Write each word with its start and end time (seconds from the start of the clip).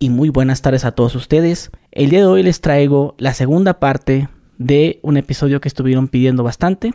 y 0.00 0.10
muy 0.10 0.28
buenas 0.28 0.62
tardes 0.62 0.84
a 0.84 0.92
todos 0.92 1.16
ustedes. 1.16 1.72
El 1.90 2.10
día 2.10 2.20
de 2.20 2.26
hoy 2.26 2.44
les 2.44 2.60
traigo 2.60 3.16
la 3.18 3.34
segunda 3.34 3.80
parte 3.80 4.28
de 4.56 5.00
un 5.02 5.16
episodio 5.16 5.60
que 5.60 5.66
estuvieron 5.66 6.06
pidiendo 6.06 6.44
bastante. 6.44 6.94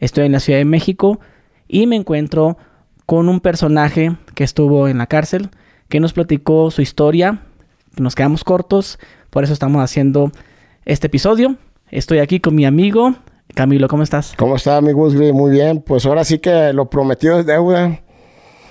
Estoy 0.00 0.26
en 0.26 0.32
la 0.32 0.40
Ciudad 0.40 0.58
de 0.58 0.66
México 0.66 1.18
y 1.66 1.86
me 1.86 1.96
encuentro 1.96 2.58
con 3.06 3.30
un 3.30 3.40
personaje 3.40 4.16
que 4.34 4.44
estuvo 4.44 4.86
en 4.88 4.98
la 4.98 5.06
cárcel, 5.06 5.48
que 5.88 5.98
nos 5.98 6.12
platicó 6.12 6.70
su 6.70 6.82
historia. 6.82 7.40
Nos 7.96 8.14
quedamos 8.14 8.44
cortos, 8.44 8.98
por 9.30 9.44
eso 9.44 9.54
estamos 9.54 9.82
haciendo 9.82 10.30
este 10.84 11.06
episodio. 11.06 11.56
Estoy 11.90 12.18
aquí 12.18 12.38
con 12.38 12.54
mi 12.54 12.66
amigo 12.66 13.14
Camilo, 13.54 13.88
¿cómo 13.88 14.02
estás? 14.02 14.34
¿Cómo 14.36 14.56
está, 14.56 14.80
mi 14.82 14.92
Gusgri? 14.92 15.32
Muy 15.32 15.52
bien. 15.52 15.80
Pues 15.80 16.04
ahora 16.04 16.24
sí 16.24 16.38
que 16.38 16.72
lo 16.74 16.90
prometido 16.90 17.38
es 17.38 17.46
deuda. 17.46 18.00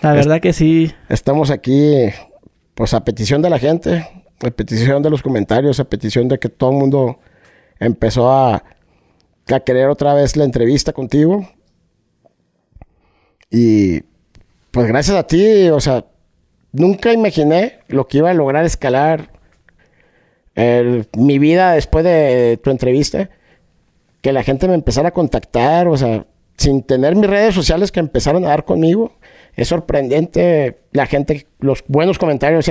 La 0.02 0.14
verdad 0.14 0.40
que 0.40 0.54
sí. 0.54 0.92
Estamos 1.10 1.52
aquí, 1.52 2.10
pues 2.82 2.96
a 2.96 3.06
petición 3.06 3.44
de 3.44 3.50
la 3.52 3.60
gente, 3.60 4.08
a 4.40 4.50
petición 4.50 5.04
de 5.04 5.12
los 5.12 5.22
comentarios, 5.22 5.80
a 5.80 5.84
petición 5.84 6.28
de 6.28 6.40
que 6.40 6.50
todo 6.50 6.72
el 6.72 6.78
mundo 6.78 7.20
empezó 7.80 8.32
a, 8.32 8.64
querer 9.64 9.88
otra 9.88 10.16
vez 10.16 10.36
la 10.36 10.46
entrevista 10.46 10.92
contigo. 10.92 11.48
Y 13.52 14.02
pues 14.72 14.88
gracias 14.88 15.16
a 15.16 15.28
ti, 15.28 15.70
o 15.70 15.80
sea, 15.80 16.08
nunca 16.72 17.14
imaginé 17.14 17.82
lo 17.88 18.08
que 18.08 18.18
iba 18.18 18.32
a 18.32 18.34
lograr 18.34 18.66
escalar 18.66 19.30
mi 20.56 21.38
vida 21.38 21.74
después 21.74 22.04
de 22.04 22.60
tu 22.64 22.72
entrevista. 22.72 23.30
Que 24.22 24.34
la 24.34 24.42
gente 24.42 24.68
me 24.68 24.74
empezara 24.74 25.10
a 25.10 25.14
contactar, 25.14 25.88
o 25.88 25.98
sea, 25.98 26.26
sin 26.58 26.82
tener 26.82 27.16
mis 27.16 27.30
redes 27.30 27.54
sociales 27.54 27.92
que 27.92 28.00
empezaron 28.00 28.44
a 28.44 28.48
dar 28.48 28.66
conmigo. 28.66 29.20
Es 29.56 29.68
sorprendente 29.68 30.82
la 30.92 31.06
gente, 31.06 31.48
los 31.60 31.84
buenos 31.88 32.18
comentarios. 32.18 32.70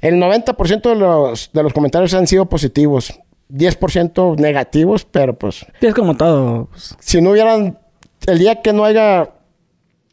El 0.00 0.14
90% 0.16 0.82
de 0.88 0.94
los, 0.96 1.50
de 1.52 1.62
los 1.62 1.72
comentarios 1.72 2.14
han 2.14 2.26
sido 2.26 2.46
positivos. 2.46 3.18
10% 3.50 4.36
negativos, 4.38 5.04
pero 5.04 5.34
pues 5.38 5.66
Es 5.80 5.94
como 5.94 6.16
todo. 6.16 6.66
pues, 6.70 6.96
si 7.00 7.20
no 7.20 7.30
hubieran, 7.30 7.78
el 8.26 8.38
día 8.38 8.62
que 8.62 8.72
no 8.72 8.84
haya 8.84 9.28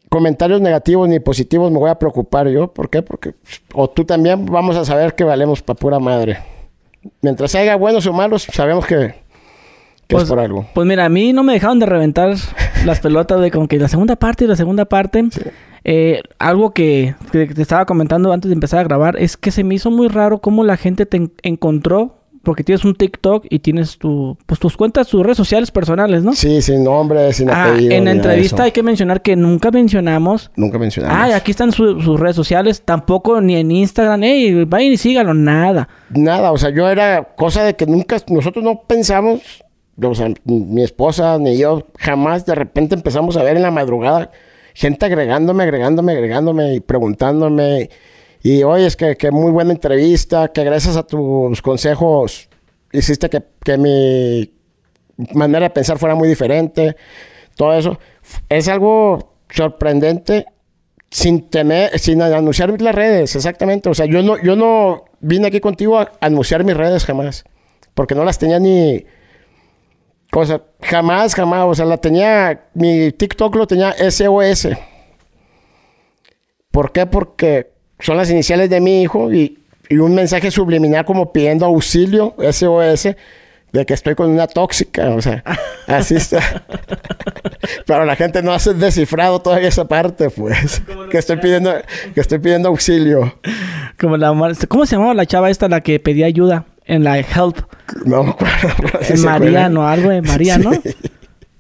comentarios 0.10 0.60
negativos 0.60 1.08
ni 1.08 1.20
positivos, 1.20 1.72
me 1.72 1.80
voy 1.80 1.90
a 1.90 1.96
preocupar 1.98 2.50
yo. 2.50 2.74
¿Por 2.74 2.90
qué? 2.90 3.02
Porque, 3.02 3.36
o 3.74 3.90
tú 3.90 4.04
también, 4.04 4.46
vamos 4.46 4.76
a 4.76 4.84
saber 4.84 5.16
que 5.16 5.24
valemos 5.24 5.62
para 5.62 5.80
pura 5.80 6.00
madre. 6.00 6.40
Mientras 7.22 7.56
haya 7.56 7.76
buenos 7.78 8.06
o 8.08 8.14
malos, 8.14 8.44
sabemos 8.52 8.86
que, 8.86 9.16
que 10.10 10.16
Pues, 10.16 10.24
es 10.24 10.30
por 10.30 10.40
algo. 10.40 10.66
Pues 10.74 10.88
mira, 10.88 11.06
a 11.06 11.10
mí 11.10 11.32
no 11.34 11.44
me 11.44 11.54
dejaron 11.54 11.80
de 11.80 11.86
reventar 11.86 12.36
las 12.84 13.00
pelotas 13.00 13.40
de 13.42 13.52
como 13.52 13.68
que 13.68 13.78
la 13.80 13.88
segunda 13.88 14.16
parte 14.18 14.44
y 14.44 14.48
la 14.48 14.56
segunda 14.56 14.86
parte. 14.86 15.24
Eh, 15.86 16.22
algo 16.40 16.72
que, 16.72 17.16
que 17.32 17.46
te 17.48 17.62
estaba 17.62 17.86
comentando 17.86 18.34
antes 18.34 18.50
de 18.50 18.54
empezar 18.54 18.80
a 18.80 18.84
grabar 18.84 19.16
es 19.18 19.38
que 19.38 19.52
se 19.52 19.64
me 19.64 19.76
hizo 19.76 19.92
muy 19.92 20.08
raro 20.10 20.40
cómo 20.40 20.64
la 20.64 20.76
gente 20.78 21.06
te 21.06 21.18
en- 21.18 21.32
encontró 21.42 22.16
porque 22.44 22.64
tienes 22.64 22.84
un 22.86 22.96
TikTok 22.96 23.46
y 23.50 23.60
tienes 23.60 23.98
tu, 23.98 24.38
pues 24.46 24.60
tus 24.60 24.76
cuentas, 24.76 25.08
tus 25.08 25.22
redes 25.24 25.38
sociales 25.38 25.72
personales, 25.72 26.24
¿no? 26.24 26.34
Sí, 26.34 26.62
sin 26.62 26.84
nombre, 26.84 27.32
sin 27.34 27.50
Ah, 27.50 27.66
apellido. 27.66 27.94
en 27.94 28.06
la 28.06 28.12
entrevista 28.12 28.56
eso. 28.56 28.64
hay 28.64 28.72
que 28.72 28.82
mencionar 28.82 29.22
que 29.22 29.36
nunca 29.36 29.70
mencionamos. 29.72 30.50
Nunca 30.56 30.80
mencionamos. 30.80 31.18
Ah, 31.18 31.36
aquí 31.36 31.52
están 31.52 31.72
su- 31.72 32.02
sus 32.02 32.20
redes 32.20 32.36
sociales. 32.36 32.82
Tampoco 32.84 33.40
ni 33.42 33.56
en 33.58 33.70
Instagram. 33.72 34.24
Ey, 34.24 34.64
vayan 34.66 34.92
y 34.94 34.98
síganlo. 34.98 35.34
Nada. 35.34 35.88
Nada, 36.10 36.52
o 36.52 36.58
sea, 36.58 36.72
yo 36.72 36.90
era 36.90 37.24
cosa 37.36 37.64
de 37.64 37.76
que 37.76 37.86
nunca, 37.86 38.18
nosotros 38.30 38.64
no 38.64 38.82
pensamos, 38.88 39.42
mi 40.46 40.84
esposa 40.84 41.38
ni 41.38 41.58
yo, 41.58 41.88
jamás 41.98 42.46
de 42.46 42.56
repente 42.56 42.96
empezamos 42.96 43.38
a 43.38 43.44
ver 43.44 43.58
en 43.58 43.64
la 43.64 43.72
madrugada 43.72 44.32
gente 44.80 45.06
agregándome, 45.06 45.64
agregándome, 45.64 46.14
agregándome 46.14 46.76
y 46.76 46.80
preguntándome. 46.80 47.90
Y 48.42 48.64
oye, 48.64 48.86
es 48.86 48.96
que, 48.96 49.18
que 49.18 49.30
muy 49.30 49.52
buena 49.52 49.74
entrevista, 49.74 50.48
que 50.50 50.64
gracias 50.64 50.96
a 50.96 51.04
tus 51.04 51.62
consejos 51.62 52.48
hiciste 52.94 53.30
que, 53.30 53.44
que 53.64 53.78
mi 53.78 54.54
manera 55.34 55.66
de 55.66 55.70
pensar 55.72 55.98
fuera 55.98 56.16
muy 56.16 56.30
diferente. 56.30 56.96
Todo 57.56 57.74
eso 57.74 58.00
es 58.48 58.70
algo 58.70 59.36
sorprendente 59.50 60.46
sin 61.12 61.50
tener, 61.50 62.00
sin 62.00 62.22
anunciar 62.22 62.82
las 62.82 62.96
redes, 62.96 63.36
exactamente. 63.36 63.90
O 63.90 63.94
sea, 63.94 64.06
yo 64.06 64.24
no, 64.24 64.42
yo 64.42 64.56
no 64.56 65.04
vine 65.20 65.48
aquí 65.48 65.60
contigo 65.60 66.00
a 66.00 66.12
anunciar 66.22 66.64
mis 66.64 66.78
redes 66.78 67.04
jamás. 67.04 67.44
Porque 67.94 68.16
no 68.16 68.24
las 68.24 68.40
tenía 68.40 68.60
ni. 68.60 69.04
O 70.34 70.46
sea, 70.46 70.62
jamás, 70.82 71.34
jamás. 71.34 71.66
O 71.68 71.76
sea, 71.76 71.86
la 71.86 71.98
tenía. 71.98 72.68
Mi 72.74 73.12
TikTok 73.12 73.56
lo 73.56 73.68
tenía 73.68 73.94
SOS. 73.94 74.70
¿Por 76.72 76.92
qué? 76.92 77.06
Porque 77.06 77.72
son 78.00 78.18
las 78.18 78.30
iniciales 78.30 78.70
de 78.70 78.80
mi 78.80 79.02
hijo 79.02 79.34
y, 79.34 79.60
y 79.90 79.98
un 79.98 80.14
mensaje 80.14 80.52
subliminal 80.52 81.04
como 81.04 81.34
pidiendo 81.34 81.66
auxilio, 81.66 82.36
SOS, 82.40 83.16
de 83.72 83.86
que 83.86 83.94
estoy 83.94 84.16
con 84.16 84.30
una 84.30 84.48
tóxica. 84.48 85.10
O 85.10 85.22
sea, 85.22 85.44
así 85.88 86.16
está. 86.16 86.64
Pero 87.86 88.06
la 88.06 88.16
gente 88.16 88.44
no 88.44 88.54
ha 88.54 88.58
descifrado 88.58 89.42
todavía 89.42 89.68
esa 89.68 89.88
parte, 89.88 90.30
pues. 90.30 90.82
Que 91.10 91.18
estoy 91.18 91.38
pidiendo, 91.38 91.74
que 92.14 92.22
estoy 92.22 92.38
pidiendo 92.38 92.70
auxilio. 92.70 93.40
Como 94.00 94.16
la, 94.16 94.32
¿Cómo 94.68 94.86
se 94.86 94.96
llamaba 94.96 95.16
la 95.16 95.26
chava 95.26 95.50
esta 95.50 95.68
la 95.68 95.82
que 95.82 96.00
pedía 96.00 96.28
ayuda 96.28 96.66
en 96.90 97.04
la 97.06 97.18
Help? 97.20 97.58
No 98.06 98.24
me 98.24 98.30
acuerdo. 98.32 99.00
En 99.08 99.22
María, 99.24 99.70
no, 99.70 99.88
algo 99.88 100.10
de 100.10 100.22
María, 100.22 100.58
¿no? 100.58 100.72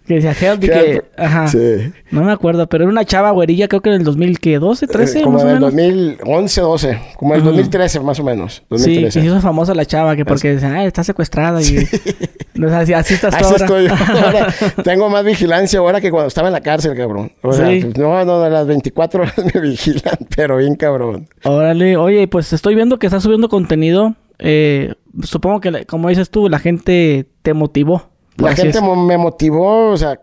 Que 0.09 0.16
decía 0.16 0.31
Help 0.31 0.63
y 0.63 0.67
que... 0.67 0.73
Help. 0.94 1.06
Ajá. 1.19 1.47
Sí. 1.50 1.91
No 2.09 2.23
me 2.23 2.31
acuerdo, 2.31 2.66
pero 2.67 2.84
era 2.85 2.91
una 2.91 3.06
chava 3.06 3.29
güerilla, 3.29 3.68
creo 3.68 3.81
que 3.81 3.89
en 3.89 3.95
el 3.97 4.03
2012, 4.03 4.88
13, 4.88 5.19
Eh, 5.19 5.22
como 5.22 5.35
más 5.38 5.44
en 5.44 5.50
el 5.50 5.56
menos. 5.59 5.72
2011, 5.75 6.62
12. 6.62 7.00
Como 7.16 7.34
en 7.35 7.41
el 7.41 7.41
Ujú. 7.45 7.50
2013, 7.57 8.00
más 8.00 8.19
o 8.19 8.23
menos. 8.23 8.53
Sí, 8.56 8.63
2013. 8.69 9.12
se 9.19 9.25
hizo 9.28 9.39
famosa 9.39 9.75
la 9.75 9.85
chava, 9.85 10.16
que 10.16 10.25
porque 10.25 10.50
decían, 10.56 10.73
ah, 10.73 10.84
está 10.85 11.03
secuestrada 11.03 11.62
y... 11.62 11.88
No, 12.56 12.66
o 12.66 12.69
sea, 12.72 12.79
así, 12.79 12.91
así 12.94 13.13
estás 13.13 13.38
tú 13.38 13.45
Así 13.45 13.53
ahora. 13.63 13.66
estoy 13.66 13.88
yo. 13.88 13.94
Ahora 14.25 14.53
tengo 14.84 15.09
más 15.12 15.23
vigilancia 15.23 15.78
ahora 15.79 16.01
que 16.01 16.09
cuando 16.09 16.28
estaba 16.28 16.47
en 16.47 16.53
la 16.53 16.62
cárcel, 16.62 16.97
cabrón. 16.97 17.31
O 17.44 17.53
sea, 17.53 17.68
Sí. 17.69 17.81
pues, 17.84 17.97
no, 18.00 18.25
no, 18.25 18.41
de 18.41 18.50
las 18.50 18.66
24 18.66 19.22
horas 19.22 19.35
me 19.53 19.62
vigilan, 19.62 20.18
pero 20.35 20.57
bien 20.57 20.73
cabrón. 20.75 21.29
Órale, 21.44 21.95
oye, 21.97 22.28
pues 22.28 22.51
estoy 22.51 22.73
viendo 22.73 22.97
que 22.97 23.06
estás 23.06 23.22
subiendo 23.23 23.47
contenido. 23.47 24.16
Eh, 24.39 24.94
supongo 25.23 25.59
que, 25.59 25.85
como 25.85 26.09
dices 26.09 26.29
tú, 26.29 26.50
la 26.50 26.59
gente 26.59 27.27
te 27.41 27.53
motivó. 27.53 28.09
La 28.38 28.50
gente 28.55 28.79
mo- 28.81 28.95
me 29.05 29.17
motivó, 29.17 29.89
o 29.91 29.97
sea, 29.97 30.19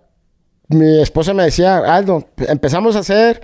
mi 0.68 1.00
esposa 1.00 1.34
me 1.34 1.42
decía, 1.44 1.78
Aldo, 1.78 2.24
empezamos 2.48 2.96
a 2.96 3.00
hacer, 3.00 3.42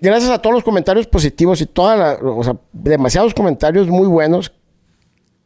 gracias 0.00 0.30
a 0.30 0.40
todos 0.40 0.54
los 0.54 0.64
comentarios 0.64 1.06
positivos 1.06 1.60
y 1.60 1.66
toda 1.66 1.96
la, 1.96 2.12
o 2.14 2.42
sea, 2.42 2.56
demasiados 2.72 3.34
comentarios 3.34 3.86
muy 3.88 4.06
buenos 4.08 4.52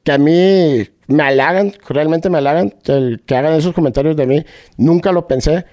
que 0.04 0.12
a 0.12 0.18
mí 0.18 0.88
me 1.08 1.22
halagan, 1.22 1.72
realmente 1.88 2.30
me 2.30 2.38
halagan, 2.38 2.70
que 2.70 3.34
hagan 3.36 3.54
esos 3.54 3.74
comentarios 3.74 4.16
de 4.16 4.26
mí, 4.26 4.44
nunca 4.76 5.10
lo 5.12 5.26
pensé. 5.26 5.64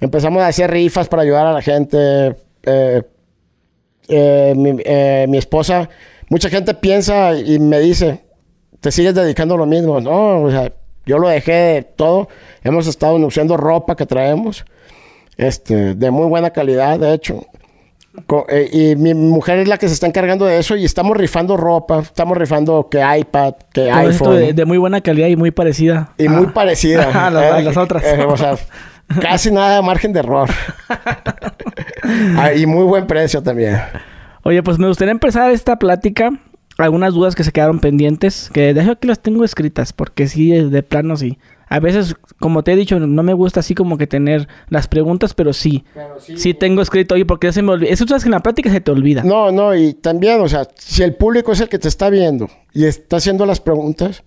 Empezamos 0.00 0.42
a 0.42 0.46
hacer 0.48 0.70
rifas 0.70 1.08
para 1.08 1.22
ayudar 1.22 1.46
a 1.46 1.52
la 1.52 1.62
gente. 1.62 2.36
eh, 2.64 3.02
eh, 4.08 4.52
mi, 4.56 4.76
eh, 4.84 5.26
mi 5.28 5.38
esposa, 5.38 5.88
mucha 6.28 6.48
gente 6.48 6.74
piensa 6.74 7.34
y 7.38 7.58
me 7.58 7.78
dice, 7.80 8.24
te 8.80 8.90
sigues 8.92 9.14
dedicando 9.14 9.54
a 9.54 9.58
lo 9.58 9.66
mismo. 9.66 10.00
No, 10.00 10.42
o 10.42 10.50
sea, 10.50 10.72
yo 11.06 11.18
lo 11.18 11.28
dejé 11.28 11.52
de 11.52 11.82
todo. 11.82 12.28
Hemos 12.62 12.86
estado 12.86 13.16
usando 13.16 13.56
ropa 13.56 13.96
que 13.96 14.06
traemos, 14.06 14.64
este, 15.36 15.94
de 15.94 16.10
muy 16.10 16.26
buena 16.26 16.50
calidad, 16.50 16.98
de 16.98 17.14
hecho. 17.14 17.46
Eh, 18.48 18.68
y 18.72 18.96
mi 18.96 19.14
mujer 19.14 19.58
es 19.60 19.68
la 19.68 19.78
que 19.78 19.86
se 19.86 19.94
está 19.94 20.08
encargando 20.08 20.44
de 20.44 20.58
eso 20.58 20.74
y 20.74 20.84
estamos 20.84 21.16
rifando 21.16 21.56
ropa, 21.56 22.00
estamos 22.00 22.36
rifando 22.36 22.88
que 22.90 22.98
iPad, 22.98 23.54
que 23.72 23.82
Todo 23.86 23.98
iPhone. 23.98 24.36
de, 24.36 24.52
de 24.54 24.64
muy 24.64 24.76
buena 24.76 25.00
calidad 25.00 25.28
y 25.28 25.36
muy 25.36 25.52
parecida. 25.52 26.14
Y 26.18 26.28
muy 26.28 26.48
parecida. 26.48 27.04
a 27.26 27.30
las, 27.30 27.60
Eh, 27.60 27.62
las 27.62 27.76
otras. 27.76 28.02
eh, 28.04 28.24
o 28.26 28.36
sea, 28.36 28.56
casi 29.20 29.52
nada 29.52 29.76
de 29.76 29.82
margen 29.82 30.12
de 30.12 30.20
error. 30.20 30.48
Ah, 32.38 32.54
y 32.54 32.64
muy 32.64 32.84
buen 32.84 33.06
precio 33.06 33.42
también. 33.42 33.78
Oye, 34.48 34.62
pues 34.62 34.78
me 34.78 34.88
gustaría 34.88 35.12
empezar 35.12 35.50
esta 35.52 35.78
plática. 35.78 36.30
Algunas 36.78 37.12
dudas 37.12 37.34
que 37.34 37.44
se 37.44 37.52
quedaron 37.52 37.80
pendientes, 37.80 38.48
que 38.50 38.72
de 38.72 38.80
hecho 38.80 38.92
aquí 38.92 39.06
las 39.06 39.20
tengo 39.20 39.44
escritas, 39.44 39.92
porque 39.92 40.26
sí, 40.26 40.52
de 40.52 40.82
plano 40.82 41.18
sí. 41.18 41.36
A 41.68 41.80
veces, 41.80 42.14
como 42.40 42.64
te 42.64 42.72
he 42.72 42.76
dicho, 42.76 42.98
no 42.98 43.22
me 43.22 43.34
gusta 43.34 43.60
así 43.60 43.74
como 43.74 43.98
que 43.98 44.06
tener 44.06 44.48
las 44.70 44.88
preguntas, 44.88 45.34
pero 45.34 45.52
sí. 45.52 45.84
Sí 46.18 46.54
tengo 46.54 46.80
escrito 46.80 47.14
ahí 47.14 47.24
porque 47.24 47.48
ya 47.48 47.52
se 47.52 47.60
me 47.60 47.72
olvida. 47.72 47.90
Eso 47.90 48.06
sabes 48.06 48.22
que 48.22 48.28
en 48.28 48.32
la 48.32 48.42
plática 48.42 48.70
se 48.70 48.80
te 48.80 48.90
olvida. 48.90 49.22
No, 49.22 49.52
no, 49.52 49.76
y 49.76 49.92
también, 49.92 50.40
o 50.40 50.48
sea, 50.48 50.66
si 50.76 51.02
el 51.02 51.14
público 51.14 51.52
es 51.52 51.60
el 51.60 51.68
que 51.68 51.78
te 51.78 51.88
está 51.88 52.08
viendo 52.08 52.48
y 52.72 52.86
está 52.86 53.18
haciendo 53.18 53.44
las 53.44 53.60
preguntas, 53.60 54.24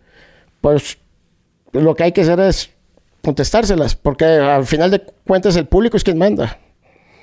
pues 0.59 0.99
lo 1.71 1.95
que 1.95 2.03
hay 2.03 2.11
que 2.11 2.21
hacer 2.21 2.39
es 2.41 2.69
contestárselas, 3.23 3.95
porque 3.95 4.25
al 4.25 4.67
final 4.67 4.91
de 4.91 5.01
cuentas 5.25 5.55
el 5.55 5.65
público 5.65 5.97
es 5.97 6.03
quien 6.03 6.19
manda. 6.19 6.59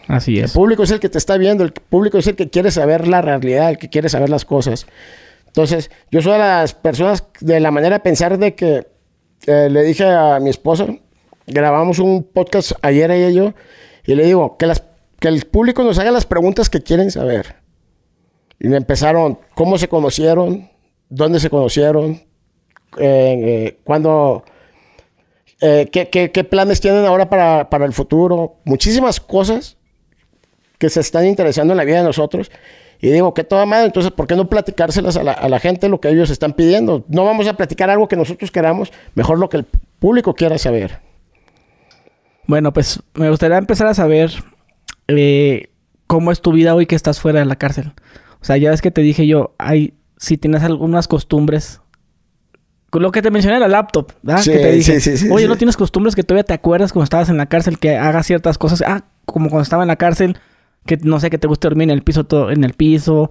Así 0.09 0.39
El 0.39 0.47
es. 0.47 0.53
público 0.53 0.83
es 0.83 0.91
el 0.91 1.01
que 1.01 1.09
te 1.09 1.19
está 1.19 1.37
viendo, 1.37 1.63
el 1.63 1.73
público 1.73 2.19
es 2.19 2.27
el 2.27 2.35
que 2.35 2.51
quiere 2.51 2.71
saber 2.71 3.07
la 3.07 3.23
realidad, 3.23 3.71
el 3.71 3.79
que 3.79 3.89
quiere 3.89 4.09
saber 4.09 4.31
las 4.31 4.45
cosas. 4.45 4.87
Entonces, 5.47 5.91
yo 6.11 6.21
soy 6.23 6.33
de 6.33 6.39
las 6.39 6.75
personas 6.75 7.25
de 7.41 7.61
la 7.61 7.71
manera 7.71 7.97
de 7.97 8.01
pensar 8.01 8.39
de 8.39 8.55
que 8.55 8.87
eh, 9.47 9.69
le 9.71 9.83
dije 9.83 10.05
a 10.05 10.41
mi 10.41 10.51
esposa, 10.51 10.87
grabamos 11.47 11.99
un 11.99 12.25
podcast 12.25 12.73
ayer 12.83 13.11
ella 13.11 13.29
y 13.31 13.35
yo, 13.35 13.55
y 14.05 14.15
le 14.15 14.25
digo 14.25 14.57
que, 14.57 14.67
las, 14.67 14.83
que 15.21 15.29
el 15.29 15.45
público 15.45 15.85
nos 15.85 15.99
haga 15.99 16.11
las 16.11 16.27
preguntas 16.27 16.69
que 16.71 16.83
quieren 16.83 17.11
saber. 17.11 17.57
Y 18.59 18.69
me 18.69 18.77
empezaron, 18.77 19.39
¿cómo 19.55 19.79
se 19.79 19.89
conocieron? 19.89 20.71
dónde 21.09 21.41
se 21.41 21.51
conocieron, 21.51 22.23
eh, 22.99 23.79
cuándo, 23.85 24.45
eh, 25.61 25.89
qué, 25.91 26.09
qué, 26.09 26.31
qué, 26.31 26.45
planes 26.45 26.81
tienen 26.81 27.05
ahora 27.05 27.29
para, 27.29 27.71
para 27.71 27.87
el 27.87 27.93
futuro, 27.93 28.57
muchísimas 28.65 29.21
cosas 29.21 29.78
que 30.79 30.91
se 30.91 31.01
están 31.01 31.27
interesando 31.27 31.73
en 31.73 31.77
la 31.77 31.85
vida 31.85 31.99
de 31.99 32.05
nosotros. 32.05 32.51
Y 33.01 33.11
digo, 33.11 33.35
que 33.35 33.45
toda 33.45 33.67
madre, 33.67 33.87
entonces, 33.87 34.11
¿por 34.11 34.27
qué 34.27 34.35
no 34.35 34.49
platicárselas 34.49 35.17
a 35.17 35.23
la, 35.23 35.33
a 35.33 35.49
la, 35.49 35.61
gente 35.61 35.89
lo 35.89 36.01
que 36.01 36.09
ellos 36.09 36.31
están 36.31 36.53
pidiendo? 36.53 37.05
No 37.09 37.25
vamos 37.25 37.47
a 37.47 37.55
platicar 37.57 37.91
algo 37.91 38.09
que 38.09 38.17
nosotros 38.17 38.51
queramos, 38.51 38.93
mejor 39.15 39.39
lo 39.39 39.49
que 39.49 39.59
el 39.59 39.67
público 39.99 40.35
quiera 40.35 40.59
saber. 40.59 41.01
Bueno, 42.47 42.73
pues 42.73 43.01
me 43.15 43.31
gustaría 43.31 43.59
empezar 43.59 43.87
a 43.87 43.95
saber 43.95 44.33
eh, 45.07 45.71
cómo 46.07 46.33
es 46.33 46.41
tu 46.41 46.53
vida 46.53 46.75
hoy 46.75 46.87
que 46.87 46.97
estás 46.97 47.21
fuera 47.21 47.39
de 47.39 47.45
la 47.45 47.57
cárcel. 47.57 47.93
O 48.41 48.45
sea, 48.45 48.57
ya 48.57 48.71
ves 48.71 48.83
que 48.83 48.91
te 48.91 49.03
dije 49.03 49.27
yo, 49.27 49.55
hay, 49.59 49.95
si 50.17 50.39
tienes 50.39 50.63
algunas 50.63 51.07
costumbres 51.07 51.81
lo 52.93 53.13
que 53.13 53.21
te 53.21 53.31
mencioné 53.31 53.61
la 53.61 53.69
laptop, 53.69 54.13
¿verdad? 54.23 54.43
Sí, 54.43 54.51
que 54.51 54.59
te 54.59 54.73
dije, 54.73 55.01
sí, 55.01 55.19
sí, 55.19 55.29
oye, 55.31 55.47
¿no 55.47 55.57
tienes 55.57 55.77
costumbres 55.77 56.17
que 56.17 56.23
todavía 56.23 56.45
te 56.45 56.55
acuerdas 56.55 56.93
cuando 56.93 57.05
estabas 57.05 57.29
en 57.29 57.37
la 57.37 57.47
cárcel 57.47 57.79
que 57.79 57.97
hagas 57.97 58.27
ciertas 58.27 58.57
cosas? 58.57 58.83
Ah, 58.87 59.05
como 59.27 59.51
cuando 59.51 59.63
estaba 59.63 59.83
en 59.83 59.89
la 59.89 59.97
cárcel, 59.97 60.39
que 60.89 60.97
no 61.03 61.21
sé, 61.21 61.31
que 61.31 61.39
te 61.39 61.47
guste 61.47 61.69
dormir 61.69 61.85
en 61.85 61.91
el 61.91 62.03
piso, 62.03 62.25
todo, 62.25 62.51
en 62.51 62.65
el 62.65 62.73
piso. 62.73 63.31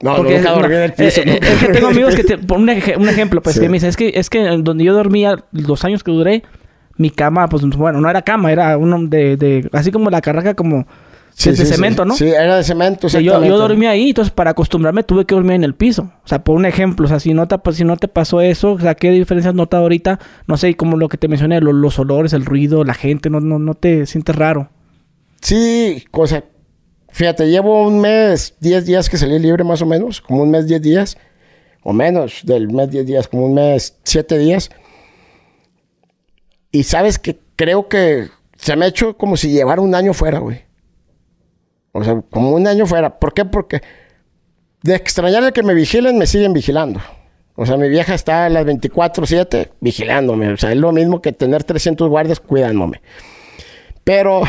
No, 0.00 0.16
Porque, 0.16 0.36
nunca 0.36 0.52
dormí 0.52 0.74
en 0.76 0.82
el 0.82 0.92
piso. 0.94 1.20
Eh, 1.20 1.26
no. 1.26 1.46
Es 1.46 1.58
que 1.58 1.72
tengo 1.72 1.88
amigos 1.88 2.14
que, 2.14 2.24
te, 2.24 2.38
por 2.38 2.58
un, 2.58 2.68
ej 2.70 2.94
un, 2.96 3.08
ejemplo, 3.08 3.42
pues, 3.42 3.56
sí. 3.56 3.60
que 3.60 3.68
me 3.68 3.74
dice, 3.74 3.88
es 3.88 3.96
que, 3.96 4.12
es 4.14 4.30
que 4.30 4.42
donde 4.58 4.84
yo 4.84 4.94
dormía 4.94 5.44
los 5.50 5.84
años 5.84 6.02
que 6.02 6.12
duré, 6.12 6.44
mi 6.96 7.10
cama, 7.10 7.48
pues, 7.48 7.62
bueno, 7.76 8.00
no 8.00 8.08
era 8.08 8.22
cama, 8.22 8.52
era 8.52 8.78
uno 8.78 8.98
de, 9.02 9.36
de 9.36 9.68
así 9.72 9.90
como 9.90 10.08
la 10.08 10.22
carraca 10.22 10.54
como... 10.54 10.86
Sí, 11.34 11.48
de 11.48 11.56
sí, 11.56 11.64
cemento, 11.64 12.02
sí. 12.02 12.08
¿no? 12.08 12.14
Sí, 12.14 12.28
era 12.28 12.56
de 12.56 12.62
cemento. 12.62 13.06
O 13.06 13.10
sea, 13.10 13.22
yo, 13.22 13.42
yo 13.42 13.56
dormía 13.56 13.90
ahí, 13.90 14.10
entonces 14.10 14.30
para 14.30 14.50
acostumbrarme 14.50 15.02
tuve 15.02 15.24
que 15.24 15.34
dormir 15.34 15.54
en 15.54 15.64
el 15.64 15.74
piso. 15.74 16.12
O 16.24 16.28
sea, 16.28 16.44
por 16.44 16.56
un 16.56 16.66
ejemplo, 16.66 17.06
o 17.06 17.08
sea, 17.08 17.20
si 17.20 17.32
no 17.32 17.48
te, 17.48 17.56
si 17.72 17.84
no 17.84 17.96
te 17.96 18.06
pasó 18.06 18.42
eso, 18.42 18.72
o 18.72 18.78
sea, 18.78 18.94
¿qué 18.94 19.10
diferencias 19.10 19.54
notas 19.54 19.80
ahorita? 19.80 20.20
No 20.46 20.58
sé, 20.58 20.76
como 20.76 20.98
lo 20.98 21.08
que 21.08 21.16
te 21.16 21.28
mencioné, 21.28 21.60
los, 21.62 21.74
los 21.74 21.98
olores, 21.98 22.34
el 22.34 22.44
ruido, 22.44 22.84
la 22.84 22.92
gente, 22.92 23.30
no, 23.30 23.40
no, 23.40 23.58
no 23.58 23.72
te 23.72 24.04
sientes 24.04 24.36
raro. 24.36 24.68
Sí, 25.40 26.04
cosa. 26.10 26.44
Fíjate, 27.12 27.48
llevo 27.48 27.86
un 27.86 28.00
mes, 28.00 28.54
10 28.60 28.86
días 28.86 29.08
que 29.08 29.16
salí 29.16 29.38
libre 29.38 29.64
más 29.64 29.82
o 29.82 29.86
menos, 29.86 30.20
como 30.20 30.42
un 30.42 30.50
mes, 30.50 30.66
10 30.66 30.82
días, 30.82 31.16
o 31.82 31.92
menos 31.92 32.40
del 32.42 32.68
mes, 32.68 32.90
10 32.90 33.06
días, 33.06 33.28
como 33.28 33.46
un 33.46 33.54
mes, 33.54 33.98
7 34.02 34.38
días. 34.38 34.70
Y 36.70 36.84
sabes 36.84 37.18
que 37.18 37.38
creo 37.54 37.88
que 37.88 38.28
se 38.56 38.76
me 38.76 38.86
ha 38.86 38.88
hecho 38.88 39.16
como 39.16 39.36
si 39.36 39.50
llevara 39.50 39.82
un 39.82 39.94
año 39.94 40.14
fuera, 40.14 40.38
güey. 40.38 40.62
O 41.92 42.02
sea, 42.02 42.22
como 42.30 42.52
un 42.52 42.66
año 42.66 42.86
fuera. 42.86 43.18
¿Por 43.18 43.34
qué? 43.34 43.44
Porque 43.44 43.82
de 44.82 44.94
extrañar 44.94 45.44
el 45.44 45.52
que 45.52 45.62
me 45.62 45.74
vigilen, 45.74 46.16
me 46.16 46.26
siguen 46.26 46.52
vigilando. 46.54 47.00
O 47.54 47.66
sea, 47.66 47.76
mi 47.76 47.88
vieja 47.88 48.14
está 48.14 48.46
a 48.46 48.48
las 48.48 48.64
24-7 48.64 49.72
vigilándome. 49.80 50.52
O 50.52 50.56
sea, 50.56 50.72
es 50.72 50.78
lo 50.78 50.90
mismo 50.92 51.20
que 51.20 51.32
tener 51.32 51.64
300 51.64 52.08
guardias 52.08 52.40
cuidándome. 52.40 53.02
Pero, 54.04 54.42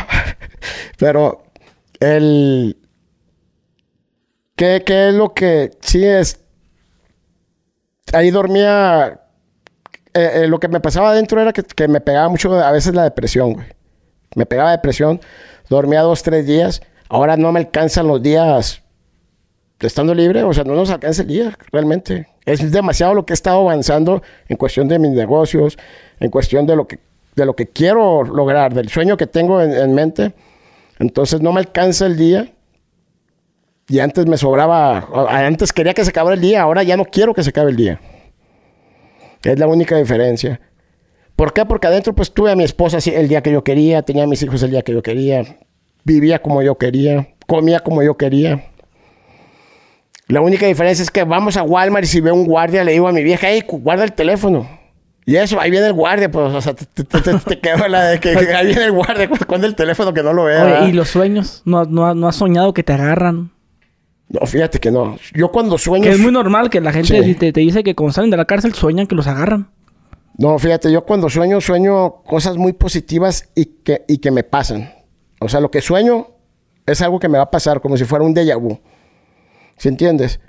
pero, 0.98 1.42
el... 2.03 2.77
¿Qué, 4.55 4.83
¿Qué 4.85 5.09
es 5.09 5.13
lo 5.15 5.33
que 5.33 5.71
sí 5.81 6.05
es? 6.05 6.39
Ahí 8.13 8.31
dormía... 8.31 9.19
Eh, 10.13 10.44
eh, 10.44 10.47
lo 10.47 10.59
que 10.59 10.67
me 10.67 10.79
pasaba 10.79 11.09
adentro 11.09 11.41
era 11.41 11.53
que, 11.53 11.63
que 11.63 11.88
me 11.88 12.00
pegaba 12.00 12.29
mucho 12.29 12.53
a 12.53 12.71
veces 12.71 12.94
la 12.94 13.03
depresión, 13.03 13.53
güey. 13.53 13.65
Me 14.35 14.45
pegaba 14.45 14.71
depresión. 14.71 15.19
Dormía 15.69 16.01
dos, 16.01 16.21
tres 16.21 16.45
días. 16.45 16.81
Ahora 17.09 17.35
no 17.35 17.51
me 17.51 17.59
alcanzan 17.59 18.07
los 18.07 18.21
días 18.21 18.83
estando 19.88 20.13
libre, 20.13 20.44
o 20.44 20.53
sea, 20.53 20.63
no 20.63 20.75
nos 20.75 20.89
alcanza 20.89 21.21
el 21.23 21.27
día 21.27 21.57
realmente. 21.71 22.27
Es 22.45 22.71
demasiado 22.71 23.13
lo 23.13 23.25
que 23.25 23.33
he 23.33 23.35
estado 23.35 23.59
avanzando 23.61 24.21
en 24.47 24.57
cuestión 24.57 24.88
de 24.88 25.00
mis 25.00 25.11
negocios, 25.11 25.77
en 26.19 26.29
cuestión 26.29 26.65
de 26.65 26.75
lo 26.75 26.88
que, 26.88 27.00
de 27.35 27.45
lo 27.45 27.55
que 27.55 27.67
quiero 27.67 28.23
lograr, 28.23 28.73
del 28.73 28.89
sueño 28.89 29.17
que 29.17 29.27
tengo 29.27 29.61
en, 29.61 29.73
en 29.73 29.94
mente. 29.94 30.33
Entonces 30.99 31.41
no 31.41 31.51
me 31.51 31.59
alcanza 31.59 32.05
el 32.05 32.17
día. 32.17 32.53
Y 33.87 33.99
antes 33.99 34.25
me 34.25 34.37
sobraba, 34.37 35.07
antes 35.29 35.73
quería 35.73 35.93
que 35.93 36.03
se 36.03 36.11
acabara 36.11 36.35
el 36.35 36.41
día, 36.41 36.61
ahora 36.61 36.83
ya 36.83 36.95
no 36.95 37.05
quiero 37.05 37.33
que 37.33 37.43
se 37.43 37.49
acabe 37.49 37.71
el 37.71 37.75
día. 37.75 37.99
Es 39.43 39.59
la 39.59 39.67
única 39.67 39.97
diferencia. 39.97 40.61
¿Por 41.35 41.51
qué? 41.51 41.65
Porque 41.65 41.87
adentro 41.87 42.13
pues 42.13 42.31
tuve 42.31 42.51
a 42.51 42.55
mi 42.55 42.63
esposa 42.63 42.99
el 43.05 43.27
día 43.27 43.41
que 43.41 43.51
yo 43.51 43.63
quería, 43.63 44.01
tenía 44.03 44.23
a 44.23 44.27
mis 44.27 44.41
hijos 44.41 44.63
el 44.63 44.71
día 44.71 44.83
que 44.83 44.93
yo 44.93 45.01
quería, 45.01 45.57
vivía 46.05 46.41
como 46.41 46.61
yo 46.61 46.77
quería, 46.77 47.27
comía 47.45 47.81
como 47.81 48.01
yo 48.03 48.15
quería. 48.15 48.71
La 50.27 50.39
única 50.39 50.65
diferencia 50.65 51.03
es 51.03 51.11
que 51.11 51.23
vamos 51.25 51.57
a 51.57 51.63
Walmart 51.63 52.05
y 52.05 52.07
si 52.07 52.21
veo 52.21 52.33
un 52.33 52.45
guardia 52.45 52.83
le 52.83 52.93
digo 52.93 53.07
a 53.07 53.11
mi 53.11 53.23
vieja, 53.23 53.47
hey, 53.49 53.63
guarda 53.67 54.05
el 54.05 54.13
teléfono. 54.13 54.67
Y 55.25 55.35
eso, 55.37 55.59
ahí 55.59 55.71
viene 55.71 55.87
el 55.87 55.93
guardia, 55.93 56.29
pues, 56.29 56.53
o 56.53 56.61
sea, 56.61 56.73
te, 56.73 56.85
te, 56.85 57.03
te, 57.03 57.33
te 57.33 57.59
quedo 57.59 57.87
la 57.87 58.05
de 58.05 58.19
que, 58.19 58.35
que, 58.35 58.53
ahí 58.53 58.67
viene 58.67 58.85
el 58.85 58.91
guardia 58.91 59.29
con 59.47 59.63
el 59.63 59.73
teléfono 59.73 60.13
que 60.13 60.21
no 60.21 60.33
lo 60.33 60.45
vea. 60.45 60.81
Oye, 60.81 60.89
¿y 60.89 60.91
los 60.91 61.09
sueños? 61.09 61.61
¿No, 61.63 61.85
no, 61.85 62.13
¿No 62.13 62.27
has 62.27 62.35
soñado 62.35 62.73
que 62.73 62.83
te 62.83 62.93
agarran? 62.93 63.51
No, 64.27 64.45
fíjate 64.45 64.79
que 64.79 64.91
no. 64.91 65.17
Yo 65.33 65.51
cuando 65.51 65.77
sueño... 65.77 66.03
Que 66.03 66.09
es 66.09 66.19
muy 66.19 66.31
normal 66.31 66.69
que 66.69 66.81
la 66.81 66.91
gente 66.91 67.23
sí. 67.23 67.35
te, 67.35 67.53
te, 67.53 67.59
dice 67.61 67.83
que 67.83 67.95
cuando 67.95 68.13
salen 68.13 68.31
de 68.31 68.37
la 68.37 68.45
cárcel 68.45 68.73
sueñan 68.73 69.07
que 69.07 69.15
los 69.15 69.27
agarran. 69.27 69.69
No, 70.37 70.57
fíjate, 70.59 70.91
yo 70.91 71.05
cuando 71.05 71.29
sueño, 71.29 71.61
sueño 71.61 72.23
cosas 72.23 72.57
muy 72.57 72.73
positivas 72.73 73.49
y 73.55 73.65
que, 73.65 74.03
y 74.07 74.17
que 74.17 74.31
me 74.31 74.43
pasan. 74.43 74.91
O 75.39 75.47
sea, 75.47 75.59
lo 75.59 75.69
que 75.69 75.81
sueño 75.81 76.27
es 76.85 77.01
algo 77.01 77.19
que 77.19 77.29
me 77.29 77.37
va 77.37 77.45
a 77.45 77.51
pasar, 77.51 77.79
como 77.79 77.95
si 77.95 78.05
fuera 78.05 78.25
un 78.25 78.33
déjà 78.35 78.59
vu. 78.59 78.79
¿Sí 79.77 79.87
entiendes? 79.87 80.39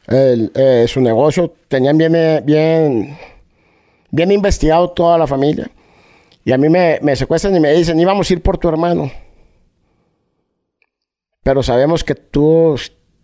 el, 0.08 0.52
eh, 0.56 0.86
su 0.88 1.02
negocio, 1.02 1.54
tenían 1.68 1.98
bien, 1.98 2.14
bien, 2.44 3.18
bien 4.10 4.32
investigado 4.32 4.90
toda 4.92 5.18
la 5.18 5.28
familia. 5.28 5.70
Y 6.44 6.52
a 6.52 6.58
mí 6.58 6.70
me, 6.70 7.00
me 7.02 7.16
secuestran 7.16 7.56
y 7.56 7.60
me 7.60 7.74
dicen, 7.74 8.00
íbamos 8.00 8.30
a 8.30 8.34
ir 8.34 8.42
por 8.42 8.58
tu 8.58 8.70
hermano. 8.70 9.12
Pero 11.44 11.62
sabemos 11.62 12.04
que 12.04 12.16
tú 12.16 12.76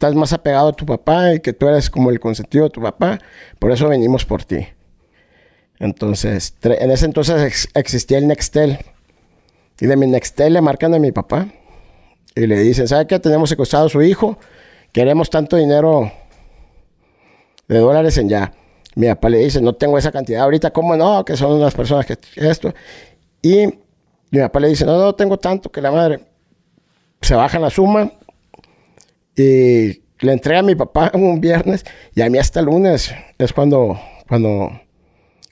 estás 0.01 0.15
más 0.15 0.34
apegado 0.34 0.70
a 0.70 0.74
tu 0.74 0.84
papá 0.84 1.36
y 1.36 1.41
que 1.41 1.53
tú 1.53 1.67
eres 1.67 1.88
como 1.88 2.10
el 2.10 2.20
consentido 2.20 2.63
de 2.63 2.72
tu 2.72 2.81
papá. 2.81 3.20
Por 3.60 3.72
eso 3.72 3.88
venimos 3.88 4.25
por 4.25 4.43
ti. 4.43 4.67
Entonces, 5.77 6.55
en 6.63 6.89
ese 6.89 7.05
entonces 7.05 7.39
ex 7.43 7.70
existía 7.75 8.17
el 8.17 8.25
Nextel. 8.25 8.79
Y 9.79 9.86
de 9.86 9.96
mi 9.96 10.08
Nextel 10.08 10.53
le 10.53 10.62
marcan 10.62 10.96
a 10.96 11.00
mi 11.00 11.12
papá. 11.12 11.50
Y 12.34 12.48
le 12.48 12.58
dicen, 12.62 12.88
¿sabe 12.88 13.05
qué? 13.05 13.20
Tenemos 13.20 13.50
secuestrado 13.50 13.86
a 13.86 13.89
su 13.89 14.01
hijo. 14.01 14.39
Queremos 14.91 15.29
tanto 15.29 15.55
dinero 15.55 16.12
de 17.67 17.77
dólares 17.77 18.17
en 18.17 18.27
ya. 18.27 18.53
Mi 18.96 19.05
papá 19.05 19.29
le 19.29 19.38
dice, 19.38 19.62
no 19.62 19.74
tengo 19.74 20.00
esa 20.00 20.12
cantidad 20.12 20.41
ahorita. 20.41 20.72
¿Cómo 20.72 20.98
no? 20.98 21.24
Que 21.24 21.38
son 21.38 21.51
unas 21.51 21.75
personas 21.75 22.08
que 22.08 22.17
esto. 22.38 22.74
Y 23.43 23.67
mi 24.31 24.39
papá 24.39 24.60
le 24.62 24.70
dice, 24.70 24.84
no, 24.84 24.98
no 24.98 25.13
tengo 25.13 25.38
tanto 25.38 25.72
que 25.72 25.79
la 25.79 25.91
madre. 25.91 26.22
Se 27.22 27.36
baja 27.36 27.60
la 27.60 27.70
suma 27.70 28.12
y 29.35 30.01
le 30.19 30.33
entrega 30.33 30.59
a 30.59 30.63
mi 30.63 30.75
papá 30.75 31.11
un 31.15 31.41
viernes 31.41 31.85
y 32.15 32.21
a 32.21 32.29
mí 32.29 32.38
hasta 32.38 32.59
el 32.59 32.67
lunes 32.67 33.13
es 33.38 33.53
cuando, 33.53 34.00
cuando 34.27 34.71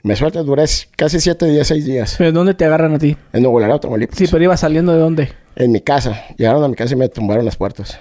Me 0.04 0.16
sueltan, 0.16 0.46
duré 0.46 0.66
casi 0.96 1.20
siete 1.20 1.46
días, 1.48 1.68
seis 1.68 1.86
días. 1.86 2.16
¿Pero 2.18 2.32
dónde 2.32 2.54
te 2.54 2.66
agarran 2.66 2.96
a 2.96 3.00
ti? 3.00 3.18
En 3.34 3.44
Nuevo 3.44 3.60
Laredo, 3.60 3.80
Tamaulipas. 3.82 4.18
Sí, 4.18 4.28
pero 4.30 4.44
iba 4.44 4.56
saliendo 4.56 4.94
de 4.94 5.00
dónde? 5.00 5.30
En 5.56 5.72
mi 5.72 5.82
casa. 5.82 6.24
Llegaron 6.38 6.64
a 6.64 6.68
mi 6.68 6.76
casa 6.76 6.94
y 6.94 6.98
me 6.98 7.10
tumbaron 7.10 7.44
las 7.44 7.58
puertas. 7.58 8.00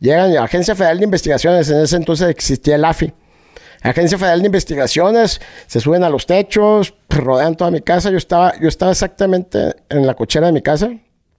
Llegan 0.00 0.30
a 0.30 0.34
la 0.34 0.44
Agencia 0.44 0.74
Federal 0.74 0.98
de 0.98 1.04
Investigaciones. 1.04 1.68
En 1.70 1.82
ese 1.82 1.96
entonces 1.96 2.28
existía 2.28 2.76
el 2.76 2.84
AFI. 2.84 3.12
Agencia 3.82 4.16
Federal 4.16 4.40
de 4.40 4.46
Investigaciones. 4.46 5.40
Se 5.66 5.80
suben 5.80 6.02
a 6.04 6.08
los 6.08 6.24
techos, 6.24 6.94
rodean 7.10 7.56
toda 7.56 7.70
mi 7.70 7.80
casa. 7.80 8.10
Yo 8.10 8.16
estaba, 8.16 8.58
yo 8.60 8.68
estaba 8.68 8.92
exactamente 8.92 9.74
en 9.88 10.06
la 10.06 10.14
cochera 10.14 10.46
de 10.46 10.52
mi 10.52 10.62
casa. 10.62 10.90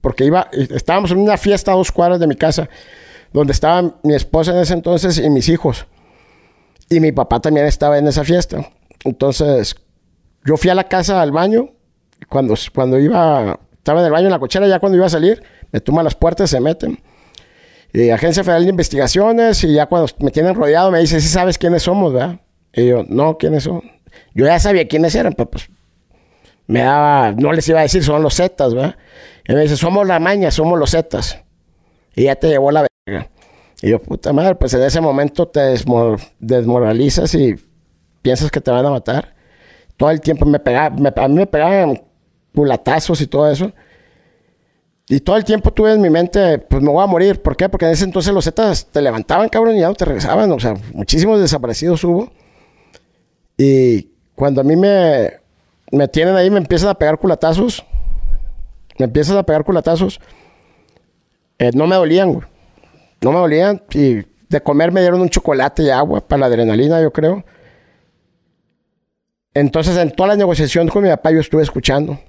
Porque 0.02 0.26
iba, 0.26 0.50
estábamos 0.52 1.12
en 1.12 1.18
una 1.18 1.38
fiesta 1.38 1.72
a 1.72 1.76
dos 1.76 1.92
cuadras 1.92 2.20
de 2.20 2.28
mi 2.28 2.36
casa. 2.36 2.70
Donde 3.34 3.54
estaba 3.54 3.96
mi 4.04 4.16
esposa 4.16 4.52
en 4.52 4.60
ese 4.60 4.74
entonces 4.74 5.18
y 5.18 5.30
mis 5.30 5.50
hijos. 5.50 5.86
Y 6.90 7.00
mi 7.00 7.12
papá 7.12 7.40
también 7.40 7.66
estaba 7.66 7.98
en 7.98 8.08
esa 8.08 8.24
fiesta. 8.24 8.72
Entonces, 9.04 9.76
yo 10.46 10.58
fui 10.58 10.70
a 10.70 10.76
la 10.76 10.86
casa 10.86 11.22
al 11.22 11.32
baño. 11.32 11.70
Cuando, 12.28 12.56
cuando 12.74 13.00
iba, 13.00 13.60
estaba 13.74 14.02
en 14.02 14.06
el 14.08 14.12
baño 14.12 14.26
en 14.26 14.32
la 14.32 14.40
cochera, 14.40 14.68
ya 14.68 14.80
cuando 14.80 14.98
iba 14.98 15.06
a 15.06 15.10
salir, 15.10 15.42
me 15.72 15.80
toman 15.80 16.04
las 16.04 16.16
puertas, 16.16 16.50
se 16.50 16.60
meten. 16.60 17.00
Y 17.94 18.10
Agencia 18.10 18.44
Federal 18.44 18.64
de 18.64 18.70
Investigaciones, 18.70 19.64
y 19.64 19.74
ya 19.74 19.86
cuando 19.88 20.12
me 20.20 20.32
tienen 20.32 20.54
rodeado, 20.56 20.92
me 20.92 21.00
dice, 21.00 21.22
sí 21.22 21.28
sabes 21.28 21.58
quiénes 21.58 21.84
somos, 21.84 22.14
¿verdad? 22.14 22.40
Y 22.74 22.88
yo, 22.88 23.04
no, 23.08 23.38
¿quiénes 23.38 23.64
son? 23.64 23.82
Yo 24.34 24.46
ya 24.46 24.60
sabía 24.60 24.88
quiénes 24.88 25.16
eran, 25.16 25.34
pero 25.34 25.50
pues 25.50 25.70
me 26.68 26.82
daba, 26.82 27.32
no 27.32 27.52
les 27.52 27.68
iba 27.68 27.80
a 27.80 27.84
decir, 27.84 28.04
son 28.04 28.22
los 28.22 28.36
Zetas, 28.36 28.76
¿verdad? 28.76 28.96
Y 29.48 29.54
me 29.54 29.62
dice, 29.62 29.76
somos 29.76 30.06
la 30.06 30.20
maña, 30.20 30.52
somos 30.52 30.78
los 30.78 30.92
Zetas. 30.92 31.40
Y 32.16 32.26
ya 32.26 32.36
te 32.36 32.48
llevó 32.48 32.72
la. 32.72 32.86
Y 33.82 33.90
yo, 33.90 34.02
puta 34.02 34.34
madre, 34.34 34.56
pues 34.56 34.74
en 34.74 34.84
ese 34.84 35.00
momento 35.00 35.48
te 35.48 35.76
desmoralizas 36.40 37.34
y 37.36 37.56
piensas 38.22 38.52
que 38.52 38.62
te 38.62 38.72
van 38.72 38.86
a 38.86 38.92
matar. 38.92 39.34
Todo 39.96 40.10
el 40.12 40.22
tiempo 40.22 40.46
me 40.46 40.60
pegaban, 40.60 41.06
a 41.06 41.28
mí 41.28 41.36
me 41.36 41.48
pegaban 41.48 42.02
pulatazos 42.52 43.22
y 43.22 43.28
todo 43.28 43.50
eso. 43.50 43.72
Y 45.08 45.22
todo 45.22 45.38
el 45.38 45.44
tiempo 45.44 45.72
tuve 45.72 45.94
en 45.94 46.02
mi 46.02 46.10
mente, 46.10 46.60
pues 46.60 46.84
me 46.84 46.92
voy 46.92 47.04
a 47.04 47.08
morir. 47.08 47.42
¿Por 47.42 47.58
qué? 47.58 47.68
Porque 47.68 47.86
en 47.86 47.92
ese 47.92 48.04
entonces 48.04 48.32
los 48.32 48.46
Zetas 48.46 48.86
te 48.86 49.02
levantaban, 49.02 49.50
cabrón, 49.50 49.76
y 49.76 49.80
ya 49.80 49.88
no 49.88 49.96
te 49.96 50.06
regresaban. 50.06 50.52
O 50.52 50.60
sea, 50.60 50.76
muchísimos 50.94 51.40
desaparecidos 51.40 52.04
hubo. 52.04 52.32
Y 53.58 54.12
cuando 54.36 54.62
a 54.62 54.64
mí 54.64 54.76
me, 54.76 55.32
me 55.92 56.08
tienen 56.08 56.36
ahí, 56.36 56.52
me 56.52 56.60
empiezan 56.60 56.90
a 56.90 56.94
pegar 56.94 57.18
culatazos. 57.18 57.84
Me 59.00 59.06
empiezan 59.06 59.38
a 59.38 59.44
pegar 59.44 59.64
culatazos. 59.64 60.20
Eh, 61.58 61.72
no 61.74 61.88
me 61.88 61.96
dolían, 61.96 62.34
güey. 62.34 62.46
No 63.22 63.32
me 63.32 63.40
dolían. 63.40 63.84
Y 63.94 64.26
de 64.50 64.62
comer 64.62 64.92
me 64.92 65.02
dieron 65.02 65.22
un 65.22 65.30
chocolate 65.30 65.84
y 65.84 65.90
agua 65.90 66.28
para 66.28 66.42
la 66.42 66.46
adrenalina, 66.48 67.02
yo 67.02 67.12
creo. 67.12 67.44
Entonces, 69.54 69.98
en 69.98 70.12
toda 70.12 70.30
la 70.30 70.36
negociación 70.36 70.88
con 70.88 71.04
mi 71.04 71.10
papá, 71.10 71.32
yo 71.32 71.40
estuve 71.40 71.64
escuchando 71.64 72.20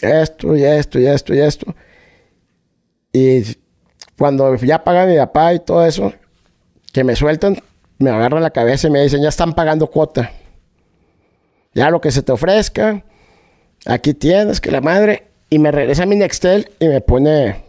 esto 0.00 0.56
y 0.56 0.64
esto 0.64 0.98
y 0.98 1.06
esto 1.06 1.34
y 1.34 1.40
esto. 1.40 1.74
Y 3.12 3.56
cuando 4.16 4.54
ya 4.56 4.84
paga 4.84 5.06
mi 5.06 5.16
papá 5.16 5.54
y 5.54 5.60
todo 5.60 5.84
eso, 5.84 6.12
que 6.92 7.04
me 7.04 7.16
sueltan, 7.16 7.58
me 7.98 8.10
agarran 8.10 8.42
la 8.42 8.50
cabeza 8.50 8.88
y 8.88 8.90
me 8.90 9.02
dicen, 9.02 9.22
ya 9.22 9.28
están 9.28 9.54
pagando 9.54 9.88
cuota. 9.88 10.32
Ya 11.74 11.90
lo 11.90 12.00
que 12.00 12.10
se 12.10 12.22
te 12.22 12.32
ofrezca, 12.32 13.04
aquí 13.86 14.14
tienes, 14.14 14.60
que 14.60 14.70
la 14.70 14.80
madre. 14.80 15.28
Y 15.50 15.58
me 15.58 15.70
regresa 15.70 16.02
a 16.02 16.06
mi 16.06 16.16
Nextel 16.16 16.70
y 16.78 16.88
me 16.88 17.00
pone 17.00 17.64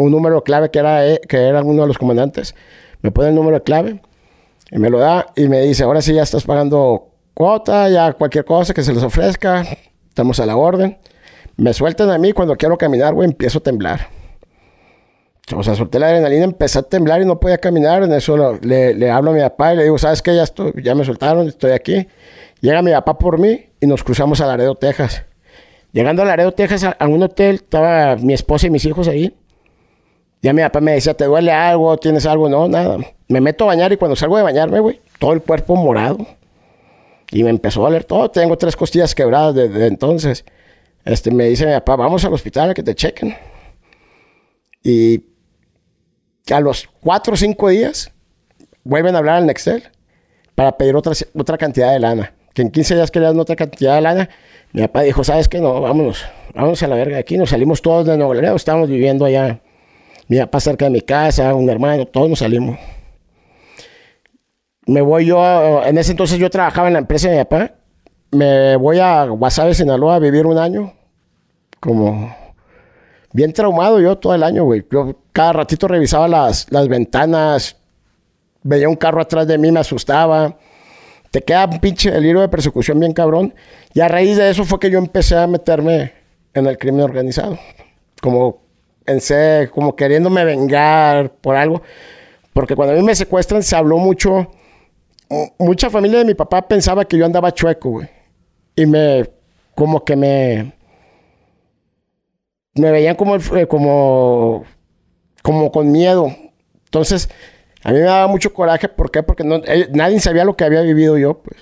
un 0.00 0.12
número 0.12 0.42
clave 0.42 0.70
que 0.70 0.78
era, 0.78 1.06
eh, 1.06 1.20
que 1.28 1.36
era 1.36 1.62
uno 1.62 1.82
de 1.82 1.88
los 1.88 1.98
comandantes. 1.98 2.54
Me 3.02 3.10
pone 3.10 3.28
el 3.28 3.34
número 3.34 3.62
clave 3.62 4.00
y 4.70 4.78
me 4.78 4.90
lo 4.90 4.98
da 4.98 5.26
y 5.36 5.48
me 5.48 5.60
dice, 5.62 5.84
ahora 5.84 6.02
sí 6.02 6.14
ya 6.14 6.22
estás 6.22 6.44
pagando 6.44 7.10
cuota, 7.34 7.88
ya 7.88 8.12
cualquier 8.12 8.44
cosa 8.44 8.74
que 8.74 8.82
se 8.82 8.92
les 8.92 9.02
ofrezca, 9.02 9.64
estamos 10.08 10.40
a 10.40 10.46
la 10.46 10.56
orden. 10.56 10.98
Me 11.56 11.72
sueltan 11.72 12.10
a 12.10 12.18
mí 12.18 12.32
cuando 12.32 12.56
quiero 12.56 12.78
caminar, 12.78 13.14
güey, 13.14 13.28
empiezo 13.28 13.58
a 13.58 13.62
temblar. 13.62 14.08
O 15.56 15.62
sea, 15.62 15.74
solté 15.74 15.98
la 15.98 16.08
adrenalina, 16.08 16.44
empecé 16.44 16.78
a 16.78 16.82
temblar 16.82 17.22
y 17.22 17.24
no 17.24 17.40
podía 17.40 17.58
caminar. 17.58 18.02
En 18.02 18.12
eso 18.12 18.58
le, 18.62 19.10
hablo 19.10 19.32
a 19.32 19.34
mi 19.34 19.40
papá 19.40 19.74
y 19.74 19.76
le 19.78 19.82
digo, 19.84 19.98
¿sabes 19.98 20.22
qué? 20.22 20.34
Ya, 20.34 20.44
estoy, 20.44 20.72
ya 20.82 20.94
me 20.94 21.04
soltaron, 21.04 21.48
estoy 21.48 21.72
aquí. 21.72 22.06
Llega 22.60 22.82
mi 22.82 22.92
papá 22.92 23.18
por 23.18 23.38
mí 23.38 23.66
y 23.80 23.86
nos 23.86 24.04
cruzamos 24.04 24.40
a 24.40 24.46
Laredo, 24.46 24.74
Texas. 24.74 25.24
Llegando 25.92 26.22
a 26.22 26.24
Laredo, 26.24 26.52
Texas, 26.52 26.94
a, 26.98 27.08
un 27.08 27.22
hotel, 27.22 27.56
estaba 27.56 28.16
mi 28.16 28.32
esposa 28.32 28.66
y 28.68 28.70
mis 28.70 28.84
hijos 28.84 29.08
ahí. 29.08 29.34
Ya 30.42 30.52
mi 30.52 30.62
papá 30.62 30.80
me 30.80 30.92
decía, 30.92 31.14
¿te 31.14 31.26
duele 31.26 31.52
algo? 31.52 31.96
¿Tienes 31.98 32.24
algo? 32.26 32.48
No, 32.48 32.66
nada. 32.66 32.98
Me 33.28 33.40
meto 33.40 33.64
a 33.64 33.68
bañar 33.68 33.92
y 33.92 33.96
cuando 33.96 34.16
salgo 34.16 34.36
de 34.36 34.42
bañarme, 34.42 34.80
güey, 34.80 35.00
todo 35.18 35.32
el 35.32 35.42
cuerpo 35.42 35.76
morado. 35.76 36.26
Y 37.30 37.42
me 37.44 37.50
empezó 37.50 37.80
a 37.80 37.84
doler 37.84 38.04
todo. 38.04 38.30
Tengo 38.30 38.56
tres 38.56 38.74
costillas 38.74 39.14
quebradas 39.14 39.54
desde 39.54 39.86
entonces. 39.86 40.44
Este, 41.04 41.30
me 41.30 41.44
dice 41.44 41.66
mi 41.66 41.72
papá, 41.72 41.96
vamos 41.96 42.24
al 42.24 42.32
hospital 42.32 42.70
a 42.70 42.74
que 42.74 42.82
te 42.82 42.94
chequen. 42.94 43.36
Y 44.82 45.24
a 46.50 46.60
los 46.60 46.88
cuatro 47.00 47.34
o 47.34 47.36
cinco 47.36 47.68
días 47.68 48.10
vuelven 48.82 49.14
a 49.14 49.18
hablar 49.18 49.36
al 49.36 49.46
Nextel 49.46 49.84
para 50.54 50.76
pedir 50.76 50.96
otra, 50.96 51.12
otra 51.34 51.58
cantidad 51.58 51.92
de 51.92 52.00
lana. 52.00 52.34
Que 52.54 52.62
en 52.62 52.70
15 52.70 52.96
días 52.96 53.10
querían 53.10 53.38
otra 53.38 53.54
cantidad 53.56 53.94
de 53.94 54.00
lana. 54.00 54.28
Mi 54.72 54.82
papá 54.82 55.02
dijo, 55.02 55.22
¿sabes 55.22 55.48
qué? 55.48 55.60
No, 55.60 55.80
vámonos. 55.80 56.24
Vámonos 56.54 56.82
a 56.82 56.88
la 56.88 56.96
verga 56.96 57.14
de 57.14 57.20
aquí. 57.20 57.36
Nos 57.38 57.50
salimos 57.50 57.80
todos 57.82 58.06
de 58.06 58.16
Nuevo 58.16 58.34
Laredo. 58.34 58.56
Estábamos 58.56 58.88
viviendo 58.88 59.24
allá. 59.24 59.60
Mi 60.30 60.38
papá 60.38 60.60
cerca 60.60 60.84
de 60.84 60.92
mi 60.92 61.00
casa, 61.00 61.52
un 61.56 61.68
hermano. 61.68 62.06
Todos 62.06 62.30
nos 62.30 62.38
salimos. 62.38 62.78
Me 64.86 65.00
voy 65.00 65.26
yo... 65.26 65.82
En 65.84 65.98
ese 65.98 66.12
entonces 66.12 66.38
yo 66.38 66.48
trabajaba 66.48 66.86
en 66.86 66.92
la 66.92 67.00
empresa 67.00 67.28
de 67.28 67.36
mi 67.36 67.42
papá. 67.42 67.72
Me 68.30 68.76
voy 68.76 69.00
a 69.00 69.24
Guasave, 69.24 69.74
Sinaloa 69.74 70.14
a 70.14 70.18
vivir 70.20 70.46
un 70.46 70.56
año. 70.56 70.92
Como 71.80 72.32
bien 73.32 73.52
traumado 73.52 73.98
yo 73.98 74.18
todo 74.18 74.32
el 74.32 74.44
año, 74.44 74.62
güey. 74.62 74.86
Yo 74.88 75.16
cada 75.32 75.52
ratito 75.52 75.88
revisaba 75.88 76.28
las, 76.28 76.70
las 76.70 76.86
ventanas, 76.86 77.76
veía 78.62 78.88
un 78.88 78.94
carro 78.94 79.20
atrás 79.20 79.48
de 79.48 79.58
mí, 79.58 79.72
me 79.72 79.80
asustaba. 79.80 80.56
Te 81.32 81.42
queda 81.42 81.64
un 81.64 81.80
pinche 81.80 82.08
delirio 82.08 82.40
de 82.40 82.48
persecución 82.48 83.00
bien 83.00 83.14
cabrón. 83.14 83.52
Y 83.94 84.00
a 84.00 84.06
raíz 84.06 84.36
de 84.36 84.48
eso 84.48 84.64
fue 84.64 84.78
que 84.78 84.92
yo 84.92 85.00
empecé 85.00 85.36
a 85.36 85.48
meterme 85.48 86.12
en 86.54 86.68
el 86.68 86.78
crimen 86.78 87.00
organizado. 87.00 87.58
Como 88.22 88.69
pensé, 89.10 89.68
como 89.72 89.96
queriéndome 89.96 90.44
vengar 90.44 91.32
por 91.40 91.56
algo. 91.56 91.82
Porque 92.52 92.76
cuando 92.76 92.94
a 92.94 92.96
mí 92.96 93.02
me 93.02 93.14
secuestran 93.14 93.62
se 93.62 93.74
habló 93.74 93.98
mucho. 93.98 94.50
Mucha 95.58 95.90
familia 95.90 96.18
de 96.18 96.24
mi 96.24 96.34
papá 96.34 96.66
pensaba 96.66 97.04
que 97.04 97.16
yo 97.16 97.24
andaba 97.24 97.52
chueco, 97.52 97.90
güey. 97.90 98.08
Y 98.76 98.86
me, 98.86 99.28
como 99.74 100.04
que 100.04 100.16
me, 100.16 100.72
me 102.74 102.90
veían 102.90 103.16
como, 103.16 103.36
eh, 103.36 103.66
como, 103.66 104.64
como 105.42 105.70
con 105.70 105.90
miedo. 105.90 106.34
Entonces, 106.84 107.28
a 107.82 107.92
mí 107.92 107.98
me 107.98 108.04
daba 108.04 108.26
mucho 108.26 108.52
coraje. 108.52 108.88
¿Por 108.88 109.10
qué? 109.10 109.22
Porque 109.22 109.44
no, 109.44 109.60
nadie 109.92 110.20
sabía 110.20 110.44
lo 110.44 110.56
que 110.56 110.64
había 110.64 110.82
vivido 110.82 111.18
yo, 111.18 111.34
pues. 111.42 111.56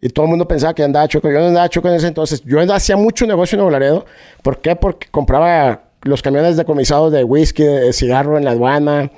Y 0.00 0.10
todo 0.10 0.26
el 0.26 0.30
mundo 0.30 0.46
pensaba 0.46 0.74
que 0.74 0.82
andaba 0.82 1.08
choco. 1.08 1.30
Yo 1.30 1.40
no 1.40 1.46
andaba 1.46 1.68
choco 1.68 1.88
en 1.88 1.94
ese 1.94 2.08
entonces. 2.08 2.42
Yo 2.44 2.60
hacía 2.72 2.96
mucho 2.96 3.26
negocio 3.26 3.58
en 3.58 3.78
Nuevo. 3.78 4.04
¿Por 4.42 4.60
qué? 4.60 4.76
Porque 4.76 5.08
compraba 5.10 5.85
los 6.06 6.22
camiones 6.22 6.56
decomisados 6.56 7.12
de 7.12 7.24
whisky, 7.24 7.64
de 7.64 7.92
cigarro 7.92 8.38
en 8.38 8.44
la 8.44 8.52
aduana. 8.52 9.10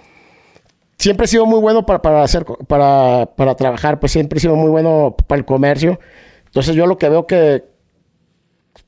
Siempre 0.99 1.26
he 1.26 1.28
sido 1.28 1.47
muy 1.47 1.61
bueno 1.61 1.87
para, 1.87 2.02
para 2.02 2.23
hacer, 2.23 2.45
para, 2.66 3.26
para 3.37 3.54
trabajar. 3.54 4.00
Pues 4.00 4.12
siempre 4.12 4.38
he 4.38 4.40
sido 4.40 4.57
muy 4.57 4.71
bueno 4.71 5.16
para 5.26 5.38
el 5.38 5.45
comercio. 5.45 5.99
Entonces 6.47 6.75
yo 6.75 6.87
lo 6.87 6.99
que 6.99 7.09
veo 7.09 7.26
que 7.26 7.64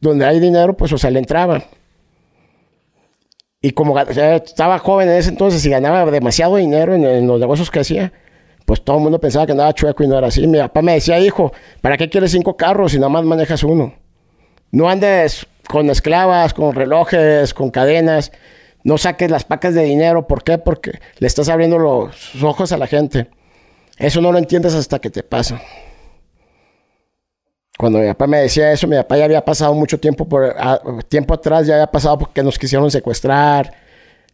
donde 0.00 0.25
hay 0.25 0.40
dinero, 0.40 0.76
pues 0.76 0.92
o 0.92 0.99
sea, 0.99 1.11
le 1.11 1.19
entraba. 1.19 1.62
Y 3.62 3.73
como 3.73 3.99
estaba 3.99 4.78
joven 4.78 5.09
en 5.11 5.16
ese 5.16 5.28
entonces 5.28 5.64
y 5.66 5.71
ganaba 5.71 6.11
demasiado 6.11 6.57
dinero 6.57 6.95
en, 6.95 7.26
los 7.26 7.38
negocios 7.38 7.71
que 7.71 7.80
hacía, 7.80 8.12
pues 8.64 8.83
todo 8.83 8.97
el 8.97 9.02
mundo 9.02 9.21
pensaba 9.21 9.45
que 9.45 9.52
andaba 9.52 9.75
chueco 9.75 10.02
y 10.02 10.09
no 10.09 10.16
era 10.16 10.28
así. 10.28 10.47
Mi 10.47 10.59
papá 10.59 10.80
me 10.80 10.95
decía, 10.95 11.19
hijo, 11.19 11.52
¿para 11.83 11.99
qué 11.99 12.09
quieres 12.09 12.30
cinco 12.30 12.57
carros 12.57 12.92
si 12.92 12.99
nada 12.99 13.11
más 13.11 13.25
manejas 13.25 13.62
uno? 13.62 13.92
No 14.71 14.88
andes 14.88 15.47
con 15.71 15.89
esclavas, 15.89 16.53
con 16.53 16.75
relojes, 16.75 17.55
con 17.55 17.71
cadenas. 17.71 18.33
No 18.83 18.99
saques 18.99 19.31
las 19.31 19.45
pacas 19.45 19.75
de 19.75 19.85
dinero. 19.85 20.27
¿Por 20.27 20.43
qué? 20.43 20.59
Porque 20.59 20.99
le 21.19 21.27
estás 21.27 21.49
abriendo 21.49 21.79
los 21.79 22.43
ojos 22.43 22.73
a 22.73 22.77
la 22.77 22.89
gente. 22.89 23.29
Eso 23.97 24.21
no 24.21 24.33
lo 24.33 24.39
entiendes 24.39 24.75
hasta 24.75 24.99
que 24.99 25.11
te 25.11 25.23
pasa. 25.23 25.61
Cuando 27.79 28.00
mi 28.00 28.07
papá 28.09 28.27
me 28.27 28.39
decía 28.39 28.73
eso, 28.73 28.87
mi 28.89 28.97
papá 28.97 29.17
ya 29.17 29.25
había 29.25 29.45
pasado 29.45 29.73
mucho 29.73 29.99
tiempo 29.99 30.27
tiempo 31.09 31.35
atrás, 31.35 31.67
ya 31.67 31.75
había 31.75 31.87
pasado 31.87 32.19
porque 32.19 32.43
nos 32.43 32.59
quisieron 32.59 32.91
secuestrar. 32.91 33.73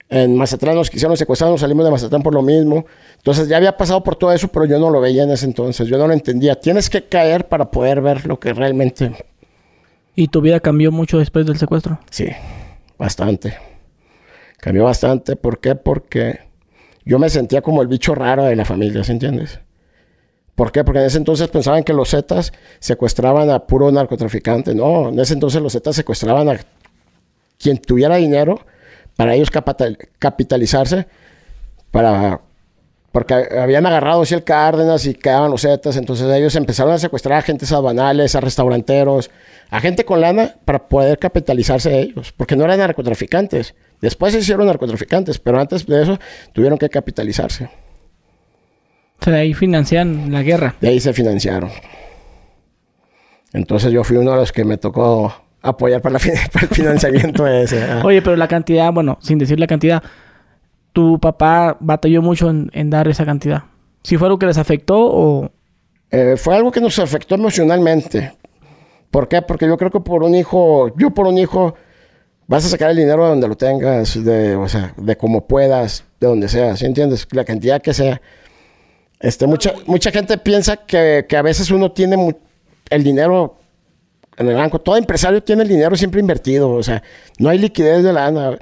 En 0.09 0.37
Mazatlán 0.37 0.76
nos 0.76 0.88
quisieron 0.88 1.16
secuestrar, 1.16 1.50
nos 1.50 1.61
salimos 1.61 1.85
de 1.85 1.90
Mazatlán 1.90 2.23
por 2.23 2.33
lo 2.33 2.43
mismo. 2.43 2.87
Entonces 3.19 3.49
ya 3.49 3.59
había 3.59 3.76
pasado 3.76 4.02
por 4.02 4.16
todo 4.16 4.33
eso, 4.33 4.49
pero 4.49 4.64
yo 4.64 4.78
no 4.78 4.88
lo 4.88 5.00
veía 5.00 5.25
en 5.25 5.31
ese 5.31 5.45
entonces, 5.45 5.87
yo 5.87 5.99
no 5.99 6.07
lo 6.07 6.14
entendía. 6.14 6.59
Tienes 6.59 6.88
que 6.88 7.05
caer 7.05 7.47
para 7.47 7.71
poder 7.71 8.00
ver 8.00 8.25
lo 8.26 8.40
que 8.40 8.55
realmente... 8.55 9.12
¿Y 10.16 10.28
tu 10.28 10.40
vida 10.40 10.61
cambió 10.61 10.90
mucho 10.90 11.18
después 11.18 11.44
del 11.44 11.58
secuestro? 11.58 12.00
Sí, 12.11 12.28
bastante. 12.99 13.58
Cambió 14.58 14.85
bastante. 14.85 15.37
¿Por 15.37 15.61
qué? 15.61 15.75
Porque 15.75 16.40
yo 17.04 17.18
me 17.18 17.28
sentía 17.28 17.61
como 17.61 17.82
el 17.82 17.88
bicho 17.88 18.14
raro 18.14 18.44
de 18.44 18.56
la 18.56 18.64
familia, 18.64 19.04
¿se 19.04 19.12
entiendes? 19.12 19.61
¿Por 20.54 20.73
qué? 20.73 20.85
Porque 20.85 21.00
en 21.00 21.04
ese 21.04 21.18
entonces 21.18 21.49
pensaban 21.49 21.85
que 21.85 21.92
los 21.92 22.11
Zetas 22.11 22.54
secuestraban 22.78 23.50
a 23.50 23.66
puro 23.66 23.92
narcotraficante. 23.92 24.75
No, 24.75 25.11
en 25.11 25.20
ese 25.20 25.35
entonces 25.35 25.61
los 25.61 25.75
Zetas 25.75 25.94
secuestraban 25.94 26.49
a 26.49 26.58
quien 27.58 27.76
tuviera 27.76 28.16
dinero 28.16 28.64
para 29.16 29.35
ellos 29.35 29.50
capitalizarse, 30.18 31.06
para 31.90 32.40
porque 33.16 33.32
habían 33.32 33.87
agarrado 33.87 34.20
así 34.20 34.35
el 34.35 34.44
Cárdenas 34.44 35.06
y 35.06 35.14
quedaban 35.14 35.50
los 35.50 35.62
Zetas, 35.62 35.96
entonces 35.96 36.30
ellos 36.37 36.54
empezaron 36.54 36.92
a 36.92 36.99
secuestrar 36.99 37.37
a 37.37 37.38
agentes 37.38 37.73
aduanales, 37.73 38.35
a 38.35 38.42
restauranteros, 38.42 39.30
a 39.70 39.80
gente 39.80 40.04
con 40.04 40.20
lana 40.20 40.56
para 40.66 40.87
poder 40.87 41.18
capitalizarse 41.18 41.99
ellos, 41.99 42.35
porque 42.37 42.56
no 42.56 42.64
eran 42.64 42.78
narcotraficantes. 42.78 43.75
Después 44.02 44.35
se 44.35 44.40
hicieron 44.40 44.66
narcotraficantes, 44.66 45.38
pero 45.38 45.58
antes 45.58 45.87
de 45.87 46.02
eso 46.02 46.18
tuvieron 46.52 46.76
que 46.76 46.90
capitalizarse. 46.90 47.70
O 49.18 49.25
sea, 49.25 49.32
de 49.32 49.40
ahí 49.40 49.54
financian 49.54 50.30
la 50.30 50.42
guerra. 50.42 50.76
De 50.82 50.88
ahí 50.88 51.00
se 51.00 51.14
financiaron. 51.14 51.70
Entonces 53.54 53.92
yo 53.92 54.04
fui 54.04 54.18
uno 54.18 54.32
de 54.32 54.37
los 54.37 54.52
que 54.52 54.66
me 54.66 54.76
tocó 54.76 55.35
apoyar 55.62 56.02
para, 56.02 56.18
el 56.61 56.68
financiamiento 56.68 57.46
ese. 57.46 57.82
Oye, 58.04 58.20
pero 58.20 58.37
la 58.37 58.46
cantidad, 58.46 58.92
bueno, 58.92 59.16
sin 59.23 59.38
decir 59.38 59.58
la 59.58 59.66
cantidad, 59.66 60.02
tu 60.97 61.21
papá 61.21 61.76
batalló 61.79 62.23
mucho 62.23 62.49
en, 62.49 62.88
dar 62.88 63.07
esa 63.07 63.26
cantidad. 63.26 63.65
¿Si 64.03 64.17
fue 64.17 64.29
algo 64.29 64.38
que 64.38 64.47
les 64.47 64.57
afectó 64.57 64.97
o...? 64.99 65.50
Eh, 66.11 66.37
fue 66.38 66.57
algo 66.57 66.73
que 66.73 66.81
nos 66.81 66.99
afectó 66.99 67.35
emocionalmente. 67.35 68.33
¿Por 69.11 69.29
qué? 69.29 69.43
Porque 69.43 69.67
yo 69.67 69.76
creo 69.76 69.91
que 69.91 70.00
por 70.00 70.23
un 70.23 70.35
hijo, 70.35 70.91
yo 70.97 71.11
por 71.11 71.26
un 71.26 71.37
hijo, 71.37 71.75
vas 72.47 72.65
a 72.65 72.71
sacar 72.71 72.93
el 72.93 72.97
dinero 72.97 73.25
de 73.25 73.29
donde 73.29 73.47
lo 73.47 73.59
tengas, 73.59 74.25
de, 74.25 74.57
o 74.57 74.67
sea, 74.69 74.95
de 74.97 75.19
como 75.19 75.47
puedas, 75.47 76.07
de 76.19 76.29
donde 76.29 76.49
sea, 76.49 76.75
¿sí 76.79 76.87
entiendes? 76.87 77.29
La 77.33 77.45
cantidad 77.45 77.83
que 77.83 77.93
sea. 77.93 78.23
Este, 79.21 79.47
mucha, 79.47 79.75
mucha 79.85 80.11
gente 80.11 80.38
piensa 80.38 80.79
que, 80.79 81.26
que 81.29 81.37
a 81.37 81.43
veces 81.43 81.71
uno 81.71 81.93
tiene 81.93 82.35
el 82.88 83.05
dinero 83.05 83.59
en 84.38 84.49
el 84.49 84.55
banco. 84.55 84.81
Todo 84.81 84.97
empresario 84.97 85.43
tiene 85.43 85.65
el 85.65 85.69
dinero 85.69 85.95
siempre 85.95 86.21
invertido, 86.21 86.71
o 86.71 86.83
sea, 86.83 87.03
no 87.38 87.50
hay 87.50 87.59
liquidez 87.59 88.03
de 88.03 88.15
lana. 88.15 88.57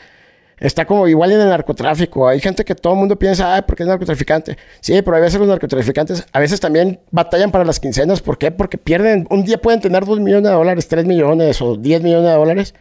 Está 0.58 0.84
como 0.84 1.08
igual 1.08 1.32
en 1.32 1.40
el 1.40 1.48
narcotráfico. 1.48 2.28
Hay 2.28 2.40
gente 2.40 2.64
que 2.64 2.74
todo 2.74 2.92
el 2.92 2.98
mundo 2.98 3.18
piensa, 3.18 3.56
ah, 3.56 3.66
porque 3.66 3.82
es 3.82 3.88
narcotraficante. 3.88 4.56
Sí, 4.80 5.00
pero 5.02 5.16
a 5.16 5.20
veces 5.20 5.38
los 5.38 5.48
narcotraficantes 5.48 6.26
a 6.32 6.38
veces 6.38 6.60
también 6.60 7.00
batallan 7.10 7.50
para 7.50 7.64
las 7.64 7.80
quincenas. 7.80 8.20
¿Por 8.20 8.38
qué? 8.38 8.50
Porque 8.50 8.78
pierden, 8.78 9.26
un 9.30 9.44
día 9.44 9.58
pueden 9.58 9.80
tener 9.80 10.04
2 10.04 10.20
millones 10.20 10.44
de 10.44 10.50
dólares, 10.50 10.86
3 10.88 11.06
millones 11.06 11.60
o 11.60 11.76
10 11.76 12.02
millones 12.02 12.26
de 12.26 12.36
dólares, 12.36 12.74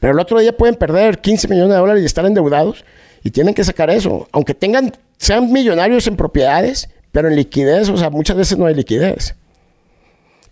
pero 0.00 0.12
el 0.12 0.18
otro 0.18 0.38
día 0.38 0.56
pueden 0.56 0.74
perder 0.74 1.18
15 1.18 1.48
millones 1.48 1.72
de 1.72 1.78
dólares 1.78 2.02
y 2.02 2.06
estar 2.06 2.26
endeudados 2.26 2.84
y 3.22 3.30
tienen 3.30 3.54
que 3.54 3.64
sacar 3.64 3.90
eso. 3.90 4.28
Aunque 4.32 4.54
tengan, 4.54 4.92
sean 5.16 5.50
millonarios 5.50 6.06
en 6.06 6.16
propiedades, 6.16 6.90
pero 7.10 7.28
en 7.28 7.36
liquidez, 7.36 7.88
o 7.88 7.96
sea, 7.96 8.10
muchas 8.10 8.36
veces 8.36 8.58
no 8.58 8.66
hay 8.66 8.74
liquidez. 8.74 9.34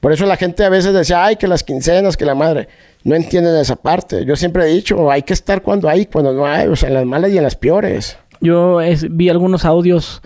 Por 0.03 0.11
eso 0.11 0.27
la 0.27 0.37
gente 0.37 0.65
a 0.65 0.69
veces 0.69 0.93
decía, 0.93 1.25
ay, 1.25 1.37
que 1.37 1.47
las 1.47 1.63
quincenas, 1.63 2.17
que 2.17 2.25
la 2.25 2.35
madre. 2.35 2.67
No 3.05 3.15
entienden 3.15 3.55
esa 3.55 3.77
parte. 3.77 4.25
Yo 4.25 4.35
siempre 4.35 4.65
he 4.65 4.67
dicho, 4.67 5.09
hay 5.13 5.23
que 5.23 5.33
estar 5.33 5.63
cuando 5.63 5.89
hay, 5.89 6.07
cuando 6.07 6.33
no 6.33 6.45
hay, 6.45 6.67
o 6.67 6.75
sea, 6.75 6.89
en 6.89 6.95
las 6.95 7.07
malas 7.07 7.31
y 7.31 7.37
en 7.37 7.45
las 7.45 7.55
peores. 7.55 8.19
Yo 8.41 8.81
vi 9.11 9.29
algunos 9.29 9.65
audios 9.65 10.21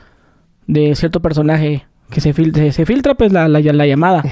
de 0.66 0.94
cierto 0.94 1.20
personaje 1.20 1.84
que 2.10 2.22
se, 2.22 2.32
filtra, 2.32 2.72
se 2.72 2.86
filtra 2.86 3.16
pues 3.16 3.32
la, 3.32 3.48
la, 3.48 3.60
llamada. 3.60 4.24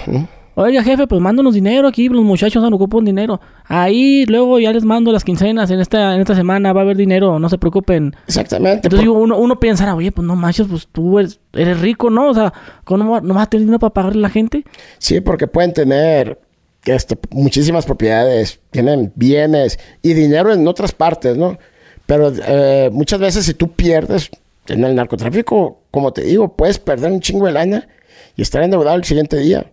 Oiga, 0.57 0.85
jefe, 0.85 1.09
pues 1.09 1.21
mándanos 1.21 1.55
dinero 1.55 1.89
aquí, 1.89 2.09
los 2.09 2.23
muchachos 2.23 2.63
no 2.63 2.77
ocupan 2.77 3.05
dinero. 3.05 3.41
Ahí 3.65 4.25
luego 4.27 4.61
ya 4.61 4.73
les 4.73 4.85
mando 4.85 5.11
las 5.11 5.25
quincenas, 5.25 5.69
en 5.71 5.81
esta, 5.81 6.15
en 6.15 6.21
esta 6.21 6.37
semana 6.37 6.73
va 6.73 6.83
a 6.83 6.85
haber 6.85 6.97
dinero, 6.97 7.41
no 7.41 7.49
se 7.49 7.59
preocupen. 7.59 8.15
Exactamente. 8.29 8.87
Entonces 8.87 9.09
uno, 9.09 9.37
uno 9.37 9.59
pensará, 9.59 9.97
oye, 9.97 10.13
pues 10.13 10.25
no 10.25 10.37
manches, 10.37 10.69
pues 10.69 10.87
tú 10.87 11.19
eres, 11.19 11.81
rico, 11.81 12.09
¿no? 12.09 12.29
O 12.29 12.35
sea, 12.35 12.53
¿cómo 12.85 13.21
no, 13.21 13.35
vas 13.35 13.47
a 13.47 13.51
tener 13.51 13.63
dinero 13.63 13.81
para 13.81 13.93
pagarle 13.93 14.21
a 14.21 14.23
la 14.23 14.31
gente? 14.31 14.65
Sí, 14.99 15.21
porque 15.21 15.49
pueden 15.49 15.73
tener 15.73 16.41
este, 16.85 17.19
muchísimas 17.31 17.85
propiedades, 17.85 18.61
tienen 18.71 19.13
bienes 19.17 19.81
y 20.03 20.13
dinero 20.13 20.53
en 20.53 20.69
otras 20.69 20.93
partes, 20.93 21.37
¿no? 21.37 21.59
Pero 22.07 22.33
eh, 22.47 22.91
muchas 22.93 23.19
veces 23.19 23.45
si 23.45 23.55
tú 23.55 23.73
pierdes 23.73 24.31
en 24.69 24.85
el 24.85 24.95
narcotráfico, 24.95 25.81
como 25.91 26.13
te 26.13 26.23
digo, 26.23 26.55
puedes 26.55 26.79
perder 26.79 27.11
un 27.11 27.21
chingo 27.21 27.47
de 27.47 27.53
lana 27.53 27.89
y 28.37 28.43
estar 28.43 28.63
endeudado 28.63 28.97
el 28.97 29.05
siguiente 29.05 29.37
día. 29.39 29.67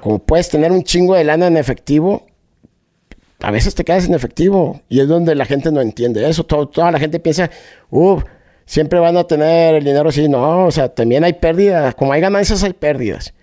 Como 0.00 0.18
puedes 0.20 0.48
tener 0.48 0.72
un 0.72 0.82
chingo 0.84 1.14
de 1.14 1.24
lana 1.24 1.46
en 1.46 1.56
efectivo, 1.56 2.26
a 3.40 3.50
veces 3.50 3.74
te 3.74 3.84
quedas 3.84 4.06
en 4.06 4.14
efectivo. 4.14 4.80
Y 4.88 5.00
es 5.00 5.08
donde 5.08 5.34
la 5.34 5.44
gente 5.44 5.70
no 5.72 5.80
entiende 5.80 6.28
eso. 6.28 6.44
toda 6.44 6.90
la 6.90 6.98
gente 6.98 7.18
piensa, 7.18 7.50
uff, 7.90 8.22
siempre 8.64 8.98
van 9.00 9.16
a 9.16 9.24
tener 9.24 9.74
el 9.74 9.84
dinero 9.84 10.08
así. 10.08 10.28
No, 10.28 10.66
o 10.66 10.70
sea, 10.70 10.88
también 10.88 11.24
hay 11.24 11.34
pérdidas. 11.34 11.94
Como 11.94 12.12
hay 12.12 12.20
ganancias, 12.20 12.62
hay 12.62 12.72
pérdidas. 12.72 13.34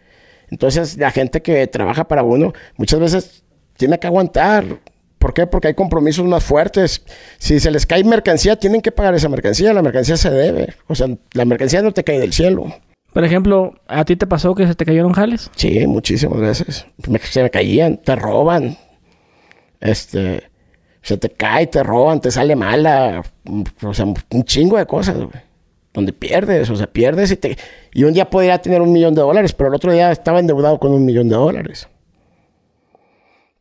Entonces, 0.49 0.97
la 0.97 1.12
gente 1.12 1.41
que 1.41 1.67
trabaja 1.67 2.08
para 2.08 2.23
uno, 2.23 2.54
muchas 2.78 2.99
veces 2.99 3.43
tiene 3.78 3.99
que 3.99 4.08
aguantar. 4.08 4.65
¿Por 5.19 5.34
qué? 5.34 5.45
Porque 5.45 5.67
hay 5.67 5.73
compromisos 5.73 6.25
más 6.25 6.43
fuertes. 6.43 7.04
Si 7.38 7.60
se 7.60 7.69
les 7.69 7.86
cae 7.86 8.04
mercancía, 8.04 8.56
tienen 8.56 8.82
que 8.82 8.91
pagar 8.91 9.13
esa 9.15 9.28
mercancía. 9.28 9.73
La 9.73 9.82
mercancía 9.82 10.15
se 10.15 10.30
debe. 10.32 10.73
O 10.88 10.95
sea, 10.95 11.08
la 11.34 11.45
mercancía 11.45 11.82
no 11.82 11.91
te 11.91 12.04
cae 12.04 12.19
del 12.19 12.34
cielo. 12.34 12.73
Por 13.13 13.24
ejemplo, 13.26 13.74
¿a 13.88 14.06
ti 14.06 14.15
te 14.15 14.28
pasó 14.28 14.54
que 14.54 14.67
se 14.67 14.76
te 14.76 14.86
cayeron 14.86 15.13
jales? 15.13 15.50
Sí, 15.56 15.86
muchísimas 15.88 16.39
veces. 16.39 16.86
se 17.24 17.43
me 17.43 17.50
caían, 17.50 17.98
te 17.98 18.15
roban. 18.15 18.78
Este, 19.80 20.43
se 21.02 21.17
te 21.17 21.30
cae, 21.30 21.67
te 21.67 21.82
roban, 21.82 22.22
te 22.22 22.30
sale 22.30 22.56
mala. 22.56 23.24
O 23.84 23.93
sea, 23.93 24.06
un 24.06 24.43
chingo 24.43 24.78
de 24.78 24.86
cosas, 24.86 25.17
Donde 25.91 26.13
pierdes, 26.13 26.69
o 26.69 26.76
sea, 26.76 26.88
pierdes 26.88 27.32
y 27.32 27.36
te... 27.36 27.58
Y 27.93 28.04
un 28.04 28.13
día 28.13 28.30
podría 28.30 28.62
tener 28.62 28.82
un 28.82 28.91
millón 28.91 29.15
de 29.15 29.22
dólares, 29.22 29.54
pero 29.54 29.69
el 29.69 29.76
otro 29.76 29.91
día 29.91 30.12
estaba 30.12 30.39
endeudado 30.39 30.80
con 30.80 30.93
un 30.93 31.04
millón 31.04 31.30
de 31.30 31.36
dólares. 31.36 31.88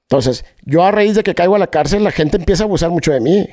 Entonces, 0.03 0.45
yo 0.65 0.83
a 0.85 0.91
raíz 0.91 1.15
de 1.15 1.23
que 1.23 1.35
caigo 1.35 1.55
a 1.55 1.59
la 1.59 1.67
cárcel, 1.69 2.05
la 2.05 2.11
gente 2.11 2.37
empieza 2.37 2.65
a 2.65 2.67
abusar 2.67 2.91
mucho 2.91 3.13
de 3.13 3.21
mí. 3.21 3.49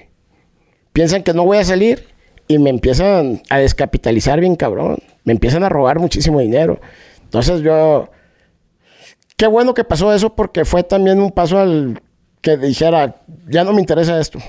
Piensan 0.91 1.23
que 1.23 1.33
no 1.33 1.45
voy 1.45 1.57
a 1.57 1.63
salir 1.63 2.14
y 2.47 2.59
me 2.59 2.69
empiezan 2.69 3.41
a 3.49 3.57
descapitalizar 3.57 4.39
bien 4.39 4.55
cabrón. 4.55 4.97
Me 5.23 5.33
empiezan 5.33 5.63
a 5.63 5.69
robar 5.69 5.99
muchísimo 5.99 6.39
dinero. 6.39 6.79
Entonces 7.23 7.61
yo... 7.61 8.09
Qué 9.37 9.47
bueno 9.47 9.73
que 9.73 9.83
pasó 9.83 10.13
eso 10.13 10.33
porque 10.33 10.63
fue 10.63 10.83
también 10.83 11.19
un 11.21 11.31
paso 11.31 11.59
al 11.59 12.01
que 12.41 12.55
dijera, 12.55 13.21
ya 13.47 13.63
no 13.63 13.73
me 13.73 13.81
interesa 13.81 14.19
esto. 14.19 14.39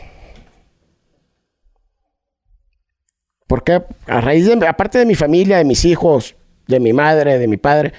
Porque 3.49 3.83
a 4.07 4.21
raíz 4.21 4.47
de, 4.47 4.67
aparte 4.67 4.99
de 4.99 5.07
mi 5.07 5.15
familia, 5.15 5.57
de 5.57 5.65
mis 5.65 5.85
hijos, 5.85 6.37
de 6.69 6.79
mi 6.79 6.93
madre, 6.93 7.39
de 7.39 7.49
mi 7.49 7.57
padre, 7.57 7.95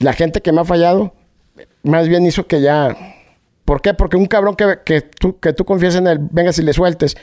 la 0.00 0.14
gente 0.14 0.40
que 0.40 0.50
me 0.50 0.62
ha 0.62 0.64
fallado, 0.64 1.14
más 1.82 2.08
bien 2.08 2.26
hizo 2.26 2.46
que 2.46 2.60
ya... 2.60 2.96
¿Por 3.64 3.82
qué? 3.82 3.94
Porque 3.94 4.16
un 4.16 4.26
cabrón 4.26 4.56
que, 4.56 4.78
que, 4.84 5.00
tú, 5.02 5.38
que 5.38 5.52
tú 5.52 5.64
confías 5.64 5.96
en 5.96 6.06
él, 6.06 6.18
vengas 6.20 6.58
y 6.58 6.62
le 6.62 6.72
sueltes 6.72 7.16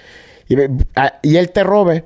y, 0.47 1.35
él 1.37 1.51
te 1.51 1.63
robe, 1.63 2.03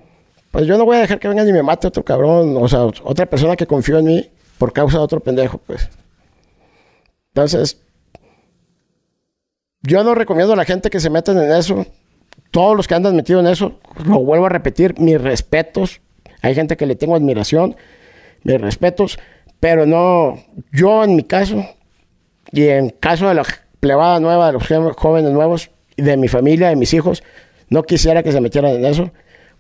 pues 0.51 0.65
yo 0.65 0.77
no 0.77 0.85
voy 0.85 0.97
a 0.97 1.01
dejar 1.01 1.19
que 1.19 1.27
venga 1.27 1.47
y 1.47 1.51
me 1.51 1.63
mate 1.63 1.87
otro 1.87 2.03
cabrón, 2.03 2.55
o 2.57 2.67
sea, 2.67 2.85
otra 2.85 3.25
persona 3.25 3.55
que 3.55 3.67
confió 3.67 3.99
en 3.99 4.05
mí 4.05 4.29
por 4.57 4.73
causa 4.73 4.97
de 4.97 5.03
otro 5.03 5.19
pendejo, 5.19 5.57
pues. 5.59 5.89
Entonces, 7.33 7.79
yo 9.81 10.03
no 10.03 10.15
recomiendo 10.15 10.53
a 10.53 10.55
la 10.55 10.65
gente 10.65 10.89
que 10.89 10.99
se 10.99 11.09
metan 11.09 11.37
en 11.37 11.51
eso. 11.51 11.85
Todos 12.51 12.75
los 12.75 12.87
que 12.87 12.95
andan 12.95 13.15
metidos 13.15 13.43
en 13.43 13.51
eso, 13.51 13.79
lo 14.05 14.19
vuelvo 14.19 14.45
a 14.45 14.49
repetir, 14.49 14.99
mis 14.99 15.21
respetos. 15.21 16.01
Hay 16.41 16.55
gente 16.55 16.77
que 16.77 16.85
le 16.85 16.95
tengo 16.95 17.15
admiración, 17.15 17.75
mis 18.43 18.59
respetos, 18.59 19.19
pero 19.59 19.85
no, 19.85 20.39
yo 20.71 21.03
en 21.03 21.15
mi 21.15 21.23
caso, 21.23 21.65
y 22.51 22.67
en 22.67 22.89
caso 22.89 23.27
de 23.27 23.35
la 23.35 23.45
plebada 23.79 24.19
nueva, 24.19 24.47
de 24.47 24.53
los 24.53 24.95
jóvenes 24.95 25.31
nuevos, 25.31 25.71
de 25.95 26.17
mi 26.17 26.27
familia, 26.27 26.69
de 26.69 26.75
mis 26.75 26.93
hijos, 26.93 27.23
no 27.69 27.83
quisiera 27.83 28.23
que 28.23 28.31
se 28.31 28.41
metieran 28.41 28.71
en 28.71 28.85
eso, 28.85 29.11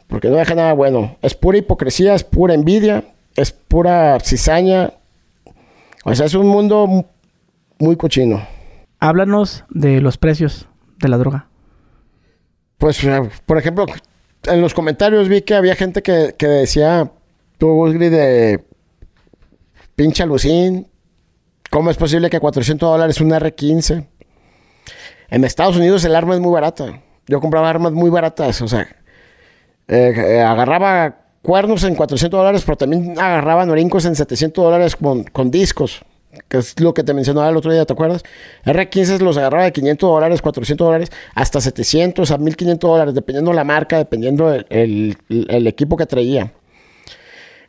porque 0.07 0.29
no 0.29 0.37
deja 0.37 0.55
nada 0.55 0.73
bueno. 0.73 1.17
Es 1.21 1.35
pura 1.35 1.57
hipocresía, 1.57 2.15
es 2.15 2.23
pura 2.23 2.53
envidia, 2.53 3.03
es 3.35 3.51
pura 3.51 4.19
cizaña. 4.19 4.93
O 6.05 6.15
sea, 6.15 6.25
es 6.25 6.33
un 6.33 6.47
mundo 6.47 7.05
muy 7.79 7.95
cochino. 7.97 8.47
Háblanos 8.99 9.63
de 9.69 10.01
los 10.01 10.17
precios 10.17 10.67
de 10.99 11.07
la 11.09 11.17
droga. 11.17 11.47
Pues, 12.77 13.03
eh, 13.03 13.29
por 13.45 13.57
ejemplo, 13.57 13.85
en 14.43 14.61
los 14.61 14.73
comentarios 14.73 15.27
vi 15.27 15.41
que 15.41 15.55
había 15.55 15.75
gente 15.75 16.01
que, 16.01 16.33
decía, 16.39 17.11
tú, 17.57 17.85
de 17.91 18.63
pinche 19.95 20.23
alucín, 20.23 20.87
¿cómo 21.69 21.91
es 21.91 21.97
posible 21.97 22.29
que 22.29 22.39
400 22.39 22.89
dólares 22.89 23.19
un 23.19 23.31
R15? 23.31 24.07
En 25.29 25.43
Estados 25.43 25.75
Unidos 25.75 26.05
el 26.05 26.15
arma 26.15 26.35
es 26.35 26.39
muy 26.39 26.53
barata. 26.53 27.01
Yo 27.27 27.41
compraba 27.41 27.69
armas 27.69 27.91
muy 27.91 28.09
baratas, 28.09 28.61
o 28.61 28.67
sea, 28.67 28.87
eh, 29.87 30.13
eh, 30.15 30.41
agarraba 30.41 31.17
cuernos 31.41 31.83
en 31.83 31.95
400 31.95 32.37
dólares, 32.37 32.63
pero 32.65 32.77
también 32.77 33.19
agarraba 33.19 33.65
norincos 33.65 34.05
en 34.05 34.15
700 34.15 34.63
dólares 34.63 34.95
con, 34.95 35.51
discos, 35.51 36.03
que 36.47 36.57
es 36.57 36.79
lo 36.79 36.93
que 36.93 37.03
te 37.03 37.13
mencionaba 37.13 37.49
el 37.49 37.57
otro 37.57 37.71
día, 37.71 37.85
¿te 37.85 37.93
acuerdas? 37.93 38.23
R15 38.65 39.19
los 39.19 39.37
agarraba 39.37 39.65
de 39.65 39.71
500 39.71 40.09
dólares, 40.09 40.41
400 40.41 40.85
dólares, 40.85 41.11
hasta 41.35 41.61
700 41.61 42.31
a 42.31 42.37
1500 42.37 42.89
dólares, 42.89 43.13
dependiendo 43.13 43.53
la 43.53 43.63
marca, 43.63 43.97
dependiendo 43.97 44.53
el, 44.69 45.17
equipo 45.67 45.95
que 45.97 46.05
traía. 46.05 46.53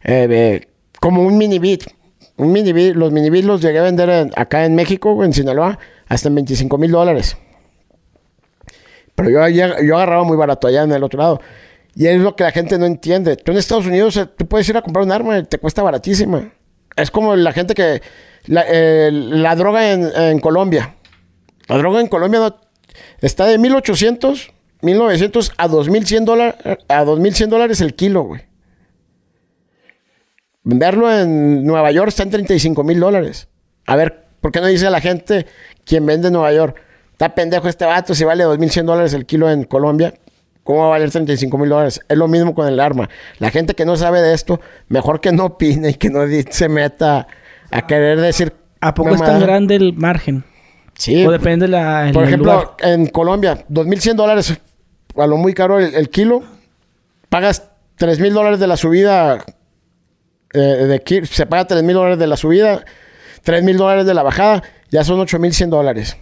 Eh, 0.04 0.66
como 1.00 1.22
un 1.22 1.38
mini 1.38 1.58
bit. 1.58 1.84
Un 2.36 2.52
mini 2.52 2.72
bit, 2.72 2.94
los 2.94 3.10
mini 3.10 3.30
bit 3.30 3.44
los 3.44 3.60
llegué 3.60 3.80
a 3.80 3.82
vender 3.82 4.08
en- 4.08 4.30
acá 4.36 4.64
en 4.64 4.76
México, 4.76 5.24
en 5.24 5.32
Sinaloa, 5.32 5.78
hasta 6.08 6.28
en 6.28 6.36
25 6.36 6.78
mil 6.78 6.92
dólares. 6.92 7.36
Pero 9.18 9.48
yo, 9.48 9.82
yo, 9.82 9.96
agarraba 9.96 10.22
muy 10.22 10.36
barato 10.36 10.68
allá 10.68 10.84
en 10.84 10.92
el 10.92 11.02
otro 11.02 11.18
lado. 11.18 11.40
Y 11.96 12.06
es 12.06 12.20
lo 12.20 12.36
que 12.36 12.44
la 12.44 12.52
gente 12.52 12.78
no 12.78 12.86
entiende. 12.86 13.34
Tú 13.36 13.50
en 13.50 13.58
Estados 13.58 13.84
Unidos, 13.84 14.16
eh, 14.16 14.26
tú 14.26 14.46
puedes 14.46 14.68
ir 14.68 14.76
a 14.76 14.82
comprar 14.82 15.04
un 15.04 15.10
arma 15.10 15.36
y 15.38 15.42
te 15.42 15.58
cuesta 15.58 15.82
baratísima. 15.82 16.52
Es 16.94 17.10
como 17.10 17.34
la 17.34 17.52
gente 17.52 17.74
que... 17.74 18.00
La, 18.46 18.64
eh, 18.68 19.10
la 19.12 19.56
droga 19.56 19.92
en, 19.92 20.38
Colombia. 20.38 20.94
La 21.66 21.78
droga 21.78 22.00
en 22.00 22.06
Colombia 22.06 22.54
está 23.20 23.46
de 23.46 23.58
1800, 23.58 24.52
1900 24.82 25.52
a 25.58 25.66
2100 25.66 26.24
dólares, 26.24 26.54
a 26.86 27.04
2100 27.04 27.50
dólares 27.50 27.80
el 27.80 27.94
kilo, 27.94 28.22
güey. 28.22 28.42
Venderlo 30.62 31.12
en 31.12 31.66
Nueva 31.66 31.90
York 31.90 32.08
está 32.08 32.22
en 32.22 32.30
35 32.30 32.84
mil 32.84 33.00
dólares. 33.00 33.48
A 33.84 33.96
ver, 33.96 34.26
¿por 34.40 34.52
qué 34.52 34.60
no 34.60 34.68
dice 34.68 34.88
la 34.88 35.00
gente 35.00 35.46
quien 35.84 36.06
vende 36.06 36.28
en 36.28 36.34
Nueva 36.34 36.52
York? 36.52 36.87
Está 37.18 37.34
pendejo 37.34 37.66
este 37.68 37.84
vato, 37.84 38.14
si 38.14 38.22
vale 38.22 38.44
2100 38.44 38.86
dólares 38.86 39.12
el 39.12 39.26
kilo 39.26 39.50
en 39.50 39.64
Colombia. 39.64 40.14
¿Cómo 40.62 40.82
va 40.82 40.86
a 40.86 40.88
valer 40.90 41.10
35 41.10 41.58
mil 41.58 41.68
dólares? 41.68 42.00
Es 42.08 42.16
lo 42.16 42.28
mismo 42.28 42.54
con 42.54 42.68
el 42.68 42.78
arma. 42.78 43.10
La 43.40 43.50
gente 43.50 43.74
que 43.74 43.84
no 43.84 43.96
sabe 43.96 44.20
de 44.22 44.34
esto, 44.34 44.60
mejor 44.86 45.20
que 45.20 45.32
no 45.32 45.46
opine 45.46 45.88
y 45.90 45.94
que 45.94 46.10
no 46.10 46.20
se 46.48 46.68
meta 46.68 47.26
a 47.72 47.86
querer 47.88 48.20
decir. 48.20 48.52
¿A 48.80 48.94
poco 48.94 49.16
es 49.16 49.20
tan 49.20 49.40
grande 49.40 49.74
el 49.74 49.94
margen? 49.94 50.44
Sí, 50.94 51.26
o 51.26 51.32
depende 51.32 51.66
de 51.66 51.72
la, 51.72 52.08
por 52.14 52.22
ejemplo, 52.22 52.52
lugar. 52.52 52.68
en 52.82 53.08
Colombia, 53.08 53.66
2.100 53.68 54.14
dólares, 54.14 54.56
a 55.16 55.26
lo 55.26 55.38
muy 55.38 55.54
caro 55.54 55.80
el, 55.80 55.96
el 55.96 56.10
kilo. 56.10 56.44
Pagas 57.28 57.68
3.000 57.98 58.30
dólares 58.30 58.60
de 58.60 58.68
la 58.68 58.76
subida. 58.76 59.44
eh, 60.54 60.58
de 60.60 61.26
se 61.26 61.46
paga 61.46 61.66
3.000 61.66 61.92
dólares 61.94 62.18
de 62.20 62.28
la 62.28 62.36
subida, 62.36 62.84
3.000 63.44 63.76
dólares 63.76 64.06
de 64.06 64.14
la 64.14 64.22
bajada, 64.22 64.62
ya 64.92 65.02
son 65.02 65.18
8.100 65.18 65.68
dólares. 65.70 66.16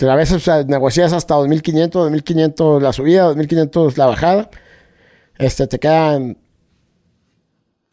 Te 0.00 0.08
A 0.08 0.14
veces 0.14 0.36
o 0.36 0.40
sea, 0.40 0.62
negocias 0.62 1.12
hasta 1.12 1.34
2.500, 1.34 1.90
2.500 1.90 2.80
la 2.80 2.90
subida, 2.90 3.34
2.500 3.34 3.98
la 3.98 4.06
bajada. 4.06 4.50
Este, 5.36 5.66
te 5.66 5.78
quedan 5.78 6.38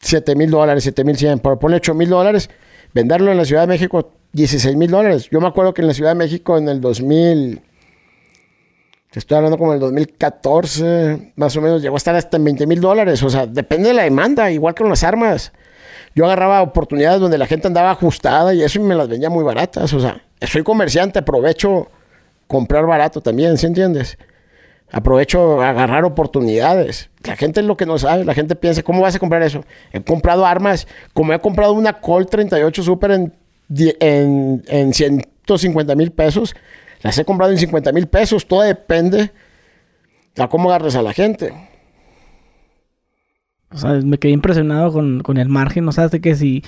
7.000 0.02 0.48
dólares, 0.48 0.86
7.100. 0.86 1.42
Por 1.42 1.58
ponle 1.58 1.82
8.000 1.82 2.08
dólares, 2.08 2.48
venderlo 2.94 3.30
en 3.30 3.36
la 3.36 3.44
Ciudad 3.44 3.60
de 3.60 3.66
México, 3.66 4.10
16.000 4.32 4.88
dólares. 4.88 5.28
Yo 5.30 5.38
me 5.42 5.48
acuerdo 5.48 5.74
que 5.74 5.82
en 5.82 5.88
la 5.88 5.92
Ciudad 5.92 6.12
de 6.12 6.14
México 6.14 6.56
en 6.56 6.70
el 6.70 6.80
2000, 6.80 7.60
te 9.10 9.18
estoy 9.18 9.36
hablando 9.36 9.58
como 9.58 9.74
el 9.74 9.80
2014, 9.80 11.34
más 11.36 11.54
o 11.58 11.60
menos, 11.60 11.82
llegó 11.82 11.96
a 11.96 11.98
estar 11.98 12.16
hasta 12.16 12.38
en 12.38 12.46
20.000 12.46 12.80
dólares. 12.80 13.22
O 13.22 13.28
sea, 13.28 13.46
depende 13.46 13.88
de 13.88 13.94
la 13.94 14.04
demanda, 14.04 14.50
igual 14.50 14.74
que 14.74 14.82
con 14.82 14.88
las 14.88 15.04
armas. 15.04 15.52
Yo 16.14 16.24
agarraba 16.24 16.62
oportunidades 16.62 17.20
donde 17.20 17.36
la 17.36 17.46
gente 17.46 17.66
andaba 17.66 17.90
ajustada 17.90 18.54
y 18.54 18.62
eso 18.62 18.78
y 18.78 18.82
me 18.82 18.94
las 18.94 19.08
vendía 19.08 19.28
muy 19.28 19.44
baratas. 19.44 19.92
O 19.92 20.00
sea, 20.00 20.22
soy 20.40 20.62
comerciante, 20.62 21.18
aprovecho 21.18 21.88
comprar 22.48 22.86
barato 22.86 23.20
también, 23.20 23.56
¿sí 23.56 23.66
entiendes? 23.66 24.18
Aprovecho 24.90 25.62
a 25.62 25.68
agarrar 25.68 26.04
oportunidades. 26.04 27.10
La 27.24 27.36
gente 27.36 27.60
es 27.60 27.66
lo 27.66 27.76
que 27.76 27.86
no 27.86 27.98
sabe. 27.98 28.24
La 28.24 28.34
gente 28.34 28.56
piensa, 28.56 28.82
¿cómo 28.82 29.02
vas 29.02 29.14
a 29.14 29.18
comprar 29.18 29.42
eso? 29.42 29.64
He 29.92 30.02
comprado 30.02 30.44
armas, 30.44 30.88
como 31.12 31.32
he 31.32 31.38
comprado 31.38 31.74
una 31.74 32.00
Colt 32.00 32.30
38 32.30 32.82
Super 32.82 33.12
en 33.70 34.94
150 34.94 35.94
mil 35.94 36.10
pesos, 36.10 36.56
las 37.02 37.18
he 37.18 37.24
comprado 37.24 37.52
en 37.52 37.58
50 37.58 37.92
mil 37.92 38.06
pesos. 38.08 38.46
Todo 38.46 38.62
depende 38.62 39.30
a 40.36 40.48
cómo 40.48 40.70
agarres 40.70 40.96
a 40.96 41.02
la 41.02 41.12
gente. 41.12 41.52
O 43.70 43.76
sea, 43.76 43.92
me 43.92 44.18
quedé 44.18 44.32
impresionado 44.32 44.92
con, 44.92 45.20
con 45.20 45.36
el 45.36 45.48
margen. 45.48 45.86
O 45.88 45.92
sea, 45.92 46.08
de 46.08 46.20
que 46.20 46.34
si 46.34 46.64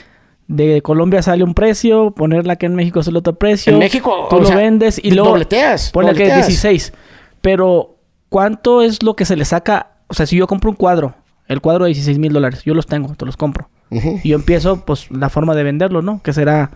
de 0.53 0.83
Colombia 0.83 1.23
sale 1.23 1.45
un 1.45 1.55
precio, 1.55 2.11
ponerla 2.11 2.55
aquí 2.55 2.67
en 2.67 2.75
México 2.75 3.03
sale 3.03 3.19
otro 3.19 3.35
precio. 3.37 3.73
En 3.73 3.79
México, 3.79 4.27
tú 4.29 4.37
o 4.37 4.41
lo 4.41 4.47
sea, 4.47 4.57
vendes 4.57 5.01
y 5.03 5.13
luego 5.13 5.31
dobleteas, 5.31 5.91
ponle 5.93 6.13
que 6.15 6.25
es 6.25 6.29
dobleteas. 6.31 6.49
16. 6.49 6.93
Pero, 7.41 7.97
¿cuánto 8.29 8.83
es 8.83 9.03
lo 9.03 9.15
que 9.15 9.25
se 9.25 9.37
le 9.37 9.45
saca? 9.45 9.93
O 10.09 10.15
sea, 10.15 10.27
si 10.27 10.37
yo 10.37 10.47
compro 10.49 10.71
un 10.71 10.77
cuadro, 10.77 11.15
el 11.47 11.61
cuadro 11.61 11.85
de 11.85 11.91
16 11.91 12.19
mil 12.19 12.33
dólares, 12.33 12.63
yo 12.65 12.75
los 12.75 12.87
tengo, 12.87 13.15
te 13.15 13.25
los 13.27 13.37
compro. 13.37 13.69
Y 13.91 14.29
yo 14.31 14.37
empiezo, 14.37 14.85
pues, 14.85 15.11
la 15.11 15.29
forma 15.31 15.55
de 15.55 15.63
venderlo, 15.65 16.03
¿no? 16.03 16.21
Que 16.23 16.33
será, 16.33 16.71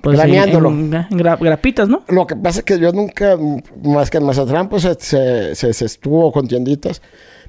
pues, 0.00 0.14
en, 0.14 0.24
Graneándolo. 0.24 0.70
en 0.70 0.90
gra- 0.92 1.06
en 1.10 1.18
gra- 1.18 1.38
grapitas, 1.40 1.88
¿no? 1.88 2.02
Lo 2.08 2.26
que 2.26 2.36
pasa 2.36 2.60
es 2.60 2.64
que 2.64 2.78
yo 2.78 2.92
nunca, 2.92 3.36
más 3.84 4.10
que 4.10 4.18
en 4.18 4.24
Mazatlán, 4.26 4.68
pues 4.68 4.82
se, 4.82 4.94
se- 4.98 5.54
se- 5.56 5.72
se 5.72 5.84
estuvo 5.84 6.30
con 6.32 6.46
tienditas, 6.48 7.02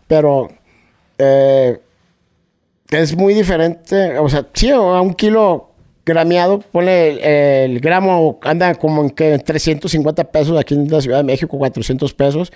pero 0.07 0.49
eh, 1.19 1.79
es 2.91 3.15
muy 3.15 3.33
diferente. 3.33 4.17
O 4.19 4.29
sea, 4.29 4.47
sí, 4.53 4.69
a 4.69 4.79
un 4.79 5.13
kilo 5.13 5.69
grameado, 6.05 6.59
pone 6.59 7.09
el, 7.09 7.71
el 7.73 7.79
gramo, 7.79 8.39
anda 8.43 8.73
como 8.75 9.03
en 9.03 9.09
que 9.11 9.37
350 9.37 10.23
pesos 10.31 10.57
aquí 10.59 10.73
en 10.73 10.89
la 10.89 11.01
Ciudad 11.01 11.17
de 11.17 11.23
México, 11.23 11.57
400 11.57 12.13
pesos. 12.13 12.51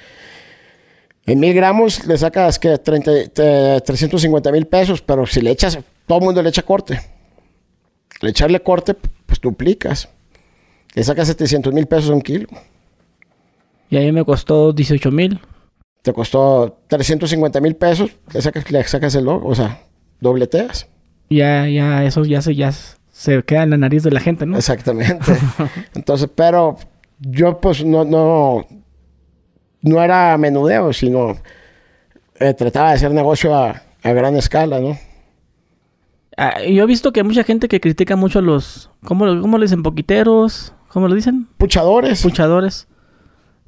En 1.25 1.39
mil 1.39 1.53
gramos 1.53 2.05
le 2.05 2.17
sacas 2.17 2.59
que 2.59 2.77
30, 2.77 3.11
eh, 3.37 3.81
350 3.85 4.51
mil 4.51 4.67
pesos, 4.67 5.01
pero 5.01 5.25
si 5.25 5.39
le 5.39 5.51
echas, 5.51 5.79
todo 6.05 6.17
el 6.17 6.25
mundo 6.25 6.41
le 6.41 6.49
echa 6.49 6.63
corte. 6.63 6.99
Le 8.21 8.29
echarle 8.29 8.61
corte, 8.61 8.93
pues 8.93 9.39
duplicas. 9.39 10.09
Le 10.95 11.03
sacas 11.03 11.27
700 11.27 11.73
mil 11.73 11.87
pesos 11.87 12.09
a 12.09 12.13
un 12.13 12.21
kilo. 12.21 12.47
Y 13.89 13.97
ahí 13.97 14.11
me 14.11 14.25
costó 14.25 14.73
18 14.73 15.11
mil. 15.11 15.39
Te 16.01 16.11
costó 16.11 16.79
350 16.87 17.61
mil 17.61 17.75
pesos, 17.77 18.11
le 18.33 18.41
sacas, 18.41 18.69
le 18.69 18.83
sacas 18.83 19.15
el 19.15 19.23
logo, 19.23 19.47
o 19.47 19.55
sea, 19.55 19.79
dobleteas. 20.23 20.87
Ya, 21.29 21.67
ya, 21.67 22.03
eso 22.03 22.23
ya 22.25 22.41
se, 22.41 22.55
ya 22.55 22.71
se 22.71 23.43
queda 23.43 23.63
en 23.63 23.69
la 23.71 23.77
nariz 23.77 24.03
de 24.03 24.11
la 24.11 24.19
gente, 24.19 24.45
¿no? 24.45 24.57
Exactamente. 24.57 25.33
Entonces, 25.93 26.29
pero 26.33 26.77
yo 27.19 27.59
pues 27.59 27.85
no, 27.85 28.03
no, 28.03 28.65
no 29.81 30.03
era 30.03 30.37
menudeo, 30.37 30.91
sino 30.93 31.37
eh, 32.39 32.53
trataba 32.53 32.89
de 32.89 32.95
hacer 32.95 33.11
negocio 33.11 33.55
a, 33.55 33.83
a 34.01 34.11
gran 34.13 34.35
escala, 34.35 34.79
¿no? 34.79 34.97
Ah, 36.35 36.63
yo 36.63 36.83
he 36.83 36.87
visto 36.87 37.13
que 37.13 37.19
hay 37.19 37.25
mucha 37.25 37.43
gente 37.43 37.67
que 37.67 37.79
critica 37.79 38.15
mucho 38.15 38.39
a 38.39 38.41
los... 38.41 38.89
¿Cómo, 39.03 39.25
cómo 39.41 39.57
le 39.57 39.65
dicen? 39.65 39.83
¿Poquiteros? 39.83 40.73
¿Cómo 40.87 41.07
lo 41.07 41.15
dicen? 41.15 41.47
Puchadores. 41.57 42.23
Puchadores. 42.23 42.87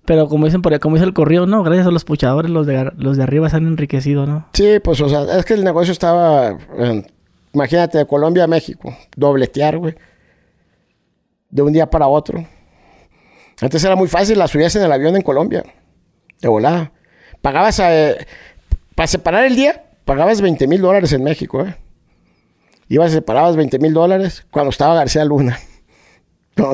Pero 0.05 0.29
como 0.29 0.45
dicen 0.45 0.61
por 0.61 0.71
ahí, 0.71 0.79
como 0.79 0.95
dice 0.95 1.05
el 1.05 1.13
corrido, 1.13 1.47
no, 1.47 1.63
gracias 1.63 1.87
a 1.87 1.91
los 1.91 2.05
puchadores 2.05 2.51
los 2.51 2.67
de, 2.67 2.91
los 2.97 3.17
de 3.17 3.23
arriba 3.23 3.49
se 3.49 3.57
han 3.57 3.67
enriquecido, 3.67 4.27
¿no? 4.27 4.47
Sí, 4.53 4.79
pues, 4.83 5.01
o 5.01 5.09
sea, 5.09 5.23
es 5.37 5.45
que 5.45 5.55
el 5.55 5.63
negocio 5.63 5.91
estaba, 5.91 6.57
imagínate, 7.53 7.97
de 7.97 8.05
Colombia 8.05 8.43
a 8.43 8.47
México, 8.47 8.95
dobletear, 9.15 9.77
güey. 9.77 9.95
De 11.49 11.61
un 11.61 11.73
día 11.73 11.89
para 11.89 12.07
otro. 12.07 12.45
Antes 13.61 13.83
era 13.83 13.95
muy 13.95 14.07
fácil, 14.07 14.37
la 14.37 14.47
subías 14.47 14.75
en 14.75 14.83
el 14.83 14.91
avión 14.91 15.15
en 15.15 15.21
Colombia, 15.21 15.63
de 16.41 16.47
volada. 16.47 16.91
Pagabas, 17.41 17.79
eh, 17.79 18.17
para 18.93 19.07
separar 19.07 19.45
el 19.45 19.55
día, 19.55 19.85
pagabas 20.03 20.41
20 20.41 20.67
mil 20.67 20.81
dólares 20.81 21.13
en 21.13 21.23
México, 21.23 21.65
eh. 21.65 21.75
Ibas 22.89 23.11
y 23.11 23.15
separabas 23.15 23.55
20 23.55 23.79
mil 23.79 23.93
dólares 23.93 24.45
cuando 24.51 24.69
estaba 24.69 24.93
García 24.93 25.25
Luna. 25.25 25.57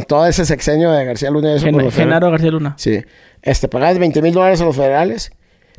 Todo 0.08 0.26
ese 0.28 0.46
sexenio 0.46 0.92
de 0.92 1.06
García 1.06 1.32
Luna. 1.32 1.52
y 1.54 1.56
Eso 1.56 1.66
Gen- 1.66 1.74
los 1.78 1.94
federales. 1.94 1.96
Genaro 2.06 2.32
García 2.32 2.52
Luna. 2.52 2.74
Sí. 2.78 3.02
Este, 3.42 3.68
pagabas 3.68 3.98
20 3.98 4.22
mil 4.22 4.34
dólares 4.34 4.62
a 4.62 4.66
los 4.66 4.76
federales, 4.76 5.32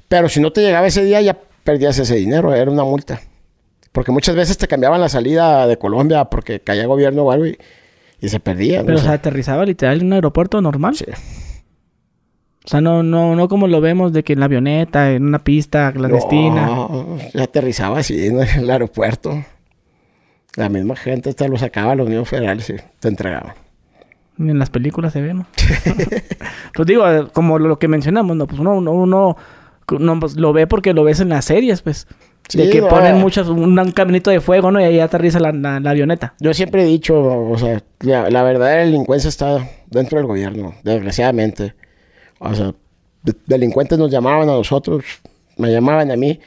pero 0.08 0.28
si 0.28 0.40
no 0.40 0.52
te 0.52 0.60
llegaba 0.62 0.86
ese 0.86 1.04
día 1.04 1.20
ya 1.20 1.38
perdías 1.64 1.98
ese 1.98 2.16
dinero, 2.16 2.52
era 2.54 2.70
una 2.70 2.82
multa. 2.84 3.20
Porque 3.92 4.10
muchas 4.10 4.34
veces 4.34 4.58
te 4.58 4.66
cambiaban 4.66 5.00
la 5.00 5.08
salida 5.08 5.66
de 5.66 5.76
Colombia 5.78 6.24
porque 6.24 6.60
caía 6.60 6.86
gobierno 6.86 7.22
o 7.24 7.30
algo 7.30 7.46
y, 7.46 7.58
y 8.20 8.28
se 8.28 8.40
perdían. 8.40 8.86
Pero 8.86 8.98
o 8.98 9.00
o 9.00 9.04
sea, 9.04 9.12
aterrizaba 9.12 9.64
literal 9.64 10.00
en 10.00 10.06
un 10.06 10.12
aeropuerto 10.14 10.60
normal. 10.60 10.96
sí. 10.96 11.04
O 12.64 12.68
sea, 12.68 12.80
no, 12.80 13.02
no, 13.02 13.34
no 13.34 13.48
como 13.48 13.66
lo 13.66 13.80
vemos 13.80 14.12
de 14.12 14.22
que 14.22 14.34
en 14.34 14.38
la 14.40 14.44
avioneta, 14.46 15.10
en 15.12 15.24
una 15.24 15.40
pista 15.42 15.92
clandestina. 15.92 16.66
No, 16.66 17.18
ya 17.34 17.42
aterrizaba 17.44 17.98
así 17.98 18.26
en 18.28 18.40
el 18.40 18.70
aeropuerto. 18.70 19.44
La 20.54 20.68
misma 20.68 20.94
gente 20.96 21.34
te 21.34 21.48
lo 21.48 21.56
sacaba 21.58 21.92
a 21.92 21.94
los 21.96 22.08
mismos 22.08 22.28
federales 22.28 22.70
y 22.70 22.74
te 23.00 23.08
entregaban. 23.08 23.54
Ni 24.38 24.50
en 24.50 24.58
las 24.58 24.70
películas 24.70 25.12
se 25.12 25.20
ve, 25.20 25.34
¿no? 25.34 25.46
pues 26.74 26.86
digo, 26.86 27.04
como 27.32 27.58
lo 27.58 27.78
que 27.78 27.88
mencionamos, 27.88 28.36
¿no? 28.36 28.46
Pues 28.46 28.60
uno, 28.60 28.76
uno, 28.76 28.92
uno 28.92 29.36
no, 29.98 30.20
pues, 30.20 30.36
lo 30.36 30.52
ve 30.52 30.66
porque 30.66 30.94
lo 30.94 31.04
ves 31.04 31.20
en 31.20 31.28
las 31.28 31.44
series, 31.44 31.82
pues. 31.82 32.06
de 32.54 32.70
que 32.70 32.80
no, 32.80 32.88
ponen 32.88 33.16
muchas, 33.18 33.48
un, 33.48 33.78
un 33.78 33.90
caminito 33.92 34.30
de 34.30 34.40
fuego, 34.40 34.70
¿no? 34.70 34.80
Y 34.80 34.84
ahí 34.84 35.00
aterriza 35.00 35.38
la, 35.38 35.52
la- 35.52 35.80
la 35.80 35.90
avioneta. 35.90 36.34
Yo 36.40 36.54
siempre 36.54 36.82
he 36.82 36.86
dicho, 36.86 37.20
o 37.20 37.58
sea, 37.58 37.82
la, 38.00 38.30
la 38.30 38.42
verdadera 38.42 38.82
delincuencia 38.84 39.28
está 39.28 39.68
dentro 39.90 40.18
del 40.18 40.26
gobierno, 40.26 40.74
desgraciadamente. 40.82 41.74
O 42.38 42.54
sea, 42.54 42.72
de- 43.22 43.36
delincuentes 43.46 43.98
nos 43.98 44.10
llamaban 44.10 44.48
a 44.48 44.52
nosotros, 44.52 45.04
me 45.58 45.70
llamaban 45.70 46.10
a 46.10 46.16
mí. 46.16 46.40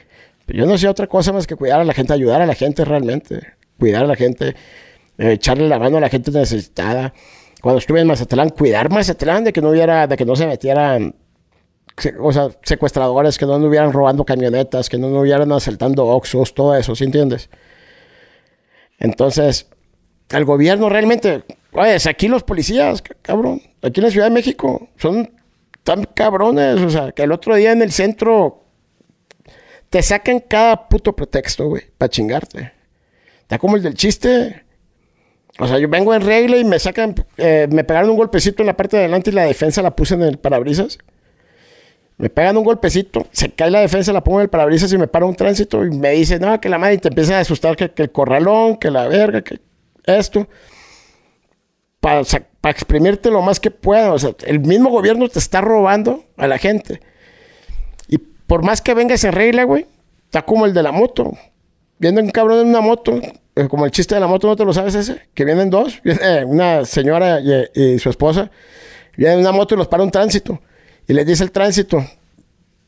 Pero 0.44 0.60
yo 0.60 0.66
no 0.66 0.74
hacía 0.74 0.90
otra 0.90 1.06
cosa 1.06 1.32
más 1.32 1.46
que 1.46 1.56
cuidar 1.56 1.80
a 1.80 1.84
la 1.84 1.92
gente, 1.92 2.12
ayudar 2.12 2.40
a 2.40 2.46
la 2.46 2.54
gente 2.54 2.84
realmente. 2.84 3.40
Cuidar 3.78 4.04
a 4.04 4.06
la 4.06 4.16
gente, 4.16 4.54
eh, 5.18 5.32
echarle 5.32 5.68
la 5.68 5.78
mano 5.78 5.98
a 5.98 6.00
la 6.00 6.08
gente 6.08 6.30
necesitada. 6.30 7.12
Cuando 7.60 7.78
estuve 7.78 8.00
en 8.00 8.06
Mazatlán, 8.06 8.50
cuidar 8.50 8.90
Mazatlán 8.90 9.44
de 9.44 9.52
que 9.52 9.60
no 9.60 9.70
hubiera, 9.70 10.06
de 10.06 10.16
que 10.16 10.24
no 10.24 10.36
se 10.36 10.46
metieran, 10.46 11.14
o 12.20 12.32
sea, 12.32 12.50
secuestradores, 12.62 13.38
que 13.38 13.46
no 13.46 13.54
anduvieran 13.54 13.92
robando 13.92 14.24
camionetas, 14.24 14.88
que 14.88 14.98
no 14.98 15.08
anduvieran 15.08 15.50
asaltando 15.52 16.06
oxos, 16.06 16.54
todo 16.54 16.76
eso, 16.76 16.94
¿sí 16.94 17.04
entiendes? 17.04 17.48
Entonces, 18.98 19.68
el 20.30 20.44
gobierno 20.44 20.88
realmente, 20.88 21.44
oye, 21.72 21.96
aquí 22.08 22.28
los 22.28 22.42
policías, 22.42 23.02
cabrón, 23.22 23.62
aquí 23.82 24.00
en 24.00 24.04
la 24.04 24.10
Ciudad 24.10 24.26
de 24.26 24.34
México, 24.34 24.88
son 24.96 25.30
tan 25.82 26.04
cabrones, 26.04 26.80
o 26.80 26.90
sea, 26.90 27.12
que 27.12 27.22
el 27.22 27.32
otro 27.32 27.54
día 27.54 27.72
en 27.72 27.80
el 27.80 27.92
centro 27.92 28.64
te 29.88 30.02
sacan 30.02 30.40
cada 30.40 30.88
puto 30.88 31.14
pretexto, 31.14 31.68
güey, 31.68 31.84
para 31.96 32.10
chingarte. 32.10 32.72
Está 33.42 33.58
como 33.58 33.76
el 33.76 33.82
del 33.82 33.94
chiste. 33.94 34.65
O 35.58 35.66
sea, 35.66 35.78
yo 35.78 35.88
vengo 35.88 36.14
en 36.14 36.22
regla 36.22 36.58
y 36.58 36.64
me 36.64 36.78
sacan, 36.78 37.14
eh, 37.38 37.66
me 37.70 37.82
pegaron 37.84 38.10
un 38.10 38.16
golpecito 38.16 38.62
en 38.62 38.66
la 38.66 38.76
parte 38.76 38.96
de 38.96 39.04
adelante 39.04 39.30
y 39.30 39.32
la 39.32 39.44
defensa 39.44 39.80
la 39.82 39.96
puse 39.96 40.14
en 40.14 40.22
el 40.22 40.38
parabrisas. 40.38 40.98
Me 42.18 42.30
pegan 42.30 42.56
un 42.56 42.64
golpecito, 42.64 43.26
se 43.32 43.50
cae 43.50 43.70
la 43.70 43.80
defensa, 43.80 44.12
la 44.12 44.24
pongo 44.24 44.38
en 44.40 44.44
el 44.44 44.48
parabrisas 44.50 44.92
y 44.92 44.98
me 44.98 45.06
para 45.06 45.26
un 45.26 45.34
tránsito 45.34 45.84
y 45.84 45.90
me 45.90 46.10
dice, 46.10 46.38
no, 46.38 46.58
que 46.60 46.68
la 46.68 46.78
madre 46.78 46.98
te 46.98 47.08
empieza 47.08 47.36
a 47.36 47.40
asustar, 47.40 47.76
que, 47.76 47.90
el 47.94 48.12
corralón, 48.12 48.76
que 48.76 48.90
la 48.90 49.06
verga, 49.06 49.42
que 49.42 49.60
esto. 50.04 50.48
Para, 52.00 52.22
para 52.60 52.70
exprimirte 52.72 53.30
lo 53.30 53.42
más 53.42 53.60
que 53.60 53.70
pueda. 53.70 54.12
O 54.12 54.18
sea, 54.18 54.34
el 54.46 54.60
mismo 54.60 54.90
gobierno 54.90 55.28
te 55.28 55.38
está 55.38 55.60
robando 55.60 56.24
a 56.36 56.46
la 56.46 56.58
gente. 56.58 57.00
Y 58.08 58.18
por 58.18 58.62
más 58.62 58.80
que 58.80 58.94
vengas 58.94 59.24
en 59.24 59.32
regla, 59.32 59.64
güey, 59.64 59.86
está 60.24 60.42
como 60.42 60.66
el 60.66 60.72
de 60.72 60.82
la 60.82 60.92
moto. 60.92 61.32
Viendo 61.98 62.20
un 62.20 62.30
cabrón 62.30 62.60
en 62.60 62.68
una 62.68 62.80
moto, 62.80 63.20
eh, 63.54 63.68
como 63.68 63.84
el 63.84 63.90
chiste 63.90 64.14
de 64.14 64.20
la 64.20 64.26
moto, 64.26 64.46
¿no 64.46 64.56
te 64.56 64.64
lo 64.64 64.72
sabes 64.72 64.94
ese? 64.94 65.22
Que 65.34 65.44
vienen 65.44 65.70
dos, 65.70 66.00
viene 66.04 66.44
una 66.44 66.84
señora 66.84 67.40
y, 67.40 67.80
y 67.80 67.98
su 67.98 68.10
esposa, 68.10 68.50
vienen 69.16 69.38
en 69.38 69.40
una 69.46 69.52
moto 69.52 69.74
y 69.74 69.78
los 69.78 69.88
para 69.88 70.02
un 70.02 70.10
tránsito. 70.10 70.60
Y 71.08 71.12
les 71.12 71.26
dice 71.26 71.44
el 71.44 71.52
tránsito, 71.52 72.04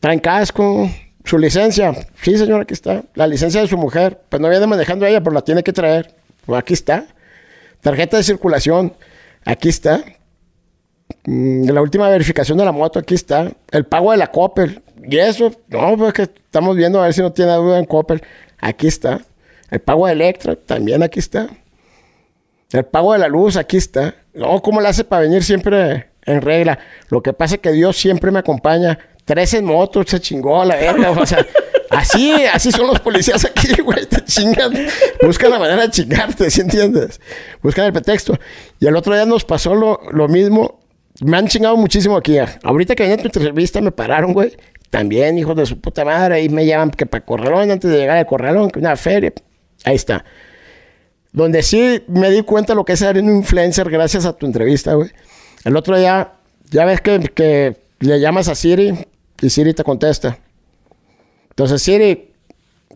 traen 0.01 0.19
casco, 0.19 0.91
su 1.29 1.39
licencia. 1.39 1.93
Sí, 2.23 2.37
señora, 2.39 2.63
aquí 2.63 2.75
está. 2.75 3.03
La 3.15 3.27
licencia 3.27 3.61
de 3.61 3.69
su 3.69 3.77
mujer. 3.77 4.21
Pues 4.29 4.41
no 4.41 4.49
viene 4.49 4.67
manejando 4.67 5.07
ella, 5.07 5.21
pero 5.23 5.35
la 5.35 5.43
tiene 5.43 5.63
que 5.63 5.73
traer. 5.73 6.15
Pues 6.47 6.59
aquí 6.59 6.73
está. 6.73 7.07
Tarjeta 7.81 8.17
de 8.17 8.23
circulación. 8.23 8.95
Aquí 9.45 9.69
está. 9.69 10.03
Mm, 11.27 11.69
la 11.69 11.83
última 11.83 12.09
verificación 12.09 12.57
de 12.57 12.65
la 12.65 12.73
moto, 12.73 12.99
aquí 12.99 13.15
está. 13.15 13.53
El 13.71 13.85
pago 13.85 14.11
de 14.13 14.17
la 14.17 14.29
Coppel. 14.29 14.83
Y 15.03 15.19
eso, 15.19 15.53
no, 15.69 15.97
pues 15.97 16.13
que 16.15 16.23
estamos 16.23 16.77
viendo 16.77 17.01
a 17.01 17.05
ver 17.05 17.15
si 17.15 17.21
no 17.21 17.33
tiene 17.33 17.53
duda 17.53 17.79
en 17.79 17.85
Coppel. 17.85 18.23
Aquí 18.59 18.87
está. 18.87 19.21
El 19.71 19.81
pago 19.81 20.07
de 20.07 20.13
Electra, 20.13 20.57
también 20.57 21.03
aquí 21.03 21.19
está. 21.19 21.49
El 22.73 22.85
pago 22.85 23.13
de 23.13 23.19
la 23.19 23.29
luz, 23.29 23.57
aquí 23.57 23.77
está. 23.77 24.15
No, 24.35 24.61
¿cómo 24.61 24.81
le 24.81 24.89
hace 24.89 25.05
para 25.05 25.23
venir 25.23 25.43
siempre 25.43 26.09
en 26.29 26.43
regla. 26.43 26.79
Lo 27.09 27.23
que 27.23 27.33
pasa 27.33 27.57
es 27.57 27.61
que 27.61 27.73
Dios 27.73 27.97
siempre 27.97 28.31
me 28.31 28.39
acompaña. 28.39 28.99
Tres 29.25 29.55
en 29.55 29.65
moto, 29.65 30.03
se 30.07 30.21
chingó 30.21 30.63
a 30.63 30.65
la 30.65 30.77
verga. 30.77 31.11
O 31.11 31.27
sea, 31.27 31.45
así, 31.91 32.33
así 32.53 32.71
son 32.71 32.87
los 32.87 33.01
policías 33.01 33.45
aquí, 33.45 33.81
güey. 33.83 34.07
Te 34.07 34.25
chingan. 34.25 34.73
Buscan 35.23 35.51
la 35.51 35.59
manera 35.59 35.83
de 35.83 35.91
chingarte, 35.91 36.51
¿sí 36.51 36.61
entiendes? 36.61 37.21
Buscan 37.63 37.87
el 37.87 37.93
pretexto. 37.93 38.39
Y 38.79 38.87
el 38.87 38.97
otro 38.97 39.15
día 39.15 39.27
nos 39.27 39.45
pasó 39.45 39.75
lo, 39.75 40.01
lo 40.13 40.29
mismo. 40.29 40.81
Me 41.21 41.37
han 41.37 41.49
chingado 41.49 41.77
muchísimo 41.77 42.17
aquí. 42.17 42.39
Ahorita 42.63 42.95
que 42.95 43.03
venía 43.03 43.17
tu 43.17 43.27
entrevista 43.27 43.81
me 43.81 43.91
pararon, 43.91 44.33
güey. 44.33 44.57
También, 44.91 45.39
hijos 45.39 45.57
de 45.57 45.67
su 45.67 45.81
puta 45.81 46.05
madre. 46.05 46.37
Ahí 46.37 46.49
me 46.49 46.67
llaman 46.67 46.91
que 46.91 47.07
para 47.07 47.25
Corralón, 47.25 47.71
antes 47.71 47.91
de 47.91 47.99
llegar 47.99 48.17
al 48.17 48.27
Corralón, 48.27 48.71
que 48.71 48.79
una 48.79 48.97
feria. 48.97 49.33
Ahí 49.85 49.97
está. 49.97 50.25
Donde 51.33 51.63
sí 51.63 52.03
me 52.09 52.31
di 52.31 52.43
cuenta 52.43 52.75
lo 52.75 52.85
que 52.85 52.95
es 52.95 52.99
ser 52.99 53.19
un 53.19 53.29
influencer 53.29 53.91
gracias 53.91 54.25
a 54.25 54.33
tu 54.33 54.47
entrevista, 54.47 54.95
güey. 54.95 55.11
El 55.65 55.77
otro 55.77 55.99
día, 55.99 56.33
ya 56.71 56.85
ves 56.85 57.01
que, 57.01 57.77
le 58.01 58.21
llamas 58.21 58.49
a 58.49 58.55
Siri 58.55 59.07
y 59.41 59.51
Siri 59.51 59.75
te 59.75 59.85
contesta. 59.85 60.39
Entonces 61.51 61.83
Siri, 61.83 62.33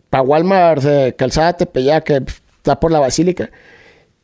para 0.09 0.23
Walmart 0.23 0.81
de 0.81 1.15
Calzada 1.15 1.53
Tepeyac, 1.53 2.03
que 2.03 2.23
está 2.57 2.79
por 2.79 2.91
la 2.91 2.99
Basílica, 2.99 3.51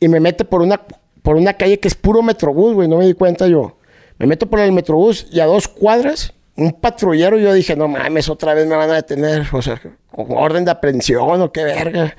y 0.00 0.08
me 0.08 0.18
mete 0.18 0.44
por 0.44 0.62
una, 0.62 0.80
por 1.22 1.36
una 1.36 1.54
calle 1.54 1.78
que 1.78 1.88
es 1.88 1.94
puro 1.94 2.22
Metrobús, 2.22 2.74
güey, 2.74 2.88
no 2.88 2.96
me 2.96 3.06
di 3.06 3.14
cuenta 3.14 3.46
yo. 3.46 3.76
Me 4.18 4.26
meto 4.26 4.48
por 4.48 4.60
el 4.60 4.72
Metrobús 4.72 5.26
y 5.30 5.40
a 5.40 5.46
dos 5.46 5.68
cuadras, 5.68 6.32
un 6.60 6.72
patrullero, 6.72 7.38
yo 7.38 7.54
dije, 7.54 7.74
no 7.74 7.88
mames, 7.88 8.28
otra 8.28 8.52
vez 8.52 8.66
me 8.66 8.76
van 8.76 8.90
a 8.90 8.94
detener, 8.94 9.46
o 9.50 9.62
sea, 9.62 9.80
orden 10.12 10.66
de 10.66 10.70
aprehensión 10.70 11.40
o 11.40 11.50
qué 11.50 11.64
verga. 11.64 12.14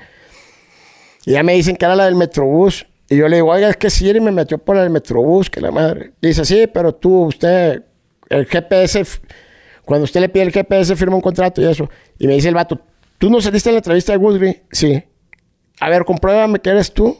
Y 1.24 1.32
ya 1.32 1.44
me 1.44 1.54
dicen 1.54 1.76
que 1.76 1.84
era 1.84 1.94
la 1.94 2.06
del 2.06 2.16
Metrobús. 2.16 2.86
Y 3.08 3.16
yo 3.16 3.28
le 3.28 3.36
digo, 3.36 3.48
oiga, 3.48 3.68
es 3.68 3.76
que 3.76 3.88
Siri 3.88 4.20
me 4.20 4.32
metió 4.32 4.58
por 4.58 4.76
el 4.76 4.90
Metrobús, 4.90 5.48
que 5.48 5.60
la 5.60 5.70
madre. 5.70 6.12
dice, 6.20 6.44
sí, 6.44 6.66
pero 6.66 6.92
tú, 6.92 7.26
usted, 7.26 7.84
el 8.28 8.46
GPS, 8.46 9.04
cuando 9.84 10.04
usted 10.04 10.20
le 10.20 10.28
pide 10.28 10.42
el 10.42 10.50
GPS, 10.52 10.96
firma 10.96 11.14
un 11.14 11.22
contrato 11.22 11.62
y 11.62 11.66
eso. 11.66 11.88
Y 12.18 12.26
me 12.26 12.34
dice 12.34 12.48
el 12.48 12.54
vato, 12.54 12.80
¿tú 13.18 13.30
no 13.30 13.40
saliste 13.40 13.68
en 13.68 13.74
la 13.74 13.78
entrevista 13.78 14.10
de 14.12 14.18
Woodbury? 14.18 14.62
Sí. 14.72 15.04
A 15.78 15.88
ver, 15.88 16.04
compruébame 16.04 16.58
que 16.58 16.70
eres 16.70 16.92
tú. 16.92 17.16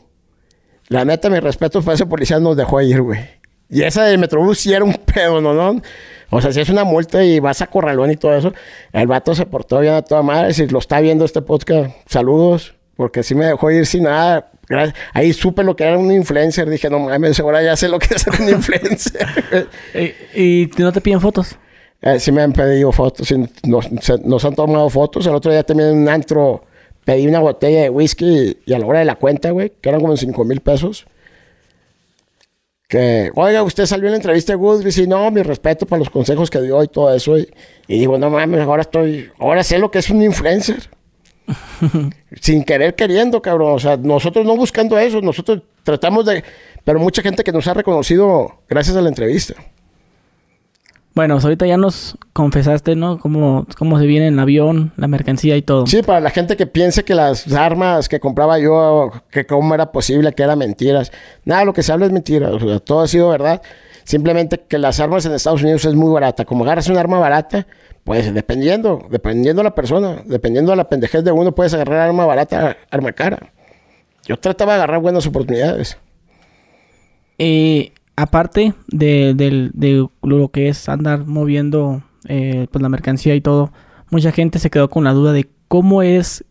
La 0.88 1.04
neta, 1.04 1.30
mi 1.30 1.38
respeto 1.38 1.80
para 1.82 1.94
ese 1.94 2.06
policía 2.06 2.40
nos 2.40 2.56
dejó 2.56 2.80
ir, 2.80 3.00
güey. 3.00 3.20
Y 3.68 3.82
esa 3.82 4.04
del 4.04 4.18
Metrobús 4.18 4.58
sí 4.58 4.72
era 4.72 4.84
un 4.84 4.94
pedo, 5.14 5.40
¿no? 5.40 5.54
¿no? 5.54 5.80
O 6.32 6.40
sea, 6.40 6.50
si 6.50 6.60
es 6.60 6.68
una 6.68 6.84
multa 6.84 7.22
y 7.22 7.40
vas 7.40 7.60
a 7.62 7.66
corralón 7.66 8.10
y 8.10 8.16
todo 8.16 8.34
eso, 8.34 8.52
el 8.92 9.06
vato 9.06 9.34
se 9.34 9.46
portó 9.46 9.80
bien 9.80 9.94
a 9.94 10.02
toda 10.02 10.22
madre. 10.22 10.54
Si 10.54 10.66
lo 10.66 10.78
está 10.78 11.00
viendo 11.00 11.24
este 11.24 11.42
podcast, 11.42 11.94
saludos, 12.06 12.74
porque 12.96 13.22
sí 13.22 13.34
me 13.34 13.44
dejó 13.44 13.70
ir 13.70 13.86
sin 13.86 14.04
nada 14.04 14.52
Ahí 15.12 15.32
supe 15.32 15.62
lo 15.64 15.76
que 15.76 15.84
era 15.84 15.98
un 15.98 16.10
influencer. 16.12 16.68
Dije, 16.68 16.88
no 16.88 17.00
mames, 17.00 17.38
ahora 17.40 17.62
ya 17.62 17.76
sé 17.76 17.88
lo 17.88 17.98
que 17.98 18.14
es 18.14 18.26
un 18.26 18.48
influencer. 18.48 19.26
¿Y, 20.34 20.70
no 20.78 20.92
te 20.92 21.00
piden 21.00 21.20
fotos? 21.20 21.56
Eh, 22.00 22.18
sí 22.18 22.32
me 22.32 22.42
han 22.42 22.52
pedido 22.52 22.92
fotos. 22.92 23.32
nos, 23.64 24.44
han 24.44 24.54
tomado 24.54 24.88
fotos. 24.90 25.26
El 25.26 25.34
otro 25.34 25.52
día 25.52 25.62
también 25.62 25.90
en 25.90 25.98
un 25.98 26.08
antro 26.08 26.64
pedí 27.04 27.26
una 27.26 27.40
botella 27.40 27.82
de 27.82 27.90
whisky 27.90 28.56
y, 28.64 28.72
a 28.72 28.78
la 28.78 28.86
hora 28.86 28.98
de 29.00 29.04
la 29.04 29.16
cuenta, 29.16 29.50
güey, 29.50 29.72
que 29.80 29.88
eran 29.88 30.00
como 30.00 30.16
5 30.16 30.44
mil 30.44 30.60
pesos. 30.60 31.06
Que, 32.92 33.30
oiga, 33.36 33.62
usted 33.62 33.86
salió 33.86 34.08
en 34.08 34.10
la 34.10 34.16
entrevista 34.16 34.52
de 34.52 34.56
Woodbridge 34.56 34.98
y 34.98 35.06
no, 35.06 35.30
mi 35.30 35.40
respeto 35.42 35.86
para 35.86 36.00
los 36.00 36.10
consejos 36.10 36.50
que 36.50 36.60
dio 36.60 36.82
y 36.82 36.88
todo 36.88 37.14
eso. 37.14 37.38
Y, 37.38 37.48
y 37.88 38.00
digo, 38.00 38.18
no 38.18 38.28
mames, 38.28 38.60
ahora 38.60 38.82
estoy, 38.82 39.30
ahora 39.38 39.64
sé 39.64 39.78
lo 39.78 39.90
que 39.90 40.00
es 40.00 40.10
un 40.10 40.20
influencer. 40.20 40.90
Sin 42.42 42.62
querer 42.64 42.94
queriendo, 42.94 43.40
cabrón. 43.40 43.76
O 43.76 43.78
sea, 43.78 43.96
nosotros 43.96 44.44
no 44.44 44.58
buscando 44.58 44.98
eso, 44.98 45.22
nosotros 45.22 45.62
tratamos 45.84 46.26
de... 46.26 46.44
Pero 46.84 46.98
mucha 46.98 47.22
gente 47.22 47.42
que 47.42 47.50
nos 47.50 47.66
ha 47.66 47.72
reconocido 47.72 48.60
gracias 48.68 48.94
a 48.94 49.00
la 49.00 49.08
entrevista. 49.08 49.54
Bueno, 51.14 51.34
pues 51.34 51.44
ahorita 51.44 51.66
ya 51.66 51.76
nos 51.76 52.16
confesaste, 52.32 52.96
¿no? 52.96 53.18
Cómo, 53.18 53.66
cómo 53.76 53.98
se 53.98 54.06
viene 54.06 54.28
el 54.28 54.38
avión, 54.38 54.92
la 54.96 55.08
mercancía 55.08 55.56
y 55.58 55.62
todo. 55.62 55.86
Sí, 55.86 56.02
para 56.02 56.20
la 56.20 56.30
gente 56.30 56.56
que 56.56 56.66
piense 56.66 57.04
que 57.04 57.14
las 57.14 57.52
armas 57.52 58.08
que 58.08 58.18
compraba 58.18 58.58
yo, 58.58 59.10
que 59.30 59.44
cómo 59.44 59.74
era 59.74 59.92
posible, 59.92 60.32
que 60.32 60.42
eran 60.42 60.58
mentiras. 60.58 61.12
Nada, 61.44 61.66
lo 61.66 61.74
que 61.74 61.82
se 61.82 61.92
habla 61.92 62.06
es 62.06 62.12
mentira. 62.12 62.50
O 62.50 62.58
sea, 62.58 62.78
todo 62.78 63.00
ha 63.00 63.08
sido 63.08 63.28
verdad. 63.28 63.60
Simplemente 64.04 64.58
que 64.66 64.78
las 64.78 65.00
armas 65.00 65.26
en 65.26 65.32
Estados 65.32 65.62
Unidos 65.62 65.84
es 65.84 65.94
muy 65.94 66.10
barata. 66.10 66.46
Como 66.46 66.64
agarras 66.64 66.88
un 66.88 66.96
arma 66.96 67.18
barata, 67.18 67.66
pues 68.04 68.32
dependiendo, 68.32 69.06
dependiendo 69.10 69.60
de 69.60 69.64
la 69.64 69.74
persona, 69.74 70.22
dependiendo 70.24 70.72
de 70.72 70.76
la 70.76 70.88
pendejez 70.88 71.22
de 71.24 71.30
uno, 71.30 71.54
puedes 71.54 71.74
agarrar 71.74 72.08
arma 72.08 72.24
barata, 72.24 72.78
arma 72.90 73.12
cara. 73.12 73.52
Yo 74.24 74.38
trataba 74.38 74.72
de 74.72 74.78
agarrar 74.78 75.00
buenas 75.00 75.26
oportunidades. 75.26 75.98
Eh, 77.38 77.92
aparte 78.16 78.74
de, 78.88 80.10
lo 80.22 80.48
que 80.50 80.68
es 80.68 80.88
andar 80.88 81.26
moviendo 81.26 82.02
eh, 82.28 82.66
pues 82.70 82.82
la 82.82 82.88
mercancía 82.88 83.34
y 83.34 83.40
todo, 83.40 83.72
mucha 84.10 84.32
gente 84.32 84.58
se 84.58 84.70
quedó 84.70 84.90
con 84.90 85.04
la 85.04 85.12
duda 85.12 85.32
de 85.32 85.48
cómo 85.68 86.02
es 86.02 86.44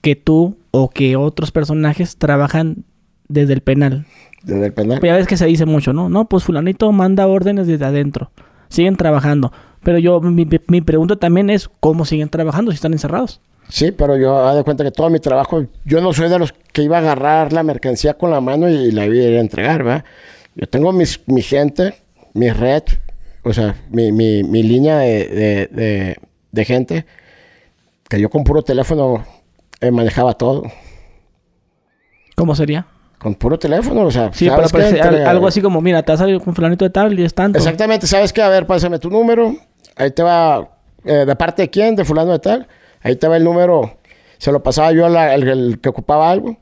que 0.00 0.16
tú 0.16 0.56
o 0.70 0.90
que 0.90 1.16
otros 1.16 1.50
personajes 1.50 2.16
trabajan 2.16 2.84
desde 3.28 3.52
el 3.52 3.60
penal. 3.60 4.06
Desde 4.42 4.66
el 4.66 4.72
penal. 4.72 5.00
Pues 5.00 5.10
ya 5.10 5.16
ves 5.16 5.26
que 5.26 5.36
se 5.36 5.46
dice 5.46 5.66
mucho, 5.66 5.92
¿no? 5.92 6.08
No, 6.08 6.28
pues 6.28 6.44
fulanito 6.44 6.90
manda 6.92 7.26
órdenes 7.26 7.66
desde 7.66 7.84
adentro. 7.84 8.30
Siguen 8.68 8.96
trabajando. 8.96 9.52
Pero 9.82 9.98
yo, 9.98 10.20
mi, 10.20 10.46
mi 10.66 10.80
pregunta 10.80 11.16
también 11.16 11.50
es, 11.50 11.68
¿cómo 11.80 12.04
siguen 12.04 12.28
trabajando 12.28 12.70
si 12.70 12.76
están 12.76 12.92
encerrados? 12.92 13.40
Sí, 13.68 13.92
pero 13.92 14.16
yo 14.16 14.38
hago 14.38 14.56
de 14.56 14.64
cuenta 14.64 14.82
que 14.82 14.90
todo 14.90 15.10
mi 15.10 15.20
trabajo, 15.20 15.66
yo 15.84 16.00
no 16.00 16.12
soy 16.12 16.30
de 16.30 16.38
los 16.38 16.54
que 16.72 16.82
iba 16.82 16.96
a 16.96 17.00
agarrar 17.00 17.52
la 17.52 17.62
mercancía 17.62 18.14
con 18.14 18.30
la 18.30 18.40
mano 18.40 18.68
y 18.68 18.90
la 18.90 19.04
iba 19.04 19.38
a 19.38 19.40
entregar, 19.40 19.84
¿verdad? 19.84 20.04
Yo 20.58 20.68
tengo 20.68 20.90
mis, 20.92 21.20
mi 21.28 21.40
gente, 21.40 21.94
mi 22.34 22.50
red, 22.50 22.82
o 23.44 23.52
sea, 23.52 23.76
mi, 23.90 24.10
mi, 24.10 24.42
mi 24.42 24.64
línea 24.64 24.98
de, 24.98 25.68
de, 25.70 26.16
de, 26.50 26.64
gente, 26.64 27.06
que 28.08 28.20
yo 28.20 28.28
con 28.28 28.42
puro 28.42 28.62
teléfono 28.62 29.24
eh, 29.80 29.92
manejaba 29.92 30.34
todo. 30.34 30.64
¿Cómo 32.34 32.56
sería? 32.56 32.88
Con 33.20 33.36
puro 33.36 33.56
teléfono, 33.56 34.02
o 34.02 34.10
sea, 34.10 34.32
sí, 34.32 34.50
pero 34.50 35.28
algo 35.28 35.46
así 35.46 35.62
como, 35.62 35.80
mira, 35.80 36.02
te 36.02 36.10
has 36.10 36.18
salido 36.18 36.40
con 36.40 36.56
fulanito 36.56 36.84
de 36.84 36.90
tal 36.90 37.16
y 37.16 37.22
es 37.22 37.34
tanto. 37.34 37.56
Exactamente, 37.56 38.08
¿sabes 38.08 38.32
qué? 38.32 38.42
A 38.42 38.48
ver, 38.48 38.66
pásame 38.66 38.98
tu 38.98 39.10
número, 39.10 39.54
ahí 39.94 40.10
te 40.10 40.24
va, 40.24 40.76
eh, 41.04 41.24
¿de 41.24 41.36
parte 41.36 41.62
de 41.62 41.70
quién? 41.70 41.94
De 41.94 42.04
fulano 42.04 42.32
de 42.32 42.40
tal. 42.40 42.66
Ahí 43.00 43.14
te 43.14 43.28
va 43.28 43.36
el 43.36 43.44
número, 43.44 43.98
se 44.38 44.50
lo 44.50 44.60
pasaba 44.60 44.90
yo 44.90 45.06
al 45.06 45.78
que 45.80 45.88
ocupaba 45.88 46.32
algo. 46.32 46.56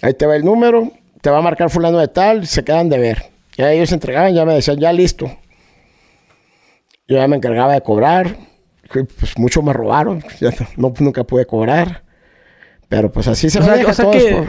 Ahí 0.00 0.14
te 0.14 0.24
va 0.24 0.36
el 0.36 0.44
número, 0.44 0.90
te 1.20 1.28
va 1.28 1.36
a 1.36 1.42
marcar 1.42 1.68
fulano 1.68 1.98
de 1.98 2.08
tal, 2.08 2.46
se 2.46 2.64
quedan 2.64 2.88
de 2.88 2.98
ver. 2.98 3.31
Ya 3.56 3.72
ellos 3.72 3.88
se 3.90 3.94
entregaban, 3.96 4.34
ya 4.34 4.44
me 4.44 4.54
decían, 4.54 4.78
ya 4.78 4.92
listo. 4.92 5.26
Yo 7.08 7.16
ya 7.16 7.28
me 7.28 7.36
encargaba 7.36 7.74
de 7.74 7.80
cobrar, 7.82 8.36
pues 8.90 9.36
mucho 9.38 9.62
me 9.62 9.72
robaron, 9.72 10.22
ya 10.40 10.50
no, 10.76 10.92
nunca 11.00 11.24
pude 11.24 11.44
cobrar. 11.46 12.02
Pero 12.88 13.10
pues 13.10 13.28
así 13.28 13.48
se 13.50 13.58
o 13.58 13.62
sea, 13.62 13.74
o 13.86 13.92
sea 13.92 14.10
que, 14.10 14.44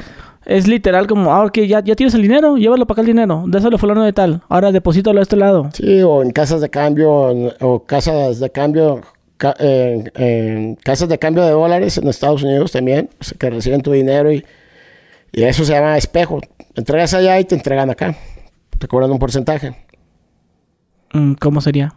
Es 0.45 0.67
literal 0.67 1.07
como, 1.07 1.31
ah, 1.33 1.45
ok, 1.45 1.59
ya, 1.59 1.81
ya 1.81 1.95
tienes 1.95 2.13
el 2.13 2.21
dinero, 2.21 2.57
llévalo 2.57 2.85
para 2.85 2.95
acá 2.95 3.01
el 3.01 3.07
dinero, 3.07 3.43
déselo 3.47 3.77
fulano 3.77 4.03
de 4.03 4.11
tal, 4.13 4.41
ahora 4.49 4.71
deposítalo 4.71 5.19
a 5.19 5.23
este 5.23 5.37
lado. 5.37 5.69
Sí, 5.73 6.01
o 6.01 6.21
en 6.21 6.31
casas 6.31 6.59
de 6.61 6.69
cambio, 6.69 7.31
en- 7.31 7.53
o 7.61 7.83
casas 7.85 8.39
de 8.39 8.49
cambio, 8.49 9.01
ca- 9.37 9.55
casas 10.83 11.07
de 11.09 11.17
cambio 11.19 11.43
de 11.45 11.51
dólares 11.51 11.97
en 11.97 12.07
Estados 12.09 12.43
Unidos 12.43 12.71
también, 12.73 13.09
sea, 13.21 13.37
que 13.37 13.49
reciben 13.49 13.81
tu 13.81 13.93
dinero 13.93 14.31
y, 14.31 14.45
y 15.31 15.43
eso 15.43 15.63
se 15.63 15.71
llama 15.73 15.97
espejo. 15.97 16.41
Entregas 16.75 17.13
allá 17.13 17.39
y 17.39 17.45
te 17.45 17.55
entregan 17.55 17.89
acá. 17.89 18.15
Te 18.79 18.87
cobran 18.87 19.11
un 19.11 19.19
porcentaje. 19.19 19.75
Mm, 21.13 21.33
¿Cómo 21.33 21.61
sería? 21.61 21.93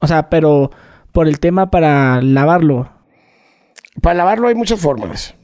O 0.00 0.06
sea, 0.06 0.28
pero 0.30 0.70
por 1.12 1.28
el 1.28 1.40
tema 1.40 1.70
para 1.70 2.22
lavarlo. 2.22 2.88
Para 4.00 4.14
lavarlo 4.14 4.48
hay 4.48 4.54
muchas 4.54 4.80
formas. 4.80 5.34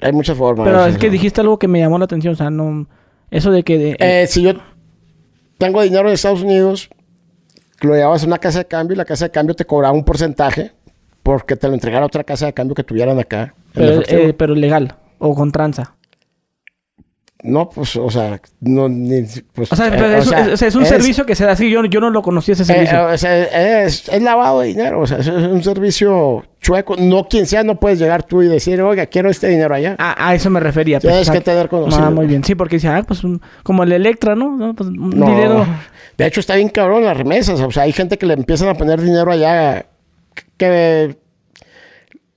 Hay 0.00 0.12
muchas 0.12 0.36
formas. 0.36 0.66
Pero 0.66 0.86
es 0.86 0.96
que 0.98 1.10
dijiste 1.10 1.40
algo 1.42 1.58
que 1.58 1.68
me 1.68 1.78
llamó 1.78 1.98
la 1.98 2.06
atención, 2.06 2.32
o 2.32 2.36
sea, 2.36 2.50
no... 2.50 2.88
Eso 3.30 3.50
de 3.52 3.62
que... 3.62 3.78
de- 3.78 3.96
Eh, 4.00 4.26
si 4.26 4.42
yo 4.42 4.52
tengo 5.58 5.82
dinero 5.82 6.08
en 6.08 6.14
Estados 6.14 6.42
Unidos, 6.42 6.88
lo 7.82 7.94
llevabas 7.94 8.24
a 8.24 8.26
una 8.26 8.38
casa 8.38 8.60
de 8.60 8.64
cambio 8.64 8.94
y 8.94 8.96
la 8.96 9.04
casa 9.04 9.26
de 9.26 9.30
cambio 9.30 9.54
te 9.54 9.66
cobraba 9.66 9.92
un 9.94 10.04
porcentaje 10.04 10.72
porque 11.22 11.54
te 11.54 11.68
lo 11.68 11.74
entregara 11.74 12.02
a 12.02 12.06
otra 12.06 12.24
casa 12.24 12.46
de 12.46 12.54
cambio 12.54 12.74
que 12.74 12.82
tuvieran 12.82 13.18
acá. 13.20 13.54
pero, 13.74 14.00
eh, 14.08 14.32
pero 14.32 14.54
legal, 14.54 14.96
o 15.18 15.34
con 15.34 15.52
tranza. 15.52 15.94
No, 17.42 17.70
pues, 17.70 17.96
o 17.96 18.10
sea, 18.10 18.38
no, 18.60 18.88
ni, 18.88 19.22
pues, 19.54 19.72
O 19.72 19.76
sea, 19.76 19.88
eh, 19.88 20.02
o 20.02 20.18
es, 20.18 20.28
sea, 20.28 20.40
es- 20.46 20.52
o 20.52 20.56
sea, 20.58 20.68
es 20.68 20.74
un 20.74 20.82
es- 20.82 20.88
servicio 20.90 21.24
que 21.24 21.34
se 21.34 21.46
da 21.46 21.52
así. 21.52 21.70
Yo, 21.70 21.82
yo 21.86 21.98
no 22.00 22.10
lo 22.10 22.20
conocía 22.20 22.52
ese 22.52 22.64
eh, 22.64 22.66
servicio. 22.66 23.06
o 23.06 23.16
sea, 23.16 23.84
es, 23.84 24.08
lavado 24.20 24.60
de 24.60 24.68
dinero, 24.68 25.00
o 25.00 25.06
sea, 25.06 25.18
es, 25.18 25.26
un 25.28 25.62
servicio 25.62 26.44
chueco. 26.60 26.96
No 26.96 27.26
quien 27.28 27.46
sea, 27.46 27.62
no 27.62 27.80
puedes 27.80 27.98
llegar 27.98 28.24
tú 28.24 28.42
y 28.42 28.48
decir, 28.48 28.82
oiga, 28.82 29.06
quiero 29.06 29.30
este 29.30 29.48
dinero 29.48 29.74
allá. 29.74 29.96
a, 29.98 30.28
a 30.28 30.34
eso 30.34 30.50
me 30.50 30.60
refería. 30.60 31.00
Tienes 31.00 31.24
sea, 31.26 31.34
que 31.34 31.40
tener 31.40 31.68
conocido. 31.70 32.04
Ah, 32.04 32.10
muy 32.10 32.26
bien. 32.26 32.44
Sí, 32.44 32.54
porque 32.54 32.76
dice, 32.76 32.88
ah, 32.88 33.02
pues 33.06 33.24
un- 33.24 33.40
como 33.62 33.84
el 33.84 33.92
Electra, 33.92 34.34
¿no? 34.34 34.56
No, 34.56 34.74
Pues 34.74 34.90
un 34.90 35.10
No. 35.10 35.26
dinero. 35.26 35.66
De 36.18 36.26
hecho, 36.26 36.40
está 36.40 36.56
bien 36.56 36.68
cabrón 36.68 37.04
las 37.04 37.16
remesas. 37.16 37.58
O 37.60 37.70
sea, 37.70 37.84
hay 37.84 37.92
gente 37.92 38.18
que 38.18 38.26
le 38.26 38.34
empiezan 38.34 38.68
a 38.68 38.74
poner 38.74 39.00
dinero 39.00 39.32
allá 39.32 39.86
que 40.58 41.16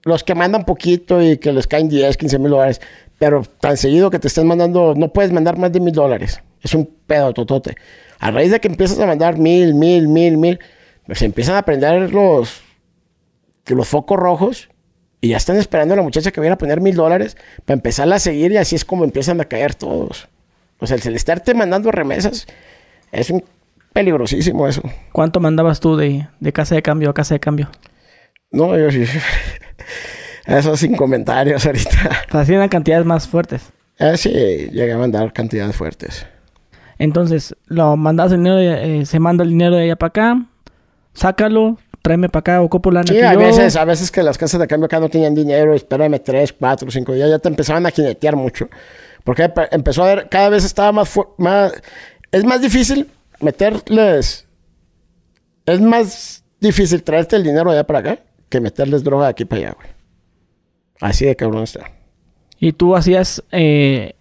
los 0.05 0.23
que 0.23 0.35
mandan 0.35 0.63
poquito 0.65 1.21
y 1.21 1.37
que 1.37 1.51
les 1.51 1.67
caen 1.67 1.89
10, 1.89 2.15
15 2.17 2.39
mil 2.39 2.51
dólares. 2.51 2.79
Pero 3.19 3.43
tan 3.59 3.77
seguido 3.77 4.09
que 4.09 4.19
te 4.19 4.27
estén 4.27 4.47
mandando, 4.47 4.93
no 4.95 5.13
puedes 5.13 5.31
mandar 5.31 5.57
más 5.57 5.71
de 5.71 5.79
mil 5.79 5.93
dólares. 5.93 6.41
Es 6.61 6.73
un 6.73 6.89
pedo 7.07 7.33
totote. 7.33 7.75
A 8.19 8.31
raíz 8.31 8.51
de 8.51 8.59
que 8.59 8.67
empiezas 8.67 8.99
a 8.99 9.05
mandar 9.05 9.37
mil, 9.37 9.73
mil, 9.73 10.07
mil, 10.07 10.37
mil, 10.37 10.59
pues 11.05 11.21
empiezan 11.21 11.55
a 11.55 11.63
prender 11.63 12.13
los, 12.13 12.61
los 13.65 13.87
focos 13.87 14.17
rojos 14.17 14.69
y 15.21 15.29
ya 15.29 15.37
están 15.37 15.57
esperando 15.57 15.93
a 15.93 15.97
la 15.97 16.03
muchacha 16.03 16.31
que 16.31 16.41
viene 16.41 16.53
a 16.53 16.57
poner 16.57 16.81
mil 16.81 16.95
dólares 16.95 17.37
para 17.65 17.75
empezarla 17.75 18.15
a 18.15 18.19
seguir 18.19 18.51
y 18.51 18.57
así 18.57 18.75
es 18.75 18.85
como 18.85 19.03
empiezan 19.03 19.39
a 19.41 19.45
caer 19.45 19.75
todos. 19.75 20.27
O 20.79 20.87
sea, 20.87 20.97
el 20.97 21.15
estarte 21.15 21.53
mandando 21.53 21.91
remesas 21.91 22.45
es 23.11 23.29
un 23.29 23.43
peligrosísimo 23.93 24.67
eso. 24.67 24.81
¿Cuánto 25.11 25.39
mandabas 25.39 25.79
tú 25.79 25.95
de, 25.95 26.27
de 26.39 26.53
casa 26.53 26.75
de 26.75 26.81
cambio 26.81 27.09
a 27.09 27.13
casa 27.13 27.35
de 27.35 27.39
cambio? 27.39 27.69
No, 28.51 28.77
yo 28.77 28.91
sí. 28.91 29.05
Eso 30.45 30.75
sin 30.77 30.95
comentarios 30.95 31.65
ahorita. 31.65 32.23
Eran 32.47 32.69
cantidades 32.69 33.05
más 33.05 33.27
fuertes. 33.27 33.71
Eh, 33.99 34.17
sí, 34.17 34.29
llegué 34.29 34.91
a 34.93 34.97
mandar 34.97 35.31
cantidades 35.33 35.75
fuertes. 35.75 36.25
Entonces, 36.99 37.55
lo 37.65 37.95
mandas 37.97 38.31
el 38.31 38.37
dinero, 38.39 38.57
eh, 38.59 39.05
se 39.05 39.19
manda 39.19 39.43
el 39.43 39.49
dinero 39.49 39.75
de 39.75 39.83
allá 39.83 39.95
para 39.95 40.07
acá, 40.09 40.45
sácalo, 41.13 41.77
tráeme 42.01 42.29
para 42.29 42.39
acá, 42.41 42.61
ocupo 42.61 42.91
lana 42.91 43.07
Sí, 43.07 43.13
que 43.13 43.23
a 43.25 43.33
yo. 43.33 43.39
veces, 43.39 43.75
a 43.75 43.85
veces 43.85 44.11
que 44.11 44.23
las 44.23 44.37
casas 44.37 44.59
de 44.59 44.67
cambio 44.67 44.85
acá 44.85 44.99
no 44.99 45.09
tenían 45.09 45.33
dinero, 45.35 45.73
espérame 45.73 46.19
tres, 46.19 46.53
cuatro, 46.53 46.89
cinco 46.91 47.13
días, 47.13 47.29
ya 47.29 47.39
te 47.39 47.49
empezaban 47.49 47.85
a 47.85 47.91
jinetear 47.91 48.35
mucho. 48.35 48.67
Porque 49.23 49.43
empe- 49.45 49.69
empezó 49.71 50.03
a 50.03 50.07
ver, 50.07 50.27
cada 50.29 50.49
vez 50.49 50.65
estaba 50.65 50.91
más, 50.91 51.13
más, 51.37 51.73
es 52.31 52.43
más 52.43 52.61
difícil 52.61 53.09
meterles, 53.39 54.47
es 55.65 55.81
más 55.81 56.43
difícil 56.59 57.03
traerte 57.03 57.35
el 57.37 57.43
dinero 57.43 57.71
de 57.71 57.77
allá 57.77 57.87
para 57.87 57.99
acá 57.99 58.17
que 58.49 58.59
meterles 58.59 59.03
droga 59.03 59.25
de 59.25 59.31
aquí 59.31 59.45
para 59.45 59.61
allá, 59.61 59.75
güey. 59.75 59.87
Así 61.01 61.25
de 61.25 61.35
cabrón 61.35 61.63
está. 61.63 61.91
Y 62.59 62.71
tú 62.73 62.95
hacías, 62.95 63.43
eh, 63.51 64.13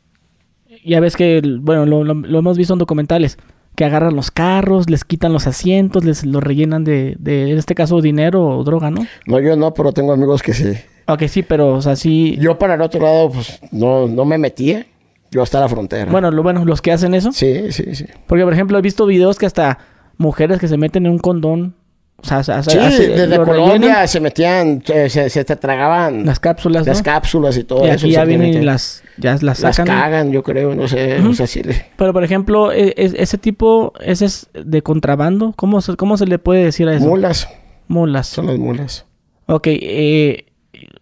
ya 0.85 1.01
ves 1.01 1.17
que, 1.17 1.41
bueno, 1.61 1.87
lo, 1.87 2.03
lo- 2.05 2.15
lo 2.15 2.39
hemos 2.39 2.57
visto 2.59 2.73
en 2.73 2.79
documentales, 2.79 3.39
que 3.77 3.85
agarran 3.85 4.17
los 4.17 4.31
carros, 4.31 4.91
les 4.91 5.05
quitan 5.05 5.33
los 5.33 5.47
asientos, 5.47 6.05
les 6.05 6.25
los 6.27 6.43
rellenan 6.43 6.85
de, 6.85 7.17
de, 7.19 7.53
en 7.53 7.59
este 7.59 7.75
caso, 7.75 8.01
dinero 8.01 8.45
o 8.45 8.65
droga, 8.65 8.91
¿no? 8.91 9.07
No, 9.27 9.41
yo 9.41 9.57
no, 9.57 9.73
pero 9.75 9.93
tengo 9.93 10.13
amigos 10.13 10.43
que 10.43 10.53
sí. 10.55 10.73
Ok, 11.07 11.23
sí, 11.29 11.43
pero, 11.43 11.75
o 11.75 11.83
sea, 11.83 11.97
sí... 11.97 12.37
Yo 12.41 12.59
para 12.59 12.75
el 12.75 12.81
otro 12.83 13.01
lado, 13.01 13.31
pues, 13.31 13.61
no, 13.71 14.07
no 14.09 14.25
me 14.25 14.39
metía. 14.39 14.87
Yo 15.31 15.43
hasta 15.43 15.61
la 15.61 15.69
frontera. 15.69 16.11
Bueno, 16.13 16.31
lo 16.31 16.43
bueno, 16.43 16.65
los 16.67 16.83
que 16.83 16.93
hacen 16.93 17.15
eso. 17.15 17.33
Sí, 17.33 17.73
sí, 17.73 17.95
sí. 17.95 18.05
Porque, 18.27 18.45
por 18.45 18.53
ejemplo, 18.53 18.79
he 18.79 18.83
visto 18.83 19.07
videos 19.07 19.39
que 19.39 19.47
hasta 19.47 19.79
mujeres 20.19 20.59
que 20.59 20.69
se 20.69 20.77
meten 20.77 21.07
en 21.07 21.13
un 21.13 21.19
condón, 21.19 21.75
o 22.17 22.25
sea, 22.25 22.39
o 22.39 22.43
sea, 22.45 22.63
Sí, 22.63 22.79
hace- 22.79 23.09
desde 23.09 23.37
lo 23.37 23.45
Colombia 23.45 23.73
rellenan, 23.79 24.09
se 24.09 24.21
metían, 24.21 24.83
se, 24.87 25.09
se, 25.11 25.29
se 25.29 25.45
te 25.45 25.57
tragaban 25.57 26.25
las 26.25 26.39
cápsulas, 26.39 26.87
¿no? 26.87 26.93
las 26.93 27.03
cápsulas 27.03 27.57
y 27.57 27.65
todo 27.65 27.85
y 27.85 27.91
eso. 27.91 28.07
aquí 28.07 28.13
ya 28.13 28.25
vienen 28.25 28.55
y 28.55 28.61
las, 28.63 29.03
ya 29.19 29.37
las 29.43 29.59
sacan. 29.59 29.87
cagan, 29.87 30.31
yo 30.31 30.43
creo, 30.45 30.75
no 30.75 30.87
sé. 30.87 31.19
O 31.21 31.35
sea, 31.35 31.47
sí. 31.49 31.63
le- 31.65 31.85
Pero, 31.97 32.13
por 32.13 32.23
ejemplo, 32.23 32.71
e- 32.73 32.95
ese 32.97 33.39
tipo, 33.39 33.93
ese 34.01 34.27
es 34.27 34.49
de 34.55 34.83
contrabando. 34.83 35.53
¿Cómo 35.57 35.81
se, 35.81 35.97
cómo 35.97 36.17
se 36.17 36.27
le 36.27 36.39
puede 36.39 36.65
decir 36.65 36.87
a 36.89 36.95
eso? 36.95 37.05
Mulas, 37.05 37.49
Mulas. 37.89 38.29
son 38.29 38.47
las 38.47 38.57
mulas. 38.59 39.05
Ok, 39.47 39.67
eh, 39.67 40.45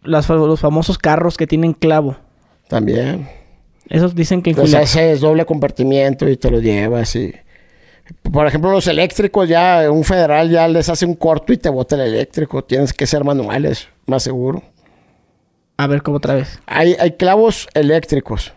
las 0.03 0.27
los 0.29 0.61
famosos 0.61 0.96
carros 0.96 1.37
que 1.37 1.46
tienen 1.46 1.75
clavo. 1.75 2.16
También. 2.68 3.29
Esos 3.90 4.14
dicen 4.14 4.40
que 4.40 4.51
en 4.51 4.57
Entonces 4.57 4.81
haces 4.81 5.20
doble 5.20 5.44
compartimiento 5.44 6.27
y 6.29 6.37
te 6.37 6.51
lo 6.51 6.61
llevas 6.61 7.14
y... 7.16 7.35
Por 8.33 8.46
ejemplo, 8.46 8.70
los 8.70 8.87
eléctricos 8.87 9.49
ya, 9.49 9.90
un 9.90 10.05
federal 10.05 10.51
ya 10.51 10.68
les 10.68 10.88
hace 10.88 11.07
un 11.07 11.14
corto 11.14 11.53
y 11.53 11.57
te 11.57 11.68
bota 11.68 11.96
el 11.96 12.03
eléctrico. 12.12 12.62
Tienes 12.64 12.92
que 12.92 13.07
ser 13.07 13.25
manuales, 13.25 13.88
más 14.07 14.23
seguro. 14.23 14.62
A 15.77 15.87
ver, 15.87 16.03
¿cómo 16.03 16.18
otra 16.18 16.35
vez? 16.35 16.61
Hay, 16.66 16.94
hay 16.99 17.12
clavos 17.12 17.66
eléctricos, 17.75 18.53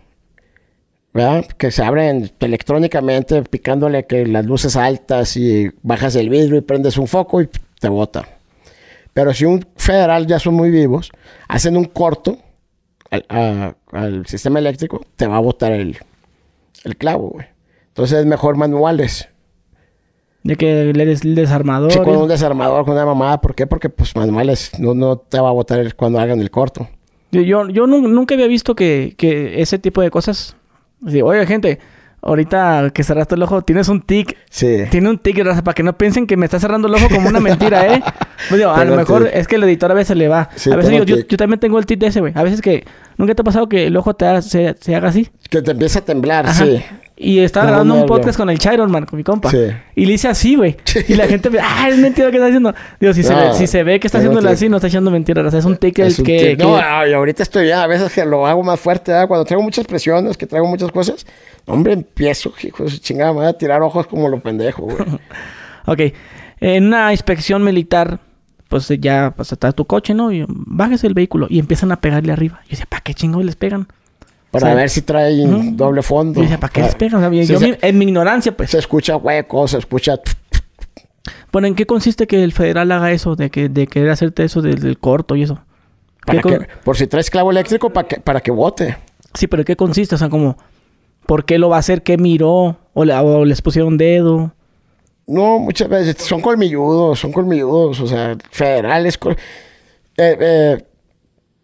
¿verdad? 1.14 1.46
Que 1.58 1.72
se 1.72 1.84
abren 1.84 2.32
electrónicamente 2.40 3.42
picándole 3.44 4.06
que 4.06 4.26
las 4.28 4.46
luces 4.46 4.76
altas 4.76 5.38
y 5.38 5.72
bajas 5.82 6.16
el 6.16 6.30
vidrio 6.30 6.58
y 6.58 6.62
prendes 6.62 6.98
un 6.98 7.08
foco 7.08 7.42
y 7.42 7.50
te 7.80 7.88
bota. 7.90 8.28
Pero 9.14 9.34
si 9.34 9.46
un 9.46 9.66
federal 9.78 10.26
ya 10.28 10.40
son 10.40 10.56
muy 10.56 10.70
vivos, 10.72 11.12
hacen 11.48 11.78
un 11.78 11.86
corto 11.86 12.40
al, 13.12 13.26
a- 13.30 13.76
al 13.92 14.26
sistema 14.26 14.60
eléctrico, 14.60 15.06
te 15.16 15.28
va 15.28 15.38
a 15.38 15.42
botar 15.42 15.72
el, 15.72 15.98
el 16.84 16.98
clavo, 16.98 17.30
güey. 17.30 17.46
Entonces 17.90 18.20
es 18.20 18.26
mejor 18.26 18.58
manuales. 18.58 19.30
De 20.44 20.58
que 20.58 20.92
le 20.94 21.06
des 21.06 21.24
el 21.24 21.36
desarmador. 21.36 21.92
Sí, 21.92 22.00
con 22.00 22.18
un 22.18 22.28
desarmador, 22.28 22.84
con 22.84 22.94
una 22.96 23.06
mamada. 23.06 23.40
¿Por 23.40 23.56
qué? 23.56 23.66
Porque 23.66 23.90
pues 23.90 24.16
manuales 24.16 24.72
no, 24.78 24.94
no 24.94 25.18
te 25.18 25.40
va 25.40 25.50
a 25.50 25.54
botar 25.54 25.96
cuando 25.96 26.20
hagan 26.20 26.42
el 26.42 26.52
corto. 26.52 26.90
Yo, 27.32 27.42
yo, 27.42 27.68
yo 27.70 27.88
nu- 27.88 28.08
nunca 28.10 28.36
había 28.36 28.48
visto 28.48 28.76
que, 28.76 29.16
que 29.18 29.62
ese 29.62 29.80
tipo 29.80 30.02
de 30.02 30.10
cosas. 30.12 30.56
Así, 31.08 31.22
Oye, 31.22 31.46
gente, 31.46 31.80
ahorita 32.22 32.92
que 32.94 33.04
cerraste 33.04 33.36
el 33.36 33.44
ojo, 33.44 33.62
tienes 33.62 33.88
un 33.88 34.02
tic. 34.02 34.38
Sí. 34.50 34.84
Tiene 34.92 35.10
un 35.10 35.18
tic, 35.18 35.38
raza, 35.44 35.64
para 35.64 35.76
que 35.76 35.84
no 35.84 35.98
piensen 35.98 36.28
que 36.28 36.38
me 36.38 36.46
está 36.46 36.60
cerrando 36.60 36.88
el 36.88 36.96
ojo 36.96 37.08
como 37.10 37.30
una 37.30 37.40
mentira, 37.40 37.94
¿eh? 37.96 38.04
Pues 38.50 38.60
digo, 38.60 38.72
a 38.72 38.84
lo 38.86 38.96
mejor 38.96 39.30
es 39.32 39.48
que 39.48 39.56
el 39.56 39.64
editor 39.64 39.92
a 39.92 39.94
veces 39.96 40.16
le 40.18 40.28
va. 40.28 40.50
Sí, 40.56 40.72
a 40.72 40.76
veces 40.76 40.92
digo, 40.92 41.04
yo, 41.04 41.18
yo 41.28 41.38
también 41.38 41.60
tengo 41.60 41.80
el 41.80 41.86
tic 41.86 42.00
de 42.00 42.08
ese, 42.08 42.20
güey. 42.20 42.34
A 42.36 42.44
veces 42.44 42.62
que... 42.62 42.86
¿Nunca 43.18 43.36
te 43.36 43.42
ha 43.42 43.46
pasado 43.46 43.70
que 43.70 43.86
el 43.88 43.96
ojo 43.96 44.16
te 44.16 44.26
haga- 44.26 44.42
se, 44.42 44.76
se 44.80 44.96
haga 44.96 45.10
así? 45.10 45.30
Que 45.50 45.62
te 45.62 45.72
empieza 45.72 46.00
a 46.00 46.02
temblar, 46.06 46.48
Ajá. 46.48 46.66
sí. 46.66 46.82
Y 47.16 47.40
estaba 47.40 47.66
Como 47.68 47.72
grabando 47.74 47.94
un 48.02 48.06
podcast 48.08 48.36
con 48.38 48.50
el 48.50 48.58
Chiron, 48.58 48.90
man, 48.92 49.06
con 49.06 49.18
mi 49.18 49.24
compa. 49.24 49.52
Sí. 49.52 49.68
Y 49.96 50.08
le 50.08 50.14
hice 50.14 50.28
así, 50.28 50.56
güey. 50.56 50.76
Y 51.08 51.14
la 51.14 51.28
gente 51.28 51.52
me... 51.52 51.60
¡Ah, 51.62 51.88
es 51.90 51.98
mentira 52.00 52.32
que 52.32 52.38
está 52.38 52.48
haciendo! 52.48 52.74
Digo, 53.00 53.14
si, 53.14 53.22
se, 53.22 53.36
ve, 53.36 53.54
si 53.54 53.68
se 53.68 53.84
ve 53.84 54.00
que 54.00 54.08
está 54.08 54.20
tic. 54.20 54.46
así, 54.48 54.68
no 54.68 54.78
está 54.78 54.88
echando 54.88 55.12
mentiras. 55.12 55.46
raza. 55.46 55.60
Es 55.60 55.66
un 55.66 55.78
tic 55.78 56.00
Es 56.00 56.18
el 56.20 56.26
que... 56.26 56.38
tic. 56.40 56.58
que- 56.58 56.64
No, 56.64 56.76
ay, 56.76 57.14
ahorita 57.14 57.44
estoy 57.44 57.68
ya, 57.68 57.84
a 57.84 57.88
veces 57.88 58.12
que 58.12 58.26
lo 58.26 58.48
hago 58.48 58.64
más 58.64 58.80
fuerte, 58.80 59.12
¿verdad? 59.12 59.28
cuando 59.28 59.46
traigo 59.46 59.62
muchas 59.62 59.86
presiones, 59.86 60.36
que 60.38 60.48
traigo 60.48 60.68
muchas 60.68 60.92
cosas, 60.92 61.26
hombre, 61.68 61.94
empiezo, 61.94 62.52
hijo 62.64 62.84
de 62.84 62.90
su 62.90 62.98
chingada, 62.98 63.32
me 63.32 63.40
voy 63.42 63.48
a 63.48 63.54
tirar 63.54 63.84
ojos 63.84 64.08
como 64.08 64.28
lo 64.28 64.40
pendejo, 64.42 64.82
güey. 64.82 64.98
Ok. 65.86 66.00
En 66.62 66.86
una 66.88 67.12
inspección 67.12 67.64
militar, 67.64 68.20
pues 68.74 69.00
ya 69.00 69.34
pues, 69.36 69.52
está 69.52 69.72
tu 69.72 69.86
coche, 69.86 70.16
¿no? 70.16 70.32
Y 70.32 70.46
bájese 70.48 71.06
el 71.06 71.14
vehículo 71.14 71.46
y 71.48 71.60
empiezan 71.60 71.92
a 71.92 71.98
pegarle 72.02 72.32
arriba. 72.34 72.60
Yo 72.64 72.72
decía, 72.72 72.88
¿para 72.90 73.02
qué 73.04 73.14
chingados 73.14 73.46
les 73.46 73.56
pegan? 73.56 73.88
Para 74.50 74.66
O 74.66 74.68
sea, 74.70 74.76
ver 74.76 74.90
si 74.90 75.04
trae 75.04 75.46
Ujú. 75.46 75.76
doble 75.76 76.02
fondo. 76.02 76.38
Yo 76.40 76.42
decía, 76.42 76.60
¿para 76.60 76.74
qué 76.74 76.82
les 76.82 76.96
Ah, 76.96 76.98
pegan? 76.98 77.24
O 77.24 77.30
sea, 77.30 77.30
sí, 77.46 77.54
yo 77.54 77.60
se, 77.60 77.68
mi- 77.68 77.78
en 77.80 77.98
mi 78.00 78.06
ignorancia, 78.06 78.58
pues. 78.58 78.72
se 78.72 78.80
escucha 78.80 79.16
hueco, 79.18 79.68
se 79.68 79.78
escucha... 79.78 80.20
Bueno, 81.52 81.68
¿en 81.68 81.76
qué 81.76 81.86
consiste 81.86 82.26
que 82.26 82.44
el 82.44 82.52
federal 82.52 82.92
haga 82.92 83.12
eso? 83.12 83.36
De 83.36 83.52
que 83.52 83.70
de 83.70 83.86
querer 83.86 84.10
hacerte 84.10 84.44
eso 84.44 84.62
del, 84.64 84.80
del 84.80 84.98
corto 84.98 85.36
y 85.36 85.44
eso. 85.44 85.60
Para 86.26 86.42
¿Qué 86.42 86.50
que, 86.50 86.58
con- 86.58 86.68
por 86.84 86.98
si 86.98 87.06
traes 87.06 87.30
clavo 87.30 87.52
eléctrico, 87.52 87.92
para 87.92 88.08
que, 88.08 88.20
para 88.20 88.40
que 88.42 88.50
bote. 88.50 88.98
Sí, 89.36 89.46
pero 89.46 89.64
¿qué 89.64 89.76
consiste? 89.76 90.16
O 90.16 90.18
sea, 90.18 90.30
como... 90.30 90.58
¿Por 91.28 91.46
qué 91.46 91.58
lo 91.60 91.70
va 91.70 91.76
a 91.78 91.80
hacer? 91.80 92.02
¿Qué 92.02 92.18
miró? 92.18 92.78
¿O, 92.94 93.06
le- 93.06 93.14
o 93.16 93.46
les 93.46 93.62
pusieron 93.62 93.98
dedo? 93.98 94.52
No, 95.26 95.60
muchas 95.60 95.88
veces 95.88 96.18
son 96.24 96.42
colmilludos, 96.42 97.20
son 97.20 97.32
colmilludos, 97.32 98.00
o 98.02 98.08
sea, 98.08 98.36
federales. 98.52 99.18
col- 99.18 99.38
eh, 100.18 100.38
eh, 100.40 100.84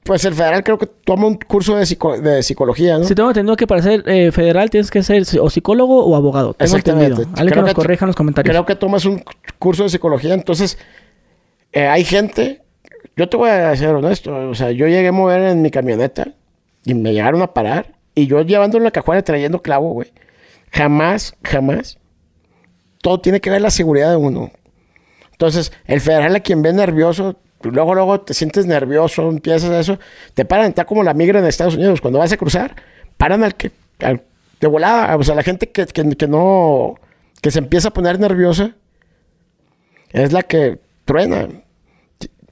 Pues 0.03 0.23
el 0.25 0.33
federal 0.33 0.63
creo 0.63 0.77
que 0.79 0.87
toma 0.87 1.27
un 1.27 1.35
curso 1.35 1.75
de, 1.75 1.85
psico- 1.85 2.17
de 2.17 2.41
psicología, 2.41 2.97
¿no? 2.97 3.03
Si 3.03 3.13
tengo 3.13 3.29
entendido 3.29 3.55
que 3.57 3.67
para 3.67 3.81
ser 3.83 4.03
eh, 4.07 4.31
federal 4.31 4.69
tienes 4.71 4.89
que 4.89 5.03
ser 5.03 5.23
o 5.39 5.49
psicólogo 5.51 6.03
o 6.03 6.15
abogado. 6.15 6.53
Tengo 6.55 6.65
Exactamente. 6.77 7.05
entendido. 7.21 7.29
Alguien 7.33 7.45
que 7.47 7.51
Creo 7.51 7.61
nos 7.63 7.69
que- 7.71 7.75
corrija 7.75 8.05
en 8.05 8.07
los 8.07 8.15
comentarios. 8.15 8.51
Creo 8.51 8.65
que 8.65 8.75
tomas 8.75 9.05
un 9.05 9.21
curso 9.59 9.83
de 9.83 9.89
psicología, 9.89 10.33
entonces 10.33 10.79
hay 11.73 12.03
gente, 12.05 12.63
yo 13.15 13.29
te 13.29 13.37
voy 13.37 13.49
a 13.49 13.75
ser 13.75 13.89
honesto, 13.93 14.33
o 14.49 14.55
sea, 14.55 14.71
yo 14.71 14.87
llegué 14.87 15.09
a 15.09 15.11
mover 15.11 15.41
en 15.43 15.61
mi 15.61 15.69
camioneta 15.69 16.29
y 16.85 16.95
me 16.95 17.13
llegaron 17.13 17.41
a 17.43 17.53
parar 17.53 17.93
y 18.15 18.25
yo 18.25 18.41
llevando 18.41 18.79
la 18.79 18.89
cajuela 18.89 19.19
y 19.19 19.23
trayendo 19.23 19.61
clavo, 19.61 19.91
güey. 19.91 20.11
Jamás, 20.71 21.35
jamás. 21.43 21.98
Todo 23.01 23.19
tiene 23.21 23.39
que 23.39 23.49
ver 23.49 23.61
la 23.61 23.71
seguridad 23.71 24.09
de 24.09 24.17
uno. 24.17 24.51
Entonces, 25.31 25.71
el 25.85 26.01
federal 26.01 26.35
a 26.35 26.39
quien 26.41 26.61
ve 26.61 26.73
nervioso, 26.73 27.37
luego, 27.61 27.95
luego 27.95 28.21
te 28.21 28.33
sientes 28.33 28.65
nervioso, 28.65 29.29
empiezas 29.29 29.71
eso, 29.71 29.99
te 30.33 30.43
paran, 30.45 30.67
está 30.67 30.85
como 30.85 31.03
la 31.03 31.13
migra 31.13 31.39
en 31.39 31.45
Estados 31.45 31.75
Unidos. 31.75 32.01
Cuando 32.01 32.19
vas 32.19 32.31
a 32.31 32.37
cruzar, 32.37 32.75
paran 33.17 33.43
al 33.43 33.55
que, 33.55 33.71
al- 33.99 34.23
de 34.59 34.67
volada, 34.67 35.15
o 35.15 35.23
sea, 35.23 35.35
la 35.35 35.43
gente 35.43 35.69
que, 35.69 35.85
que, 35.85 36.27
no, 36.27 36.95
que 37.41 37.51
se 37.51 37.59
empieza 37.59 37.87
a 37.87 37.93
poner 37.93 38.19
nerviosa, 38.19 38.75
es 40.11 40.33
la 40.33 40.43
que 40.43 40.79
truena. 41.05 41.47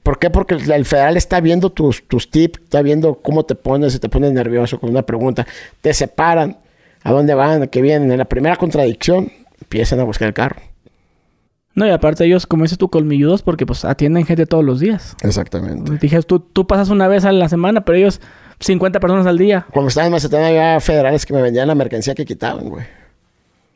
¿Por 0.02 0.18
qué? 0.18 0.30
Porque 0.30 0.54
el 0.54 0.84
federal 0.86 1.18
está 1.18 1.40
viendo 1.40 1.70
tus, 1.70 2.06
tus 2.08 2.30
tips, 2.30 2.60
está 2.62 2.80
viendo 2.80 3.16
cómo 3.16 3.44
te 3.44 3.54
pones, 3.54 3.92
si 3.92 3.98
te 3.98 4.08
pones 4.08 4.32
nervioso 4.32 4.80
con 4.80 4.88
una 4.88 5.02
pregunta. 5.02 5.46
Te 5.82 5.92
separan. 5.92 6.56
¿A 7.02 7.12
dónde 7.12 7.34
van? 7.34 7.62
¿A 7.62 7.66
qué 7.66 7.82
vienen? 7.82 8.10
En 8.10 8.18
la 8.18 8.24
primera 8.24 8.56
contradicción, 8.56 9.30
empiezan 9.60 10.00
a 10.00 10.04
buscar 10.04 10.28
el 10.28 10.34
carro. 10.34 10.60
No, 11.74 11.86
y 11.86 11.90
aparte 11.90 12.24
ellos, 12.24 12.46
como 12.46 12.64
dices 12.64 12.78
tú, 12.78 12.88
colmilludos 12.88 13.42
porque 13.42 13.64
pues 13.64 13.84
atienden 13.84 14.26
gente 14.26 14.46
todos 14.46 14.64
los 14.64 14.80
días. 14.80 15.16
Exactamente. 15.22 15.98
Dije, 16.00 16.20
tú, 16.22 16.40
tú 16.40 16.66
pasas 16.66 16.88
una 16.88 17.06
vez 17.06 17.24
a 17.24 17.30
la 17.30 17.48
semana, 17.48 17.84
pero 17.84 17.98
ellos 17.98 18.20
50 18.60 18.98
personas 18.98 19.26
al 19.26 19.38
día. 19.38 19.66
Cuando 19.70 19.88
estaba 19.88 20.06
en 20.06 20.12
Mazatlán 20.12 20.44
había 20.44 20.80
federales 20.80 21.24
que 21.24 21.32
me 21.32 21.42
vendían 21.42 21.68
la 21.68 21.76
mercancía 21.76 22.14
que 22.14 22.24
quitaban, 22.24 22.68
güey. 22.68 22.84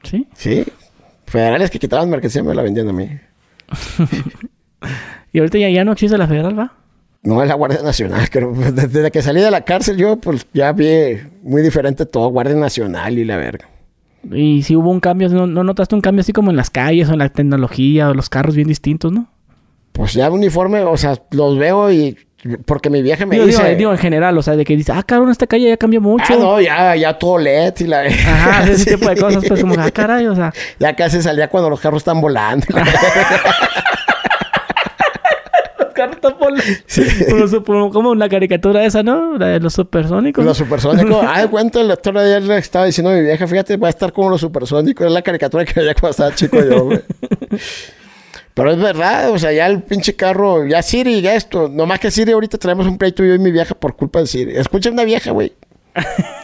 ¿Sí? 0.02 0.26
Sí. 0.34 0.64
Federales 1.26 1.70
que 1.70 1.78
quitaban 1.78 2.10
mercancía 2.10 2.42
me 2.42 2.54
la 2.54 2.62
vendían 2.62 2.88
a 2.88 2.92
mí. 2.92 3.08
Y 5.32 5.38
ahorita 5.38 5.58
ya, 5.58 5.70
ya 5.70 5.84
no 5.84 5.92
existe 5.92 6.18
la 6.18 6.26
federal, 6.28 6.58
¿va? 6.58 6.74
No 7.22 7.42
es 7.42 7.48
la 7.48 7.54
Guardia 7.54 7.82
Nacional, 7.82 8.28
creo. 8.30 8.52
Desde 8.52 9.10
que 9.10 9.22
salí 9.22 9.40
de 9.40 9.50
la 9.50 9.62
cárcel 9.62 9.96
yo, 9.96 10.16
pues 10.16 10.46
ya 10.52 10.72
vi 10.72 11.20
muy 11.42 11.62
diferente 11.62 12.04
todo. 12.04 12.28
Guardia 12.28 12.56
Nacional 12.56 13.18
y 13.18 13.24
la 13.24 13.36
verga. 13.36 13.68
Y 14.30 14.62
si 14.62 14.76
hubo 14.76 14.90
un 14.90 15.00
cambio, 15.00 15.28
¿no, 15.28 15.46
no 15.46 15.64
notaste 15.64 15.94
un 15.94 16.00
cambio 16.00 16.20
así 16.20 16.32
como 16.32 16.50
en 16.50 16.56
las 16.56 16.70
calles 16.70 17.08
o 17.08 17.12
en 17.12 17.18
la 17.18 17.28
tecnología 17.28 18.10
o 18.10 18.14
los 18.14 18.28
carros 18.28 18.54
bien 18.54 18.68
distintos, 18.68 19.10
no? 19.12 19.26
Pues 19.92 20.14
ya 20.14 20.30
uniforme, 20.30 20.80
o 20.84 20.96
sea, 20.96 21.16
los 21.32 21.58
veo 21.58 21.90
y... 21.92 22.16
Porque 22.66 22.90
mi 22.90 23.02
vieja 23.02 23.24
me 23.24 23.36
Digo, 23.36 23.46
dice... 23.46 23.62
digo, 23.62 23.76
digo 23.78 23.92
en 23.92 23.98
general, 23.98 24.36
o 24.36 24.42
sea, 24.42 24.56
de 24.56 24.64
que 24.64 24.76
dice, 24.76 24.90
ah, 24.92 25.02
cabrón, 25.04 25.30
esta 25.30 25.46
calle 25.46 25.68
ya 25.68 25.76
cambió 25.76 26.00
mucho. 26.00 26.34
Ah, 26.34 26.36
no, 26.40 26.60
ya, 26.60 26.96
ya 26.96 27.16
todo 27.16 27.38
LED 27.38 27.74
y 27.80 27.84
la... 27.84 28.00
Ajá, 28.26 28.64
ese 28.64 28.78
Sí. 28.78 28.90
tipo 28.96 29.08
de 29.08 29.16
cosas, 29.16 29.44
pues 29.46 29.60
como, 29.60 29.74
ah, 29.78 29.90
caray, 29.92 30.26
o 30.26 30.34
sea. 30.34 30.52
Ya 30.80 30.96
casi 30.96 31.22
salía 31.22 31.48
cuando 31.48 31.70
los 31.70 31.78
carros 31.80 32.00
están 32.00 32.20
volando. 32.20 32.66
la- 35.96 36.04
están 36.12 37.62
por... 37.64 37.64
como, 37.64 37.90
como- 37.90 38.28
caricatura 38.28 38.84
esa, 38.84 39.02
¿no? 39.02 39.36
La 39.38 39.46
de 39.48 39.60
los 39.60 39.72
supersónicos. 39.74 40.44
los 40.44 40.56
supersónicos. 40.56 41.24
Ah, 41.28 41.46
cuenta, 41.50 41.80
el 41.80 41.88
lector 41.88 42.14
de 42.14 42.20
ayer 42.20 42.42
le 42.42 42.58
estaba 42.58 42.84
diciendo 42.86 43.10
a 43.10 43.14
mi 43.14 43.22
vieja, 43.22 43.46
fíjate, 43.46 43.76
va 43.76 43.86
a 43.88 43.90
estar 43.90 44.12
como 44.12 44.30
los 44.30 44.40
supersónicos. 44.40 45.06
Es 45.06 45.12
la 45.12 45.22
caricatura 45.22 45.64
que 45.64 45.78
veía 45.80 45.94
cuando 45.94 46.10
estaba 46.10 46.34
chico 46.34 46.58
yo, 46.62 46.84
güey. 46.84 47.00
Pero 48.54 48.70
es 48.70 48.78
verdad, 48.78 49.30
o 49.30 49.38
sea, 49.38 49.50
ya 49.52 49.66
el 49.66 49.82
pinche 49.82 50.14
carro, 50.14 50.66
ya 50.66 50.82
Siri, 50.82 51.22
ya 51.22 51.34
esto. 51.34 51.68
Nomás 51.70 52.00
que 52.00 52.10
Siri 52.10 52.32
ahorita 52.32 52.58
traemos 52.58 52.86
un 52.86 52.98
pleito 52.98 53.24
yo 53.24 53.34
y 53.34 53.38
mi 53.38 53.50
vieja 53.50 53.74
por 53.74 53.96
culpa 53.96 54.20
de 54.20 54.26
Siri. 54.26 54.56
Escucha 54.56 54.90
una 54.90 55.04
vieja, 55.04 55.30
güey. 55.30 55.52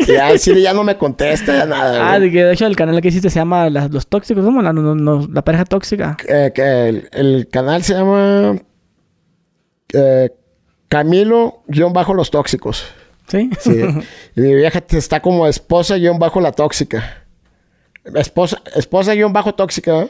Que 0.07 0.13
ya 0.15 0.37
Siri 0.39 0.63
ya 0.63 0.73
no 0.73 0.85
me 0.85 0.97
contesta, 0.97 1.55
ya 1.57 1.67
nada, 1.67 2.13
Ah, 2.13 2.19
de 2.19 2.31
que 2.31 2.45
de 2.45 2.53
hecho 2.55 2.67
el 2.67 2.77
canal 2.77 3.01
que 3.03 3.09
hiciste 3.09 3.29
se 3.29 3.39
llama 3.39 3.69
la- 3.69 3.89
Los 3.89 4.07
Tóxicos, 4.07 4.43
¿cómo? 4.45 4.63
La, 4.63 4.73
no- 4.73 4.95
no- 4.95 5.29
la 5.31 5.43
pareja 5.43 5.65
tóxica. 5.67 6.17
Eh, 6.27 6.51
que 6.55 6.89
el, 6.89 7.09
el 7.13 7.49
canal 7.51 7.83
se 7.83 7.93
llama 7.95 8.57
eh, 9.95 10.31
Camilo-Los 10.89 12.31
Tóxicos. 12.31 12.85
¿Sí? 13.29 13.51
Sí. 13.61 13.83
y 14.37 14.41
mi 14.41 14.55
vieja 14.55 14.83
está 14.91 15.21
como 15.21 15.47
esposa-bajo 15.47 16.41
la 16.41 16.53
tóxica. 16.53 17.25
Esposa, 18.15 18.63
esposa-bajo 18.75 19.55
tóxica. 19.55 20.03
¿eh? 20.05 20.09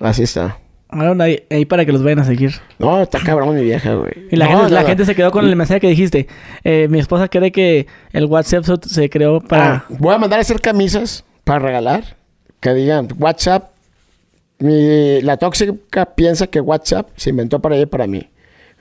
Así 0.00 0.22
está. 0.22 0.58
Bueno, 0.90 1.22
ahí, 1.24 1.42
ahí 1.50 1.64
para 1.64 1.84
que 1.86 1.92
los 1.92 2.02
vayan 2.02 2.18
a 2.20 2.24
seguir. 2.24 2.52
No, 2.78 3.00
está 3.02 3.18
cabrón 3.20 3.54
mi 3.54 3.62
vieja, 3.62 3.94
güey. 3.94 4.12
Y 4.30 4.36
la, 4.36 4.44
No, 4.46 4.50
gente, 4.52 4.64
no, 4.64 4.74
la 4.74 4.82
no. 4.82 4.86
gente 4.88 5.04
se 5.06 5.14
quedó 5.14 5.30
con 5.30 5.44
el 5.46 5.56
mensaje 5.56 5.80
que 5.80 5.88
dijiste. 5.88 6.26
Eh, 6.64 6.86
mi 6.90 6.98
esposa 6.98 7.28
cree 7.28 7.50
que 7.52 7.86
el 8.12 8.26
WhatsApp 8.26 8.64
se- 8.64 8.88
se 8.88 9.10
creó 9.10 9.40
para... 9.40 9.74
Ah, 9.74 9.84
voy 9.90 10.14
a 10.14 10.18
mandar 10.18 10.38
a 10.38 10.42
hacer 10.42 10.60
camisas 10.60 11.24
para 11.44 11.60
regalar. 11.60 12.16
Que 12.60 12.74
digan, 12.74 13.08
WhatsApp. 13.18 13.71
Mi, 14.62 15.20
la 15.22 15.36
tóxica 15.36 16.06
piensa 16.14 16.46
que 16.46 16.60
WhatsApp 16.60 17.08
se 17.16 17.30
inventó 17.30 17.60
para 17.60 17.74
ella 17.74 17.84
y 17.84 17.86
para 17.86 18.06
mí. 18.06 18.30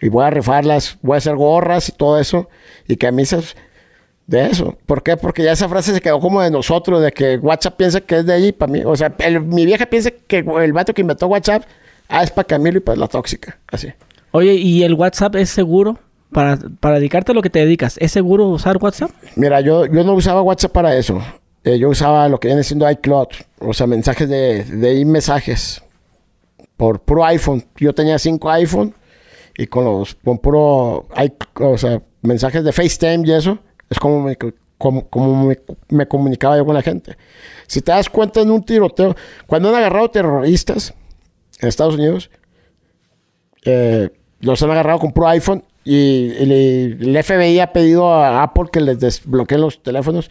Y 0.02 0.10
voy 0.10 0.24
a 0.26 0.30
rifarlas, 0.30 0.98
voy 1.02 1.16
a 1.16 1.18
hacer 1.18 1.36
gorras 1.36 1.90
y 1.90 1.92
todo 1.92 2.20
eso. 2.20 2.50
Y 2.88 2.96
camisas 2.98 3.56
de 4.28 4.48
eso. 4.48 4.78
¿Por 4.86 5.04
qué? 5.04 5.18
Porque 5.18 5.44
ya 5.44 5.52
esa 5.52 5.68
frase 5.70 5.94
se 5.94 6.02
quedó 6.02 6.20
como 6.20 6.42
de 6.42 6.50
nosotros, 6.52 7.02
de 7.02 7.12
que 7.12 7.38
WhatsApp 7.38 7.76
piensa 7.78 8.02
que 8.02 8.20
es 8.20 8.26
de 8.26 8.40
y 8.40 8.52
para 8.52 8.72
mí. 8.72 8.82
O 8.86 8.96
sea, 8.96 9.14
el- 9.20 9.42
mi 9.42 9.66
vieja 9.66 9.86
piensa 9.86 10.12
que 10.12 10.40
el 10.62 10.74
vato 10.74 10.94
que 10.94 11.02
inventó 11.02 11.28
WhatsApp 11.28 11.64
ah, 12.10 12.24
es 12.24 12.32
para 12.32 12.48
Camilo 12.48 12.78
y 12.78 12.82
para 12.82 12.98
la 12.98 13.08
tóxica. 13.08 13.60
Así. 13.68 13.90
Oye, 14.32 14.54
¿y 14.54 14.84
el 14.84 14.94
WhatsApp 14.94 15.36
es 15.36 15.50
seguro? 15.50 16.00
Para, 16.32 16.58
para 16.80 16.96
dedicarte 16.96 17.34
a 17.34 17.36
lo 17.36 17.42
que 17.42 17.50
te 17.50 17.60
dedicas, 17.60 17.98
¿es 18.00 18.14
seguro 18.14 18.48
usar 18.48 18.78
WhatsApp? 18.78 19.12
Mira, 19.36 19.60
yo, 19.60 19.86
yo 19.86 20.04
no 20.06 20.14
usaba 20.14 20.42
WhatsApp 20.42 20.72
para 20.72 20.96
eso. 20.96 21.22
Eh, 21.64 21.78
yo 21.78 21.90
usaba 21.90 22.28
lo 22.28 22.40
que 22.40 22.48
viene 22.48 22.64
siendo 22.64 22.90
iCloud. 22.90 23.28
O 23.60 23.74
sea, 23.74 23.88
mensajes 23.88 24.28
de, 24.28 24.64
de 24.64 25.06
mensajes 25.06 25.84
Por 26.78 27.02
puro 27.02 27.24
iPhone. 27.26 27.64
Yo 27.78 27.94
tenía 27.94 28.18
cinco 28.20 28.50
iPhone. 28.50 28.94
Y 29.58 29.68
con 29.68 29.86
los... 29.86 30.16
Con 30.16 30.40
puro... 30.40 31.08
O 31.56 31.78
sea, 31.78 32.02
mensajes 32.22 32.64
de 32.64 32.72
FaceTime 32.72 33.28
y 33.28 33.32
eso. 33.32 33.60
Es 33.90 34.00
como 34.00 34.22
me, 34.22 34.38
como, 34.78 35.08
como 35.08 35.54
me, 35.90 36.08
comunicaba 36.08 36.58
yo 36.58 36.66
con 36.66 36.74
la 36.74 36.82
gente. 36.82 37.18
Si 37.68 37.82
te 37.82 37.92
das 37.92 38.10
cuenta 38.10 38.42
en 38.42 38.52
un 38.52 38.64
tiroteo... 38.64 39.16
Cuando 39.46 39.70
han 39.70 39.76
agarrado 39.76 40.10
terroristas 40.10 40.94
en 41.60 41.70
Estados 41.70 41.96
Unidos... 41.96 42.32
eh, 43.66 44.10
los 44.42 44.62
han 44.64 44.72
agarrado 44.72 45.00
con 45.00 45.12
puro 45.12 45.28
iPhone 45.28 45.64
y, 45.84 45.94
y 45.94 46.98
el 47.00 47.24
FBI 47.24 47.60
ha 47.60 47.74
pedido 47.74 48.12
a 48.12 48.44
Apple 48.44 48.66
que 48.72 48.82
les 48.82 49.00
desbloqueen 49.00 49.62
los 49.62 49.82
teléfonos 49.82 50.30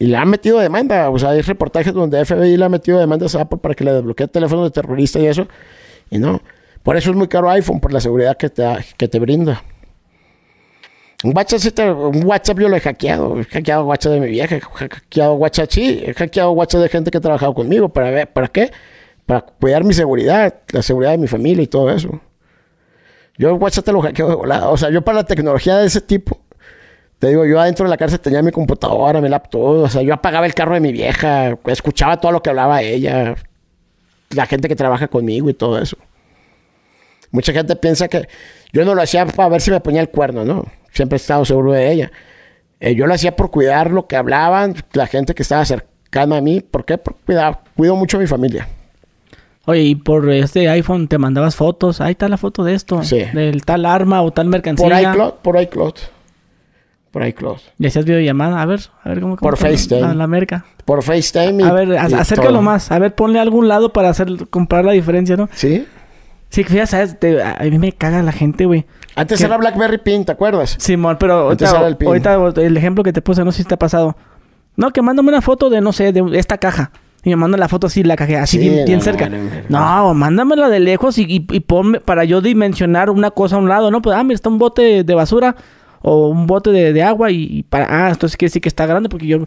y 0.00 0.06
le 0.06 0.16
han 0.16 0.28
metido 0.28 0.58
demanda. 0.58 1.08
O 1.10 1.18
sea, 1.20 1.30
hay 1.30 1.42
reportajes 1.42 1.94
donde 1.94 2.24
FBI 2.24 2.56
le 2.56 2.64
ha 2.64 2.68
metido 2.68 2.98
demandas 2.98 3.36
a 3.36 3.42
Apple 3.42 3.58
para 3.62 3.76
que 3.76 3.84
le 3.84 3.92
desbloquee 3.92 4.26
teléfonos 4.26 4.64
de 4.64 4.70
terroristas 4.72 5.22
y 5.22 5.26
eso. 5.26 5.46
Y 6.10 6.18
no. 6.18 6.40
Por 6.82 6.96
eso 6.96 7.10
es 7.10 7.16
muy 7.16 7.28
caro 7.28 7.48
iPhone, 7.50 7.78
por 7.78 7.92
la 7.92 8.00
seguridad 8.00 8.36
que 8.36 8.48
te, 8.50 8.64
que 8.96 9.06
te 9.06 9.18
brinda. 9.20 9.62
Un 11.22 11.36
WhatsApp, 11.36 11.58
sí 11.60 11.70
te- 11.70 11.90
un 11.92 12.24
WhatsApp 12.24 12.58
yo 12.58 12.68
lo 12.70 12.76
he 12.76 12.80
hackeado. 12.80 13.38
He 13.38 13.44
hackeado 13.44 13.84
WhatsApp 13.84 14.12
de 14.14 14.20
mi 14.20 14.28
vieja. 14.28 14.56
He 14.56 14.60
hackeado 14.60 15.34
WhatsApp, 15.34 15.70
sí. 15.70 16.02
He 16.06 16.14
hackeado 16.14 16.52
WhatsApp 16.52 16.80
de 16.80 16.88
gente 16.88 17.10
que 17.10 17.18
ha 17.18 17.20
trabajado 17.20 17.52
conmigo. 17.54 17.90
¿Para, 17.90 18.24
¿Para 18.26 18.48
qué? 18.48 18.70
Para 19.26 19.42
cuidar 19.42 19.84
mi 19.84 19.92
seguridad, 19.92 20.54
la 20.72 20.80
seguridad 20.82 21.12
de 21.12 21.18
mi 21.18 21.26
familia 21.28 21.62
y 21.62 21.66
todo 21.66 21.90
eso. 21.90 22.20
Yo 23.36 23.54
WhatsApp 23.56 23.84
te 23.84 23.92
lo 23.92 24.00
hackeo 24.00 24.28
de 24.30 24.34
volada. 24.34 24.70
O 24.70 24.76
sea, 24.78 24.88
yo 24.90 25.02
para 25.02 25.18
la 25.18 25.24
tecnología 25.24 25.76
de 25.76 25.86
ese 25.86 26.00
tipo, 26.00 26.40
te 27.20 27.28
digo, 27.28 27.44
yo 27.44 27.60
adentro 27.60 27.84
de 27.84 27.90
la 27.90 27.98
cárcel 27.98 28.18
tenía 28.18 28.42
mi 28.42 28.50
computadora, 28.50 29.20
mi 29.20 29.28
laptop, 29.28 29.82
o 29.82 29.88
sea, 29.90 30.00
yo 30.00 30.14
apagaba 30.14 30.46
el 30.46 30.54
carro 30.54 30.72
de 30.72 30.80
mi 30.80 30.90
vieja, 30.90 31.58
escuchaba 31.66 32.18
todo 32.18 32.32
lo 32.32 32.42
que 32.42 32.48
hablaba 32.48 32.80
ella, 32.80 33.36
la 34.30 34.46
gente 34.46 34.68
que 34.68 34.74
trabaja 34.74 35.06
conmigo 35.06 35.50
y 35.50 35.54
todo 35.54 35.78
eso. 35.78 35.98
Mucha 37.30 37.52
gente 37.52 37.76
piensa 37.76 38.08
que 38.08 38.26
yo 38.72 38.86
no 38.86 38.94
lo 38.94 39.02
hacía 39.02 39.26
para 39.26 39.50
ver 39.50 39.60
si 39.60 39.70
me 39.70 39.80
ponía 39.80 40.00
el 40.00 40.08
cuerno, 40.08 40.46
¿no? 40.46 40.64
Siempre 40.92 41.16
he 41.16 41.20
estado 41.20 41.44
seguro 41.44 41.72
de 41.72 41.92
ella. 41.92 42.10
Eh, 42.80 42.94
yo 42.94 43.06
lo 43.06 43.12
hacía 43.12 43.36
por 43.36 43.50
cuidar 43.50 43.90
lo 43.90 44.06
que 44.06 44.16
hablaban, 44.16 44.74
la 44.94 45.06
gente 45.06 45.34
que 45.34 45.42
estaba 45.42 45.62
cercana 45.66 46.38
a 46.38 46.40
mí. 46.40 46.60
¿Por 46.62 46.86
qué? 46.86 46.96
Porque 46.96 47.38
cuido 47.76 47.96
mucho 47.96 48.16
a 48.16 48.20
mi 48.20 48.26
familia. 48.26 48.66
Oye, 49.66 49.82
y 49.82 49.94
por 49.94 50.28
este 50.30 50.70
iPhone 50.70 51.06
te 51.06 51.18
mandabas 51.18 51.54
fotos. 51.54 52.00
Ahí 52.00 52.12
está 52.12 52.28
la 52.30 52.38
foto 52.38 52.64
de 52.64 52.74
esto. 52.74 53.04
Sí. 53.04 53.24
Del 53.34 53.62
tal 53.66 53.84
arma 53.84 54.22
o 54.22 54.30
tal 54.32 54.46
mercancía. 54.46 54.88
Por 54.88 54.98
iCloud, 54.98 55.32
por 55.42 55.60
iCloud. 55.60 55.94
Por 57.10 57.26
iCloud. 57.26 57.56
Y 57.78 57.86
hacías 57.86 58.04
videollamada. 58.04 58.62
A 58.62 58.66
ver, 58.66 58.80
a 59.02 59.08
ver 59.08 59.20
cómo... 59.20 59.36
Por 59.36 59.56
cómo- 59.58 59.70
FaceTime. 59.70 60.00
La, 60.00 60.14
la 60.14 60.26
merca. 60.26 60.64
Por 60.84 61.02
FaceTime. 61.02 61.62
y- 61.62 61.66
A 61.66 61.72
ver, 61.72 61.92
a- 61.98 62.08
y 62.08 62.14
acércalo 62.14 62.50
todo. 62.50 62.62
más. 62.62 62.90
A 62.92 62.98
ver, 62.98 63.14
ponle 63.14 63.38
a 63.38 63.42
algún 63.42 63.66
lado 63.68 63.92
para 63.92 64.10
hacer 64.10 64.28
comprar 64.48 64.84
la 64.84 64.92
diferencia, 64.92 65.36
¿no? 65.36 65.48
¿Sí? 65.52 65.86
Sí, 66.50 66.62
que 66.64 66.70
fíjate, 66.70 66.86
¿sabes? 66.88 67.18
Te- 67.18 67.42
a 67.42 67.58
mí 67.62 67.78
me 67.78 67.92
caga 67.92 68.22
la 68.22 68.32
gente, 68.32 68.64
güey. 68.66 68.86
Antes 69.16 69.40
era 69.40 69.56
BlackBerry 69.56 69.98
Pin, 69.98 70.24
¿te 70.24 70.32
acuerdas? 70.32 70.76
Simón, 70.78 71.16
pero 71.18 71.50
Antes 71.50 71.68
ahorita, 71.68 71.78
era 71.80 71.88
el 71.88 71.96
pin. 71.96 72.08
ahorita 72.08 72.62
el 72.62 72.76
ejemplo 72.76 73.02
que 73.04 73.12
te 73.12 73.22
puse, 73.22 73.44
no 73.44 73.52
sé 73.52 73.62
si 73.62 73.68
te 73.68 73.74
ha 73.74 73.78
pasado. 73.78 74.16
No, 74.76 74.90
que 74.92 75.02
mándame 75.02 75.28
una 75.30 75.42
foto 75.42 75.68
de, 75.68 75.80
no 75.80 75.92
sé, 75.92 76.12
de 76.12 76.38
esta 76.38 76.58
caja. 76.58 76.92
Y 77.22 77.30
me 77.30 77.36
manda 77.36 77.58
la 77.58 77.68
foto 77.68 77.88
así, 77.88 78.02
la 78.02 78.16
cajea, 78.16 78.42
así 78.44 78.58
Sí, 78.58 78.68
bien, 78.68 78.84
bien 78.86 78.98
no, 78.98 79.04
cerca. 79.04 79.28
no, 79.28 79.36
no, 79.68 80.06
No, 80.06 80.14
mándamela 80.14 80.70
de 80.70 80.80
lejos 80.80 81.18
y, 81.18 81.22
y, 81.24 81.46
y 81.50 81.60
ponme 81.60 82.00
para 82.00 82.24
yo 82.24 82.40
dimensionar 82.40 83.10
una 83.10 83.30
cosa 83.30 83.56
a 83.56 83.58
un 83.58 83.68
lado, 83.68 83.90
¿no? 83.90 84.00
Pues, 84.00 84.16
ah, 84.16 84.22
mira, 84.22 84.36
está 84.36 84.48
un 84.48 84.58
bote 84.58 85.04
de 85.04 85.14
basura 85.14 85.54
o 86.02 86.28
un 86.28 86.46
bote 86.46 86.70
de, 86.70 86.92
de 86.92 87.02
agua 87.02 87.30
y, 87.30 87.42
y 87.58 87.62
para... 87.62 87.86
Ah, 88.06 88.10
entonces 88.10 88.36
quiere 88.36 88.48
decir 88.50 88.62
que 88.62 88.68
está 88.68 88.86
grande 88.86 89.08
porque 89.08 89.26
yo... 89.26 89.46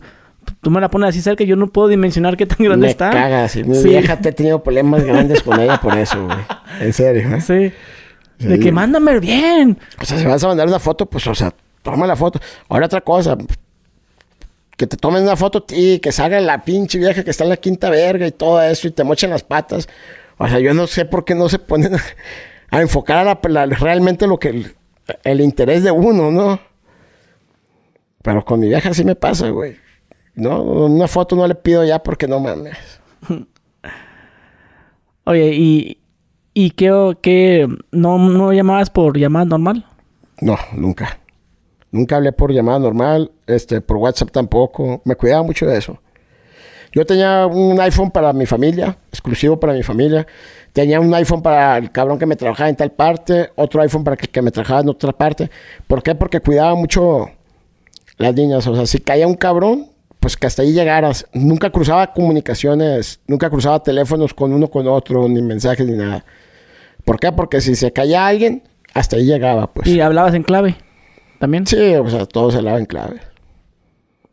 Tú 0.59 0.69
me 0.71 0.81
la 0.81 0.89
pones 0.89 1.07
así 1.09 1.21
cerca 1.21 1.45
yo 1.45 1.55
no 1.55 1.67
puedo 1.67 1.87
dimensionar 1.87 2.35
qué 2.35 2.45
tan 2.45 2.57
grande 2.59 2.87
Me 2.87 2.91
está. 2.91 3.09
cagas. 3.11 3.55
Y 3.55 3.63
mi 3.63 3.75
Sí. 3.75 3.87
vieja 3.89 4.19
te 4.19 4.29
he 4.29 4.31
tenido 4.33 4.61
problemas 4.61 5.03
grandes 5.05 5.41
con 5.41 5.57
ella 5.59 5.79
por 5.79 5.97
eso, 5.97 6.25
güey. 6.25 6.37
En 6.81 6.91
serio. 6.91 7.35
¿eh? 7.35 7.41
Sí. 8.39 8.45
De 8.45 8.59
que 8.59 8.71
mándame 8.73 9.19
bien. 9.21 9.77
O 10.01 10.05
sea, 10.05 10.17
si 10.17 10.25
vas 10.25 10.43
a 10.43 10.47
mandar 10.49 10.67
una 10.67 10.79
foto, 10.79 11.05
pues, 11.05 11.25
o 11.27 11.33
sea, 11.35 11.53
toma 11.81 12.05
la 12.07 12.17
foto. 12.17 12.41
Ahora 12.67 12.87
otra 12.87 12.99
cosa. 12.99 13.37
Que 14.75 14.85
te 14.87 14.97
tomen 14.97 15.23
una 15.23 15.35
foto 15.37 15.65
y 15.69 15.99
que 15.99 16.11
salga 16.11 16.41
la 16.41 16.65
pinche 16.65 16.97
vieja 16.97 17.23
que 17.23 17.29
está 17.29 17.43
en 17.45 17.51
la 17.51 17.57
quinta 17.57 17.89
verga 17.89 18.25
y 18.27 18.31
todo 18.31 18.61
eso 18.61 18.87
y 18.87 18.91
te 18.91 19.03
mochen 19.05 19.29
las 19.29 19.43
patas. 19.43 19.87
O 20.37 20.47
sea, 20.47 20.59
yo 20.59 20.73
no 20.73 20.87
sé 20.87 21.05
por 21.05 21.23
qué 21.25 21.35
no 21.35 21.47
se 21.47 21.59
ponen 21.59 21.95
a, 21.95 22.01
a 22.69 22.81
enfocar 22.81 23.17
a 23.19 23.23
la, 23.23 23.39
la- 23.43 23.65
realmente 23.75 24.27
lo 24.27 24.39
que... 24.39 24.73
El, 25.23 25.41
interés 25.41 25.83
de 25.83 25.91
uno, 25.91 26.31
¿no? 26.31 26.59
Pero 28.21 28.43
con 28.45 28.59
mi 28.59 28.67
vieja 28.67 28.93
sí 28.93 29.03
me 29.03 29.15
pasa, 29.15 29.49
güey. 29.49 29.75
No, 30.35 30.61
una 30.61 31.07
foto 31.07 31.35
no 31.35 31.45
le 31.47 31.55
pido 31.55 31.83
ya 31.83 32.01
porque 32.01 32.27
no 32.27 32.39
mames. 32.39 32.77
Oye, 35.25 35.53
¿y, 35.53 35.97
y 36.53 36.71
qué, 36.71 37.17
qué 37.21 37.67
no, 37.91 38.17
no 38.17 38.53
llamabas 38.53 38.89
por 38.89 39.17
llamada 39.17 39.45
normal? 39.45 39.85
No, 40.41 40.57
nunca. 40.75 41.19
Nunca 41.91 42.15
hablé 42.15 42.31
por 42.31 42.51
llamada 42.51 42.79
normal, 42.79 43.31
este, 43.45 43.79
por 43.79 43.97
WhatsApp 43.97 44.31
tampoco. 44.31 45.01
Me 45.05 45.15
cuidaba 45.15 45.43
mucho 45.43 45.65
de 45.67 45.77
eso. 45.77 45.99
Yo 46.93 47.05
tenía 47.05 47.47
un 47.47 47.79
iPhone 47.79 48.11
para 48.11 48.31
mi 48.33 48.45
familia, 48.45 48.95
exclusivo 49.09 49.59
para 49.59 49.73
mi 49.73 49.81
familia. 49.81 50.27
Tenía 50.73 50.99
un 50.99 51.13
iPhone 51.13 51.41
para 51.41 51.77
el 51.77 51.91
cabrón 51.91 52.19
que 52.19 52.27
me 52.27 52.35
trabajaba 52.35 52.69
en 52.69 52.75
tal 52.75 52.91
parte, 52.91 53.49
otro 53.55 53.81
iPhone 53.81 54.03
para 54.03 54.15
el 54.19 54.29
que 54.29 54.41
me 54.41 54.51
trabajaba 54.51 54.81
en 54.81 54.89
otra 54.89 55.11
parte. 55.11 55.49
¿Por 55.87 56.03
qué? 56.03 56.13
Porque 56.13 56.39
cuidaba 56.39 56.75
mucho 56.75 57.31
las 58.17 58.35
niñas. 58.35 58.67
O 58.67 58.75
sea, 58.75 58.85
si 58.85 58.99
caía 58.99 59.25
un 59.25 59.33
cabrón, 59.33 59.89
pues 60.19 60.37
que 60.37 60.45
hasta 60.45 60.61
ahí 60.61 60.71
llegaras. 60.71 61.25
Nunca 61.33 61.71
cruzaba 61.71 62.13
comunicaciones, 62.13 63.19
nunca 63.27 63.49
cruzaba 63.49 63.81
teléfonos 63.81 64.33
con 64.35 64.53
uno 64.53 64.69
con 64.69 64.87
otro, 64.87 65.27
ni 65.27 65.41
mensajes 65.41 65.87
ni 65.87 65.97
nada. 65.97 66.23
¿Por 67.03 67.19
qué? 67.19 67.31
Porque 67.31 67.59
si 67.59 67.75
se 67.75 67.91
caía 67.91 68.27
alguien, 68.27 68.61
hasta 68.93 69.15
ahí 69.15 69.25
llegaba, 69.25 69.73
pues. 69.73 69.87
Y 69.87 69.99
hablabas 69.99 70.35
en 70.35 70.43
clave 70.43 70.75
también. 71.39 71.65
Sí, 71.65 71.95
o 71.95 72.07
sea, 72.07 72.27
todo 72.27 72.51
se 72.51 72.61
lava 72.61 72.77
en 72.77 72.85
clave. 72.85 73.19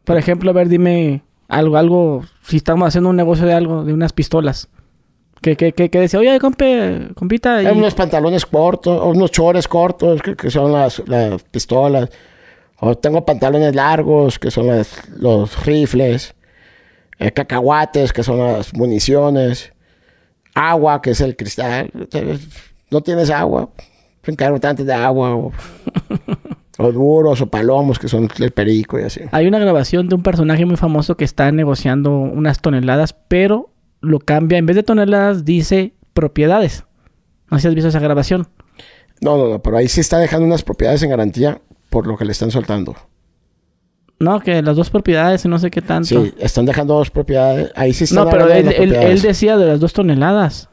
Por 0.05 0.19
ejemplo, 0.19 0.51
a 0.51 0.55
ver, 0.55 0.69
dime 0.69 1.23
algo, 1.51 1.77
algo, 1.77 2.25
si 2.43 2.57
estamos 2.57 2.89
haciendo 2.89 3.11
un 3.11 3.17
negocio 3.17 3.45
de 3.47 3.53
algo, 3.55 3.85
de 3.85 3.93
unas 3.93 4.13
pistolas. 4.13 4.69
Que, 5.43 5.57
que, 5.57 5.73
que, 5.73 5.89
que 5.91 6.01
decía, 6.01 6.21
oye, 6.21 6.39
compe, 6.39 7.09
compita. 7.15 7.63
y- 7.63 7.67
Hay 7.67 7.77
unos 7.77 7.95
pantalones 7.95 8.45
cortos, 8.47 9.01
o 9.01 9.09
unos 9.11 9.31
chores 9.31 9.67
cortos, 9.69 10.21
que, 10.23 10.37
que 10.37 10.51
son 10.51 10.73
las, 10.73 11.03
las 11.09 11.43
pistolas. 11.45 12.11
O 12.79 12.97
tengo 12.97 13.25
pantalones 13.25 13.75
largos, 13.75 14.39
que 14.39 14.51
son 14.51 14.67
las, 14.67 15.09
los 15.19 15.65
rifles. 15.67 16.35
Eh, 17.19 17.33
cacahuates, 17.33 18.13
que 18.13 18.23
son 18.23 18.39
las 18.39 18.73
municiones. 18.75 19.73
Agua, 20.55 21.01
que 21.03 21.11
es 21.11 21.21
el 21.21 21.37
cristal. 21.37 21.91
No 22.91 23.01
tienes 23.03 23.31
agua, 23.31 23.69
encargo 24.25 24.59
tanto 24.61 24.85
de 24.85 24.93
agua. 24.93 25.51
O, 26.79 26.93
duros, 26.93 27.41
o 27.41 27.47
palomos, 27.51 27.99
que 27.99 28.09
son 28.09 28.29
el 28.39 28.51
perico 28.53 28.99
y 28.99 29.03
así. 29.03 29.21
Hay 29.33 29.47
una 29.47 29.59
grabación 29.59 30.09
de 30.09 30.15
un 30.15 30.23
personaje 30.23 30.65
muy 30.65 30.77
famoso 30.77 31.17
que 31.17 31.25
está 31.25 31.51
negociando 31.53 32.17
unas 32.19 32.61
toneladas, 32.61 33.15
pero 33.29 33.71
lo 34.01 34.19
cambia, 34.21 34.57
en 34.59 34.67
vez 34.67 34.77
de 34.77 34.83
toneladas, 34.83 35.45
dice 35.45 35.95
propiedades. 36.15 36.85
No 37.51 37.59
sé 37.59 37.63
si 37.63 37.69
has 37.69 37.75
visto 37.75 37.89
esa 37.89 37.99
grabación. 38.01 38.47
No, 39.21 39.37
no, 39.37 39.49
no, 39.49 39.63
pero 39.63 39.77
ahí 39.77 39.89
sí 39.89 40.01
está 40.01 40.19
dejando 40.19 40.47
unas 40.47 40.63
propiedades 40.63 41.03
en 41.03 41.11
garantía 41.11 41.61
por 41.91 42.07
lo 42.07 42.17
que 42.17 42.25
le 42.25 42.33
están 42.33 42.51
soltando. 42.51 42.95
No, 44.19 44.41
que 44.41 44.63
las 44.63 44.77
dos 44.77 44.91
propiedades 44.91 45.45
y 45.45 45.49
no 45.49 45.59
sé 45.59 45.71
qué 45.71 45.81
tanto. 45.81 46.09
Sí, 46.09 46.35
están 46.39 46.67
dejando 46.67 46.95
dos 46.95 47.11
propiedades. 47.11 47.73
Ahí 47.75 47.93
sí 47.95 48.05
están 48.05 48.25
no, 48.25 48.31
pero 48.31 48.47
de 48.47 48.61
él, 48.61 48.69
él- 48.73 48.95
él 48.95 49.21
decía 49.23 49.57
de 49.57 49.67
las 49.67 49.81
dos 49.81 49.93
toneladas. 49.95 50.69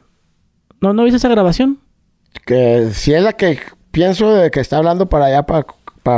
¿No, 0.80 0.92
¿No 0.92 1.02
viste 1.04 1.16
esa 1.16 1.28
grabación? 1.28 1.80
Que 2.46 2.90
si 2.92 3.12
es 3.14 3.22
la 3.22 3.32
que 3.32 3.58
pienso 3.90 4.32
de 4.34 4.50
que 4.50 4.60
está 4.60 4.76
hablando 4.76 5.08
para 5.08 5.26
allá, 5.26 5.42
para, 5.44 5.66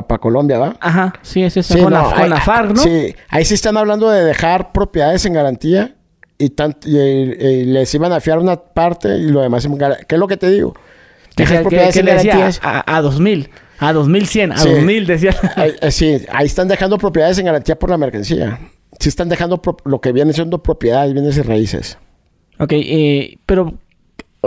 para, 0.07 0.19
Colombia, 0.19 0.59
¿va? 0.59 0.77
Ajá, 0.81 1.13
sí, 1.23 1.43
es 1.43 1.57
esa. 1.57 1.75
Sí, 1.75 1.81
con, 1.83 1.93
no, 1.93 2.09
la, 2.11 2.15
con 2.15 2.31
la 2.31 2.41
FARC, 2.41 2.71
¿no? 2.77 2.83
Sí, 2.83 3.15
ahí 3.29 3.45
sí 3.45 3.55
están 3.55 3.77
hablando 3.77 4.09
de 4.11 4.25
dejar 4.25 4.73
propiedades 4.73 5.25
en 5.27 5.33
garantía 5.35 5.95
y, 6.39 6.51
tant- 6.51 6.85
y, 6.87 6.97
y 6.99 7.65
les 7.67 7.95
iban 7.95 8.13
a 8.13 8.21
fiar 8.21 8.39
una 8.39 8.57
parte 8.57 9.17
y 9.17 9.31
lo 9.31 9.41
demás 9.43 9.65
en 9.65 9.77
garantía. 9.77 10.07
¿Qué 10.07 10.15
es 10.15 10.19
lo 10.19 10.27
que 10.29 10.37
te 10.37 10.51
digo? 10.51 10.75
Que, 11.37 11.43
Dejas 11.45 11.57
que- 11.59 11.63
propiedades 11.63 11.95
que 11.95 12.01
en 12.01 12.07
le 12.07 12.13
decía 12.15 12.33
garantías. 12.37 12.61
a, 12.63 12.97
a 12.97 13.03
2000, 13.03 13.51
a 13.79 13.93
2100, 13.93 14.53
a 14.53 14.59
Sí. 14.59 14.69
2000 14.71 15.07
decía. 15.07 15.35
Ahí- 15.57 15.75
eh, 15.81 15.91
sí, 15.91 16.19
ahí 16.33 16.47
están 16.47 16.69
dejando 16.69 16.99
propiedades 16.99 17.39
en 17.39 17.47
garantía 17.47 17.79
por 17.79 17.91
la 17.91 17.99
mercancía. 17.99 18.59
Sí 18.99 19.09
están 19.09 19.29
dejando 19.29 19.61
lo 19.85 20.01
que 20.01 20.13
viene 20.13 20.33
siendo 20.33 20.63
propiedades, 20.63 21.13
bienes 21.15 21.37
y 21.37 21.43
raíces. 21.43 21.97
ok, 22.59 22.73
eh, 22.73 23.39
pero 23.47 23.73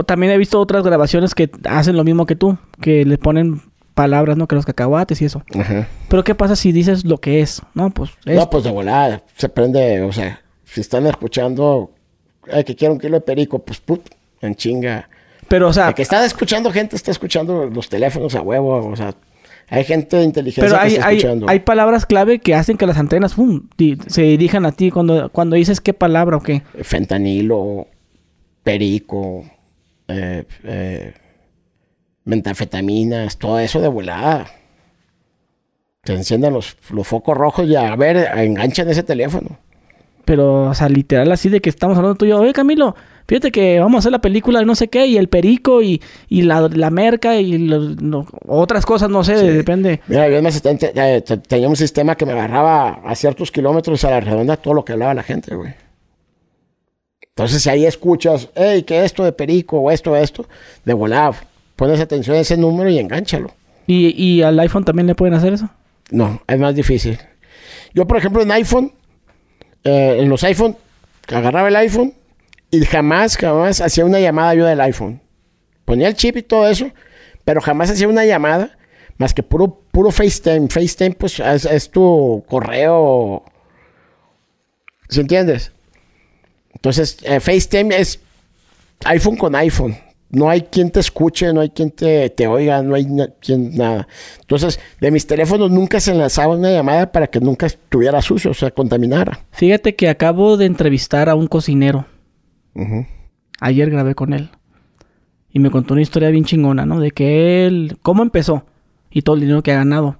también 0.05 0.31
he 0.33 0.37
visto 0.37 0.59
otras 0.59 0.83
grabaciones 0.83 1.33
que 1.35 1.49
hacen 1.69 1.95
lo 1.95 2.03
mismo 2.03 2.25
que 2.25 2.35
tú, 2.35 2.57
que 2.81 3.05
le 3.05 3.17
ponen 3.17 3.61
palabras, 3.93 4.37
¿no? 4.37 4.47
Que 4.47 4.55
los 4.55 4.65
cacahuates 4.65 5.21
y 5.21 5.25
eso. 5.25 5.43
Ajá. 5.59 5.87
Pero 6.09 6.23
¿qué 6.23 6.35
pasa 6.35 6.55
si 6.55 6.71
dices 6.71 7.05
lo 7.05 7.19
que 7.19 7.41
es? 7.41 7.61
No, 7.73 7.89
pues 7.89 8.11
es... 8.25 8.35
No, 8.35 8.49
pues 8.49 8.63
de 8.63 8.71
volada, 8.71 9.23
se 9.37 9.49
prende, 9.49 10.01
o 10.01 10.11
sea, 10.11 10.41
si 10.65 10.81
están 10.81 11.07
escuchando, 11.07 11.91
ay, 12.51 12.63
que 12.63 12.75
quiero 12.75 12.93
un 12.93 12.99
kilo 12.99 13.15
de 13.17 13.21
perico, 13.21 13.59
pues 13.59 13.79
put, 13.79 14.01
en 14.41 14.55
chinga. 14.55 15.07
pero, 15.47 15.69
o 15.69 15.73
sea, 15.73 15.89
El 15.89 15.93
que 15.93 16.01
está 16.01 16.25
escuchando 16.25 16.71
gente, 16.71 16.95
está 16.95 17.11
escuchando 17.11 17.65
los 17.65 17.89
teléfonos 17.89 18.35
a 18.35 18.41
huevo, 18.41 18.87
o 18.87 18.95
sea, 18.95 19.13
hay 19.69 19.85
gente 19.85 20.31
pero 20.33 20.43
que 20.51 20.61
hay, 20.75 20.93
está 20.93 21.07
hay, 21.07 21.17
escuchando. 21.17 21.49
hay 21.49 21.59
palabras 21.61 22.05
clave 22.05 22.39
que 22.39 22.53
hacen 22.53 22.77
que 22.77 22.85
las 22.85 22.97
antenas 22.97 23.35
se 24.07 24.21
dirijan 24.21 24.65
a 24.65 24.71
ti 24.71 24.91
cuando, 24.91 25.29
cuando 25.29 25.55
dices 25.55 25.81
qué 25.81 25.93
palabra 25.93 26.37
o 26.37 26.41
qué. 26.41 26.63
Fentanilo, 26.81 27.87
perico, 28.63 29.45
eh, 30.07 30.45
eh, 30.63 31.13
metafetaminas, 32.25 33.37
todo 33.37 33.59
eso 33.59 33.81
de 33.81 33.87
volada. 33.87 34.47
Se 36.03 36.13
enciendan 36.13 36.53
los, 36.53 36.75
los 36.91 37.07
focos 37.07 37.37
rojos 37.37 37.67
y 37.67 37.75
a 37.75 37.95
ver, 37.95 38.17
enganchan 38.37 38.89
ese 38.89 39.03
teléfono. 39.03 39.57
Pero, 40.25 40.69
o 40.69 40.73
sea, 40.73 40.87
literal 40.89 41.31
así 41.31 41.49
de 41.49 41.59
que 41.61 41.69
estamos 41.69 41.97
hablando 41.97 42.15
tú 42.15 42.25
y 42.25 42.29
yo. 42.29 42.39
Oye, 42.39 42.53
Camilo, 42.53 42.95
fíjate 43.27 43.51
que 43.51 43.79
vamos 43.79 43.95
a 43.95 43.99
hacer 43.99 44.11
la 44.13 44.21
película 44.21 44.59
de 44.59 44.65
no 44.65 44.73
sé 44.75 44.87
qué 44.87 45.05
y 45.05 45.17
el 45.17 45.27
perico 45.27 45.81
y, 45.81 46.01
y 46.29 46.43
la, 46.43 46.69
la 46.69 46.89
merca 46.89 47.35
y 47.37 47.57
los- 47.57 48.01
no- 48.01 48.25
otras 48.47 48.85
cosas, 48.85 49.09
no 49.09 49.23
sé, 49.25 49.35
depende. 49.35 49.99
Mira, 50.07 50.29
yo 50.29 50.41
te- 51.21 51.37
tenía 51.37 51.67
un 51.67 51.75
sistema 51.75 52.15
que 52.15 52.25
me 52.25 52.31
agarraba 52.33 53.01
a 53.05 53.15
ciertos 53.15 53.51
kilómetros 53.51 54.03
a 54.05 54.11
la 54.11 54.19
redonda 54.21 54.55
todo 54.57 54.73
lo 54.73 54.85
que 54.85 54.93
hablaba 54.93 55.13
la 55.13 55.23
gente, 55.23 55.55
güey. 55.55 55.73
Entonces, 57.21 57.61
si 57.63 57.69
ahí 57.69 57.85
escuchas, 57.85 58.49
hey, 58.55 58.83
que 58.83 59.03
esto 59.03 59.23
de 59.23 59.31
perico 59.33 59.77
o 59.79 59.91
esto, 59.91 60.15
esto, 60.15 60.45
de 60.85 60.93
volada, 60.93 61.33
pones 61.75 61.99
atención 61.99 62.35
a 62.35 62.39
ese 62.39 62.57
número 62.57 62.89
y 62.89 62.99
engánchalo. 62.99 63.51
¿Y, 63.87 64.09
y 64.21 64.41
al 64.43 64.59
iPhone 64.59 64.85
también 64.85 65.07
le 65.07 65.15
pueden 65.15 65.33
hacer 65.33 65.53
eso? 65.53 65.69
No, 66.11 66.41
es 66.47 66.59
más 66.59 66.75
difícil. 66.75 67.19
Yo, 67.93 68.07
por 68.07 68.17
ejemplo, 68.17 68.41
en 68.41 68.51
iPhone, 68.51 68.93
eh, 69.83 70.17
en 70.19 70.29
los 70.29 70.43
iPhone, 70.43 70.77
agarraba 71.27 71.67
el 71.67 71.75
iPhone 71.75 72.13
y 72.71 72.83
jamás, 72.85 73.37
jamás 73.37 73.81
hacía 73.81 74.05
una 74.05 74.19
llamada 74.19 74.55
yo 74.55 74.65
del 74.65 74.81
iPhone. 74.81 75.21
Ponía 75.85 76.07
el 76.07 76.15
chip 76.15 76.37
y 76.37 76.43
todo 76.43 76.67
eso, 76.67 76.91
pero 77.45 77.61
jamás 77.61 77.91
hacía 77.91 78.07
una 78.07 78.25
llamada 78.25 78.77
más 79.17 79.33
que 79.33 79.43
puro, 79.43 79.81
puro 79.91 80.11
FaceTime. 80.11 80.69
FaceTime, 80.69 81.11
pues, 81.11 81.39
es, 81.39 81.65
es 81.65 81.89
tu 81.91 82.43
correo. 82.47 83.43
¿Sí 85.09 85.19
entiendes? 85.19 85.71
Entonces, 86.73 87.17
eh, 87.23 87.39
FaceTime 87.39 87.95
es 87.95 88.19
iPhone 89.05 89.37
con 89.37 89.55
iPhone. 89.55 89.97
No 90.33 90.49
hay 90.49 90.61
quien 90.63 90.89
te 90.91 90.99
escuche, 90.99 91.53
no 91.53 91.61
hay 91.61 91.69
quien 91.69 91.91
te, 91.91 92.29
te 92.31 92.47
oiga, 92.47 92.81
no 92.81 92.95
hay 92.95 93.05
na- 93.05 93.27
quien 93.39 93.75
nada. 93.77 94.07
Entonces, 94.41 94.79
de 94.99 95.11
mis 95.11 95.27
teléfonos 95.27 95.69
nunca 95.69 95.99
se 95.99 96.11
enlazaba 96.11 96.55
una 96.57 96.71
llamada 96.71 97.11
para 97.11 97.27
que 97.27 97.39
nunca 97.39 97.67
estuviera 97.67 98.19
sucio, 98.21 98.49
o 98.51 98.53
sea, 98.55 98.71
contaminara. 98.71 99.39
Fíjate 99.51 99.95
que 99.95 100.09
acabo 100.09 100.57
de 100.57 100.65
entrevistar 100.65 101.29
a 101.29 101.35
un 101.35 101.45
cocinero. 101.47 102.05
Ayer 103.61 103.89
grabé 103.91 104.15
con 104.15 104.33
él. 104.33 104.49
Y 105.51 105.59
me 105.59 105.69
contó 105.69 105.93
una 105.93 106.01
historia 106.01 106.29
bien 106.31 106.45
chingona, 106.45 106.85
¿no? 106.85 106.99
De 106.99 107.11
que 107.11 107.67
él, 107.67 107.97
cómo 108.01 108.23
empezó 108.23 108.65
y 109.11 109.21
todo 109.21 109.35
el 109.35 109.41
dinero 109.41 109.61
que 109.61 109.71
ha 109.71 109.75
ganado. 109.75 110.17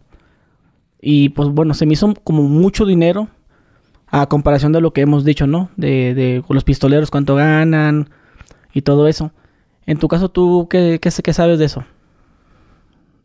Y 1.02 1.30
pues 1.30 1.50
bueno, 1.50 1.74
se 1.74 1.88
me 1.88 1.94
hizo 1.94 2.14
como 2.24 2.44
mucho 2.44 2.86
dinero 2.86 3.30
a 4.08 4.28
comparación 4.28 4.72
de 4.74 4.80
lo 4.82 4.94
que 4.94 5.02
hemos 5.02 5.26
dicho, 5.26 5.48
¿no? 5.48 5.72
De, 5.76 6.14
de 6.14 6.44
los 6.48 6.64
pistoleros, 6.64 7.10
cuánto 7.10 7.34
ganan 7.34 8.10
y 8.74 8.84
todo 8.84 9.08
eso. 9.08 9.32
En 9.86 9.98
tu 10.00 10.08
caso, 10.08 10.30
¿tú 10.30 10.68
qué, 10.70 11.00
qué, 11.02 11.10
qué 11.24 11.34
sabes 11.34 11.60
de 11.60 11.66
eso? 11.66 11.84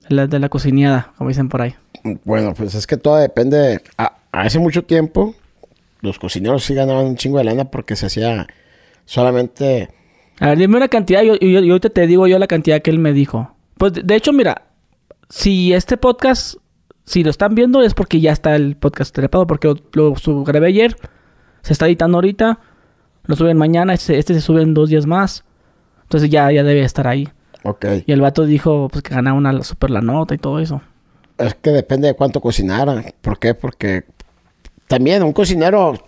De 0.08 0.14
la, 0.14 0.26
de 0.26 0.38
la 0.38 0.48
cocineada, 0.48 1.12
como 1.16 1.28
dicen 1.28 1.48
por 1.48 1.62
ahí. 1.62 1.74
Bueno, 2.24 2.54
pues 2.54 2.74
es 2.74 2.86
que 2.86 2.96
todo 2.96 3.16
depende. 3.16 3.80
a- 3.96 4.16
hace 4.32 4.58
mucho 4.58 4.84
tiempo, 4.84 5.34
los 6.00 6.18
cocineros 6.18 6.64
sí 6.64 6.74
ganaban 6.74 7.06
un 7.06 7.16
chingo 7.16 7.38
de 7.38 7.44
lana 7.44 7.64
porque 7.70 7.96
se 7.96 8.06
hacía 8.06 8.46
solamente... 9.04 9.88
A 10.40 10.48
ver, 10.50 10.58
dime 10.58 10.76
una 10.76 10.88
cantidad 10.88 11.22
yo, 11.22 11.34
yo- 11.36 11.60
yo 11.60 11.72
ahorita 11.72 11.90
te 11.90 12.06
digo 12.06 12.26
yo 12.28 12.38
la 12.38 12.46
cantidad 12.46 12.80
que 12.80 12.90
él 12.90 12.98
me 12.98 13.12
dijo. 13.12 13.54
Pues 13.76 13.92
de- 13.94 14.02
de 14.02 14.14
hecho, 14.16 14.32
mira, 14.32 14.62
si 15.28 15.72
este 15.72 15.96
podcast, 15.96 16.56
si 17.04 17.24
lo 17.24 17.30
están 17.30 17.54
viendo 17.54 17.82
es 17.82 17.94
porque 17.94 18.20
ya 18.20 18.32
está 18.32 18.54
el 18.56 18.76
podcast 18.76 19.14
trepado, 19.14 19.46
porque 19.46 19.68
lo, 19.92 20.14
lo 20.24 20.44
grabé 20.44 20.68
ayer, 20.68 20.96
se 21.62 21.72
está 21.72 21.86
editando 21.86 22.18
ahorita, 22.18 22.60
lo 23.24 23.36
suben 23.36 23.56
mañana, 23.58 23.94
este, 23.94 24.18
este 24.18 24.34
se 24.34 24.40
sube 24.40 24.62
en 24.62 24.74
dos 24.74 24.88
días 24.90 25.06
más. 25.06 25.44
Entonces 26.08 26.30
ya, 26.30 26.50
ya 26.50 26.64
debe 26.64 26.80
estar 26.80 27.06
ahí. 27.06 27.28
Ok. 27.64 27.84
Y 28.06 28.12
el 28.12 28.22
vato 28.22 28.46
dijo 28.46 28.88
pues 28.90 29.02
que 29.02 29.14
ganaba 29.14 29.36
una 29.36 29.62
super 29.62 29.90
la 29.90 30.00
nota 30.00 30.34
y 30.34 30.38
todo 30.38 30.58
eso. 30.58 30.80
Es 31.36 31.54
que 31.54 31.68
depende 31.68 32.08
de 32.08 32.14
cuánto 32.14 32.40
cocinara. 32.40 33.04
¿Por 33.20 33.38
qué? 33.38 33.52
Porque 33.52 34.04
también 34.86 35.22
un 35.22 35.34
cocinero 35.34 36.02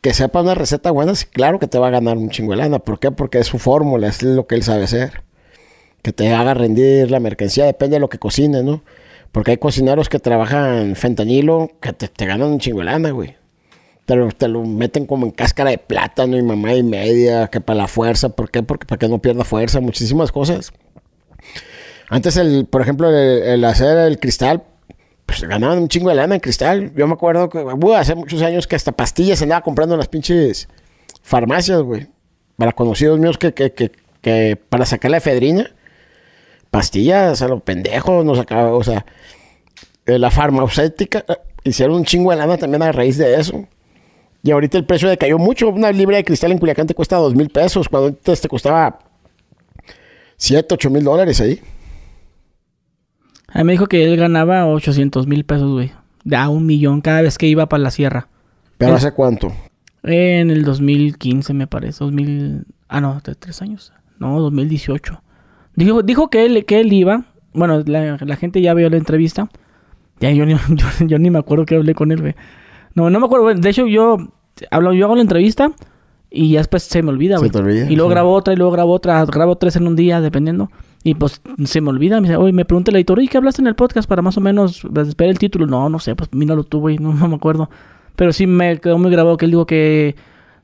que 0.00 0.12
sepa 0.12 0.42
una 0.42 0.56
receta 0.56 0.90
buena, 0.90 1.14
sí, 1.14 1.26
claro 1.26 1.60
que 1.60 1.68
te 1.68 1.78
va 1.78 1.86
a 1.86 1.90
ganar 1.90 2.16
un 2.16 2.30
chingo 2.30 2.50
de 2.50 2.56
lana. 2.56 2.80
¿Por 2.80 2.98
qué? 2.98 3.12
Porque 3.12 3.38
es 3.38 3.46
su 3.46 3.60
fórmula, 3.60 4.08
es 4.08 4.24
lo 4.24 4.48
que 4.48 4.56
él 4.56 4.64
sabe 4.64 4.82
hacer. 4.82 5.22
Que 6.02 6.12
te 6.12 6.34
haga 6.34 6.52
rendir 6.52 7.12
la 7.12 7.20
mercancía, 7.20 7.64
depende 7.66 7.94
de 7.96 8.00
lo 8.00 8.08
que 8.08 8.18
cocine, 8.18 8.64
¿no? 8.64 8.82
Porque 9.30 9.52
hay 9.52 9.58
cocineros 9.58 10.08
que 10.08 10.18
trabajan 10.18 10.96
fentanilo 10.96 11.70
que 11.80 11.92
te, 11.92 12.08
te 12.08 12.26
ganan 12.26 12.48
un 12.48 12.58
chingo 12.58 12.80
de 12.80 12.86
lana, 12.86 13.10
güey. 13.12 13.36
Te 14.06 14.16
lo, 14.16 14.28
te 14.32 14.48
lo 14.48 14.62
meten 14.64 15.06
como 15.06 15.24
en 15.24 15.32
cáscara 15.32 15.70
de 15.70 15.78
plátano 15.78 16.36
y 16.36 16.42
mamá 16.42 16.74
y 16.74 16.82
media, 16.82 17.48
que 17.48 17.60
para 17.60 17.78
la 17.78 17.88
fuerza. 17.88 18.28
¿Por 18.28 18.50
qué? 18.50 18.62
Porque 18.62 18.86
para 18.86 18.98
que 18.98 19.08
no 19.08 19.18
pierda 19.20 19.44
fuerza, 19.44 19.80
muchísimas 19.80 20.30
cosas. 20.30 20.72
Antes, 22.08 22.36
el, 22.36 22.66
por 22.66 22.82
ejemplo, 22.82 23.08
el, 23.10 23.64
hacer 23.64 23.96
el 23.98 24.18
cristal, 24.18 24.64
pues 25.24 25.42
ganaban 25.42 25.78
un 25.78 25.88
chingo 25.88 26.10
de 26.10 26.16
lana 26.16 26.34
en 26.34 26.40
cristal. 26.40 26.92
Yo 26.94 27.06
me 27.06 27.14
acuerdo 27.14 27.48
que 27.48 27.58
uh, 27.58 27.94
hace 27.94 28.14
muchos 28.14 28.42
años 28.42 28.66
que 28.66 28.76
hasta 28.76 28.92
pastillas 28.92 29.38
se 29.38 29.44
andaba 29.44 29.62
comprando 29.62 29.94
en 29.94 29.98
las 29.98 30.08
pinches 30.08 30.68
farmacias, 31.22 31.80
güey. 31.80 32.08
Para 32.56 32.72
conocidos 32.72 33.18
míos 33.18 33.38
que, 33.38 33.54
que, 33.54 33.72
que, 33.72 33.90
que 34.20 34.56
para 34.68 34.84
sacar 34.84 35.10
la 35.10 35.16
efedrina, 35.16 35.74
pastillas 36.70 37.40
a 37.40 37.48
los 37.48 37.62
pendejos 37.62 38.24
nos 38.24 38.36
sacaba, 38.36 38.72
o 38.72 38.84
sea, 38.84 39.06
eh, 40.06 40.18
la 40.18 40.30
farmacéutica 40.30 41.24
eh, 41.26 41.36
hicieron 41.64 41.96
un 41.96 42.04
chingo 42.04 42.30
de 42.30 42.36
lana 42.36 42.58
también 42.58 42.82
a 42.82 42.92
raíz 42.92 43.16
de 43.16 43.34
eso. 43.40 43.66
Y 44.44 44.50
ahorita 44.52 44.78
el 44.78 44.84
precio 44.84 45.08
decayó 45.08 45.38
mucho. 45.38 45.70
Una 45.70 45.90
libra 45.90 46.16
de 46.18 46.24
cristal 46.24 46.52
en 46.52 46.58
Culiacán 46.58 46.86
te 46.86 46.94
cuesta 46.94 47.16
dos 47.16 47.34
mil 47.34 47.48
pesos, 47.48 47.88
cuando 47.88 48.08
antes 48.08 48.40
te 48.42 48.46
costaba 48.48 48.98
7, 50.36 50.74
8 50.74 50.90
mil 50.90 51.02
dólares 51.02 51.40
ahí. 51.40 51.60
A 53.48 53.58
mí 53.58 53.64
me 53.64 53.72
dijo 53.72 53.86
que 53.86 54.04
él 54.04 54.16
ganaba 54.16 54.66
800 54.66 55.26
mil 55.26 55.44
pesos, 55.44 55.72
güey. 55.72 55.92
Da 56.24 56.48
un 56.48 56.66
millón 56.66 57.00
cada 57.00 57.22
vez 57.22 57.38
que 57.38 57.46
iba 57.46 57.66
para 57.68 57.82
la 57.82 57.90
sierra. 57.90 58.28
Pero 58.78 58.94
hace 58.94 59.12
cuánto? 59.12 59.52
En 60.02 60.50
el 60.50 60.64
2015, 60.64 61.54
me 61.54 61.66
parece. 61.66 62.04
2000... 62.04 62.66
Ah, 62.88 63.00
no, 63.00 63.20
tres 63.22 63.62
años. 63.62 63.92
No, 64.18 64.38
2018. 64.40 65.22
Dijo, 65.76 66.02
dijo 66.02 66.28
que, 66.28 66.44
él, 66.44 66.64
que 66.66 66.80
él 66.80 66.92
iba. 66.92 67.24
Bueno, 67.52 67.82
la, 67.86 68.18
la 68.20 68.36
gente 68.36 68.60
ya 68.60 68.74
vio 68.74 68.90
la 68.90 68.96
entrevista. 68.96 69.48
Ya 70.20 70.30
yo, 70.32 70.44
ni- 70.44 70.54
yo, 70.70 70.86
yo 71.06 71.18
ni 71.18 71.30
me 71.30 71.38
acuerdo 71.38 71.64
que 71.64 71.76
hablé 71.76 71.94
con 71.94 72.12
él, 72.12 72.20
güey. 72.20 72.34
No, 72.94 73.10
no 73.10 73.20
me 73.20 73.26
acuerdo. 73.26 73.44
güey. 73.44 73.60
De 73.60 73.70
hecho, 73.70 73.86
yo, 73.86 74.16
hablo, 74.70 74.92
yo 74.92 75.06
hago 75.06 75.16
la 75.16 75.22
entrevista 75.22 75.72
y 76.30 76.50
ya 76.50 76.58
después 76.60 76.82
se 76.84 77.02
me 77.02 77.10
olvida, 77.10 77.36
Se 77.36 77.40
güey. 77.40 77.50
te 77.50 77.58
olvida, 77.58 77.90
Y 77.90 77.96
luego 77.96 78.10
sí. 78.10 78.14
grabo 78.14 78.32
otra 78.32 78.54
y 78.54 78.56
luego 78.56 78.72
grabo 78.72 78.92
otra. 78.92 79.24
Grabo 79.24 79.56
tres 79.56 79.76
en 79.76 79.86
un 79.86 79.96
día, 79.96 80.20
dependiendo. 80.20 80.70
Y 81.02 81.14
pues 81.14 81.40
se 81.64 81.80
me 81.80 81.90
olvida. 81.90 82.20
Me 82.20 82.28
dice, 82.28 82.36
oye, 82.36 82.52
me 82.52 82.64
pregunta 82.64 82.90
el 82.90 82.96
editor, 82.96 83.20
¿y 83.22 83.28
qué 83.28 83.36
hablaste 83.36 83.60
en 83.62 83.66
el 83.68 83.74
podcast 83.74 84.08
para 84.08 84.22
más 84.22 84.36
o 84.36 84.40
menos 84.40 84.86
pues, 84.92 85.08
esperar 85.08 85.30
el 85.32 85.38
título? 85.38 85.66
No, 85.66 85.88
no 85.88 85.98
sé, 85.98 86.14
pues 86.16 86.30
míralo 86.32 86.64
tú, 86.64 86.80
güey. 86.80 86.98
No, 86.98 87.12
no 87.12 87.28
me 87.28 87.34
acuerdo. 87.36 87.68
Pero 88.16 88.32
sí 88.32 88.46
me 88.46 88.78
quedó 88.78 88.96
muy 88.98 89.10
grabado 89.10 89.36
que 89.36 89.44
él 89.44 89.50
dijo 89.50 89.66
que, 89.66 90.14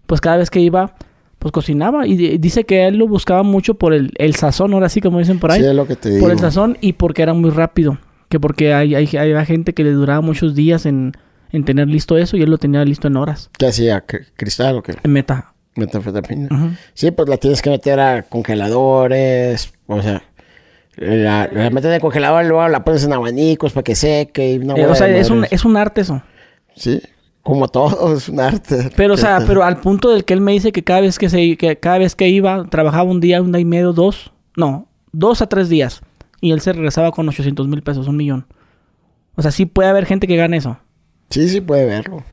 pues 0.07 0.21
cada 0.21 0.37
vez 0.39 0.51
que 0.51 0.61
iba, 0.61 0.95
pues 1.41 1.53
cocinaba. 1.53 2.07
Y 2.07 2.17
di- 2.17 2.39
dice 2.39 2.65
que 2.65 2.87
él 2.87 2.97
lo 2.97 3.07
buscaba 3.09 3.43
mucho 3.43 3.75
por 3.75 3.93
el, 3.93 4.13
el 4.19 4.35
sazón, 4.37 4.73
ahora 4.73 4.89
sí, 4.89 5.01
como 5.01 5.19
dicen 5.19 5.41
por 5.41 5.51
ahí. 5.51 5.61
Sí, 5.61 5.67
es 5.67 5.75
lo 5.75 5.87
que 5.87 5.97
te 5.97 6.11
digo. 6.11 6.23
por 6.23 6.31
el 6.31 6.39
sazón 6.39 6.79
y 6.81 6.93
porque 6.95 7.23
era 7.23 7.35
muy 7.35 7.51
rápido. 7.51 7.99
Que 8.29 8.39
porque 8.41 8.73
hay, 8.73 8.95
hay, 8.95 9.07
hay 9.17 9.47
gente 9.47 9.75
que 9.75 9.83
le 9.85 9.91
duraba 9.91 10.21
muchos 10.21 10.55
días 10.55 10.87
en, 10.87 11.13
en 11.53 11.65
tener 11.65 11.89
listo 11.89 12.17
eso 12.17 12.37
y 12.37 12.43
él 12.43 12.51
lo 12.51 12.59
tenía 12.59 12.85
listo 12.85 13.09
en 13.09 13.17
horas. 13.17 13.51
¿Qué 13.59 13.67
hacía? 13.67 14.07
¿Cr- 14.07 14.27
¿Cristal 14.37 14.77
o 14.79 14.83
qué? 14.83 14.95
En 15.03 15.13
meta. 15.13 15.53
Metanfetamina. 15.77 16.49
Ujú. 16.51 16.71
Sí, 16.95 17.11
pues 17.11 17.29
la 17.29 17.37
tienes 17.37 17.63
que 17.63 17.71
meter 17.71 18.01
a 18.01 18.23
congeladores, 18.23 19.73
o 19.87 20.03
sea, 20.03 20.23
la, 20.97 21.49
la 21.53 21.71
metes 21.71 21.87
en 21.89 21.95
el 21.95 22.01
congelador 22.01 22.45
y 22.45 22.49
luego 22.49 22.67
la 22.69 22.85
pones 22.85 23.05
en 23.05 23.13
abanicos 23.13 23.73
para 23.73 23.85
que 23.85 23.95
seque 23.95 24.53
y 24.55 24.59
una 24.59 24.75
Eh, 24.75 24.87
o 24.87 24.95
sea, 24.95 25.09
es 25.09 25.31
un, 25.31 25.47
es 25.51 25.65
un 25.65 25.77
arte 25.77 26.01
eso. 26.03 26.23
Sí, 26.77 27.01
como 27.43 27.69
todo, 27.69 28.17
es 28.17 28.29
un 28.29 28.41
arte. 28.41 28.91
Pero, 28.97 29.15
o 29.15 29.17
sea, 29.17 29.43
pero 29.47 29.63
al 29.65 29.79
punto 29.81 30.11
del 30.11 30.25
que 30.25 30.35
él 30.35 30.41
me 30.41 30.53
dice 30.53 30.73
que 30.73 30.83
cada 30.85 31.01
vez 31.01 31.19
que 31.19 31.29
se, 31.31 31.57
que 31.57 31.79
cada 31.79 31.99
vez 31.99 32.15
que 32.15 32.29
iba, 32.29 32.65
trabajaba 32.69 33.05
un 33.05 33.21
día, 33.21 33.41
un 33.41 33.53
día 33.53 33.61
y 33.61 33.65
medio, 33.65 33.93
dos, 33.93 34.33
no, 34.57 34.89
dos 35.13 35.41
a 35.43 35.49
tres 35.49 35.69
días. 35.69 36.03
Y 36.41 36.53
él 36.53 36.61
se 36.61 36.73
regresaba 36.73 37.13
con 37.13 37.29
800 37.29 37.69
mil 37.69 37.83
pesos, 37.83 38.09
un 38.09 38.17
millón. 38.17 38.47
O 39.37 39.43
sea, 39.43 39.51
sí 39.53 39.67
puede 39.67 39.89
haber 39.91 40.07
gente 40.07 40.27
que 40.27 40.37
gane 40.37 40.57
eso. 40.57 40.79
Sí, 41.31 41.49
sí 41.49 41.61
puede 41.61 41.87
verlo. 41.87 42.25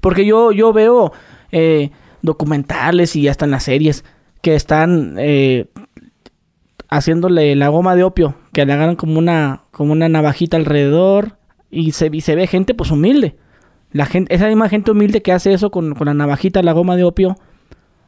Porque 0.00 0.24
yo, 0.26 0.52
yo 0.52 0.72
veo 0.72 1.12
eh, 1.52 1.90
documentales 2.22 3.16
y 3.16 3.28
hasta 3.28 3.44
en 3.46 3.50
las 3.52 3.62
series 3.64 4.04
que 4.42 4.54
están 4.54 5.16
eh, 5.18 5.66
haciéndole 6.88 7.54
la 7.56 7.68
goma 7.68 7.96
de 7.96 8.04
opio, 8.04 8.34
que 8.52 8.64
le 8.66 8.72
hagan 8.72 8.96
como 8.96 9.18
una, 9.18 9.62
como 9.70 9.92
una 9.92 10.08
navajita 10.08 10.56
alrededor 10.56 11.38
y 11.70 11.92
se, 11.92 12.08
y 12.12 12.20
se 12.20 12.34
ve 12.36 12.46
gente 12.46 12.74
pues 12.74 12.90
humilde. 12.90 13.36
La 13.92 14.06
gente, 14.06 14.34
esa 14.34 14.46
misma 14.48 14.68
gente 14.68 14.90
humilde 14.90 15.22
que 15.22 15.32
hace 15.32 15.52
eso 15.52 15.70
con, 15.70 15.94
con 15.94 16.06
la 16.06 16.14
navajita, 16.14 16.62
la 16.62 16.72
goma 16.72 16.96
de 16.96 17.04
opio, 17.04 17.36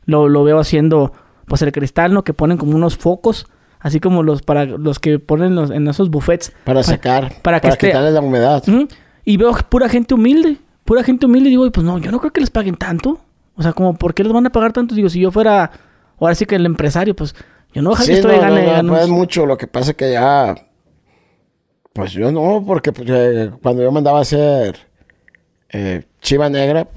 lo, 0.04 0.28
lo 0.28 0.44
veo 0.44 0.58
haciendo 0.58 1.12
pues 1.46 1.62
el 1.62 1.72
cristal, 1.72 2.12
¿no? 2.12 2.24
Que 2.24 2.34
ponen 2.34 2.58
como 2.58 2.74
unos 2.76 2.96
focos, 2.98 3.46
así 3.80 4.00
como 4.00 4.22
los 4.22 4.42
para 4.42 4.64
los 4.66 4.98
que 4.98 5.18
ponen 5.18 5.54
los, 5.54 5.70
en 5.70 5.88
esos 5.88 6.10
buffets. 6.10 6.52
Para 6.64 6.82
sacar, 6.82 7.28
para 7.42 7.42
para, 7.42 7.60
que 7.60 7.68
esté- 7.68 7.86
quitarle 7.88 8.10
la 8.10 8.20
humedad. 8.20 8.62
Ujú. 8.68 8.88
Y 9.28 9.36
veo 9.36 9.52
pura 9.68 9.90
gente 9.90 10.14
humilde, 10.14 10.56
pura 10.86 11.02
gente 11.02 11.26
humilde. 11.26 11.50
Y 11.50 11.50
digo, 11.50 11.70
pues 11.70 11.84
no, 11.84 11.98
yo 11.98 12.10
no 12.10 12.18
creo 12.18 12.32
que 12.32 12.40
les 12.40 12.48
paguen 12.48 12.76
tanto. 12.76 13.20
O 13.56 13.62
sea, 13.62 13.74
como, 13.74 13.92
¿por 13.92 14.14
qué 14.14 14.24
les 14.24 14.32
van 14.32 14.46
a 14.46 14.50
pagar 14.50 14.72
tanto? 14.72 14.94
Digo, 14.94 15.10
si 15.10 15.20
yo 15.20 15.30
fuera, 15.30 15.70
ahora 16.18 16.34
sí 16.34 16.46
que 16.46 16.54
el 16.54 16.64
empresario, 16.64 17.14
pues 17.14 17.34
yo 17.74 17.82
no 17.82 17.90
dejaría 17.90 18.14
Sí, 18.14 18.20
esto 18.20 18.28
no, 18.28 18.32
de 18.32 18.40
gane. 18.40 18.82
no, 18.84 18.96
es 18.98 19.08
mucho. 19.10 19.44
Lo 19.44 19.58
que 19.58 19.66
pasa 19.66 19.90
es 19.90 19.98
que 19.98 20.12
ya... 20.12 20.54
Pues 21.92 22.12
yo 22.12 22.32
no, 22.32 22.64
porque 22.66 22.90
pues, 22.90 23.06
eh, 23.10 23.50
cuando 23.62 23.82
yo 23.82 23.92
mandaba 23.92 24.20
a 24.20 24.22
hacer 24.22 24.78
eh, 25.68 26.06
chiva 26.22 26.48
negra, 26.48 26.88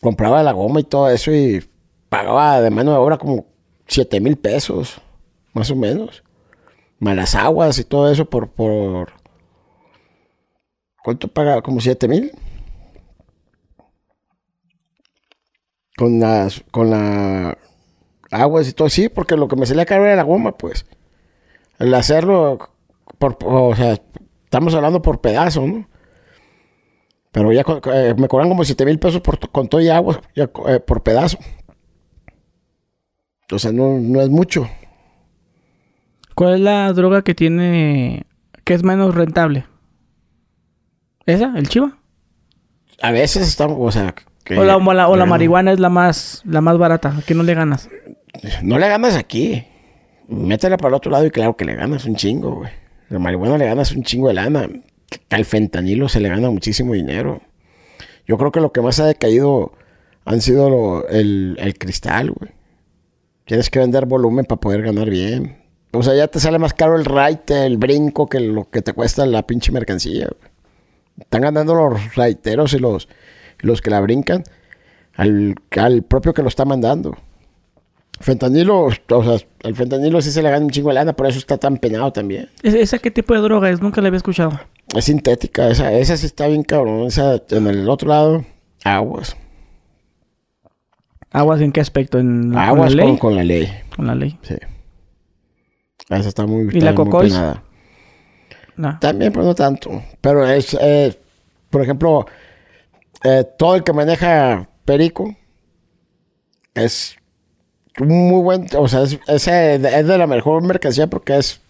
compraba 0.00 0.42
la 0.42 0.50
goma 0.50 0.80
y 0.80 0.84
todo 0.84 1.08
eso 1.08 1.30
y 1.30 1.64
pagaba 2.08 2.60
de 2.60 2.70
mano 2.70 2.90
de 2.90 2.96
obra 2.96 3.16
como 3.16 3.46
7 3.86 4.18
mil 4.18 4.36
pesos, 4.38 5.00
más 5.52 5.70
o 5.70 5.76
menos. 5.76 6.24
Más 6.98 7.14
las 7.14 7.36
aguas 7.36 7.78
y 7.78 7.84
todo 7.84 8.10
eso 8.10 8.24
por... 8.24 8.48
por 8.48 9.21
¿Cuánto 11.02 11.28
pagaba? 11.28 11.62
¿Como 11.62 11.80
7 11.80 12.08
mil? 12.08 12.32
Con 15.96 16.20
las... 16.20 16.64
Con 16.70 16.90
la 16.90 17.56
aguas 18.32 18.68
y 18.68 18.72
todo, 18.72 18.88
sí, 18.88 19.08
porque 19.08 19.36
lo 19.36 19.46
que 19.46 19.56
me 19.56 19.66
salía 19.66 19.86
caro 19.86 20.06
era 20.06 20.16
la 20.16 20.22
goma, 20.22 20.56
pues. 20.56 20.86
El 21.78 21.94
hacerlo, 21.94 22.70
por, 23.18 23.36
o 23.44 23.76
sea, 23.76 23.98
estamos 24.44 24.74
hablando 24.74 25.02
por 25.02 25.20
pedazo, 25.20 25.66
¿no? 25.66 25.88
Pero 27.30 27.52
ya 27.52 27.62
eh, 27.92 28.14
me 28.18 28.28
cobran 28.28 28.48
como 28.48 28.64
7 28.64 28.84
mil 28.84 28.98
pesos 28.98 29.22
con 29.52 29.68
todo 29.68 29.80
y 29.80 29.88
agua, 29.88 30.20
eh, 30.34 30.48
por 30.80 31.02
pedazo. 31.02 31.38
O 33.50 33.58
sea, 33.58 33.72
no, 33.72 33.98
no 33.98 34.20
es 34.20 34.28
mucho. 34.28 34.68
¿Cuál 36.34 36.54
es 36.54 36.60
la 36.60 36.92
droga 36.92 37.22
que 37.22 37.34
tiene, 37.34 38.26
que 38.64 38.74
es 38.74 38.82
menos 38.82 39.14
rentable? 39.14 39.66
¿Esa? 41.26 41.52
¿El 41.56 41.68
chiva? 41.68 41.98
A 43.00 43.10
veces 43.12 43.46
estamos, 43.48 43.76
o 43.80 43.90
sea... 43.90 44.14
que- 44.44 44.58
o 44.58 44.64
la, 44.64 44.76
o 44.76 44.80
la, 44.80 44.90
o 44.90 44.94
la 44.94 45.06
bueno, 45.08 45.26
marihuana 45.26 45.72
es 45.72 45.80
la 45.80 45.88
más, 45.88 46.42
la 46.44 46.60
más 46.60 46.78
barata. 46.78 47.14
¿A 47.18 47.22
qué 47.22 47.34
no 47.34 47.42
le 47.42 47.54
ganas? 47.54 47.88
No 48.62 48.78
le 48.78 48.88
ganas 48.88 49.16
aquí. 49.16 49.64
Métela 50.28 50.76
para 50.76 50.88
el 50.88 50.94
otro 50.94 51.10
lado 51.10 51.26
y 51.26 51.30
claro 51.30 51.56
que 51.56 51.64
le 51.64 51.74
ganas 51.74 52.04
un 52.06 52.16
chingo, 52.16 52.56
güey. 52.56 52.70
La 53.08 53.18
marihuana 53.18 53.58
le 53.58 53.66
ganas 53.66 53.92
un 53.92 54.02
chingo 54.02 54.28
de 54.28 54.34
lana. 54.34 54.68
Al 55.30 55.44
fentanilo 55.44 56.08
se 56.08 56.20
le 56.20 56.28
gana 56.28 56.50
muchísimo 56.50 56.94
dinero. 56.94 57.40
Yo 58.26 58.38
creo 58.38 58.50
que 58.52 58.60
lo 58.60 58.72
que 58.72 58.80
más 58.80 58.98
ha 59.00 59.06
decaído 59.06 59.72
han 60.24 60.40
sido 60.40 60.70
lo- 60.70 61.08
el, 61.08 61.56
el 61.60 61.76
cristal, 61.78 62.30
güey. 62.30 62.52
Tienes 63.44 63.68
que 63.70 63.80
vender 63.80 64.06
volumen 64.06 64.44
para 64.44 64.60
poder 64.60 64.82
ganar 64.82 65.10
bien. 65.10 65.58
O 65.92 66.02
sea, 66.02 66.14
ya 66.14 66.28
te 66.28 66.40
sale 66.40 66.58
más 66.58 66.72
caro 66.72 66.96
el 66.96 67.04
raite, 67.04 67.66
el 67.66 67.76
brinco, 67.76 68.26
que 68.28 68.40
lo 68.40 68.70
que 68.70 68.80
te 68.80 68.92
cuesta 68.94 69.26
la 69.26 69.46
pinche 69.46 69.72
mercancía. 69.72 70.28
güey. 70.40 70.51
Están 71.22 71.42
ganando 71.42 71.74
los 71.74 72.14
raiteros 72.14 72.72
y 72.74 72.78
los, 72.78 73.08
los 73.60 73.80
que 73.80 73.90
la 73.90 74.00
brincan 74.00 74.44
al, 75.14 75.54
al 75.78 76.02
propio 76.02 76.32
que 76.34 76.42
lo 76.42 76.48
está 76.48 76.64
mandando. 76.64 77.16
Fentanilo, 78.20 78.84
o 78.84 79.24
sea, 79.24 79.46
el 79.62 79.74
fentanilo 79.74 80.20
sí 80.22 80.30
se 80.30 80.42
le 80.42 80.50
gana 80.50 80.64
un 80.64 80.70
chingo 80.70 80.90
de 80.90 80.94
lana, 80.94 81.12
por 81.14 81.26
eso 81.26 81.38
está 81.38 81.56
tan 81.58 81.76
penado 81.78 82.12
también. 82.12 82.48
¿Es- 82.62 82.74
¿Esa 82.74 82.98
qué 82.98 83.10
tipo 83.10 83.34
de 83.34 83.40
droga 83.40 83.68
es? 83.70 83.80
Nunca 83.82 84.00
la 84.00 84.08
había 84.08 84.18
escuchado. 84.18 84.60
Es 84.94 85.06
sintética, 85.06 85.68
esa, 85.68 85.92
esa 85.92 86.16
sí 86.16 86.26
está 86.26 86.46
bien 86.46 86.62
cabrón. 86.62 87.06
Esa 87.06 87.40
en 87.50 87.66
el 87.66 87.88
otro 87.88 88.08
lado, 88.10 88.44
Aguas. 88.84 89.36
¿Aguas 91.30 91.60
en 91.62 91.72
qué 91.72 91.80
aspecto? 91.80 92.18
¿En 92.18 92.52
la, 92.52 92.68
Aguas 92.68 92.90
con 92.90 92.96
la 92.98 93.02
ley? 93.04 93.06
con, 93.12 93.18
con 93.18 93.36
la 93.36 93.44
ley. 93.44 93.68
Con 93.96 94.06
la 94.06 94.14
ley. 94.14 94.38
Sí. 94.42 94.54
Esa 96.10 96.28
está 96.28 96.46
muy, 96.46 96.68
¿Y 96.76 96.80
la 96.80 96.90
está 96.90 97.02
muy 97.02 97.10
cocois? 97.10 97.32
penada. 97.32 97.62
No. 98.76 98.98
También, 99.00 99.32
pero 99.32 99.44
no 99.44 99.54
tanto. 99.54 100.02
Pero 100.20 100.46
es, 100.46 100.76
por 101.70 101.82
ejemplo, 101.82 102.26
eh, 103.24 103.44
todo 103.58 103.76
el 103.76 103.84
que 103.84 103.92
maneja 103.92 104.68
perico 104.84 105.34
es 106.74 107.16
muy 107.98 108.42
buen, 108.42 108.66
o 108.76 108.88
sea, 108.88 109.02
es, 109.02 109.18
es 109.26 109.46
de 110.06 110.18
la 110.18 110.26
mejor 110.26 110.62
mercancía 110.62 111.06
porque 111.06 111.36
es, 111.36 111.60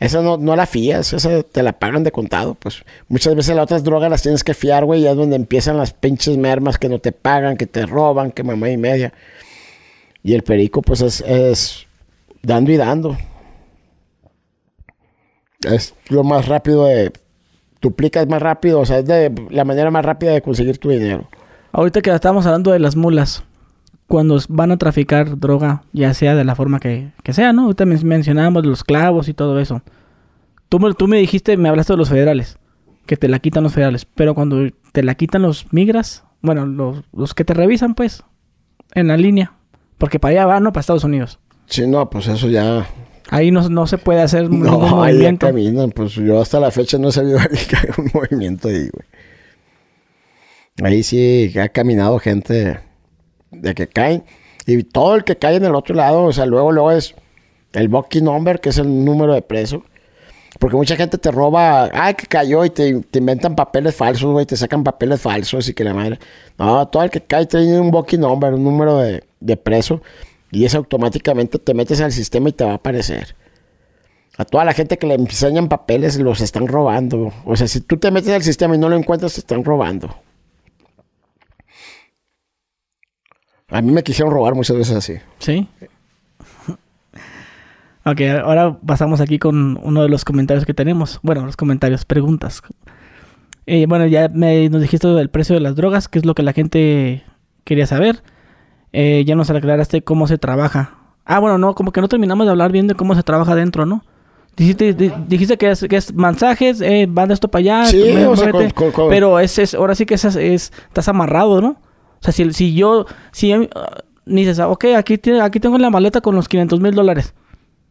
esa 0.00 0.22
no, 0.22 0.38
no 0.38 0.56
la 0.56 0.64
fías, 0.64 1.12
esa 1.12 1.42
te 1.42 1.62
la 1.62 1.78
pagan 1.78 2.02
de 2.02 2.10
contado, 2.10 2.54
pues. 2.54 2.82
Muchas 3.08 3.34
veces 3.34 3.54
las 3.54 3.64
otras 3.64 3.84
drogas 3.84 4.10
las 4.10 4.22
tienes 4.22 4.42
que 4.42 4.54
fiar, 4.54 4.86
güey, 4.86 5.02
y 5.02 5.06
es 5.06 5.14
donde 5.14 5.36
empiezan 5.36 5.76
las 5.76 5.92
pinches 5.92 6.38
mermas 6.38 6.78
que 6.78 6.88
no 6.88 6.98
te 7.00 7.12
pagan, 7.12 7.58
que 7.58 7.66
te 7.66 7.84
roban, 7.84 8.32
que 8.32 8.42
mamá 8.42 8.70
y 8.70 8.78
media. 8.78 9.12
Y 10.22 10.34
el 10.34 10.42
perico, 10.42 10.80
pues, 10.80 11.02
es, 11.02 11.20
es 11.20 11.86
dando 12.42 12.72
y 12.72 12.78
dando. 12.78 13.18
Es 15.62 15.94
lo 16.08 16.24
más 16.24 16.48
rápido 16.48 16.86
de... 16.86 17.12
Duplicas 17.82 18.28
más 18.28 18.42
rápido, 18.42 18.80
o 18.80 18.84
sea, 18.84 18.98
es 18.98 19.06
de 19.06 19.32
la 19.48 19.64
manera 19.64 19.90
más 19.90 20.04
rápida 20.04 20.32
de 20.32 20.42
conseguir 20.42 20.76
tu 20.76 20.90
dinero. 20.90 21.28
Ahorita 21.72 22.02
que 22.02 22.10
estábamos 22.14 22.44
hablando 22.44 22.72
de 22.72 22.78
las 22.78 22.94
mulas, 22.94 23.42
cuando 24.06 24.38
van 24.50 24.70
a 24.70 24.76
traficar 24.76 25.38
droga, 25.38 25.82
ya 25.94 26.12
sea 26.12 26.34
de 26.34 26.44
la 26.44 26.54
forma 26.54 26.78
que, 26.78 27.12
que 27.22 27.32
sea, 27.32 27.54
¿no? 27.54 27.62
Ahorita 27.62 27.86
men- 27.86 28.06
mencionábamos 28.06 28.66
los 28.66 28.84
clavos 28.84 29.28
y 29.28 29.34
todo 29.34 29.58
eso. 29.60 29.80
Tú 30.68 30.78
me, 30.78 30.92
tú 30.92 31.08
me 31.08 31.16
dijiste, 31.16 31.56
me 31.56 31.70
hablaste 31.70 31.94
de 31.94 31.96
los 31.96 32.10
federales, 32.10 32.58
que 33.06 33.16
te 33.16 33.28
la 33.28 33.38
quitan 33.38 33.62
los 33.62 33.72
federales, 33.72 34.04
pero 34.04 34.34
cuando 34.34 34.58
te 34.92 35.02
la 35.02 35.14
quitan 35.14 35.40
los 35.40 35.72
migras, 35.72 36.24
bueno, 36.42 36.66
los, 36.66 37.02
los 37.14 37.32
que 37.32 37.46
te 37.46 37.54
revisan, 37.54 37.94
pues, 37.94 38.24
en 38.94 39.08
la 39.08 39.16
línea, 39.16 39.54
porque 39.96 40.18
para 40.18 40.32
allá 40.32 40.44
van, 40.46 40.64
¿no? 40.64 40.72
Para 40.74 40.80
Estados 40.80 41.04
Unidos. 41.04 41.38
Sí, 41.64 41.86
no, 41.86 42.10
pues 42.10 42.26
eso 42.28 42.48
ya... 42.50 42.86
Ahí 43.30 43.50
no, 43.50 43.68
no 43.68 43.86
se 43.86 43.96
puede 43.98 44.20
hacer 44.20 44.42
ningún 44.50 44.66
No, 44.66 44.80
ya 44.80 44.94
movimiento. 44.94 45.46
caminan. 45.46 45.90
Pues 45.90 46.14
yo 46.14 46.40
hasta 46.40 46.60
la 46.60 46.70
fecha 46.70 46.98
no 46.98 47.08
he 47.08 47.12
sabido 47.12 47.38
que 47.38 47.76
hay 47.76 47.88
un 47.96 48.10
movimiento 48.12 48.68
ahí, 48.68 48.88
güey. 48.92 49.06
Ahí 50.82 51.02
sí 51.02 51.52
ha 51.58 51.68
caminado 51.68 52.18
gente 52.18 52.80
de 53.50 53.74
que 53.74 53.88
caen. 53.88 54.24
Y 54.66 54.82
todo 54.84 55.14
el 55.16 55.24
que 55.24 55.36
cae 55.36 55.56
en 55.56 55.64
el 55.64 55.74
otro 55.74 55.94
lado, 55.94 56.24
o 56.24 56.32
sea, 56.32 56.46
luego, 56.46 56.72
luego 56.72 56.92
es 56.92 57.14
el 57.72 57.88
booking 57.88 58.24
number, 58.24 58.60
que 58.60 58.70
es 58.70 58.78
el 58.78 59.04
número 59.04 59.34
de 59.34 59.42
preso. 59.42 59.82
Porque 60.58 60.76
mucha 60.76 60.96
gente 60.96 61.16
te 61.16 61.30
roba, 61.30 61.90
ay, 61.92 62.14
que 62.14 62.26
cayó 62.26 62.64
y 62.64 62.70
te, 62.70 63.00
te 63.02 63.18
inventan 63.18 63.54
papeles 63.56 63.94
falsos, 63.94 64.30
güey, 64.30 64.46
te 64.46 64.56
sacan 64.56 64.84
papeles 64.84 65.20
falsos 65.20 65.68
y 65.68 65.74
que 65.74 65.84
la 65.84 65.94
madre. 65.94 66.18
No, 66.58 66.86
todo 66.88 67.02
el 67.02 67.10
que 67.10 67.20
cae 67.22 67.46
tiene 67.46 67.80
un 67.80 67.90
booking 67.90 68.20
number, 68.20 68.54
un 68.54 68.64
número 68.64 68.98
de, 68.98 69.24
de 69.40 69.56
preso. 69.56 70.02
Y 70.50 70.64
eso 70.64 70.78
automáticamente 70.78 71.58
te 71.58 71.74
metes 71.74 72.00
al 72.00 72.12
sistema 72.12 72.48
y 72.48 72.52
te 72.52 72.64
va 72.64 72.72
a 72.72 72.74
aparecer. 72.74 73.36
A 74.36 74.44
toda 74.44 74.64
la 74.64 74.72
gente 74.72 74.98
que 74.98 75.06
le 75.06 75.14
enseñan 75.14 75.68
papeles 75.68 76.18
los 76.18 76.40
están 76.40 76.66
robando. 76.66 77.32
O 77.44 77.56
sea, 77.56 77.68
si 77.68 77.80
tú 77.80 77.98
te 77.98 78.10
metes 78.10 78.32
al 78.32 78.42
sistema 78.42 78.74
y 78.74 78.78
no 78.78 78.88
lo 78.88 78.96
encuentras, 78.96 79.34
te 79.34 79.40
están 79.40 79.64
robando. 79.64 80.16
A 83.68 83.82
mí 83.82 83.92
me 83.92 84.02
quisieron 84.02 84.32
robar 84.32 84.54
muchas 84.54 84.76
veces 84.76 84.96
así. 84.96 85.14
Sí. 85.38 85.68
ok, 88.04 88.20
ahora 88.42 88.78
pasamos 88.84 89.20
aquí 89.20 89.38
con 89.38 89.78
uno 89.82 90.02
de 90.02 90.08
los 90.08 90.24
comentarios 90.24 90.64
que 90.64 90.74
tenemos. 90.74 91.20
Bueno, 91.22 91.46
los 91.46 91.56
comentarios, 91.56 92.04
preguntas. 92.04 92.62
Eh, 93.66 93.86
bueno, 93.86 94.06
ya 94.06 94.28
me, 94.28 94.68
nos 94.68 94.82
dijiste 94.82 95.06
del 95.06 95.30
precio 95.30 95.54
de 95.54 95.60
las 95.60 95.76
drogas, 95.76 96.08
que 96.08 96.18
es 96.18 96.26
lo 96.26 96.34
que 96.34 96.42
la 96.42 96.52
gente 96.52 97.22
quería 97.64 97.86
saber. 97.86 98.22
Eh, 98.92 99.24
ya 99.26 99.34
nos 99.36 99.50
aclaraste 99.50 100.02
cómo 100.02 100.26
se 100.26 100.38
trabaja. 100.38 100.94
Ah, 101.24 101.38
bueno, 101.38 101.58
no, 101.58 101.74
como 101.74 101.92
que 101.92 102.00
no 102.00 102.08
terminamos 102.08 102.46
de 102.46 102.50
hablar 102.50 102.72
bien 102.72 102.86
de 102.88 102.94
cómo 102.94 103.14
se 103.14 103.22
trabaja 103.22 103.52
adentro, 103.52 103.86
¿no? 103.86 104.02
Dijiste, 104.56 104.92
di- 104.94 105.12
dijiste 105.28 105.56
que, 105.56 105.70
es, 105.70 105.86
que 105.88 105.96
es 105.96 106.12
mensajes, 106.12 106.80
eh, 106.80 107.06
van 107.08 107.28
de 107.28 107.34
esto 107.34 107.48
para 107.48 107.60
allá, 107.60 107.84
Sí, 107.86 108.02
o 108.02 108.34
sea, 108.36 108.50
muévete. 108.52 108.74
con- 108.74 108.90
con- 108.90 108.92
con- 108.92 109.08
pero 109.08 109.38
es, 109.38 109.58
es, 109.58 109.74
ahora 109.74 109.94
sí 109.94 110.06
que 110.06 110.14
es, 110.14 110.24
es- 110.24 110.72
estás 110.88 111.08
amarrado, 111.08 111.60
¿no? 111.60 111.68
O 111.70 112.22
sea, 112.22 112.32
si, 112.32 112.52
si 112.52 112.74
yo, 112.74 113.06
si 113.30 113.52
ah, 113.52 113.60
dices, 114.26 114.58
ah, 114.58 114.68
ok, 114.68 114.86
aquí, 114.96 115.18
tiene, 115.18 115.40
aquí 115.40 115.60
tengo 115.60 115.78
la 115.78 115.88
maleta 115.88 116.20
con 116.20 116.34
los 116.34 116.48
500 116.48 116.80
mil 116.80 116.94
dólares, 116.94 117.32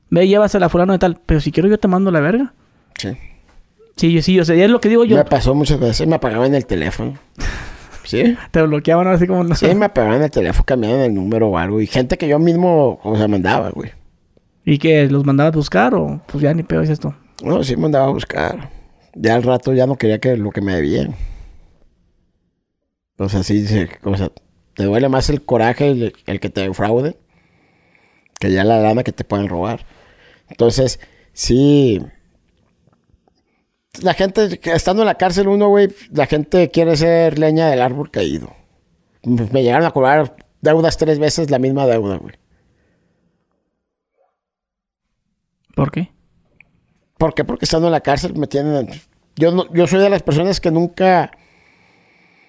ve, 0.10 0.28
llévasela 0.28 0.66
a 0.66 0.70
fulano 0.70 0.91
de 0.93 1.00
tal, 1.00 1.20
pero 1.26 1.39
si 1.39 1.52
quiero 1.54 1.70
yo 1.70 1.80
te 1.80 1.88
mando 1.88 2.12
la 2.12 2.20
verga. 2.20 2.54
Sí. 2.97 3.10
Sí, 3.95 4.12
yo- 4.14 4.22
sí, 4.22 4.38
o 4.39 4.43
sea, 4.45 4.56
ya 4.56 4.66
es 4.66 4.72
lo 4.72 4.82
que 4.82 4.89
digo 4.89 5.06
yo, 5.06 5.16
Me 5.16 5.24
pasó 5.26 5.56
muchas 5.56 5.80
veces, 5.80 6.06
me 6.08 6.16
apagaban 6.16 6.54
el 6.54 6.66
teléfono. 6.66 7.14
¿Sí? 8.10 8.36
te 8.49 8.62
bloqueaban 8.64 9.07
así 9.07 9.28
como, 9.28 9.43
no 9.43 9.55
Sí, 9.55 9.74
me 9.76 9.86
apagaban 9.86 10.24
el 10.24 10.32
teléfono, 10.32 10.66
cambiaban 10.66 11.01
el 11.01 11.14
número 11.14 11.49
o 11.49 11.57
algo. 11.57 11.80
Y 11.80 11.86
gente 11.88 12.18
que 12.18 12.28
yo 12.28 12.39
mismo, 12.39 12.99
o 13.03 13.16
sea, 13.16 13.28
mandaba, 13.28 13.70
güey. 13.70 13.91
¿Y 14.66 14.80
que 14.80 15.07
los 15.07 15.26
mandabas 15.26 15.53
a 15.53 15.57
buscar 15.57 15.93
o 15.93 16.22
pues 16.26 16.41
ya 16.41 16.53
ni 16.53 16.64
peor 16.64 16.84
es 16.84 16.89
esto? 16.89 17.16
No, 17.43 17.64
sí 17.64 17.76
mandaba 17.76 18.07
a 18.07 18.12
buscar. 18.12 18.70
Ya 19.14 19.36
al 19.36 19.43
rato 19.43 19.74
ya 19.74 19.86
no 19.86 19.95
quería 19.95 20.20
que 20.20 20.38
lo 20.38 20.51
que 20.51 20.62
me 20.62 20.76
debían. 20.76 21.16
O 23.18 23.30
sea, 23.30 23.43
sí, 23.43 23.68
sí, 23.68 23.86
o 24.03 24.16
sea, 24.18 24.32
te 24.74 24.86
duele 24.86 25.10
más 25.10 25.30
el 25.30 25.43
coraje 25.43 25.89
el, 25.89 26.14
el 26.26 26.39
que 26.39 26.49
te 26.49 26.62
defraude 26.62 27.18
que 28.39 28.51
ya 28.51 28.64
la 28.64 28.80
lana 28.80 29.03
que 29.03 29.12
te 29.12 29.24
pueden 29.24 29.49
robar. 29.49 29.86
Entonces, 30.49 30.99
sí. 31.34 32.01
La 34.04 34.14
gente, 34.14 34.60
estando 34.74 35.02
en 35.02 35.08
la 35.08 35.16
cárcel 35.16 35.48
uno, 35.48 35.68
güey, 35.68 35.90
la 36.12 36.26
gente 36.28 36.70
quiere 36.72 36.96
ser 36.96 37.38
leña 37.40 37.68
del 37.70 37.82
árbol 37.82 38.12
caído. 38.12 38.56
Me 39.24 39.64
llegaron 39.64 39.86
a 39.86 39.92
cobrar 39.92 40.36
deudas 40.62 40.96
tres 40.98 41.20
veces 41.20 41.50
la 41.50 41.60
misma 41.60 41.86
deuda, 41.86 42.18
güey. 42.18 42.36
¿Por 45.76 45.92
qué? 45.92 46.12
¿Por 47.18 47.34
qué? 47.34 47.44
Porque 47.44 47.66
estando 47.66 47.88
en 47.88 47.92
la 47.94 48.02
cárcel 48.02 48.36
me 48.36 48.48
tienen... 48.48 48.90
Yo, 49.36 49.52
no- 49.52 49.72
yo 49.74 49.88
soy 49.88 50.00
de 50.00 50.10
las 50.10 50.24
personas 50.24 50.60
que 50.62 50.72
nunca 50.72 51.32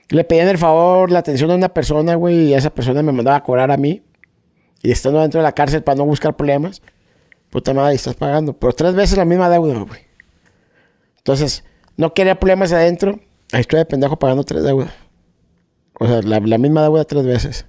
le 0.09 0.24
pedían 0.24 0.49
el 0.49 0.59
favor, 0.59 1.11
la 1.11 1.20
atención 1.20 1.51
a 1.51 1.55
una 1.55 1.68
persona, 1.68 2.14
güey, 2.16 2.49
y 2.49 2.55
esa 2.55 2.70
persona 2.70 3.03
me 3.03 3.12
mandaba 3.12 3.38
a 3.38 3.43
cobrar 3.43 3.70
a 3.70 3.76
mí. 3.76 4.03
Y 4.82 4.91
estando 4.91 5.20
dentro 5.20 5.41
de 5.41 5.45
la 5.45 5.53
cárcel 5.53 5.82
para 5.82 5.97
no 5.99 6.05
buscar 6.05 6.36
problemas, 6.36 6.82
puta 7.51 7.74
madre, 7.74 7.95
estás 7.95 8.14
pagando. 8.14 8.53
Pero 8.53 8.72
tres 8.72 8.95
veces 8.95 9.18
la 9.18 9.24
misma 9.24 9.49
deuda, 9.51 9.78
güey. 9.80 10.09
Entonces, 11.21 11.64
no 11.97 12.14
quería 12.14 12.41
problemas 12.41 12.73
adentro, 12.73 13.21
ahí 13.53 13.61
estoy 13.61 13.79
de 13.79 13.85
pendejo 13.85 14.18
pagando 14.18 14.43
tres 14.43 14.64
deudas. 14.64 14.91
O 15.99 16.07
sea, 16.07 16.23
la, 16.23 16.41
misma 16.41 16.83
deuda 16.83 17.05
tres 17.05 17.27
veces. 17.27 17.66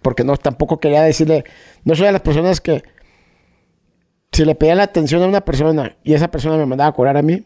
Porque 0.00 0.24
no, 0.24 0.36
tampoco 0.38 0.80
quería 0.80 1.02
decirle... 1.02 1.44
No 1.84 1.94
soy 1.94 2.06
de 2.06 2.12
las 2.12 2.22
personas 2.22 2.60
que 2.60 2.82
si 4.32 4.46
le 4.46 4.54
pedía 4.54 4.74
la 4.74 4.84
atención 4.84 5.22
a 5.22 5.26
una 5.26 5.42
persona 5.42 5.94
y 6.02 6.14
esa 6.14 6.30
persona 6.30 6.56
me 6.56 6.64
mandaba 6.64 6.88
a 6.88 6.94
cobrar 6.94 7.18
a 7.18 7.22
mí, 7.22 7.44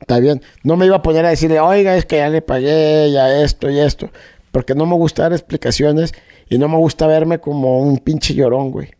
está 0.00 0.18
bien. 0.18 0.42
No 0.64 0.76
me 0.76 0.86
iba 0.86 0.96
a 0.96 1.02
poner 1.02 1.24
a 1.24 1.30
decirle, 1.30 1.60
oiga, 1.60 1.96
es 1.96 2.04
que 2.04 2.16
ya 2.16 2.28
le 2.28 2.42
pagué, 2.42 3.12
ya 3.12 3.42
esto 3.42 3.70
y 3.70 3.78
esto. 3.78 4.10
Porque 4.50 4.74
no 4.74 4.86
me 4.86 4.96
gusta 4.96 5.22
dar 5.22 5.32
explicaciones 5.32 6.12
y 6.48 6.58
no 6.58 6.68
me 6.68 6.76
gusta 6.76 7.06
verme 7.06 7.38
como 7.38 7.78
un 7.78 7.98
pinche 7.98 8.34
llorón, 8.34 8.72
güey. 8.72 8.90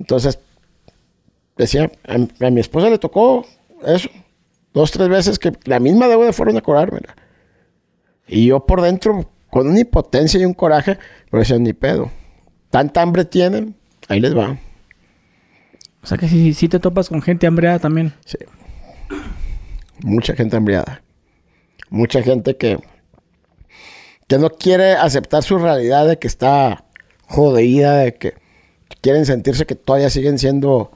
Entonces, 0.00 0.40
decía, 1.56 1.92
a 2.08 2.50
mi 2.50 2.60
esposa 2.60 2.90
le 2.90 2.98
tocó 2.98 3.46
eso. 3.84 4.08
Dos, 4.72 4.90
tres 4.90 5.08
veces 5.08 5.38
que 5.38 5.52
la 5.64 5.80
misma 5.80 6.06
deuda 6.06 6.32
fueron 6.32 6.56
a 6.56 6.60
cobrármela. 6.60 7.16
Y 8.28 8.46
yo 8.46 8.66
por 8.66 8.82
dentro, 8.82 9.30
con 9.50 9.68
una 9.68 9.80
impotencia 9.80 10.40
y 10.40 10.44
un 10.44 10.54
coraje, 10.54 10.98
pero 11.30 11.40
decía, 11.40 11.58
ni 11.58 11.72
pedo. 11.72 12.10
Tanta 12.70 13.02
hambre 13.02 13.24
tienen, 13.24 13.74
ahí 14.08 14.20
les 14.20 14.36
va. 14.36 14.58
O 16.02 16.06
sea 16.06 16.18
que 16.18 16.28
si, 16.28 16.52
si 16.54 16.68
te 16.68 16.78
topas 16.78 17.08
con 17.08 17.22
gente 17.22 17.46
hambreada 17.46 17.78
también. 17.78 18.14
Sí. 18.24 18.38
Mucha 20.02 20.34
gente 20.34 20.56
hambriada. 20.56 21.02
Mucha 21.88 22.22
gente 22.22 22.56
que, 22.56 22.78
que 24.28 24.38
no 24.38 24.50
quiere 24.50 24.92
aceptar 24.92 25.42
su 25.42 25.58
realidad 25.58 26.06
de 26.06 26.18
que 26.18 26.26
está 26.26 26.84
jodida, 27.28 27.98
de 27.98 28.14
que 28.14 28.34
quieren 29.00 29.24
sentirse 29.24 29.66
que 29.66 29.74
todavía 29.74 30.10
siguen 30.10 30.38
siendo 30.38 30.90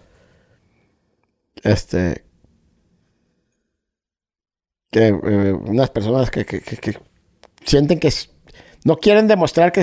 este 1.63 2.25
que 4.91 5.09
eh, 5.09 5.53
unas 5.53 5.91
personas 5.91 6.31
que, 6.31 6.45
que- 6.45 6.61
que- 6.61 6.99
sienten 7.65 7.99
que 8.01 8.11
no 8.85 8.97
quieren 8.97 9.29
demostrar 9.29 9.73
que, 9.73 9.81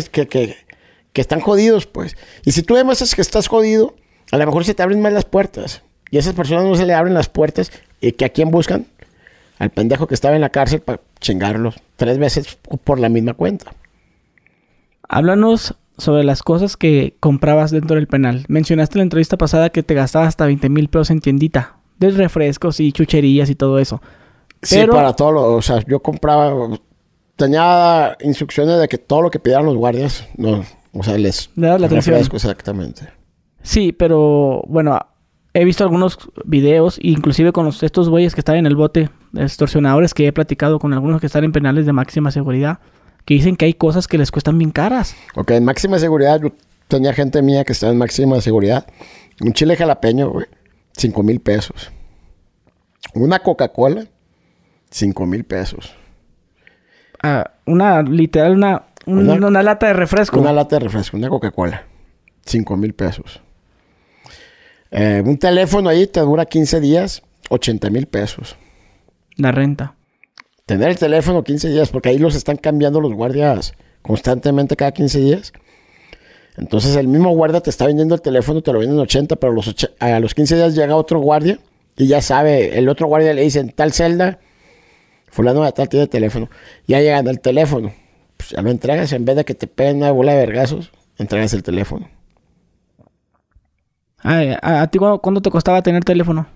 están 1.13 1.39
jodidos, 1.39 1.85
pues. 1.87 2.15
Y 2.45 2.51
si 2.51 2.61
tú 2.61 2.75
demuestras 2.75 3.15
que 3.15 3.21
estás 3.21 3.47
jodido, 3.47 3.95
a 4.31 4.37
lo 4.37 4.45
mejor 4.45 4.65
se 4.65 4.73
te 4.75 4.83
abren 4.83 5.01
más 5.01 5.13
las 5.13 5.25
puertas. 5.25 5.81
Y 6.11 6.17
a 6.17 6.19
esas 6.19 6.33
personas 6.33 6.65
no 6.65 6.75
se 6.75 6.85
le 6.85 6.93
abren 6.93 7.13
las 7.15 7.27
puertas. 7.29 7.71
¿Y 8.01 8.11
que 8.11 8.25
a 8.25 8.29
quién 8.29 8.51
buscan? 8.51 8.85
Al 9.57 9.71
pendejo 9.71 10.05
que 10.07 10.13
estaba 10.13 10.35
en 10.35 10.41
la 10.41 10.49
cárcel 10.49 10.81
para 10.81 11.01
chingarlos 11.19 11.75
tres 11.95 12.19
veces 12.19 12.59
por 12.83 12.99
la 12.99 13.09
misma 13.09 13.33
cuenta. 13.33 13.73
Háblanos 15.09 15.75
sobre 15.97 16.23
las 16.23 16.43
cosas 16.43 16.77
que 16.77 17.15
comprabas 17.19 17.71
dentro 17.71 17.95
del 17.95 18.07
penal. 18.07 18.45
Mencionaste 18.47 18.95
en 18.95 18.99
la 18.99 19.03
entrevista 19.03 19.37
pasada 19.37 19.71
que 19.71 19.81
te 19.83 19.95
gastabas 19.95 20.27
hasta 20.29 20.45
20 20.45 20.69
mil 20.69 20.89
pesos 20.89 21.09
en 21.11 21.21
tiendita. 21.21 21.77
De 21.97 22.11
refrescos 22.11 22.79
y 22.79 22.91
chucherías 22.91 23.49
y 23.49 23.55
todo 23.55 23.79
eso. 23.79 24.01
Sí, 24.61 24.75
Pero- 24.75 24.93
para 24.93 25.13
todo 25.13 25.31
lo... 25.31 25.53
O 25.55 25.61
sea, 25.61 25.81
yo 25.87 25.99
compraba 26.01 26.69
tenía 27.35 28.17
instrucciones 28.21 28.79
de 28.79 28.87
que 28.87 28.97
todo 28.97 29.21
lo 29.21 29.29
que 29.29 29.39
pidieran 29.39 29.65
los 29.65 29.75
guardias, 29.75 30.27
no, 30.37 30.63
o 30.91 31.03
sea, 31.03 31.17
les 31.19 31.51
Le 31.55 31.67
das 31.67 31.79
la 31.79 31.85
atención. 31.87 32.17
exactamente. 32.17 33.07
Sí, 33.61 33.91
pero 33.91 34.63
bueno, 34.67 34.99
he 35.53 35.63
visto 35.63 35.83
algunos 35.83 36.17
videos, 36.45 36.97
inclusive 36.99 37.51
con 37.51 37.65
los, 37.65 37.83
estos 37.83 38.09
güeyes 38.09 38.33
que 38.33 38.41
están 38.41 38.55
en 38.55 38.65
el 38.65 38.75
bote, 38.75 39.11
extorsionadores, 39.35 40.15
que 40.15 40.25
he 40.25 40.33
platicado 40.33 40.79
con 40.79 40.93
algunos 40.93 41.19
que 41.21 41.27
están 41.27 41.43
en 41.43 41.51
penales 41.51 41.85
de 41.85 41.93
máxima 41.93 42.31
seguridad, 42.31 42.79
que 43.23 43.35
dicen 43.35 43.55
que 43.55 43.65
hay 43.65 43.73
cosas 43.75 44.07
que 44.07 44.17
les 44.17 44.31
cuestan 44.31 44.57
bien 44.57 44.71
caras. 44.71 45.15
Ok, 45.35 45.51
en 45.51 45.65
máxima 45.65 45.99
seguridad, 45.99 46.41
yo 46.41 46.49
tenía 46.87 47.13
gente 47.13 47.43
mía 47.43 47.63
que 47.65 47.73
estaba 47.73 47.91
en 47.91 47.99
máxima 47.99 48.41
seguridad. 48.41 48.87
Un 49.41 49.53
chile 49.53 49.75
jalapeño, 49.75 50.31
güey, 50.31 50.47
5 50.97 51.21
mil 51.21 51.39
pesos. 51.39 51.91
Una 53.13 53.39
Coca-Cola, 53.39 54.05
5 54.91 55.25
mil 55.25 55.43
pesos. 55.43 55.93
Ah, 57.23 57.51
una, 57.65 58.01
literal, 58.03 58.53
una, 58.53 58.83
un- 59.05 59.29
Una- 59.29 59.47
una, 59.47 59.63
lata 59.63 59.87
de 59.87 59.93
refresco. 59.93 60.39
Una 60.39 60.53
lata 60.53 60.75
de 60.77 60.81
refresco, 60.81 61.17
una 61.17 61.29
Coca-Cola, 61.29 61.83
5 62.45 62.77
mil 62.77 62.93
pesos. 62.93 63.41
Eh, 64.91 65.21
un 65.25 65.37
teléfono 65.37 65.89
ahí 65.89 66.07
te 66.07 66.19
dura 66.21 66.45
15 66.45 66.79
días, 66.79 67.21
80 67.49 67.89
mil 67.89 68.07
pesos. 68.07 68.55
La 69.35 69.51
renta. 69.51 69.95
Tener 70.65 70.89
el 70.89 70.97
teléfono 70.97 71.43
15 71.43 71.69
días, 71.69 71.89
porque 71.89 72.09
ahí 72.09 72.17
los 72.17 72.35
están 72.35 72.57
cambiando 72.57 72.99
los 73.01 73.13
guardias 73.13 73.73
constantemente 74.01 74.75
cada 74.75 74.91
15 74.91 75.19
días. 75.19 75.53
Entonces 76.57 76.95
el 76.95 77.07
mismo 77.07 77.29
guardia 77.31 77.61
te 77.61 77.69
está 77.69 77.85
vendiendo 77.85 78.15
el 78.15 78.21
teléfono, 78.21 78.61
te 78.61 78.71
lo 78.73 78.79
venden 78.79 78.95
en 78.97 79.01
80, 79.03 79.35
pero 79.35 79.53
los 79.53 79.75
a 79.99 80.19
los 80.19 80.33
15 80.33 80.55
días 80.55 80.75
llega 80.75 80.95
otro 80.95 81.19
guardia 81.19 81.59
y 81.95 82.07
ya 82.07 82.21
sabe, 82.21 82.77
el 82.79 82.89
otro 82.89 83.07
guardia 83.07 83.33
le 83.33 83.41
dice, 83.43 83.59
en 83.59 83.69
tal 83.71 83.91
celda, 83.93 84.39
fulano 85.27 85.63
de 85.63 85.71
tal 85.71 85.89
tiene 85.89 86.07
teléfono. 86.07 86.49
Ya 86.87 86.99
llegan 86.99 87.27
el 87.27 87.39
teléfono. 87.39 87.93
Pues 88.37 88.49
ya 88.51 88.61
lo 88.61 88.69
entregas, 88.69 89.11
en 89.13 89.25
vez 89.25 89.35
de 89.35 89.45
que 89.45 89.55
te 89.55 89.67
peguen 89.67 89.97
una 89.97 90.11
bola 90.11 90.33
de 90.33 90.39
vergazos, 90.45 90.91
entregas 91.17 91.53
el 91.53 91.63
teléfono. 91.63 92.07
Ay, 94.19 94.55
¿A, 94.61 94.81
a 94.81 94.87
ti 94.87 94.97
cuándo, 94.99 95.41
te 95.41 95.49
costaba 95.51 95.81
tener 95.81 96.03
teléfono? 96.03 96.47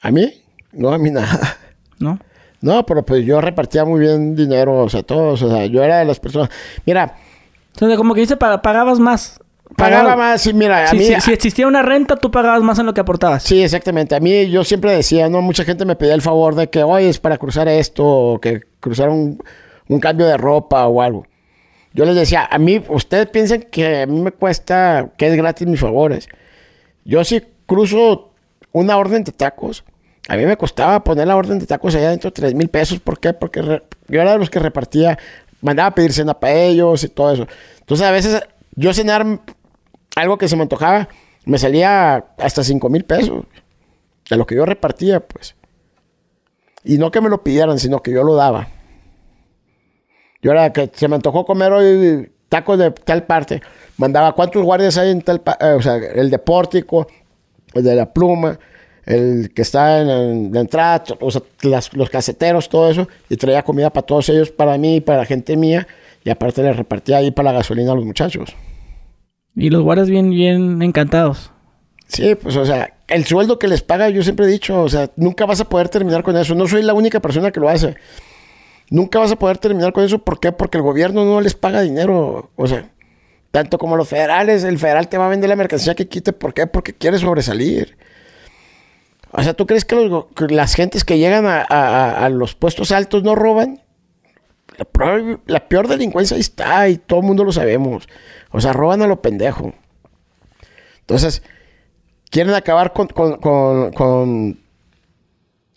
¿A 0.00 0.10
mí? 0.10 0.32
No, 0.72 0.92
a 0.92 0.98
mí 0.98 1.10
nada. 1.10 1.56
¿No? 1.98 2.18
No, 2.60 2.86
pero 2.86 3.04
pues 3.04 3.24
yo 3.24 3.40
repartía 3.40 3.84
muy 3.84 4.00
bien 4.00 4.34
dinero, 4.34 4.82
o 4.84 4.88
sea, 4.88 5.02
todos, 5.02 5.42
o 5.42 5.50
sea, 5.50 5.66
yo 5.66 5.82
era 5.82 5.98
de 5.98 6.04
las 6.04 6.18
personas. 6.20 6.48
Mira, 6.84 7.14
Entonces, 7.74 7.98
como 7.98 8.14
que 8.14 8.20
dice, 8.20 8.36
pa- 8.36 8.62
pagabas 8.62 8.98
más. 8.98 9.40
Pagaba 9.76 10.16
más 10.16 10.46
y 10.46 10.52
mira, 10.54 10.84
a 10.84 10.88
Si, 10.88 10.96
mí... 10.98 11.04
si- 11.04 11.20
si 11.20 11.32
existía 11.32 11.66
una 11.66 11.82
renta, 11.82 12.16
tú 12.16 12.30
pagabas 12.30 12.62
más 12.62 12.78
en 12.78 12.86
lo 12.86 12.94
que 12.94 13.00
aportabas. 13.00 13.42
Sí, 13.42 13.62
exactamente. 13.62 14.14
A 14.14 14.20
mí 14.20 14.48
yo 14.50 14.64
siempre 14.64 14.92
decía, 14.92 15.28
¿no? 15.28 15.42
Mucha 15.42 15.64
gente 15.64 15.84
me 15.84 15.96
pedía 15.96 16.14
el 16.14 16.22
favor 16.22 16.54
de 16.54 16.68
que, 16.70 16.82
oye, 16.82 17.08
es 17.08 17.18
para 17.18 17.38
cruzar 17.38 17.68
esto, 17.68 18.04
o 18.06 18.40
que 18.40 18.60
cruzar 18.80 19.08
un, 19.08 19.42
un 19.88 20.00
cambio 20.00 20.26
de 20.26 20.36
ropa 20.36 20.86
o 20.86 21.02
algo. 21.02 21.26
Yo 21.92 22.04
les 22.04 22.14
decía, 22.14 22.46
a 22.50 22.58
mí, 22.58 22.82
ustedes 22.88 23.26
piensan 23.28 23.62
que 23.62 24.02
a 24.02 24.06
mí 24.06 24.20
me 24.20 24.30
cuesta, 24.30 25.08
que 25.16 25.26
es 25.28 25.36
gratis 25.36 25.66
mis 25.66 25.80
favores. 25.80 26.28
Yo 27.04 27.24
si 27.24 27.42
cruzo 27.66 28.32
una 28.72 28.96
orden 28.98 29.24
de 29.24 29.32
tacos, 29.32 29.82
a 30.28 30.36
mí 30.36 30.44
me 30.44 30.56
costaba 30.56 31.02
poner 31.04 31.26
la 31.26 31.36
orden 31.36 31.58
de 31.58 31.66
tacos 31.66 31.94
allá 31.94 32.10
dentro 32.10 32.30
de 32.30 32.34
3 32.34 32.54
mil 32.54 32.68
pesos. 32.68 32.98
¿Por 33.00 33.18
qué? 33.18 33.32
Porque 33.32 33.62
yo 33.62 34.20
era 34.20 34.32
de 34.32 34.38
los 34.38 34.50
que 34.50 34.58
repartía, 34.58 35.18
mandaba 35.62 35.88
a 35.88 35.94
pedir 35.94 36.12
cena 36.12 36.34
para 36.34 36.52
ellos 36.52 37.02
y 37.04 37.08
todo 37.08 37.32
eso. 37.32 37.46
Entonces 37.80 38.06
a 38.06 38.10
veces 38.10 38.42
yo 38.76 38.92
cenar 38.94 39.40
algo 40.14 40.38
que 40.38 40.48
se 40.48 40.56
me 40.56 40.62
antojaba, 40.62 41.08
me 41.44 41.58
salía 41.58 42.26
hasta 42.38 42.62
5 42.64 42.88
mil 42.88 43.04
pesos 43.04 43.44
de 44.30 44.36
lo 44.36 44.46
que 44.46 44.54
yo 44.54 44.64
repartía, 44.64 45.20
pues. 45.20 45.54
Y 46.84 46.98
no 46.98 47.10
que 47.10 47.20
me 47.20 47.28
lo 47.28 47.42
pidieran, 47.42 47.78
sino 47.78 48.02
que 48.02 48.12
yo 48.12 48.22
lo 48.22 48.34
daba. 48.34 48.68
Yo 50.42 50.52
era 50.52 50.72
que 50.72 50.90
se 50.94 51.08
me 51.08 51.16
antojó 51.16 51.44
comer 51.44 51.72
hoy 51.72 52.30
tacos 52.48 52.78
de 52.78 52.90
tal 52.92 53.24
parte. 53.24 53.60
Mandaba 53.96 54.32
cuántos 54.32 54.62
guardias 54.62 54.96
hay 54.98 55.10
en 55.10 55.22
tal 55.22 55.42
eh, 55.60 55.72
o 55.72 55.82
sea, 55.82 55.96
el 55.96 56.30
de 56.30 56.38
pórtico, 56.38 57.06
el 57.74 57.82
de 57.82 57.94
la 57.96 58.12
pluma, 58.12 58.58
el 59.04 59.52
que 59.54 59.62
está 59.62 60.00
en, 60.00 60.52
la 60.52 60.60
entrada, 60.60 61.02
o 61.20 61.30
sea, 61.30 61.42
las- 61.62 61.92
los 61.94 62.10
caseteros, 62.10 62.68
todo 62.68 62.90
eso. 62.90 63.08
Y 63.28 63.36
traía 63.36 63.62
comida 63.64 63.90
para 63.90 64.06
todos 64.06 64.28
ellos, 64.28 64.50
para 64.50 64.76
mí 64.78 65.00
para 65.00 65.18
la 65.18 65.24
gente 65.24 65.56
mía. 65.56 65.86
Y 66.24 66.30
aparte 66.30 66.62
le 66.62 66.72
repartía 66.72 67.18
ahí 67.18 67.30
para 67.30 67.50
la 67.52 67.58
gasolina 67.58 67.92
a 67.92 67.94
los 67.94 68.04
muchachos. 68.04 68.54
Y 69.56 69.70
los 69.70 69.82
guardias 69.82 70.08
bien, 70.10 70.30
bien 70.30 70.82
encantados. 70.82 71.50
Sí, 72.08 72.34
pues, 72.36 72.56
o 72.56 72.64
sea, 72.64 72.94
el 73.08 73.24
sueldo 73.24 73.58
que 73.58 73.66
les 73.68 73.82
paga, 73.82 74.10
yo 74.10 74.22
siempre 74.22 74.46
he 74.46 74.48
dicho, 74.48 74.80
o 74.82 74.88
sea, 74.88 75.10
nunca 75.16 75.46
vas 75.46 75.60
a 75.60 75.68
poder 75.68 75.88
terminar 75.88 76.22
con 76.22 76.36
eso. 76.36 76.54
No 76.54 76.68
soy 76.68 76.82
la 76.82 76.94
única 76.94 77.20
persona 77.20 77.50
que 77.50 77.58
lo 77.60 77.68
hace. 77.68 77.96
Nunca 78.90 79.18
vas 79.18 79.32
a 79.32 79.36
poder 79.36 79.58
terminar 79.58 79.92
con 79.92 80.04
eso. 80.04 80.18
¿Por 80.20 80.38
qué? 80.38 80.52
Porque 80.52 80.76
el 80.78 80.82
gobierno 80.84 81.24
no 81.24 81.40
les 81.40 81.54
paga 81.54 81.80
dinero. 81.80 82.50
O 82.54 82.66
sea, 82.68 82.90
tanto 83.50 83.78
como 83.78 83.96
los 83.96 84.08
federales, 84.08 84.62
el 84.62 84.78
federal 84.78 85.08
te 85.08 85.18
va 85.18 85.26
a 85.26 85.30
vender 85.30 85.48
la 85.48 85.56
mercancía 85.56 85.94
que 85.96 86.06
quite. 86.06 86.32
¿Por 86.32 86.54
qué? 86.54 86.66
Porque 86.68 86.92
quiere 86.94 87.18
sobresalir. 87.18 87.96
O 89.32 89.42
sea, 89.42 89.54
¿tú 89.54 89.66
crees 89.66 89.84
que, 89.84 89.96
los 89.96 90.26
que 90.36 90.46
las 90.54 90.74
gentes 90.74 91.04
que 91.04 91.18
llegan 91.18 91.46
a- 91.46 91.66
a- 91.68 92.24
a 92.24 92.28
los 92.28 92.54
puestos 92.54 92.92
altos 92.92 93.22
no 93.24 93.34
roban? 93.34 93.80
La, 94.78 95.68
peor- 95.68 95.88
delincuencia 95.88 96.36
está 96.36 96.88
y 96.88 96.96
todo 96.98 97.20
el 97.20 97.26
mundo 97.26 97.44
lo 97.44 97.52
sabemos. 97.52 98.08
O 98.50 98.60
sea, 98.60 98.72
roban 98.72 99.02
a 99.02 99.06
lo 99.06 99.22
pendejo. 99.22 99.72
Entonces, 101.00 101.42
quieren 102.30 102.54
acabar 102.54 102.92
con, 102.92 103.08
con, 103.08 103.36
con, 103.38 103.92
con, 103.92 104.60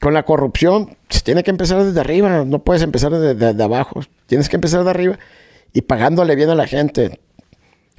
con 0.02 0.14
la 0.14 0.24
corrupción, 0.24 0.97
se 1.10 1.22
tiene 1.22 1.43
que 1.43 1.52
empezar 1.52 1.84
desde 1.84 2.00
arriba, 2.00 2.43
no 2.45 2.60
puedes 2.60 2.82
empezar 2.84 3.12
desde 3.12 3.36
de, 3.36 3.54
de 3.54 3.64
abajo, 3.64 4.02
tienes 4.26 4.50
que 4.50 4.56
empezar 4.58 4.84
de 4.84 4.89
arriba 4.89 5.20
y 5.74 5.82
pagándole 5.82 6.36
bien 6.36 6.50
a 6.50 6.56
la 6.56 6.68
gente. 6.68 7.20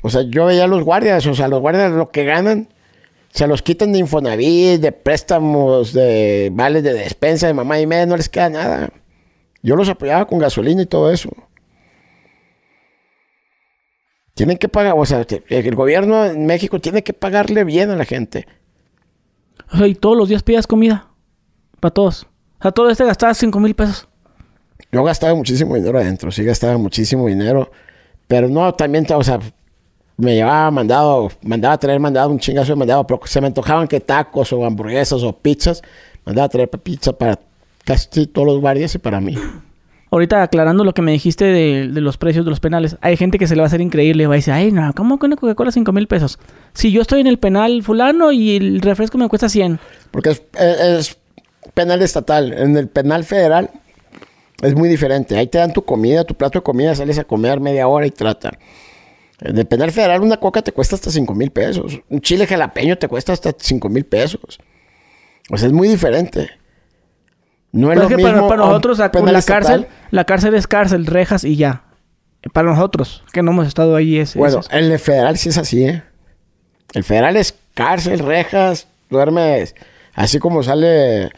O 0.02 0.10
sea, 0.10 0.22
yo 0.22 0.46
veía 0.46 0.64
a 0.64 0.68
los 0.68 0.82
guardias, 0.82 1.26
o 1.26 1.34
sea, 1.34 1.46
los 1.48 1.60
guardias 1.60 1.92
lo 1.92 2.10
que 2.10 2.24
ganan, 2.24 2.68
se 3.32 3.46
los 3.46 3.62
quitan 3.62 3.92
de 3.92 3.98
Infonavit, 4.00 4.80
de 4.80 4.92
préstamos, 4.92 5.92
de 5.92 6.50
vales 6.52 6.82
de 6.82 6.94
despensa, 6.94 7.46
de 7.46 7.54
mamá 7.54 7.78
y 7.78 7.86
media, 7.86 8.06
no 8.06 8.16
les 8.16 8.28
queda 8.28 8.48
nada. 8.50 8.90
Yo 9.62 9.76
los 9.76 9.88
apoyaba 9.88 10.26
con 10.26 10.38
gasolina 10.38 10.82
y 10.82 10.86
todo 10.86 11.10
eso. 11.10 11.30
Tienen 14.34 14.56
que 14.56 14.68
pagar, 14.68 14.94
o 14.96 15.04
sea, 15.04 15.26
el 15.48 15.74
gobierno 15.74 16.24
en 16.24 16.46
México 16.46 16.80
tiene 16.80 17.02
que 17.02 17.12
pagarle 17.12 17.64
bien 17.64 17.90
a 17.90 17.96
la 17.96 18.04
gente. 18.04 18.46
O 19.72 19.76
sea, 19.76 19.86
y 19.86 19.94
todos 19.94 20.16
los 20.16 20.28
días 20.28 20.42
pedías 20.42 20.66
comida. 20.66 21.08
Para 21.78 21.92
todos. 21.92 22.26
O 22.58 22.62
sea, 22.62 22.72
todo 22.72 22.90
este 22.90 23.04
gastabas 23.04 23.38
5 23.38 23.60
mil 23.60 23.74
pesos. 23.74 24.08
Yo 24.92 25.04
gastaba 25.04 25.34
muchísimo 25.34 25.74
dinero 25.74 25.98
adentro, 25.98 26.30
sí 26.30 26.42
gastaba 26.42 26.78
muchísimo 26.78 27.26
dinero. 27.26 27.70
Pero 28.26 28.48
no, 28.48 28.72
también, 28.74 29.06
o 29.12 29.22
sea, 29.22 29.40
me 30.16 30.34
llevaba 30.34 30.70
mandado, 30.70 31.30
mandaba 31.42 31.74
a 31.74 31.78
traer 31.78 32.00
mandado 32.00 32.30
un 32.30 32.38
chingazo 32.38 32.72
de 32.72 32.76
mandado, 32.76 33.06
pero 33.06 33.20
se 33.24 33.40
me 33.40 33.48
antojaban 33.48 33.88
que 33.88 34.00
tacos 34.00 34.52
o 34.52 34.64
hamburguesas 34.64 35.22
o 35.22 35.32
pizzas, 35.36 35.82
mandaba 36.24 36.46
a 36.46 36.48
traer 36.48 36.68
pizza 36.68 37.12
para 37.12 37.38
casi 37.92 38.26
todos 38.26 38.46
los 38.46 38.60
guardias 38.60 38.94
y 38.94 38.98
para 38.98 39.20
mí. 39.20 39.36
Ahorita 40.12 40.42
aclarando 40.42 40.82
lo 40.82 40.92
que 40.92 41.02
me 41.02 41.12
dijiste 41.12 41.44
de, 41.44 41.88
de 41.88 42.00
los 42.00 42.16
precios 42.18 42.44
de 42.44 42.50
los 42.50 42.58
penales. 42.58 42.96
Hay 43.00 43.16
gente 43.16 43.38
que 43.38 43.46
se 43.46 43.54
le 43.54 43.60
va 43.60 43.66
a 43.66 43.68
hacer 43.68 43.80
increíble. 43.80 44.26
Va 44.26 44.34
a 44.34 44.36
decir, 44.36 44.52
ay, 44.52 44.72
no, 44.72 44.92
¿cómo 44.94 45.18
que 45.20 45.26
una 45.26 45.36
Coca-Cola 45.36 45.70
5 45.70 45.92
mil 45.92 46.08
pesos? 46.08 46.38
Si 46.72 46.90
yo 46.90 47.00
estoy 47.02 47.20
en 47.20 47.28
el 47.28 47.38
penal 47.38 47.82
fulano 47.84 48.32
y 48.32 48.56
el 48.56 48.80
refresco 48.80 49.18
me 49.18 49.28
cuesta 49.28 49.48
100. 49.48 49.78
Porque 50.10 50.30
es, 50.30 50.42
es- 50.58 50.80
es 50.80 51.18
penal 51.74 52.02
estatal. 52.02 52.52
En 52.52 52.76
el 52.76 52.88
penal 52.88 53.22
federal 53.22 53.70
es 54.62 54.74
muy 54.74 54.88
diferente. 54.88 55.36
Ahí 55.38 55.46
te 55.46 55.58
dan 55.58 55.72
tu 55.72 55.84
comida, 55.84 56.24
tu 56.24 56.34
plato 56.34 56.58
de 56.58 56.64
comida, 56.64 56.94
sales 56.96 57.18
a 57.20 57.24
comer 57.24 57.60
media 57.60 57.86
hora 57.86 58.04
y 58.06 58.10
trata. 58.10 58.58
En 59.40 59.56
el 59.58 59.66
penal 59.66 59.92
federal 59.92 60.22
una 60.22 60.38
coca 60.38 60.60
te 60.60 60.72
cuesta 60.72 60.96
hasta 60.96 61.10
5 61.12 61.34
mil 61.36 61.50
pesos. 61.52 62.00
Un 62.08 62.20
chile 62.20 62.46
jalapeño 62.48 62.98
te 62.98 63.06
cuesta 63.06 63.32
hasta 63.32 63.54
5 63.56 63.88
mil 63.88 64.04
pesos. 64.04 64.58
O 65.50 65.56
sea, 65.56 65.68
es 65.68 65.72
muy 65.72 65.88
diferente. 65.88 66.50
No 67.72 67.88
es 67.92 67.98
Pero 67.98 68.00
lo 68.00 68.02
es 68.02 68.08
que 68.08 68.16
mismo 68.30 68.48
para, 68.48 68.62
nosotros, 68.64 68.98
la, 68.98 69.10
cárcel, 69.42 69.86
la 70.10 70.24
cárcel 70.24 70.54
es 70.54 70.66
cárcel, 70.66 71.06
rejas 71.06 71.44
y 71.44 71.56
ya. 71.56 71.84
Para 72.52 72.70
nosotros, 72.70 73.22
que 73.32 73.42
no 73.42 73.50
hemos 73.52 73.68
estado 73.68 73.94
ahí, 73.96 74.18
es, 74.18 74.34
Bueno, 74.34 74.60
es- 74.60 74.68
en 74.72 74.90
el 74.90 74.98
federal 74.98 75.36
sí 75.36 75.50
es 75.50 75.58
así, 75.58 75.84
¿eh? 75.84 76.02
El 76.94 77.04
federal 77.04 77.36
es 77.36 77.54
cárcel, 77.74 78.18
rejas, 78.20 78.88
duermes, 79.10 79.74
así 80.14 80.38
como 80.38 80.62
sale 80.62 81.30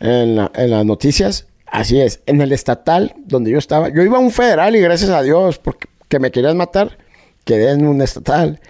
en, 0.00 0.36
la- 0.36 0.50
en 0.54 0.70
las 0.70 0.84
noticias, 0.86 1.46
así 1.66 2.00
es. 2.00 2.20
En 2.26 2.40
el 2.40 2.52
estatal, 2.52 3.14
donde 3.26 3.50
yo 3.50 3.58
estaba, 3.58 3.88
yo 3.90 4.02
iba 4.02 4.16
a 4.16 4.20
un 4.20 4.30
federal 4.30 4.74
y 4.76 4.80
gracias 4.80 5.10
a 5.10 5.20
Dios, 5.22 5.58
porque 5.58 5.88
que 6.08 6.20
me 6.20 6.30
querían 6.30 6.56
matar, 6.56 6.96
quedé 7.44 7.72
en 7.72 7.86
un 7.86 8.00
estatal 8.00 8.60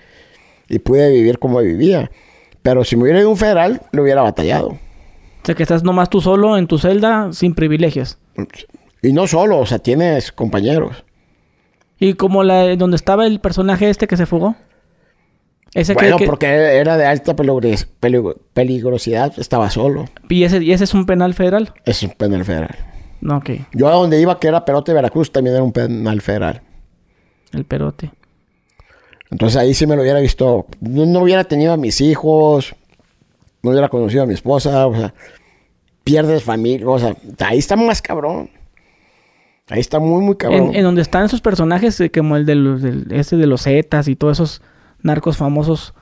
y 0.68 0.78
pude 0.80 1.10
vivir 1.12 1.38
como 1.38 1.60
vivía. 1.60 2.10
Pero 2.62 2.82
si 2.84 2.96
me 2.96 3.02
hubiera 3.04 3.20
ido 3.20 3.28
a 3.28 3.32
un 3.32 3.36
federal, 3.38 3.82
lo 3.92 4.02
hubiera 4.02 4.22
batallado. 4.22 4.78
O 5.46 5.48
sea, 5.48 5.54
que 5.54 5.62
estás 5.62 5.84
nomás 5.84 6.10
tú 6.10 6.20
solo 6.20 6.58
en 6.58 6.66
tu 6.66 6.76
celda 6.76 7.32
sin 7.32 7.54
privilegios. 7.54 8.18
Y 9.00 9.12
no 9.12 9.28
solo, 9.28 9.58
o 9.60 9.66
sea, 9.66 9.78
tienes 9.78 10.32
compañeros. 10.32 11.04
Y 12.00 12.14
como 12.14 12.42
la 12.42 12.74
donde 12.74 12.96
estaba 12.96 13.26
el 13.26 13.38
personaje 13.38 13.88
este 13.88 14.08
que 14.08 14.16
se 14.16 14.26
fugó. 14.26 14.56
Ese 15.72 15.94
Bueno, 15.94 16.16
que, 16.16 16.26
porque 16.26 16.46
era 16.46 16.96
de 16.96 17.06
alta 17.06 17.36
peligros- 17.36 17.86
peligrosidad, 18.54 19.34
estaba 19.38 19.70
solo. 19.70 20.06
y, 20.28 20.42
ese, 20.42 20.62
y 20.64 20.72
ese 20.72 20.82
es 20.82 20.94
un 20.94 21.06
penal 21.06 21.32
federal. 21.34 21.72
Es 21.84 22.02
un 22.02 22.10
penal 22.10 22.44
federal. 22.44 22.74
No, 23.20 23.36
ok. 23.36 23.50
Yo 23.72 23.86
a 23.88 23.92
donde 23.92 24.20
iba, 24.20 24.40
que 24.40 24.48
era 24.48 24.64
Perote, 24.64 24.92
Veracruz, 24.94 25.30
también 25.30 25.54
era 25.54 25.62
un 25.62 25.72
penal 25.72 26.20
federal. 26.22 26.62
El 27.52 27.64
perote. 27.64 28.10
Entonces 29.30 29.56
ahí 29.58 29.74
sí 29.74 29.86
me 29.86 29.94
lo 29.94 30.02
hubiera 30.02 30.18
visto. 30.18 30.66
No, 30.80 31.06
no 31.06 31.20
hubiera 31.20 31.44
tenido 31.44 31.72
a 31.72 31.76
mis 31.76 32.00
hijos. 32.00 32.74
No 33.62 33.70
hubiera 33.70 33.88
conocido 33.88 34.22
a 34.22 34.26
mi 34.26 34.34
esposa. 34.34 34.86
O 34.86 34.94
sea, 34.94 35.14
pierdes 36.06 36.44
familia. 36.44 36.88
O 36.88 36.98
sea, 36.98 37.16
ahí 37.40 37.58
está 37.58 37.74
más 37.76 38.00
cabrón. 38.00 38.48
Ahí 39.68 39.80
está 39.80 39.98
muy, 39.98 40.22
muy 40.24 40.36
cabrón. 40.36 40.68
En, 40.70 40.76
en 40.76 40.82
donde 40.84 41.02
están 41.02 41.24
esos 41.24 41.40
personajes, 41.40 42.00
eh, 42.00 42.10
como 42.10 42.36
el 42.36 42.46
de 42.46 42.54
los, 42.54 42.80
del, 42.82 43.08
este 43.10 43.36
de 43.36 43.46
los 43.48 43.62
Zetas 43.64 44.06
y 44.06 44.14
todos 44.14 44.36
esos 44.38 44.62
narcos 45.02 45.36
famosos, 45.36 45.92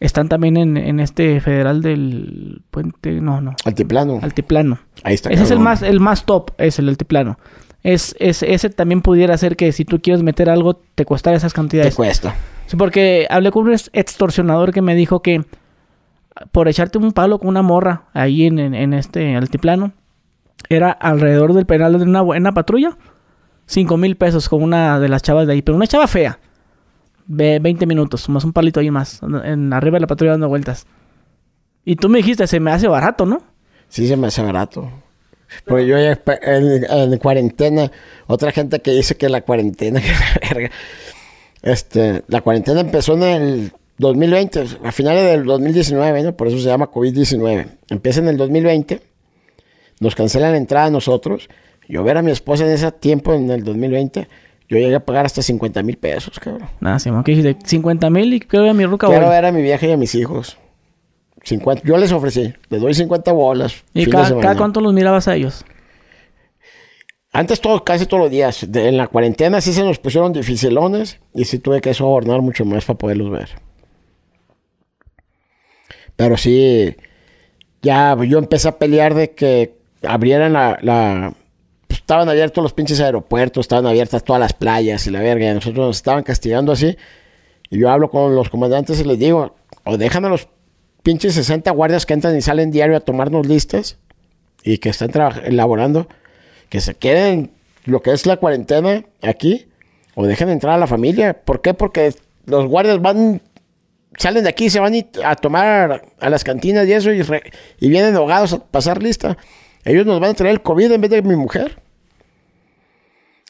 están 0.00 0.28
también 0.28 0.56
en, 0.56 0.76
en 0.76 0.98
este 0.98 1.40
federal 1.40 1.80
del 1.82 2.62
puente, 2.72 3.12
no, 3.20 3.40
no, 3.40 3.54
Altiplano. 3.64 4.18
altiplano. 4.20 4.80
Ahí 5.04 5.14
está 5.14 5.30
Ese 5.30 5.44
es 5.44 5.52
el 5.52 5.60
más, 5.60 5.82
el 5.82 6.00
más 6.00 6.24
top, 6.26 6.50
es 6.58 6.80
el 6.80 6.88
altiplano. 6.88 7.38
Es, 7.84 8.16
es, 8.18 8.42
ese 8.42 8.70
también 8.70 9.00
pudiera 9.02 9.36
ser 9.38 9.54
que 9.56 9.70
si 9.70 9.84
tú 9.84 10.00
quieres 10.00 10.24
meter 10.24 10.50
algo, 10.50 10.74
te 10.74 11.04
costara 11.04 11.36
esas 11.36 11.52
Te 11.52 11.56
cantidades. 11.56 11.94
cuesta. 11.94 12.34
Sí, 12.66 12.76
porque 12.76 13.26
hablé 13.30 13.52
con 13.52 13.66
un 13.68 13.72
ex- 13.72 13.90
extorsionador 13.92 14.72
que 14.72 14.82
me 14.82 14.96
dijo 14.96 15.22
que 15.22 15.44
por 16.50 16.68
echarte 16.68 16.98
un 16.98 17.12
palo 17.12 17.38
con 17.38 17.48
una 17.48 17.62
morra 17.62 18.04
ahí 18.12 18.46
en, 18.46 18.58
en- 18.58 18.92
este 18.94 19.36
altiplano, 19.36 19.92
era 20.68 20.90
alrededor 20.90 21.52
del 21.54 21.66
penal 21.66 21.98
de 21.98 22.04
una 22.04 22.20
buena 22.22 22.52
patrulla, 22.52 22.96
5 23.66 23.96
mil 23.96 24.16
pesos 24.16 24.48
con 24.48 24.62
una 24.62 24.98
de 25.00 25.08
las 25.08 25.22
chavas 25.22 25.46
de 25.46 25.54
ahí, 25.54 25.62
pero 25.62 25.76
una 25.76 25.86
chava 25.86 26.06
fea. 26.06 26.38
Ve 27.26 27.58
20 27.60 27.86
minutos, 27.86 28.28
más 28.28 28.44
un 28.44 28.52
palito 28.52 28.80
ahí 28.80 28.90
más, 28.90 29.20
en 29.44 29.72
arriba 29.72 29.96
de 29.96 30.00
la 30.00 30.06
patrulla 30.06 30.32
dando 30.32 30.48
vueltas. 30.48 30.86
Y 31.84 31.96
tú 31.96 32.08
me 32.08 32.18
dijiste, 32.18 32.46
se 32.46 32.60
me 32.60 32.70
hace 32.72 32.88
barato, 32.88 33.26
¿no? 33.26 33.42
Sí 33.88 34.06
se 34.08 34.16
me 34.16 34.26
hace 34.28 34.42
barato. 34.42 34.90
Porque 35.66 35.86
yo 35.86 35.96
en 35.98 37.18
cuarentena, 37.18 37.90
otra 38.26 38.52
gente 38.52 38.80
que 38.80 38.92
dice 38.92 39.16
que 39.16 39.28
la 39.28 39.42
cuarentena, 39.42 40.00
que 40.02 40.08
la 40.08 40.48
verga. 40.48 40.70
Este, 41.62 42.22
la 42.26 42.40
cuarentena 42.40 42.80
empezó 42.80 43.14
en 43.14 43.22
el 43.22 43.72
2020, 44.02 44.64
a 44.84 44.92
finales 44.92 45.24
del 45.24 45.44
2019, 45.44 46.22
¿no? 46.22 46.36
Por 46.36 46.48
eso 46.48 46.58
se 46.58 46.64
llama 46.66 46.90
COVID-19. 46.90 47.66
Empieza 47.88 48.20
en 48.20 48.28
el 48.28 48.36
2020, 48.36 49.00
nos 50.00 50.14
cancelan 50.14 50.52
la 50.52 50.58
entrada 50.58 50.86
a 50.86 50.90
nosotros. 50.90 51.48
Yo 51.88 52.04
ver 52.04 52.18
a 52.18 52.22
mi 52.22 52.30
esposa 52.30 52.64
en 52.66 52.72
ese 52.72 52.92
tiempo, 52.92 53.32
en 53.32 53.50
el 53.50 53.64
2020, 53.64 54.28
yo 54.68 54.76
llegué 54.78 54.94
a 54.94 55.00
pagar 55.04 55.24
hasta 55.26 55.40
50 55.42 55.82
mil 55.82 55.96
pesos, 55.96 56.38
cabrón. 56.38 56.68
Nada, 56.80 56.98
Simón, 56.98 57.24
que 57.24 57.32
dijiste 57.34 57.56
50 57.66 58.10
mil 58.10 58.34
y 58.34 58.40
creo 58.40 58.64
que 58.64 58.70
a 58.70 58.74
mi 58.74 58.84
ruca 58.84 59.06
Quiero 59.06 59.28
ver 59.30 59.44
a 59.46 59.52
mi 59.52 59.62
vieja 59.62 59.86
y 59.86 59.92
a 59.92 59.96
mis 59.96 60.14
hijos. 60.14 60.58
50, 61.44 61.82
yo 61.84 61.96
les 61.96 62.12
ofrecí, 62.12 62.52
les 62.68 62.80
doy 62.80 62.94
50 62.94 63.32
bolas. 63.32 63.82
¿Y 63.94 64.06
cada, 64.06 64.28
cada 64.40 64.56
cuánto 64.58 64.80
los 64.80 64.92
mirabas 64.92 65.26
a 65.28 65.34
ellos? 65.34 65.64
Antes 67.32 67.60
todo, 67.60 67.82
casi 67.82 68.06
todos 68.06 68.22
los 68.24 68.30
días. 68.30 68.66
De- 68.70 68.88
en 68.88 68.96
la 68.96 69.06
cuarentena 69.08 69.60
sí 69.60 69.72
se 69.72 69.82
nos 69.82 69.98
pusieron 69.98 70.32
dificilones 70.32 71.18
y 71.34 71.44
sí 71.46 71.58
tuve 71.58 71.80
que 71.80 71.94
sobornar 71.94 72.42
mucho 72.42 72.64
más 72.64 72.84
para 72.84 72.98
poderlos 72.98 73.30
ver. 73.30 73.48
Pero 76.22 76.36
sí, 76.36 76.94
ya 77.82 78.16
yo 78.24 78.38
empecé 78.38 78.68
a 78.68 78.78
pelear 78.78 79.14
de 79.14 79.32
que 79.32 79.74
abrieran 80.04 80.52
la... 80.52 80.78
la- 80.82 81.34
pues, 81.88 81.98
estaban 81.98 82.28
abiertos 82.28 82.62
los 82.62 82.72
pinches 82.72 83.00
aeropuertos, 83.00 83.64
estaban 83.64 83.86
abiertas 83.86 84.22
todas 84.22 84.38
las 84.38 84.52
playas 84.52 85.04
y 85.08 85.10
la 85.10 85.20
verga. 85.20 85.50
Y 85.50 85.54
nosotros 85.54 85.86
nos 85.88 85.96
estaban 85.96 86.22
castigando 86.22 86.70
así. 86.70 86.96
Y 87.70 87.78
yo 87.80 87.90
hablo 87.90 88.08
con 88.08 88.36
los 88.36 88.50
comandantes 88.50 89.00
y 89.00 89.04
les 89.04 89.18
digo, 89.18 89.56
o 89.84 89.96
dejan 89.98 90.24
a 90.24 90.28
los 90.28 90.46
pinches 91.02 91.34
60 91.34 91.68
guardias 91.72 92.06
que 92.06 92.14
entran 92.14 92.36
y 92.36 92.40
salen 92.40 92.70
diario 92.70 92.96
a 92.96 93.00
tomarnos 93.00 93.46
listas 93.48 93.98
y 94.62 94.78
que 94.78 94.90
están 94.90 95.10
elaborando, 95.44 96.06
que 96.68 96.80
se 96.80 96.94
queden 96.94 97.50
lo 97.84 98.00
que 98.00 98.12
es 98.12 98.26
la 98.26 98.36
cuarentena 98.36 99.04
aquí, 99.22 99.66
o 100.14 100.24
dejen 100.24 100.50
entrar 100.50 100.74
a 100.74 100.78
la 100.78 100.86
familia. 100.86 101.34
¿Por 101.44 101.60
qué? 101.62 101.74
Porque 101.74 102.14
los 102.46 102.66
guardias 102.66 103.02
van, 103.02 103.40
salen 104.16 104.44
de 104.44 104.50
aquí, 104.50 104.70
se 104.70 104.80
van 104.80 104.92
a 105.24 105.36
tomar 105.36 106.02
a 106.20 106.30
las 106.30 106.44
cantinas 106.44 106.86
y 106.86 106.92
eso, 106.92 107.12
y, 107.12 107.22
re- 107.22 107.52
y 107.80 107.88
vienen 107.88 108.14
ahogados 108.16 108.52
a 108.52 108.58
pasar 108.64 109.02
lista. 109.02 109.36
Ellos 109.84 110.06
nos 110.06 110.20
van 110.20 110.30
a 110.30 110.34
traer 110.34 110.52
el 110.54 110.62
COVID 110.62 110.92
en 110.92 111.00
vez 111.00 111.10
de 111.10 111.22
mi 111.22 111.36
mujer. 111.36 111.80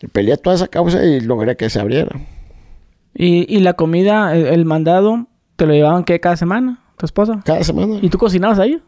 Y 0.01 0.07
peleé 0.09 0.37
toda 0.37 0.57
esa 0.57 0.69
causa 0.69 1.05
y 1.05 1.21
logré 1.21 1.57
que 1.57 1.71
se 1.71 1.81
abriera. 1.81 2.11
Y, 3.15 3.55
y 3.55 3.61
la 3.61 3.75
comida, 3.75 4.35
el, 4.35 4.47
el 4.47 4.65
mandado, 4.65 5.27
¿te 5.57 5.67
lo 5.67 5.73
llevaban 5.75 6.05
qué 6.05 6.19
cada 6.21 6.37
semana? 6.37 6.81
¿Tu 6.97 7.07
esposa? 7.07 7.41
Cada 7.45 7.63
semana. 7.63 7.99
¿Y 8.01 8.09
tú 8.09 8.19
cocinabas 8.19 8.59
ahí? 8.59 8.81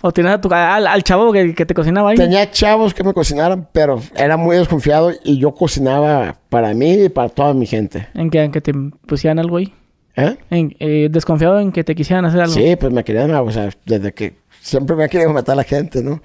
¿O 0.00 0.10
tenías 0.10 0.34
a 0.34 0.40
tu, 0.40 0.52
al, 0.52 0.86
al 0.86 1.02
chavo 1.04 1.32
que, 1.32 1.54
que 1.54 1.64
te 1.64 1.74
cocinaba 1.74 2.10
ahí? 2.10 2.16
Tenía 2.16 2.50
chavos 2.50 2.92
que 2.92 3.04
me 3.04 3.12
cocinaran, 3.12 3.68
pero 3.72 4.00
era 4.16 4.36
muy 4.36 4.56
desconfiado 4.56 5.12
y 5.22 5.38
yo 5.38 5.54
cocinaba 5.54 6.36
para 6.48 6.74
mí 6.74 7.04
y 7.04 7.08
para 7.08 7.28
toda 7.28 7.54
mi 7.54 7.66
gente. 7.66 8.08
¿En 8.14 8.30
que, 8.30 8.42
en 8.42 8.50
que 8.52 8.60
te 8.60 8.72
pusieran 9.06 9.38
algo 9.38 9.58
ahí? 9.58 9.72
¿Eh? 10.16 10.36
En, 10.50 10.76
eh, 10.78 11.08
¿Desconfiado 11.10 11.58
en 11.58 11.72
que 11.72 11.84
te 11.84 11.94
quisieran 11.94 12.24
hacer 12.24 12.40
algo? 12.40 12.52
Sí, 12.52 12.76
pues 12.76 12.92
me 12.92 13.02
querían, 13.02 13.34
o 13.34 13.50
sea, 13.50 13.70
desde 13.86 14.12
que 14.12 14.36
siempre 14.60 14.94
me 14.94 15.04
ha 15.04 15.08
querido 15.08 15.32
matar 15.32 15.54
a 15.54 15.56
la 15.56 15.64
gente, 15.64 16.02
¿no? 16.02 16.22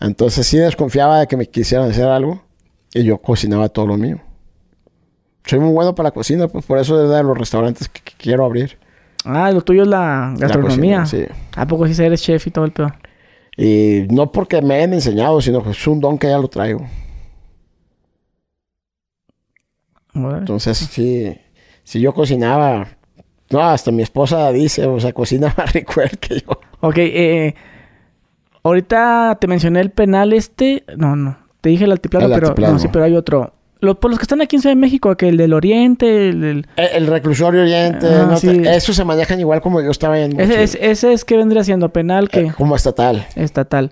Entonces 0.00 0.46
sí 0.46 0.58
desconfiaba 0.58 1.20
de 1.20 1.26
que 1.26 1.36
me 1.36 1.46
quisieran 1.46 1.90
hacer 1.90 2.06
algo 2.06 2.42
y 2.92 3.02
yo 3.02 3.18
cocinaba 3.18 3.68
todo 3.68 3.86
lo 3.86 3.96
mío. 3.96 4.20
Soy 5.44 5.58
muy 5.58 5.72
bueno 5.72 5.94
para 5.94 6.08
la 6.08 6.12
cocina, 6.12 6.48
pues 6.48 6.64
por 6.64 6.78
eso 6.78 7.02
es 7.02 7.10
de 7.10 7.22
los 7.22 7.36
restaurantes 7.36 7.88
que, 7.88 8.00
que 8.02 8.12
quiero 8.16 8.44
abrir. 8.44 8.78
Ah, 9.24 9.50
lo 9.50 9.60
tuyo 9.62 9.82
es 9.82 9.88
la 9.88 10.34
gastronomía. 10.38 11.00
cocina, 11.00 11.26
sí. 11.26 11.34
¿A 11.56 11.66
poco 11.66 11.86
sí 11.86 12.02
eres 12.02 12.22
chef 12.22 12.46
y 12.46 12.50
todo 12.50 12.64
el 12.64 12.72
pedo? 12.72 12.92
Y 13.56 14.06
no 14.10 14.32
porque 14.32 14.62
me 14.62 14.74
hayan 14.74 14.94
enseñado, 14.94 15.40
sino 15.40 15.62
que 15.62 15.70
es 15.70 15.86
un 15.86 16.00
don 16.00 16.18
que 16.18 16.28
ya 16.28 16.38
lo 16.38 16.48
traigo. 16.48 16.86
Entonces 20.14 20.78
sí, 20.78 21.36
si 21.84 22.00
yo 22.00 22.12
cocinaba, 22.12 22.88
no, 23.50 23.60
hasta 23.62 23.90
mi 23.90 24.02
esposa 24.02 24.50
dice, 24.52 24.86
o 24.86 24.98
sea, 25.00 25.12
cocina 25.12 25.52
más 25.58 25.72
rico 25.72 26.00
él 26.00 26.18
que 26.18 26.40
yo. 26.40 26.60
Ok, 26.80 26.94
eh, 26.98 27.54
ahorita 28.62 29.38
te 29.40 29.46
mencioné 29.46 29.80
el 29.80 29.90
penal 29.90 30.32
este. 30.32 30.84
No, 30.96 31.16
no. 31.16 31.38
Te 31.60 31.68
dije 31.70 31.84
el 31.84 31.92
altiplano, 31.92 32.26
El 32.26 32.32
pero 32.32 32.46
altiplano. 32.48 32.72
no, 32.74 32.78
sí, 32.78 32.88
pero 32.92 33.04
hay 33.04 33.14
otro. 33.16 33.54
Lo- 33.80 33.98
por 33.98 34.10
los 34.10 34.18
que 34.18 34.24
están 34.24 34.40
aquí 34.42 34.56
en 34.56 34.62
Ciudad 34.62 34.74
de 34.74 34.80
México, 34.80 35.16
que 35.16 35.28
el 35.28 35.36
del 35.36 35.52
Oriente, 35.54 36.28
el, 36.28 36.44
el- 36.44 36.66
El, 36.76 36.86
el 36.94 37.06
reclusorio 37.06 37.62
oriente, 37.62 38.06
Ah, 38.06 38.26
¿no? 38.30 38.36
sí. 38.36 38.62
eso 38.64 38.92
se 38.92 39.04
manejan 39.04 39.40
igual 39.40 39.60
como 39.62 39.80
yo 39.80 39.90
estaba 39.90 40.18
en 40.18 40.38
ese, 40.38 40.62
es, 40.62 40.78
ese 40.80 41.12
es 41.12 41.24
que 41.24 41.36
vendría 41.36 41.64
siendo 41.64 41.88
penal 41.90 42.28
que 42.28 42.40
eh, 42.40 42.52
como 42.56 42.76
estatal. 42.76 43.26
estatal. 43.36 43.90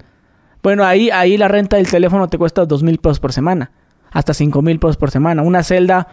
Bueno, 0.63 0.85
ahí, 0.85 1.09
ahí 1.11 1.37
la 1.39 1.49
renta 1.49 1.77
del 1.77 1.89
teléfono 1.91 2.29
te 2.29 2.37
cuesta 2.37 2.67
dos 2.67 2.83
mil 2.83 2.99
pesos 2.99 3.21
por 3.21 3.33
semana. 3.33 3.71
Hasta 4.11 4.35
cinco 4.35 4.61
mil 4.63 4.79
pesos 4.79 4.97
por 4.97 5.11
semana. 5.11 5.43
Una 5.43 5.63
celda 5.63 6.09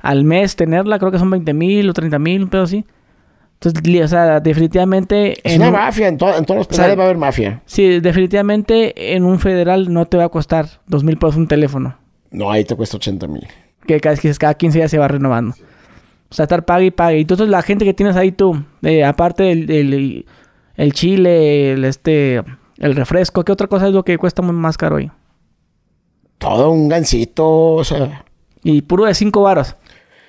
al 0.00 0.24
mes 0.24 0.56
tenerla, 0.56 0.98
creo 0.98 1.10
que 1.10 1.18
son 1.18 1.30
20 1.30 1.52
mil 1.54 1.88
o 1.88 1.92
30 1.92 2.18
mil, 2.18 2.44
un 2.44 2.48
pedo 2.48 2.62
así. 2.62 2.84
Entonces, 3.60 4.04
o 4.04 4.08
sea, 4.08 4.38
definitivamente... 4.40 5.32
Es 5.46 5.54
en 5.54 5.62
una 5.62 5.68
un- 5.70 5.74
mafia, 5.74 6.06
en, 6.08 6.16
to- 6.16 6.36
en 6.36 6.44
todos 6.44 6.58
los 6.58 6.66
O 6.68 6.70
sea, 6.70 6.76
penales 6.84 6.98
va 6.98 7.02
a 7.02 7.06
haber 7.06 7.16
mafia. 7.18 7.60
Sí, 7.66 7.98
definitivamente 8.00 9.14
en 9.16 9.24
un 9.24 9.40
federal 9.40 9.92
no 9.92 10.06
te 10.06 10.16
va 10.16 10.24
a 10.24 10.28
costar 10.28 10.66
dos 10.86 11.02
mil 11.02 11.16
pesos 11.16 11.36
un 11.36 11.48
teléfono. 11.48 11.96
No, 12.30 12.50
ahí 12.52 12.64
te 12.64 12.76
cuesta 12.76 12.96
80 12.98 13.26
mil. 13.26 13.46
Que 13.86 13.98
cada, 14.00 14.16
que 14.16 14.32
cada 14.34 14.54
15 14.54 14.78
días 14.78 14.90
se 14.90 14.98
va 14.98 15.08
renovando. 15.08 15.56
O 16.30 16.34
sea, 16.34 16.44
estar 16.44 16.64
pague 16.64 16.86
y 16.86 16.90
pague. 16.92 17.18
Y 17.18 17.20
entonces 17.22 17.48
la 17.48 17.62
gente 17.62 17.84
que 17.84 17.94
tienes 17.94 18.14
ahí 18.14 18.30
tú, 18.30 18.62
eh, 18.82 19.02
aparte 19.04 19.42
del, 19.44 19.66
del- 19.66 20.26
el 20.76 20.92
chile, 20.92 21.72
el 21.72 21.84
este, 21.84 22.44
el 22.76 22.94
refresco, 22.94 23.44
¿qué 23.44 23.50
otra 23.50 23.66
cosa 23.66 23.88
es 23.88 23.92
lo 23.92 24.04
que 24.04 24.18
cuesta 24.18 24.40
más 24.42 24.76
caro 24.78 24.96
ahí? 24.98 25.10
Todo 26.38 26.70
un 26.70 26.88
gancito, 26.88 27.48
o 27.74 27.82
sea, 27.82 28.24
Y 28.62 28.82
puro 28.82 29.04
de 29.06 29.14
5 29.14 29.42
varos. 29.42 29.74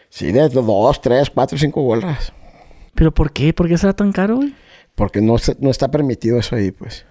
Sí, 0.09 0.31
de 0.31 0.49
dos, 0.49 1.01
tres, 1.01 1.29
cuatro, 1.29 1.57
cinco 1.57 1.81
bolas. 1.81 2.33
¿Pero 2.95 3.13
por 3.13 3.31
qué? 3.31 3.53
¿Por 3.53 3.67
qué 3.67 3.77
será 3.77 3.93
tan 3.93 4.11
caro, 4.11 4.37
güey? 4.37 4.53
Porque 4.95 5.21
no, 5.21 5.37
se- 5.37 5.55
no 5.59 5.69
está 5.69 5.89
permitido 5.89 6.37
eso 6.39 6.55
ahí, 6.55 6.71
pues. 6.71 7.05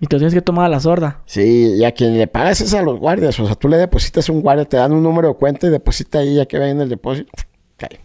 Y 0.00 0.06
te 0.06 0.16
tienes 0.16 0.34
que 0.34 0.42
tomar 0.42 0.66
a 0.66 0.68
la 0.68 0.80
sorda. 0.80 1.22
Sí, 1.26 1.74
y 1.78 1.84
a 1.84 1.92
quien 1.92 2.18
le 2.18 2.26
pagas 2.26 2.60
es 2.60 2.74
a 2.74 2.82
los 2.82 2.98
guardias. 2.98 3.38
O 3.38 3.46
sea, 3.46 3.54
tú 3.54 3.68
le 3.68 3.76
depositas 3.76 4.28
un 4.28 4.42
guardia, 4.42 4.64
te 4.64 4.76
dan 4.76 4.92
un 4.92 5.02
número 5.02 5.28
de 5.28 5.34
cuenta 5.34 5.68
y 5.68 5.70
deposita 5.70 6.18
ahí, 6.18 6.34
ya 6.34 6.46
que 6.46 6.58
ven 6.58 6.80
el 6.80 6.88
depósito. 6.88 7.30
cae. 7.76 8.00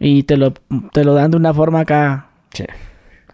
Y 0.00 0.24
te 0.24 0.36
lo, 0.36 0.52
te 0.92 1.04
lo 1.04 1.14
dan 1.14 1.30
de 1.30 1.36
una 1.36 1.54
forma 1.54 1.80
acá. 1.80 2.30
Sí. 2.52 2.64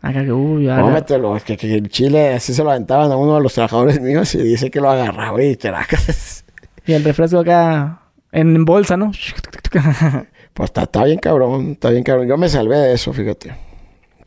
Acá 0.02 0.22
que, 0.24 0.32
uy, 0.32 0.66
Cómetelo. 0.66 1.36
Es 1.36 1.44
que, 1.44 1.56
que 1.56 1.76
en 1.76 1.86
Chile 1.88 2.34
así 2.34 2.52
se 2.52 2.62
lo 2.62 2.70
aventaban 2.70 3.10
a 3.10 3.16
uno 3.16 3.36
de 3.36 3.40
los 3.40 3.54
trabajadores 3.54 4.00
míos 4.00 4.34
y 4.34 4.42
dice 4.42 4.70
que 4.70 4.80
lo 4.80 4.90
agarraba 4.90 5.42
y 5.42 5.56
te 5.56 5.70
la 5.70 5.86
Y 6.86 6.92
el 6.92 7.04
refresco 7.04 7.38
acá 7.38 8.01
en 8.32 8.64
bolsa, 8.64 8.96
¿no? 8.96 9.12
Pues 10.54 10.68
está, 10.68 10.82
está 10.82 11.04
bien 11.04 11.18
cabrón, 11.18 11.70
está 11.72 11.88
bien 11.88 12.02
cabrón. 12.04 12.28
Yo 12.28 12.36
me 12.36 12.46
salvé 12.46 12.76
de 12.76 12.92
eso, 12.92 13.10
fíjate. 13.14 13.54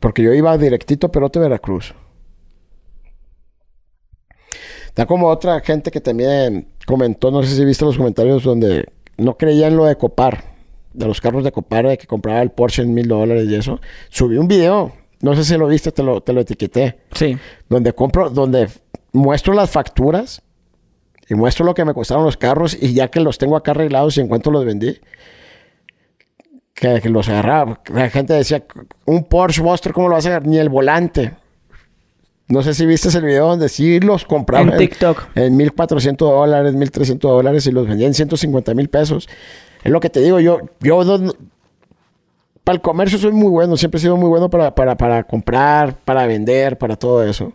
Porque 0.00 0.24
yo 0.24 0.34
iba 0.34 0.58
directito 0.58 1.06
a 1.06 1.12
Perote, 1.12 1.38
Veracruz. 1.38 1.94
Está 4.86 5.06
como 5.06 5.28
otra 5.28 5.60
gente 5.60 5.90
que 5.92 6.00
también 6.00 6.66
comentó, 6.86 7.30
no 7.30 7.42
sé 7.44 7.54
si 7.54 7.64
viste 7.64 7.84
los 7.84 7.96
comentarios 7.96 8.42
donde 8.42 8.88
no 9.18 9.36
creía 9.36 9.68
en 9.68 9.76
lo 9.76 9.84
de 9.84 9.96
Copar, 9.96 10.42
de 10.92 11.06
los 11.06 11.20
carros 11.20 11.44
de 11.44 11.52
Copar, 11.52 11.86
de 11.86 11.98
que 11.98 12.06
compraba 12.08 12.42
el 12.42 12.50
Porsche 12.50 12.82
en 12.82 12.94
mil 12.94 13.06
dólares 13.06 13.46
y 13.48 13.54
eso. 13.54 13.80
Subí 14.08 14.36
un 14.38 14.48
video, 14.48 14.92
no 15.20 15.36
sé 15.36 15.44
si 15.44 15.56
lo 15.56 15.68
viste, 15.68 15.92
te 15.92 16.02
lo, 16.02 16.22
te 16.22 16.32
lo 16.32 16.40
etiqueté, 16.40 16.98
Sí. 17.12 17.36
donde 17.68 17.92
compro, 17.92 18.30
donde 18.30 18.68
muestro 19.12 19.52
las 19.52 19.70
facturas 19.70 20.42
Y 21.28 21.34
muestro 21.34 21.64
lo 21.64 21.74
que 21.74 21.84
me 21.84 21.92
costaron 21.94 22.24
los 22.24 22.36
carros 22.36 22.76
y 22.80 22.92
ya 22.94 23.08
que 23.08 23.20
los 23.20 23.38
tengo 23.38 23.56
acá 23.56 23.72
arreglados 23.72 24.16
y 24.16 24.20
en 24.20 24.28
cuanto 24.28 24.50
los 24.50 24.64
vendí, 24.64 24.98
que, 26.74 27.00
que 27.00 27.08
los 27.08 27.28
agarraba. 27.28 27.80
La 27.92 28.10
gente 28.10 28.34
decía, 28.34 28.62
un 29.06 29.24
Porsche 29.24 29.62
Buster, 29.62 29.92
¿cómo 29.92 30.08
lo 30.08 30.14
vas 30.14 30.26
a 30.26 30.28
agarrar? 30.28 30.48
Ni 30.48 30.58
el 30.58 30.68
volante. 30.68 31.34
No 32.48 32.62
sé 32.62 32.74
si 32.74 32.86
viste 32.86 33.08
el 33.16 33.24
video 33.24 33.48
donde 33.48 33.68
sí 33.68 33.98
los 33.98 34.24
compraban 34.24 34.70
En 34.72 34.78
TikTok. 34.78 35.26
en 35.34 35.58
1.400 35.58 36.16
dólares, 36.16 36.74
1.300 36.74 37.18
dólares 37.18 37.66
y 37.66 37.72
los 37.72 37.88
vendían 37.88 38.08
en 38.08 38.14
150 38.14 38.74
mil 38.74 38.88
pesos. 38.88 39.28
Es 39.82 39.90
lo 39.90 39.98
que 40.00 40.10
te 40.10 40.20
digo, 40.20 40.38
yo, 40.38 40.60
yo 40.80 41.02
no- 41.18 41.32
para 42.62 42.76
el 42.76 42.82
comercio 42.82 43.18
soy 43.18 43.32
muy 43.32 43.48
bueno, 43.48 43.76
siempre 43.76 43.98
he 43.98 44.00
sido 44.00 44.16
muy 44.16 44.28
bueno 44.28 44.48
para, 44.50 44.74
para, 44.74 44.96
para 44.96 45.24
comprar, 45.24 45.96
para 46.04 46.26
vender, 46.26 46.78
para 46.78 46.94
todo 46.96 47.24
eso. 47.24 47.52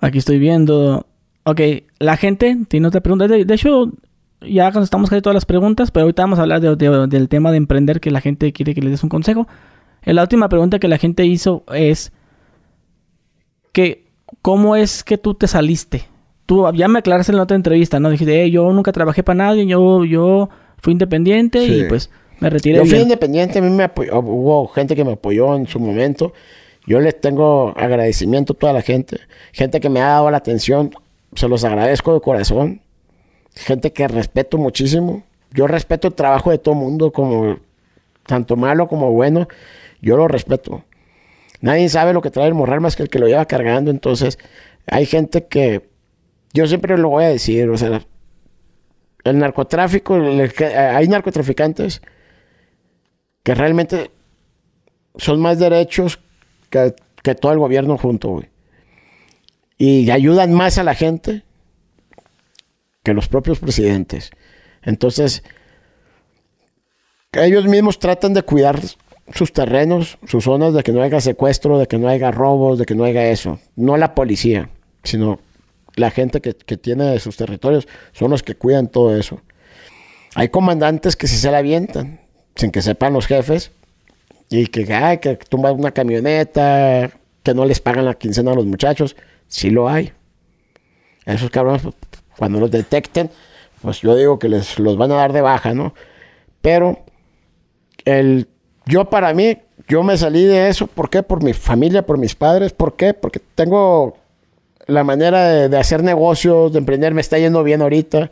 Aquí 0.00 0.18
estoy 0.18 0.38
viendo. 0.38 1.06
Ok, 1.48 1.60
la 2.00 2.16
gente 2.16 2.56
tiene 2.68 2.88
otra 2.88 3.00
pregunta. 3.00 3.28
De, 3.28 3.44
de 3.44 3.54
hecho, 3.54 3.92
ya 4.40 4.68
estamos 4.68 5.08
casi 5.10 5.22
todas 5.22 5.34
las 5.34 5.44
preguntas, 5.46 5.90
pero 5.92 6.04
ahorita 6.04 6.22
vamos 6.24 6.38
a 6.38 6.42
hablar 6.42 6.60
de- 6.60 6.74
de- 6.74 7.06
del 7.06 7.28
tema 7.28 7.52
de 7.52 7.56
emprender 7.58 8.00
que 8.00 8.10
la 8.10 8.20
gente 8.20 8.52
quiere 8.52 8.74
que 8.74 8.80
le 8.82 8.90
des 8.90 9.02
un 9.04 9.08
consejo. 9.08 9.46
Eh, 10.02 10.12
La 10.12 10.22
última 10.22 10.48
pregunta 10.48 10.78
que 10.80 10.88
la 10.88 10.98
gente 10.98 11.24
hizo 11.24 11.62
es 11.72 12.12
que 13.72 14.06
¿cómo 14.42 14.76
es 14.76 15.04
que 15.04 15.18
tú 15.18 15.34
te 15.34 15.46
saliste? 15.46 16.04
Tú 16.46 16.70
ya 16.74 16.88
me 16.88 16.98
aclaraste 17.00 17.32
en 17.32 17.36
la 17.36 17.42
otra 17.44 17.56
entrevista, 17.56 17.98
¿no? 18.00 18.10
Dijiste, 18.10 18.42
"Eh, 18.44 18.50
yo 18.50 18.72
nunca 18.72 18.92
trabajé 18.92 19.22
para 19.22 19.36
nadie, 19.38 19.66
yo, 19.66 20.04
yo 20.04 20.48
fui 20.78 20.92
independiente 20.92 21.64
y 21.64 21.88
pues 21.88 22.10
me 22.40 22.50
retiré. 22.50 22.78
Yo 22.78 22.82
fui 22.84 22.90
bien". 22.92 23.02
independiente, 23.02 23.58
a 23.58 23.62
mí 23.62 23.70
me 23.70 23.84
apoyó, 23.84 24.18
hubo 24.20 24.66
gente 24.68 24.94
que 24.94 25.04
me 25.04 25.12
apoyó 25.12 25.56
en 25.56 25.66
su 25.66 25.78
momento. 25.80 26.32
Yo 26.86 27.00
les 27.00 27.20
tengo 27.20 27.72
agradecimiento 27.76 28.52
a 28.52 28.56
toda 28.56 28.72
la 28.72 28.82
gente. 28.82 29.18
Gente 29.52 29.80
que 29.80 29.88
me 29.88 30.00
ha 30.00 30.06
dado 30.08 30.30
la 30.30 30.36
atención, 30.36 30.90
se 31.36 31.48
los 31.48 31.64
agradezco 31.64 32.14
de 32.14 32.20
corazón. 32.20 32.80
Gente 33.54 33.92
que 33.92 34.08
respeto 34.08 34.58
muchísimo. 34.58 35.22
Yo 35.52 35.66
respeto 35.66 36.08
el 36.08 36.14
trabajo 36.14 36.50
de 36.50 36.58
todo 36.58 36.74
mundo, 36.74 37.12
como 37.12 37.58
tanto 38.26 38.56
malo 38.56 38.88
como 38.88 39.12
bueno. 39.12 39.48
Yo 40.00 40.16
lo 40.16 40.28
respeto. 40.28 40.84
Nadie 41.60 41.88
sabe 41.88 42.12
lo 42.12 42.22
que 42.22 42.30
trae 42.30 42.48
el 42.48 42.54
morral 42.54 42.80
más 42.80 42.96
que 42.96 43.02
el 43.02 43.08
que 43.08 43.18
lo 43.18 43.28
lleva 43.28 43.46
cargando. 43.46 43.90
Entonces, 43.90 44.38
hay 44.86 45.06
gente 45.06 45.46
que 45.46 45.88
yo 46.52 46.66
siempre 46.66 46.98
lo 46.98 47.10
voy 47.10 47.24
a 47.24 47.28
decir. 47.28 47.68
O 47.70 47.76
sea, 47.76 48.02
el 49.24 49.38
narcotráfico, 49.38 50.14
hay 50.14 51.08
narcotraficantes 51.08 52.02
que 53.42 53.54
realmente 53.54 54.10
son 55.16 55.40
más 55.40 55.58
derechos 55.58 56.18
que, 56.70 56.94
que 57.22 57.34
todo 57.34 57.52
el 57.52 57.58
gobierno 57.58 57.96
junto, 57.96 58.28
güey. 58.30 58.55
Y 59.78 60.10
ayudan 60.10 60.52
más 60.52 60.78
a 60.78 60.84
la 60.84 60.94
gente 60.94 61.42
que 63.02 63.14
los 63.14 63.28
propios 63.28 63.58
presidentes. 63.58 64.30
Entonces, 64.82 65.42
ellos 67.32 67.66
mismos 67.66 67.98
tratan 67.98 68.34
de 68.34 68.42
cuidar 68.42 68.80
sus 69.32 69.52
terrenos, 69.52 70.18
sus 70.26 70.44
zonas, 70.44 70.72
de 70.74 70.82
que 70.82 70.92
no 70.92 71.02
haya 71.02 71.20
secuestro, 71.20 71.78
de 71.78 71.86
que 71.86 71.98
no 71.98 72.08
haya 72.08 72.30
robos, 72.30 72.78
de 72.78 72.86
que 72.86 72.94
no 72.94 73.04
haya 73.04 73.28
eso. 73.30 73.58
No 73.74 73.96
la 73.96 74.14
policía, 74.14 74.70
sino 75.02 75.40
la 75.94 76.10
gente 76.10 76.40
que, 76.40 76.54
que 76.54 76.76
tiene 76.76 77.18
sus 77.18 77.36
territorios 77.36 77.88
son 78.12 78.30
los 78.30 78.42
que 78.42 78.54
cuidan 78.54 78.88
todo 78.88 79.16
eso. 79.16 79.40
Hay 80.34 80.48
comandantes 80.48 81.16
que 81.16 81.26
sí 81.26 81.36
se 81.36 81.50
la 81.50 81.58
avientan, 81.58 82.20
sin 82.54 82.70
que 82.70 82.82
sepan 82.82 83.12
los 83.12 83.26
jefes, 83.26 83.70
y 84.50 84.66
que, 84.66 84.92
ay, 84.92 85.18
que 85.18 85.36
tumban 85.36 85.74
una 85.74 85.92
camioneta, 85.92 87.10
que 87.42 87.54
no 87.54 87.64
les 87.64 87.80
pagan 87.80 88.04
la 88.04 88.14
quincena 88.14 88.52
a 88.52 88.54
los 88.54 88.66
muchachos. 88.66 89.16
Sí 89.48 89.70
lo 89.70 89.88
hay. 89.88 90.12
Esos 91.24 91.50
cabrones, 91.50 91.82
pues, 91.82 91.94
cuando 92.38 92.60
los 92.60 92.70
detecten, 92.70 93.30
pues 93.82 94.00
yo 94.00 94.14
digo 94.16 94.38
que 94.38 94.48
les 94.48 94.78
los 94.78 94.96
van 94.96 95.12
a 95.12 95.16
dar 95.16 95.32
de 95.32 95.40
baja, 95.40 95.74
¿no? 95.74 95.94
Pero 96.60 97.04
el, 98.04 98.48
yo 98.86 99.10
para 99.10 99.32
mí, 99.34 99.58
yo 99.88 100.02
me 100.02 100.16
salí 100.16 100.44
de 100.44 100.68
eso. 100.68 100.86
¿Por 100.86 101.10
qué? 101.10 101.22
Por 101.22 101.42
mi 101.42 101.52
familia, 101.52 102.04
por 102.04 102.18
mis 102.18 102.34
padres. 102.34 102.72
¿Por 102.72 102.96
qué? 102.96 103.14
Porque 103.14 103.40
tengo 103.54 104.16
la 104.86 105.04
manera 105.04 105.48
de, 105.48 105.68
de 105.68 105.78
hacer 105.78 106.02
negocios, 106.02 106.72
de 106.72 106.78
emprender, 106.78 107.14
me 107.14 107.20
está 107.20 107.38
yendo 107.38 107.62
bien 107.62 107.82
ahorita. 107.82 108.30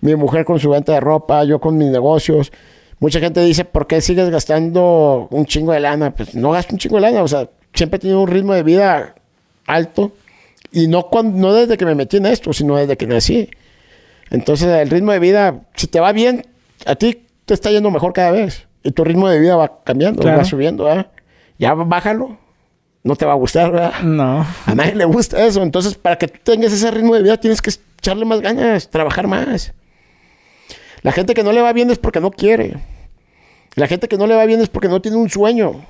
Mi 0.00 0.14
mujer 0.14 0.44
con 0.44 0.58
su 0.58 0.70
venta 0.70 0.92
de 0.92 1.00
ropa, 1.00 1.44
yo 1.44 1.60
con 1.60 1.76
mis 1.76 1.90
negocios. 1.90 2.52
Mucha 3.00 3.18
gente 3.18 3.42
dice, 3.42 3.64
¿por 3.64 3.86
qué 3.86 4.02
sigues 4.02 4.28
gastando 4.28 5.26
un 5.30 5.46
chingo 5.46 5.72
de 5.72 5.80
lana? 5.80 6.14
Pues 6.14 6.34
no 6.34 6.50
gasto 6.50 6.74
un 6.74 6.78
chingo 6.78 6.96
de 6.96 7.02
lana, 7.02 7.22
o 7.22 7.28
sea, 7.28 7.48
siempre 7.72 7.96
he 7.96 8.00
tenido 8.00 8.20
un 8.20 8.28
ritmo 8.28 8.52
de 8.52 8.62
vida 8.62 9.14
alto. 9.66 10.12
Y 10.72 10.86
no, 10.86 11.08
cuando, 11.08 11.36
no 11.38 11.52
desde 11.52 11.76
que 11.76 11.84
me 11.84 11.94
metí 11.94 12.18
en 12.18 12.26
esto, 12.26 12.52
sino 12.52 12.76
desde 12.76 12.96
que 12.96 13.06
nací. 13.06 13.50
Entonces, 14.30 14.68
el 14.68 14.90
ritmo 14.90 15.12
de 15.12 15.18
vida, 15.18 15.62
si 15.74 15.86
te 15.88 15.98
va 16.00 16.12
bien, 16.12 16.46
a 16.86 16.94
ti 16.94 17.26
te 17.44 17.54
está 17.54 17.70
yendo 17.70 17.90
mejor 17.90 18.12
cada 18.12 18.30
vez. 18.30 18.66
Y 18.82 18.92
tu 18.92 19.04
ritmo 19.04 19.28
de 19.28 19.38
vida 19.40 19.56
va 19.56 19.82
cambiando, 19.84 20.22
Claro. 20.22 20.38
va 20.38 20.44
subiendo, 20.44 20.84
¿verdad? 20.84 21.08
Ya 21.58 21.74
bájalo. 21.74 22.38
No 23.02 23.16
te 23.16 23.24
va 23.26 23.32
a 23.32 23.36
gustar, 23.36 23.72
¿verdad? 23.72 24.00
No. 24.02 24.46
A 24.66 24.74
nadie 24.74 24.94
le 24.94 25.04
gusta 25.06 25.44
eso. 25.44 25.62
Entonces, 25.62 25.94
para 25.94 26.16
que 26.16 26.28
tú 26.28 26.38
tengas 26.44 26.72
ese 26.72 26.90
ritmo 26.90 27.14
de 27.14 27.22
vida, 27.22 27.36
tienes 27.38 27.60
que 27.60 27.70
echarle 27.98 28.24
más 28.24 28.40
ganas, 28.40 28.88
trabajar 28.88 29.26
más. 29.26 29.72
La 31.02 31.12
gente 31.12 31.34
que 31.34 31.42
no 31.42 31.52
le 31.52 31.62
va 31.62 31.72
bien 31.72 31.90
es 31.90 31.98
porque 31.98 32.20
no 32.20 32.30
quiere. 32.30 32.76
La 33.74 33.86
gente 33.86 34.06
que 34.06 34.16
no 34.18 34.26
le 34.26 34.34
va 34.34 34.44
bien 34.46 34.60
es 34.60 34.68
porque 34.68 34.88
no 34.88 35.00
tiene 35.00 35.16
un 35.16 35.30
sueño. 35.30 35.84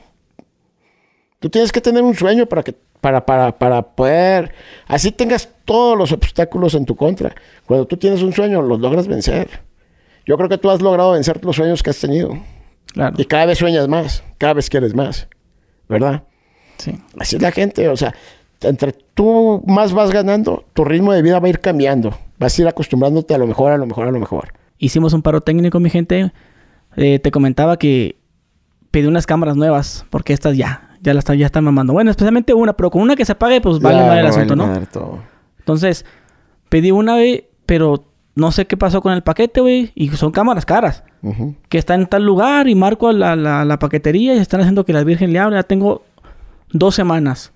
Tú 1.41 1.49
tienes 1.49 1.72
que 1.72 1.80
tener 1.80 2.03
un 2.03 2.14
sueño 2.14 2.47
para 2.47 2.62
que 2.62 2.74
para, 3.01 3.24
para, 3.24 3.59
para 3.59 3.82
poder 3.82 4.55
así 4.86 5.11
tengas 5.11 5.49
todos 5.64 5.97
los 5.97 6.12
obstáculos 6.12 6.74
en 6.74 6.84
tu 6.84 6.95
contra. 6.95 7.34
Cuando 7.66 7.86
tú 7.86 7.97
tienes 7.97 8.22
un 8.22 8.32
sueño, 8.32 8.61
los 8.61 8.78
logras 8.78 9.09
vencer. 9.09 9.49
Yo 10.26 10.36
creo 10.36 10.51
que 10.51 10.59
tú 10.59 10.70
has 10.70 10.82
logrado 10.82 11.12
vencer 11.12 11.43
los 11.43 11.57
sueños 11.57 11.82
que 11.82 11.91
has 11.91 11.99
tenido. 11.99 12.38
Claro. 12.93 13.16
Y 13.18 13.24
cada 13.24 13.47
vez 13.47 13.59
sueñas 13.59 13.88
más, 13.88 14.22
cada 14.36 14.53
vez 14.53 14.68
quieres 14.68 14.95
más. 14.95 15.28
¿Verdad? 15.88 16.24
Sí. 16.76 16.95
Así 17.18 17.36
es 17.36 17.43
la 17.43 17.53
gente, 17.53 17.88
o 17.88 17.97
sea, 17.97 18.14
entre 18.61 18.93
tú 18.93 19.62
más 19.66 19.93
vas 19.93 20.11
ganando, 20.11 20.64
tu 20.74 20.84
ritmo 20.84 21.12
de 21.12 21.22
vida 21.22 21.38
va 21.38 21.47
a 21.47 21.51
ir 21.51 21.61
cambiando. 21.61 22.16
Vas 22.38 22.59
a 22.59 22.62
ir 22.62 22.68
acostumbrándote 22.68 23.34
a 23.34 23.38
lo 23.38 23.47
mejor, 23.47 23.72
a 23.72 23.78
lo 23.78 23.86
mejor, 23.86 24.09
a 24.09 24.11
lo 24.11 24.18
mejor. 24.18 24.53
Hicimos 24.78 25.12
un 25.12 25.22
paro 25.22 25.41
técnico, 25.41 25.80
mi 25.80 25.91
gente. 25.91 26.32
Eh, 26.97 27.18
te 27.18 27.30
comentaba 27.30 27.78
que 27.78 28.16
pedí 28.91 29.07
unas 29.07 29.26
cámaras 29.26 29.57
nuevas, 29.57 30.05
porque 30.11 30.32
estas 30.32 30.57
ya, 30.57 30.89
ya 31.01 31.15
las 31.15 31.23
está- 31.23 31.35
ya 31.35 31.47
están 31.47 31.65
mamando. 31.65 31.93
Bueno, 31.93 32.11
especialmente 32.11 32.55
una, 32.55 32.73
pero 32.75 32.91
con 32.91 33.03
una 33.03 33.17
que 33.17 33.25
se 33.25 33.33
apague, 33.33 33.61
pues 33.61 33.81
vale 33.81 34.01
más 34.07 34.19
el 34.19 34.27
asunto, 34.27 34.57
¿no? 34.57 34.67
madre 34.67 34.87
todo. 34.87 35.19
Entonces, 35.59 36.05
pedí 36.69 36.91
una, 36.91 37.15
güey, 37.15 37.49
pero 37.67 38.05
no 38.35 38.53
sé 38.53 38.67
qué 38.67 38.77
pasó 38.77 39.01
con 39.03 39.13
el 39.13 39.23
paquete, 39.23 39.61
güey. 39.61 39.93
Y 39.95 40.09
son 40.11 40.33
cámaras 40.33 40.65
caras. 40.67 41.05
Que 41.69 41.77
está 41.79 41.95
en 41.95 42.07
tal 42.07 42.25
lugar 42.25 42.67
y 42.69 42.75
marco 42.75 43.09
a 43.09 43.13
la, 43.13 43.37
la, 43.37 43.65
la 43.65 43.79
paquetería 43.79 44.35
y 44.35 44.39
están 44.39 44.61
haciendo 44.61 44.85
que 44.87 44.93
la 44.95 45.05
Virgen 45.05 45.33
le 45.33 45.39
hable. 45.39 45.57
Ya 45.57 45.63
tengo 45.65 46.03
dos 46.72 46.95
semanas. 46.95 47.53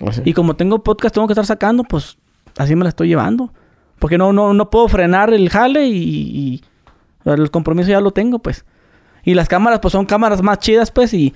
O 0.00 0.12
sea, 0.12 0.22
Y 0.24 0.32
como 0.32 0.54
tengo 0.54 0.82
podcast, 0.84 1.14
tengo 1.14 1.26
que 1.26 1.32
estar 1.32 1.44
sacando, 1.46 1.82
pues 1.84 2.16
así 2.56 2.76
me 2.76 2.84
la 2.84 2.90
estoy 2.90 3.08
llevando. 3.08 3.52
Porque 3.98 4.16
no, 4.16 4.32
no, 4.32 4.54
no 4.54 4.70
puedo 4.70 4.88
frenar 4.88 5.32
el 5.34 5.50
jale 5.50 5.86
y, 5.88 5.92
y 5.94 6.62
el 7.24 7.50
compromiso 7.50 7.90
ya 7.90 8.00
lo 8.00 8.12
tengo, 8.12 8.38
pues. 8.38 8.64
Y 9.24 9.34
las 9.34 9.48
cámaras, 9.48 9.80
pues 9.80 9.92
son 9.92 10.06
cámaras 10.06 10.40
más 10.42 10.58
chidas, 10.60 10.90
pues, 10.90 11.12
y, 11.12 11.34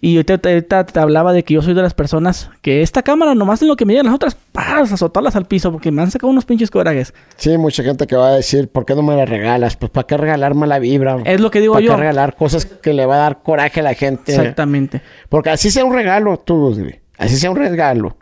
y 0.00 0.16
ahorita 0.16 0.38
te, 0.38 0.62
te- 0.62 1.00
hablaba 1.00 1.32
de 1.32 1.42
que 1.42 1.54
yo 1.54 1.62
soy 1.62 1.74
de 1.74 1.82
las 1.82 1.94
personas 1.94 2.50
que 2.62 2.82
esta 2.82 3.02
cámara, 3.02 3.34
nomás 3.34 3.62
en 3.62 3.68
lo 3.68 3.76
que 3.76 3.84
me 3.84 3.92
llegan 3.94 4.06
las 4.06 4.14
otras, 4.14 4.36
¡paz! 4.52 4.92
azotarlas 4.92 5.34
al 5.36 5.46
piso, 5.46 5.72
porque 5.72 5.90
me 5.90 6.02
han 6.02 6.10
sacado 6.10 6.30
unos 6.30 6.44
pinches 6.44 6.70
corajes. 6.70 7.12
Sí, 7.36 7.56
mucha 7.58 7.82
gente 7.82 8.06
que 8.06 8.14
va 8.16 8.28
a 8.28 8.34
decir, 8.36 8.68
¿por 8.68 8.84
qué 8.84 8.94
no 8.94 9.02
me 9.02 9.16
la 9.16 9.24
regalas? 9.24 9.76
Pues 9.76 9.90
¿para 9.90 10.06
qué 10.06 10.16
regalar 10.16 10.54
mala 10.54 10.78
vibra? 10.78 11.18
Es 11.24 11.40
lo 11.40 11.50
que 11.50 11.60
digo 11.60 11.74
¿Para 11.74 11.84
yo. 11.86 11.92
qué 11.92 11.96
regalar 11.98 12.36
cosas 12.36 12.64
que 12.66 12.92
le 12.92 13.06
va 13.06 13.16
a 13.16 13.18
dar 13.18 13.42
coraje 13.42 13.80
a 13.80 13.82
la 13.82 13.94
gente? 13.94 14.32
Exactamente. 14.34 15.02
Porque 15.28 15.50
así 15.50 15.70
sea 15.70 15.84
un 15.84 15.92
regalo, 15.94 16.36
tú, 16.38 16.74
güey. 16.74 17.00
Así 17.18 17.36
sea 17.36 17.50
un 17.50 17.56
regalo. 17.56 18.16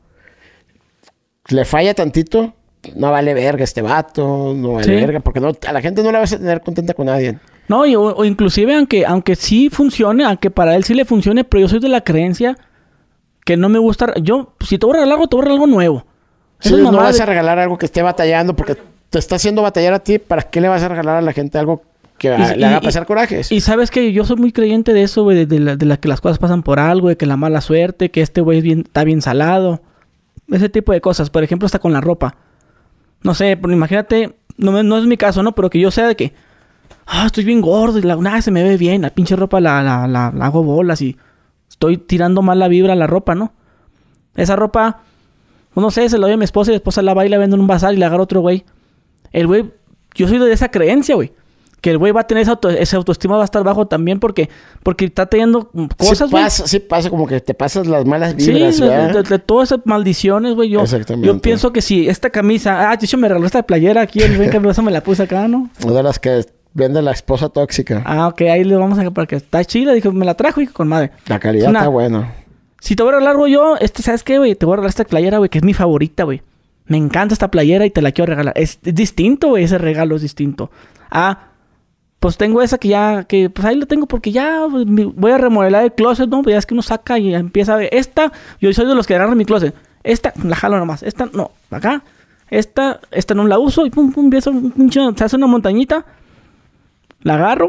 Le 1.48 1.64
falla 1.64 1.94
tantito, 1.94 2.54
no 2.96 3.10
vale 3.10 3.34
verga 3.34 3.62
este 3.64 3.82
vato, 3.82 4.52
no 4.56 4.72
vale 4.74 4.84
Sí. 4.84 4.90
verga, 4.92 5.20
porque 5.20 5.40
no, 5.40 5.52
a 5.66 5.72
la 5.72 5.80
gente 5.80 6.02
no 6.02 6.10
la 6.10 6.20
vas 6.20 6.32
a 6.32 6.38
tener 6.38 6.60
contenta 6.60 6.94
con 6.94 7.06
nadie. 7.06 7.38
No, 7.68 7.84
y, 7.86 7.96
o, 7.96 8.02
o 8.02 8.24
inclusive 8.24 8.74
aunque, 8.76 9.04
aunque 9.06 9.34
sí 9.36 9.70
funcione, 9.70 10.24
aunque 10.24 10.50
para 10.50 10.76
él 10.76 10.84
sí 10.84 10.94
le 10.94 11.04
funcione, 11.04 11.44
pero 11.44 11.62
yo 11.62 11.68
soy 11.68 11.80
de 11.80 11.88
la 11.88 12.02
creencia 12.02 12.56
que 13.44 13.56
no 13.56 13.68
me 13.68 13.78
gusta... 13.78 14.12
Yo, 14.20 14.54
si 14.60 14.78
te 14.78 14.86
voy 14.86 14.94
a 14.94 14.98
regalar 14.98 15.14
algo, 15.14 15.28
te 15.28 15.36
voy 15.36 15.42
a 15.42 15.44
regalar 15.46 15.62
algo 15.64 15.74
nuevo. 15.74 16.06
Esas 16.60 16.78
no 16.78 16.92
vas 16.92 17.16
de- 17.16 17.22
a 17.22 17.26
regalar 17.26 17.58
algo 17.58 17.76
que 17.78 17.86
esté 17.86 18.02
batallando 18.02 18.54
porque 18.56 18.76
te 19.10 19.18
está 19.18 19.36
haciendo 19.36 19.62
batallar 19.62 19.94
a 19.94 19.98
ti. 20.00 20.18
¿Para 20.18 20.42
qué 20.42 20.60
le 20.60 20.68
vas 20.68 20.82
a 20.82 20.88
regalar 20.88 21.16
a 21.16 21.20
la 21.22 21.32
gente 21.32 21.58
algo 21.58 21.82
que 22.18 22.28
Y- 22.28 22.58
le 22.58 22.66
haga 22.66 22.78
y- 22.82 22.84
pasar 22.84 23.06
corajes? 23.06 23.52
Y 23.52 23.60
sabes 23.60 23.90
que 23.90 24.12
yo 24.12 24.24
soy 24.24 24.36
muy 24.36 24.52
creyente 24.52 24.92
de 24.92 25.02
eso, 25.02 25.22
güey, 25.24 25.36
de, 25.38 25.46
de 25.46 25.60
la, 25.60 25.76
de 25.76 25.86
la 25.86 25.96
que 25.98 26.08
las 26.08 26.20
cosas 26.20 26.38
pasan 26.38 26.62
por 26.62 26.78
algo, 26.80 27.08
de 27.08 27.16
que 27.16 27.26
la 27.26 27.36
mala 27.36 27.60
suerte, 27.60 28.10
que 28.10 28.20
este 28.22 28.40
güey 28.40 28.58
es 28.58 28.64
bien, 28.64 28.80
está 28.86 29.04
bien 29.04 29.22
salado. 29.22 29.80
Ese 30.50 30.68
tipo 30.68 30.92
de 30.92 31.00
cosas. 31.00 31.30
Por 31.30 31.44
ejemplo, 31.44 31.66
hasta 31.66 31.78
con 31.78 31.92
la 31.92 32.00
ropa. 32.00 32.36
No 33.22 33.34
sé, 33.34 33.56
pero 33.56 33.72
imagínate, 33.72 34.34
no, 34.56 34.82
no 34.82 34.98
es 34.98 35.04
mi 35.06 35.16
caso, 35.16 35.42
¿no? 35.42 35.54
Pero 35.54 35.70
que 35.70 35.78
yo 35.80 35.90
sea 35.90 36.06
de 36.08 36.16
que, 36.16 36.32
ah, 37.06 37.26
estoy 37.26 37.44
bien 37.44 37.60
gordo 37.60 37.98
y 37.98 38.02
la, 38.02 38.16
nada 38.16 38.42
se 38.42 38.50
me 38.50 38.62
ve 38.62 38.76
bien, 38.76 39.02
la 39.02 39.10
pinche 39.10 39.36
ropa 39.36 39.60
la, 39.60 39.82
la, 39.82 40.06
la, 40.06 40.32
la 40.34 40.46
hago 40.46 40.62
bolas 40.62 41.00
y 41.02 41.16
estoy 41.68 41.96
tirando 41.98 42.42
mal 42.42 42.58
la 42.58 42.68
vibra 42.68 42.92
a 42.92 42.96
la 42.96 43.06
ropa, 43.06 43.34
¿no? 43.34 43.52
Esa 44.34 44.56
ropa, 44.56 45.00
pues 45.72 45.82
no 45.82 45.90
sé, 45.90 46.08
se 46.08 46.18
la 46.18 46.26
doy 46.26 46.34
a 46.34 46.36
mi 46.36 46.44
esposa 46.44 46.70
y 46.70 46.72
mi 46.72 46.76
esposa 46.76 47.02
la 47.02 47.14
va 47.14 47.24
y 47.24 47.28
la 47.28 47.38
vende 47.38 47.54
en 47.54 47.60
un 47.60 47.66
bazar 47.66 47.94
y 47.94 47.96
la 47.96 48.06
agarra 48.06 48.22
otro 48.22 48.40
güey. 48.40 48.64
el 49.32 49.46
güey, 49.46 49.64
yo 50.14 50.28
soy 50.28 50.38
de 50.38 50.52
esa 50.52 50.70
creencia, 50.70 51.14
güey. 51.14 51.32
Que 51.82 51.90
el 51.90 51.98
güey 51.98 52.10
va 52.10 52.22
a 52.22 52.26
tener 52.26 52.42
esa, 52.42 52.52
auto- 52.52 52.70
esa 52.70 52.96
autoestima, 52.96 53.36
va 53.36 53.42
a 53.42 53.44
estar 53.44 53.62
bajo 53.62 53.86
también 53.86 54.18
porque, 54.18 54.48
porque 54.82 55.04
está 55.04 55.26
teniendo 55.26 55.70
cosas, 55.96 56.28
sí 56.28 56.30
güey. 56.32 56.42
pasa, 56.44 56.66
sí 56.66 56.80
pasa 56.80 57.10
como 57.10 57.26
que 57.26 57.38
te 57.40 57.52
pasas 57.54 57.86
las 57.86 58.04
malas 58.06 58.34
Sí, 58.38 58.50
vibras, 58.50 58.80
de, 58.80 58.88
¿verdad? 58.88 59.12
de- 59.14 59.22
de 59.22 59.38
todas 59.38 59.70
esas 59.70 59.80
maldiciones, 59.84 60.54
güey. 60.54 60.70
Yo, 60.70 60.82
yo 61.22 61.38
pienso 61.38 61.72
que 61.72 61.82
si 61.82 62.08
esta 62.08 62.30
camisa... 62.30 62.90
Ah, 62.90 62.96
de 62.96 63.04
hecho 63.04 63.18
me 63.18 63.28
regaló 63.28 63.44
esta 63.46 63.62
playera 63.62 64.00
aquí. 64.00 64.20
El 64.20 64.36
buen 64.38 64.48
Carlos 64.50 64.82
me 64.82 64.90
la 64.90 65.02
puse 65.02 65.24
acá, 65.24 65.46
¿no? 65.48 65.68
Una 65.84 65.92
de 65.96 66.02
las 66.02 66.18
que 66.18 66.44
vende 66.76 67.02
la 67.02 67.10
esposa 67.12 67.48
tóxica. 67.48 68.02
Ah, 68.04 68.28
ok. 68.28 68.42
Ahí 68.42 68.62
le 68.64 68.76
vamos 68.76 68.98
a... 68.98 69.10
Para 69.10 69.26
que 69.26 69.36
está 69.36 69.64
chila. 69.64 69.92
Dijo, 69.92 70.12
me 70.12 70.24
la 70.24 70.34
trajo 70.34 70.60
y 70.60 70.66
con 70.66 70.88
madre. 70.88 71.10
La 71.26 71.38
calidad 71.40 71.70
una- 71.70 71.80
está 71.80 71.88
buena. 71.88 72.32
Si 72.80 72.94
te 72.94 73.02
voy 73.02 73.12
a 73.14 73.18
regalar 73.18 73.36
yo... 73.48 73.76
Este, 73.80 74.02
¿Sabes 74.02 74.22
qué, 74.22 74.38
güey? 74.38 74.54
Te 74.54 74.66
voy 74.66 74.74
a 74.74 74.76
regalar 74.76 74.90
esta 74.90 75.04
playera, 75.04 75.38
güey. 75.38 75.50
Que 75.50 75.58
es 75.58 75.64
mi 75.64 75.74
favorita, 75.74 76.24
güey. 76.24 76.42
Me 76.86 76.96
encanta 76.96 77.32
esta 77.32 77.50
playera 77.50 77.84
y 77.86 77.90
te 77.90 78.00
la 78.02 78.12
quiero 78.12 78.30
regalar. 78.30 78.54
Es, 78.56 78.78
es 78.84 78.94
distinto, 78.94 79.48
güey. 79.48 79.64
Ese 79.64 79.78
regalo 79.78 80.14
es 80.16 80.22
distinto. 80.22 80.70
Ah... 81.10 81.48
Pues 82.18 82.38
tengo 82.38 82.62
esa 82.62 82.78
que 82.78 82.88
ya, 82.88 83.24
que 83.24 83.50
pues 83.50 83.64
ahí 83.66 83.76
la 83.76 83.84
tengo 83.84 84.06
porque 84.06 84.32
ya 84.32 84.66
pues, 84.70 84.86
voy 84.86 85.32
a 85.32 85.38
remodelar 85.38 85.84
el 85.84 85.92
closet, 85.92 86.28
¿no? 86.30 86.42
Pues 86.42 86.54
ya 86.54 86.58
es 86.58 86.64
que 86.66 86.72
uno 86.72 86.80
saca 86.82 87.18
y 87.18 87.34
empieza 87.34 87.74
a 87.74 87.76
ver. 87.76 87.90
Esta, 87.92 88.32
yo 88.58 88.72
soy 88.72 88.86
de 88.86 88.94
los 88.94 89.06
que 89.06 89.14
agarran 89.14 89.36
mi 89.36 89.44
closet. 89.44 89.74
Esta, 90.02 90.32
la 90.42 90.56
jalo 90.56 90.78
nomás. 90.78 91.02
Esta, 91.02 91.26
no, 91.34 91.50
acá. 91.70 92.02
Esta, 92.48 93.00
esta 93.10 93.34
no 93.34 93.46
la 93.46 93.58
uso 93.58 93.84
y 93.84 93.90
pum, 93.90 94.12
pum, 94.12 94.30
pinche- 94.30 95.14
se 95.16 95.24
hace 95.24 95.36
una 95.36 95.46
montañita. 95.46 96.06
La 97.26 97.34
agarro 97.34 97.68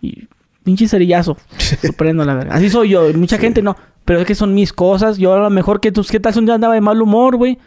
y 0.00 0.28
pinche 0.64 0.88
cerillazo. 0.88 1.36
Prendo, 1.96 2.24
la 2.24 2.34
verdad. 2.34 2.56
Así 2.56 2.70
soy 2.70 2.90
yo. 2.90 3.12
Mucha 3.14 3.38
gente 3.38 3.62
no. 3.62 3.76
Pero 4.04 4.20
es 4.20 4.26
que 4.26 4.34
son 4.34 4.54
mis 4.54 4.72
cosas. 4.72 5.18
Yo 5.18 5.34
a 5.34 5.38
lo 5.38 5.50
mejor 5.50 5.80
que 5.80 5.92
tú, 5.92 6.04
¿qué 6.08 6.20
tal 6.20 6.32
si 6.32 6.38
un 6.38 6.46
día 6.46 6.54
andaba 6.54 6.74
de 6.74 6.80
mal 6.80 7.00
humor, 7.02 7.36
güey? 7.36 7.58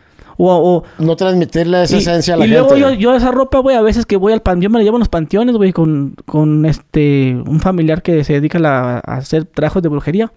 O, 0.41 0.47
o, 0.55 1.03
No 1.03 1.17
transmitirle 1.17 1.83
esa 1.83 1.95
y, 1.97 1.99
esencia 1.99 2.33
a 2.35 2.37
la 2.37 2.45
y 2.45 2.49
gente. 2.49 2.61
luego 2.61 2.77
yo, 2.77 2.93
yo 2.93 3.13
esa 3.13 3.29
ropa, 3.29 3.59
güey, 3.59 3.75
a 3.75 3.81
veces 3.81 4.05
que 4.05 4.15
voy 4.15 4.31
al 4.31 4.41
panteón, 4.41 4.61
yo 4.61 4.69
me 4.69 4.79
la 4.79 4.85
llevo 4.85 4.95
en 4.95 4.99
los 5.01 5.09
panteones, 5.09 5.53
güey, 5.57 5.73
con, 5.73 6.15
con 6.25 6.65
este, 6.65 7.35
un 7.45 7.59
familiar 7.59 8.01
que 8.01 8.23
se 8.23 8.31
dedica 8.33 8.57
a, 8.57 8.61
la- 8.61 8.97
a 9.05 9.15
hacer 9.17 9.43
trabajos 9.43 9.83
de 9.83 9.89
brujería. 9.89 10.31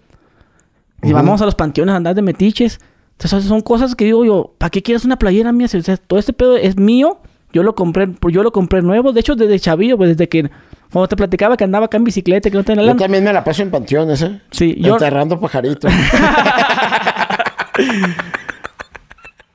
Y 1.01 1.13
vamos 1.13 1.41
a 1.41 1.45
los 1.45 1.55
panteones 1.55 1.93
a 1.93 1.95
andar 1.97 2.15
de 2.15 2.21
metiches. 2.21 2.79
Entonces, 3.13 3.45
son 3.45 3.61
cosas 3.61 3.95
que 3.95 4.03
digo 4.05 4.25
yo, 4.25 4.53
¿para 4.57 4.69
qué 4.69 4.81
quieres 4.81 5.05
una 5.05 5.17
playera 5.17 5.51
mía? 5.53 5.67
Si, 5.69 5.77
o 5.77 5.81
sea, 5.83 5.95
todo 5.95 6.19
este 6.19 6.33
pedo 6.33 6.57
es 6.57 6.75
mío. 6.77 7.19
Yo 7.53 7.63
lo 7.63 7.75
compré, 7.75 8.09
yo 8.31 8.43
lo 8.43 8.51
compré 8.51 8.81
nuevo. 8.81 9.13
De 9.13 9.19
hecho, 9.21 9.35
desde 9.35 9.59
chavillo, 9.59 9.95
pues, 9.95 10.09
desde 10.09 10.27
que, 10.27 10.49
cuando 10.91 11.07
te 11.07 11.15
platicaba 11.15 11.55
que 11.55 11.63
andaba 11.63 11.85
acá 11.85 11.97
en 11.97 12.03
bicicleta, 12.03 12.49
que 12.49 12.57
no 12.57 12.63
tenía 12.63 12.81
Yo 12.81 12.87
lana. 12.87 12.99
también 12.99 13.23
me 13.23 13.31
la 13.31 13.43
paso 13.43 13.61
en 13.61 13.69
panteones, 13.71 14.21
¿eh? 14.23 14.41
Sí, 14.51 14.75
yo, 14.79 14.93
Enterrando 14.93 15.39
pajaritos. 15.39 15.91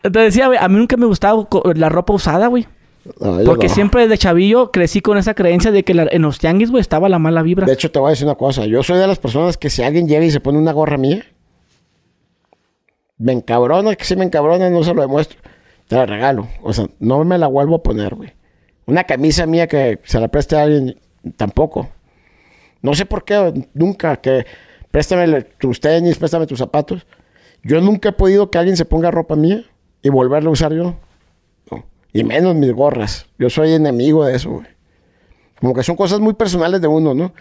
te 0.02 0.10
decía, 0.10 0.46
güey, 0.46 0.58
a 0.60 0.68
mí 0.68 0.76
nunca 0.78 0.96
me 0.96 1.06
gustaba 1.06 1.46
la 1.74 1.88
ropa 1.88 2.12
usada, 2.14 2.46
güey. 2.46 2.66
No, 3.20 3.38
yo 3.40 3.44
Porque 3.46 3.68
no. 3.68 3.74
siempre 3.74 4.02
desde 4.02 4.18
chavillo 4.18 4.70
crecí 4.70 5.00
con 5.00 5.16
esa 5.18 5.34
creencia 5.34 5.70
de 5.72 5.82
que 5.82 5.94
la- 5.94 6.08
en 6.10 6.22
los 6.22 6.38
tianguis, 6.38 6.70
güey, 6.70 6.80
estaba 6.80 7.08
la 7.08 7.18
mala 7.18 7.42
vibra. 7.42 7.66
De 7.66 7.72
hecho, 7.72 7.90
te 7.90 7.98
voy 7.98 8.08
a 8.08 8.10
decir 8.10 8.26
una 8.26 8.34
cosa. 8.34 8.66
Yo 8.66 8.82
soy 8.82 8.98
de 8.98 9.06
las 9.06 9.18
personas 9.18 9.56
que 9.56 9.70
si 9.70 9.82
alguien 9.82 10.06
llega 10.08 10.24
y 10.24 10.30
se 10.30 10.40
pone 10.40 10.58
una 10.58 10.72
gorra 10.72 10.98
mía, 10.98 11.24
me 13.16 13.32
encabrona, 13.32 13.96
que 13.96 14.04
si 14.04 14.14
me 14.14 14.24
encabrona, 14.24 14.68
no 14.70 14.84
se 14.84 14.94
lo 14.94 15.00
demuestro. 15.02 15.38
Te 15.88 15.96
la 15.96 16.06
regalo. 16.06 16.48
O 16.62 16.72
sea, 16.72 16.86
no 17.00 17.24
me 17.24 17.38
la 17.38 17.46
vuelvo 17.46 17.76
a 17.76 17.82
poner, 17.82 18.14
güey. 18.14 18.32
Una 18.86 19.04
camisa 19.04 19.46
mía 19.46 19.66
que 19.66 19.98
se 20.04 20.20
la 20.20 20.28
preste 20.28 20.56
a 20.56 20.62
alguien, 20.62 20.98
tampoco. 21.36 21.88
No 22.80 22.94
sé 22.94 23.06
por 23.06 23.24
qué, 23.24 23.66
nunca, 23.74 24.16
que 24.16 24.46
préstame 24.90 25.42
tus 25.58 25.80
tenis, 25.80 26.16
préstame 26.16 26.46
tus 26.46 26.58
zapatos. 26.58 27.06
Yo 27.62 27.80
nunca 27.80 28.10
he 28.10 28.12
podido 28.12 28.50
que 28.50 28.58
alguien 28.58 28.76
se 28.76 28.84
ponga 28.84 29.10
ropa 29.10 29.34
mía 29.34 29.64
y 30.02 30.08
volverla 30.10 30.48
a 30.48 30.52
usar 30.52 30.72
yo. 30.72 30.96
Y 32.12 32.24
menos 32.24 32.54
mis 32.54 32.72
gorras. 32.72 33.26
Yo 33.38 33.50
soy 33.50 33.72
enemigo 33.72 34.24
de 34.24 34.36
eso, 34.36 34.50
güey. 34.50 34.66
Como 35.60 35.74
que 35.74 35.82
son 35.82 35.96
cosas 35.96 36.20
muy 36.20 36.34
personales 36.34 36.80
de 36.80 36.88
uno, 36.88 37.14
¿no? 37.14 37.34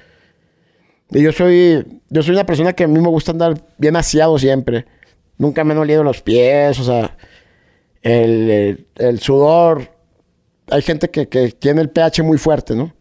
Y 1.11 1.21
yo 1.21 1.31
soy, 1.31 1.85
yo 2.09 2.23
soy 2.23 2.33
una 2.33 2.45
persona 2.45 2.73
que 2.73 2.83
a 2.83 2.87
mí 2.87 2.99
me 2.99 3.07
gusta 3.07 3.31
andar 3.31 3.61
bien 3.77 3.95
aseado 3.95 4.37
siempre. 4.37 4.85
Nunca 5.37 5.63
me 5.63 5.73
han 5.73 5.79
olido 5.79 6.03
los 6.03 6.21
pies, 6.21 6.79
o 6.79 6.83
sea, 6.83 7.15
el, 8.11 8.49
el- 8.49 8.87
el 8.95 9.19
sudor. 9.19 9.89
Hay 10.69 10.81
gente 10.81 11.09
que, 11.09 11.27
que 11.29 11.51
tiene 11.51 11.81
el 11.81 11.89
pH 11.89 12.23
muy 12.23 12.37
fuerte, 12.37 12.75
¿no? 12.75 12.93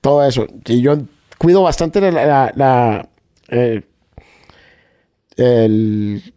Todo 0.00 0.24
eso. 0.26 0.46
Y 0.66 0.80
yo 0.82 0.96
cuido 1.38 1.62
bastante 1.62 2.00
la, 2.12 3.08
eh, 3.48 3.82
el, 5.36 6.34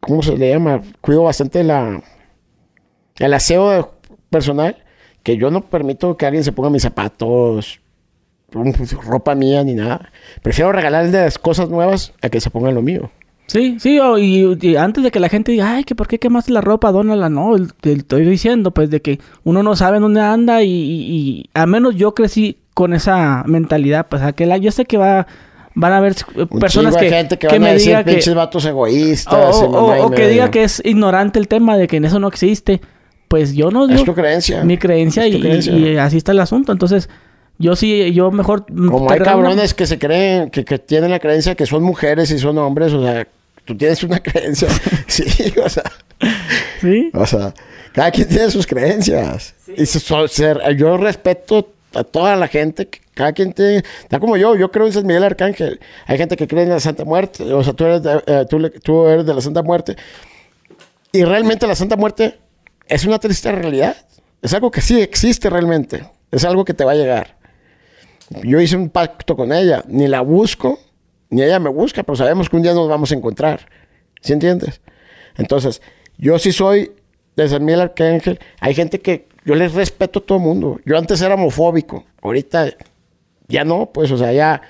¿cómo 0.00 0.22
se 0.22 0.36
le 0.36 0.50
llama? 0.50 0.82
Cuido 1.00 1.22
bastante 1.24 1.62
la, 1.64 2.02
el 3.18 3.34
aseo 3.34 3.94
personal, 4.30 4.84
que 5.22 5.36
yo 5.36 5.50
no 5.50 5.62
permito 5.68 6.16
que 6.16 6.26
alguien 6.26 6.44
se 6.44 6.52
ponga 6.52 6.70
mis 6.70 6.82
zapatos, 6.82 7.80
ropa 8.50 9.34
mía 9.34 9.62
ni 9.64 9.74
nada. 9.74 10.10
Prefiero 10.42 10.72
regalarles 10.72 11.38
cosas 11.38 11.68
nuevas 11.68 12.14
a 12.22 12.30
que 12.30 12.40
se 12.40 12.50
pongan 12.50 12.74
lo 12.74 12.82
mío. 12.82 13.10
Sí, 13.48 13.78
sí, 13.80 13.98
y, 14.18 14.66
y 14.68 14.76
antes 14.76 15.02
de 15.02 15.10
que 15.10 15.20
la 15.20 15.30
gente 15.30 15.52
diga, 15.52 15.72
ay, 15.76 15.84
que 15.84 15.94
por 15.94 16.06
qué 16.06 16.18
quemaste 16.18 16.52
la 16.52 16.60
ropa, 16.60 16.92
dónala, 16.92 17.30
no, 17.30 17.56
el- 17.56 17.72
te 17.72 17.92
estoy 17.92 18.24
diciendo, 18.26 18.72
pues, 18.72 18.90
de 18.90 19.00
que 19.00 19.18
uno 19.42 19.62
no 19.62 19.74
sabe 19.74 19.98
dónde 20.00 20.20
anda 20.20 20.62
y, 20.62 20.68
y- 20.70 21.10
y 21.10 21.50
a 21.54 21.64
menos 21.64 21.96
yo 21.96 22.14
crecí 22.14 22.58
con 22.74 22.92
esa 22.92 23.44
mentalidad, 23.46 24.06
pues, 24.08 24.20
a 24.22 24.32
que 24.34 24.44
la, 24.44 24.58
yo 24.58 24.70
sé 24.70 24.84
que 24.84 24.98
va, 24.98 25.26
van 25.74 25.92
a 25.94 25.96
haber 25.96 26.12
eh, 26.36 26.46
personas 26.60 26.94
que, 26.96 27.08
gente 27.08 27.38
que, 27.38 27.46
que 27.48 27.54
van 27.58 27.62
a 27.62 27.66
me 27.68 27.72
decir 27.72 27.88
diga 27.88 28.04
que, 28.04 28.12
pinches 28.12 28.34
vatos 28.34 28.66
o, 28.66 28.68
egoístas. 28.68 29.56
o- 29.62 30.10
que 30.10 30.16
media". 30.16 30.28
diga 30.28 30.50
que 30.50 30.64
es 30.64 30.82
ignorante 30.84 31.38
el 31.38 31.48
tema 31.48 31.78
de 31.78 31.86
que 31.86 31.96
en 31.96 32.04
eso 32.04 32.18
no 32.20 32.28
existe, 32.28 32.82
pues 33.28 33.54
yo 33.54 33.70
no 33.70 33.84
Es 33.84 33.92
digo 33.92 34.04
tu 34.04 34.14
creencia. 34.14 34.62
mi 34.62 34.76
creencia 34.76 35.24
Es 35.24 35.32
tu 35.32 35.38
y, 35.38 35.40
creencia. 35.40 35.72
y 35.74 35.96
así 35.96 36.18
está 36.18 36.32
el 36.32 36.40
asunto, 36.40 36.70
entonces 36.72 37.08
yo 37.58 37.74
sí, 37.76 38.12
yo 38.12 38.30
mejor... 38.30 38.66
Como 38.66 39.10
hay 39.10 39.18
regalo 39.20 39.38
una- 39.38 39.48
cabrones 39.48 39.72
que 39.74 39.86
se 39.86 39.98
creen, 39.98 40.50
que, 40.50 40.66
que 40.66 40.78
tienen 40.78 41.10
la 41.10 41.18
creencia 41.18 41.54
que 41.54 41.64
son 41.64 41.82
mujeres 41.82 42.30
y 42.30 42.38
son 42.38 42.58
hombres, 42.58 42.92
o 42.92 43.02
sea, 43.02 43.26
tú 43.68 43.76
tienes 43.76 44.02
una 44.02 44.18
creencia. 44.22 44.66
sí, 45.06 45.24
o 45.64 45.68
sea, 45.68 45.84
Sí, 46.80 47.10
o 47.14 47.24
sea, 47.26 47.54
cada 47.92 48.10
quien 48.10 48.26
tiene 48.28 48.50
sus 48.50 48.66
creencias. 48.66 49.54
Y 49.76 49.86
so- 49.86 50.00
so- 50.00 50.26
ser- 50.28 50.60
yo 50.76 50.96
respeto 50.96 51.72
a 51.94 52.02
toda 52.02 52.34
la 52.36 52.48
gente, 52.48 52.88
que 52.88 53.00
cada 53.14 53.32
quien 53.32 53.52
tiene, 53.52 53.84
está 54.02 54.18
como 54.18 54.36
yo, 54.36 54.56
yo 54.56 54.70
creo 54.72 54.86
en 54.86 54.92
San 54.92 55.06
Miguel 55.06 55.22
Arcángel. 55.24 55.78
Hay 56.06 56.18
gente 56.18 56.36
que 56.36 56.48
cree 56.48 56.64
en 56.64 56.70
la 56.70 56.80
Santa 56.80 57.04
Muerte, 57.04 57.44
o 57.52 57.62
sea, 57.62 57.72
tú 57.74 57.84
eres 57.84 58.02
de, 58.02 58.22
eh, 58.26 58.46
tú 58.50 58.68
tú 58.82 59.06
eres 59.06 59.24
de 59.26 59.34
la 59.34 59.40
Santa 59.40 59.62
Muerte. 59.62 59.96
Y 61.12 61.24
realmente 61.24 61.66
la 61.66 61.74
Santa 61.76 61.96
Muerte 61.96 62.38
es 62.88 63.04
una 63.04 63.18
triste 63.18 63.50
realidad. 63.52 63.96
Es 64.42 64.52
algo 64.54 64.70
que 64.70 64.80
sí 64.80 65.00
existe 65.00 65.48
realmente. 65.50 66.04
Es 66.30 66.44
algo 66.44 66.64
que 66.64 66.74
te 66.74 66.84
va 66.84 66.92
a 66.92 66.96
llegar. 66.96 67.36
Yo 68.44 68.60
hice 68.60 68.76
un 68.76 68.90
pacto 68.90 69.34
con 69.36 69.52
ella. 69.52 69.82
Ni 69.88 70.06
la 70.06 70.20
busco, 70.20 70.78
ni 71.30 71.42
ella 71.42 71.58
me 71.58 71.70
busca, 71.70 72.02
pero 72.02 72.16
sabemos 72.16 72.48
que 72.48 72.56
un 72.56 72.62
día 72.62 72.74
nos 72.74 72.88
vamos 72.88 73.12
a 73.12 73.14
encontrar. 73.14 73.68
¿Sí 74.20 74.32
entiendes? 74.32 74.80
Entonces, 75.36 75.82
yo 76.16 76.38
sí 76.38 76.52
soy 76.52 76.92
de 77.36 77.48
San 77.48 77.64
Miguel 77.64 77.82
Arcángel. 77.82 78.38
Hay 78.60 78.74
gente 78.74 79.00
que 79.00 79.28
yo 79.44 79.54
les 79.54 79.72
respeto 79.72 80.18
a 80.18 80.22
todo 80.22 80.38
el 80.38 80.44
mundo. 80.44 80.80
Yo 80.84 80.98
antes 80.98 81.20
era 81.20 81.34
homofóbico. 81.34 82.04
Ahorita 82.22 82.70
ya 83.46 83.64
no, 83.64 83.86
pues, 83.86 84.10
o 84.10 84.18
sea, 84.18 84.32
ya. 84.32 84.60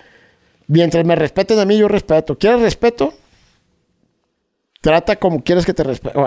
Mientras 0.67 1.05
me 1.05 1.17
respeten 1.17 1.59
a 1.59 1.65
mí, 1.65 1.79
yo 1.79 1.89
respeto. 1.89 2.37
¿Quieres 2.37 2.61
respeto? 2.61 3.15
Trata 4.81 5.17
como 5.17 5.43
quieres 5.43 5.65
que 5.65 5.75
te 5.75 5.83
respeten. 5.83 6.23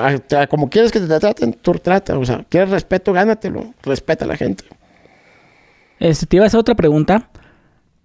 Como 0.49 0.69
quieres 0.69 0.91
que 0.91 0.99
te 0.99 1.19
traten, 1.19 1.53
tú 1.53 1.73
trata. 1.73 2.17
O 2.17 2.25
sea, 2.25 2.43
quieres 2.49 2.69
respeto, 2.69 3.13
gánatelo. 3.13 3.73
Respeta 3.83 4.25
a 4.25 4.27
la 4.27 4.37
gente. 4.37 4.65
Este, 5.99 6.25
te 6.25 6.37
iba 6.37 6.45
a 6.45 6.47
hacer 6.47 6.59
otra 6.59 6.75
pregunta. 6.75 7.29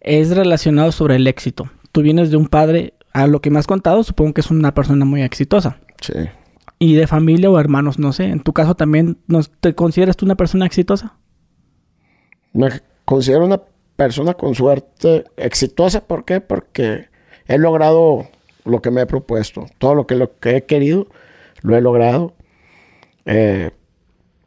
Es 0.00 0.30
relacionado 0.30 0.92
sobre 0.92 1.16
el 1.16 1.26
éxito. 1.26 1.70
Tú 1.96 2.02
vienes 2.02 2.30
de 2.30 2.36
un 2.36 2.46
padre, 2.48 2.92
a 3.14 3.26
lo 3.26 3.40
que 3.40 3.48
me 3.48 3.58
has 3.58 3.66
contado, 3.66 4.02
supongo 4.02 4.34
que 4.34 4.42
es 4.42 4.50
una 4.50 4.74
persona 4.74 5.06
muy 5.06 5.22
exitosa. 5.22 5.78
Sí. 6.02 6.12
Y 6.78 6.94
de 6.94 7.06
familia 7.06 7.48
o 7.50 7.58
hermanos, 7.58 7.98
no 7.98 8.12
sé. 8.12 8.24
En 8.24 8.40
tu 8.40 8.52
caso 8.52 8.74
también, 8.74 9.16
¿no- 9.28 9.40
¿te 9.60 9.74
consideras 9.74 10.14
tú 10.14 10.26
una 10.26 10.34
persona 10.34 10.66
exitosa? 10.66 11.14
Me 12.52 12.68
considero 13.06 13.46
una 13.46 13.62
persona 13.96 14.34
con 14.34 14.54
suerte 14.54 15.24
exitosa. 15.38 16.02
¿Por 16.06 16.26
qué? 16.26 16.42
Porque 16.42 17.06
he 17.46 17.56
logrado 17.56 18.26
lo 18.66 18.82
que 18.82 18.90
me 18.90 19.00
he 19.00 19.06
propuesto. 19.06 19.64
Todo 19.78 19.94
lo 19.94 20.06
que, 20.06 20.16
lo 20.16 20.38
que 20.38 20.56
he 20.56 20.64
querido, 20.64 21.06
lo 21.62 21.78
he 21.78 21.80
logrado. 21.80 22.34
Eh, 23.24 23.70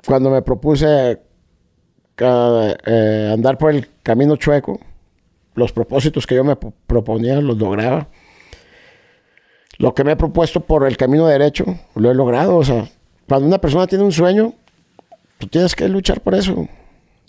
cuando 0.05 0.29
me 0.29 0.43
propuse 0.43 1.19
eh, 2.19 3.29
andar 3.33 3.57
por 3.57 3.73
el 3.73 3.87
camino 4.03 4.35
chueco, 4.35 4.79
los 5.55 5.71
propósitos 5.71 6.25
que 6.27 6.35
yo 6.35 6.43
me 6.43 6.55
pro- 6.55 6.73
proponía 6.87 7.39
los 7.41 7.57
lograba. 7.57 8.07
Lo 9.77 9.93
que 9.93 10.03
me 10.03 10.11
he 10.11 10.15
propuesto 10.15 10.59
por 10.59 10.85
el 10.85 10.97
camino 10.97 11.25
derecho, 11.27 11.65
lo 11.95 12.11
he 12.11 12.15
logrado. 12.15 12.57
O 12.57 12.63
sea, 12.63 12.89
cuando 13.27 13.47
una 13.47 13.59
persona 13.59 13.87
tiene 13.87 14.03
un 14.03 14.11
sueño, 14.11 14.53
tú 15.37 15.47
tienes 15.47 15.75
que 15.75 15.87
luchar 15.87 16.21
por 16.21 16.35
eso. 16.35 16.67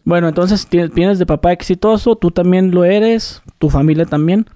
Bueno, 0.05 0.29
entonces 0.29 0.67
tienes- 0.69 1.19
de 1.19 1.27
papá 1.27 1.53
exitoso, 1.53 2.17
tú 2.17 2.31
también 2.31 2.73
lo 2.73 2.85
eres, 2.85 3.43
tu 3.59 3.71
familia 3.71 4.05
también. 4.07 4.47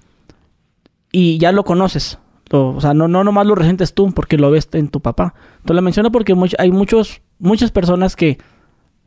Y 1.11 1.37
ya 1.37 1.51
lo 1.53 1.63
conoces. 1.63 2.19
O 2.51 2.79
sea, 2.81 2.93
no, 2.93 3.07
no 3.07 3.23
nomás 3.23 3.45
lo 3.47 3.55
resientes 3.55 3.93
tú 3.93 4.11
porque 4.13 4.37
lo 4.37 4.51
ves 4.51 4.67
en 4.73 4.89
tu 4.89 4.99
papá. 5.01 5.33
Te 5.65 5.73
lo 5.73 5.81
menciono 5.81 6.11
porque 6.11 6.35
hay 6.59 6.71
muchos, 6.71 7.21
muchas 7.39 7.71
personas 7.71 8.15
que 8.15 8.37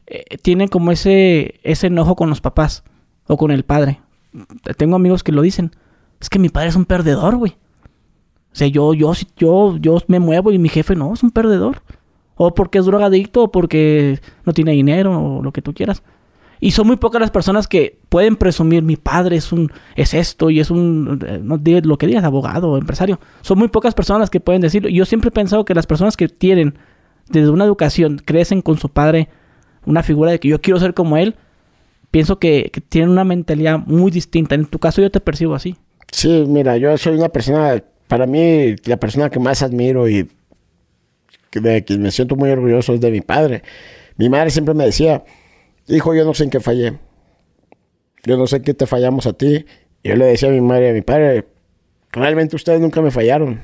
eh, 0.06 0.38
tienen 0.42 0.68
como 0.68 0.90
ese, 0.90 1.60
ese 1.62 1.88
enojo 1.88 2.16
con 2.16 2.30
los 2.30 2.40
papás 2.40 2.82
o 3.26 3.36
con 3.36 3.50
el 3.50 3.64
padre. 3.64 4.00
Tengo 4.76 4.96
amigos 4.96 5.22
que 5.22 5.32
lo 5.32 5.42
dicen. 5.42 5.72
Es 6.20 6.28
que 6.28 6.38
mi 6.38 6.48
padre 6.48 6.68
es 6.68 6.76
un 6.76 6.84
perdedor, 6.84 7.36
güey. 7.36 7.56
O 8.52 8.56
sea, 8.56 8.66
yo, 8.68 8.94
yo, 8.94 9.12
yo, 9.36 9.76
yo 9.78 9.98
me 10.08 10.18
muevo 10.18 10.52
y 10.52 10.58
mi 10.58 10.68
jefe 10.68 10.94
no, 10.96 11.12
es 11.14 11.22
un 11.22 11.30
perdedor. 11.30 11.82
O 12.34 12.54
porque 12.54 12.78
es 12.78 12.86
drogadicto, 12.86 13.44
o 13.44 13.50
porque 13.50 14.20
no 14.44 14.52
tiene 14.52 14.72
dinero, 14.72 15.20
o 15.20 15.42
lo 15.42 15.52
que 15.52 15.62
tú 15.62 15.74
quieras. 15.74 16.02
Y 16.60 16.72
son 16.72 16.86
muy 16.86 16.96
pocas 16.96 17.20
las 17.20 17.30
personas 17.30 17.68
que 17.68 18.00
pueden 18.08 18.36
presumir, 18.36 18.82
mi 18.82 18.96
padre 18.96 19.36
es 19.36 19.52
un, 19.52 19.70
es 19.94 20.12
esto, 20.14 20.50
y 20.50 20.58
es 20.58 20.70
un, 20.70 21.20
eh, 21.24 21.40
no 21.42 21.58
digas 21.58 21.86
lo 21.86 21.98
que 21.98 22.06
digas, 22.06 22.24
abogado 22.24 22.70
o 22.70 22.78
empresario. 22.78 23.20
Son 23.42 23.58
muy 23.58 23.68
pocas 23.68 23.94
personas 23.94 24.20
las 24.20 24.30
que 24.30 24.40
pueden 24.40 24.60
decirlo. 24.60 24.88
Y 24.88 24.94
yo 24.94 25.04
siempre 25.04 25.28
he 25.28 25.32
pensado 25.32 25.64
que 25.64 25.74
las 25.74 25.86
personas 25.86 26.16
que 26.16 26.28
tienen 26.28 26.74
desde 27.28 27.50
una 27.50 27.64
educación, 27.64 28.20
crecen 28.24 28.62
con 28.62 28.78
su 28.78 28.88
padre, 28.88 29.28
una 29.84 30.02
figura 30.02 30.30
de 30.30 30.40
que 30.40 30.48
yo 30.48 30.60
quiero 30.60 30.80
ser 30.80 30.94
como 30.94 31.16
él, 31.16 31.36
pienso 32.10 32.38
que, 32.38 32.70
tienen 32.88 33.10
una 33.10 33.24
mentalidad 33.24 33.78
muy 33.78 34.10
distinta. 34.10 34.54
En 34.54 34.66
tu 34.66 34.78
caso 34.78 35.00
yo 35.02 35.10
te 35.10 35.20
percibo 35.20 35.54
así. 35.54 35.76
Sí, 36.12 36.44
mira, 36.46 36.76
yo 36.76 36.96
soy 36.96 37.16
una 37.16 37.28
persona, 37.28 37.82
para 38.06 38.26
mí, 38.26 38.76
la 38.84 38.96
persona 38.96 39.30
que 39.30 39.38
más 39.38 39.62
admiro 39.62 40.08
y 40.08 40.28
de 41.52 41.84
quien 41.84 42.02
me 42.02 42.10
siento 42.10 42.36
muy 42.36 42.50
orgulloso 42.50 42.94
es 42.94 43.00
de 43.00 43.10
mi 43.10 43.20
padre. 43.20 43.62
Mi 44.16 44.28
madre 44.28 44.50
siempre 44.50 44.74
me 44.74 44.84
decía, 44.84 45.24
hijo, 45.86 46.14
yo 46.14 46.24
no 46.24 46.34
sé 46.34 46.44
en 46.44 46.50
qué 46.50 46.60
fallé. 46.60 46.98
Yo 48.24 48.36
no 48.36 48.46
sé 48.46 48.56
en 48.56 48.62
qué 48.62 48.74
te 48.74 48.86
fallamos 48.86 49.26
a 49.26 49.32
ti. 49.32 49.64
Yo 50.02 50.16
le 50.16 50.26
decía 50.26 50.48
a 50.48 50.52
mi 50.52 50.60
madre 50.60 50.88
y 50.88 50.90
a 50.90 50.92
mi 50.94 51.02
padre, 51.02 51.46
realmente 52.12 52.56
ustedes 52.56 52.80
nunca 52.80 53.00
me 53.00 53.10
fallaron. 53.10 53.60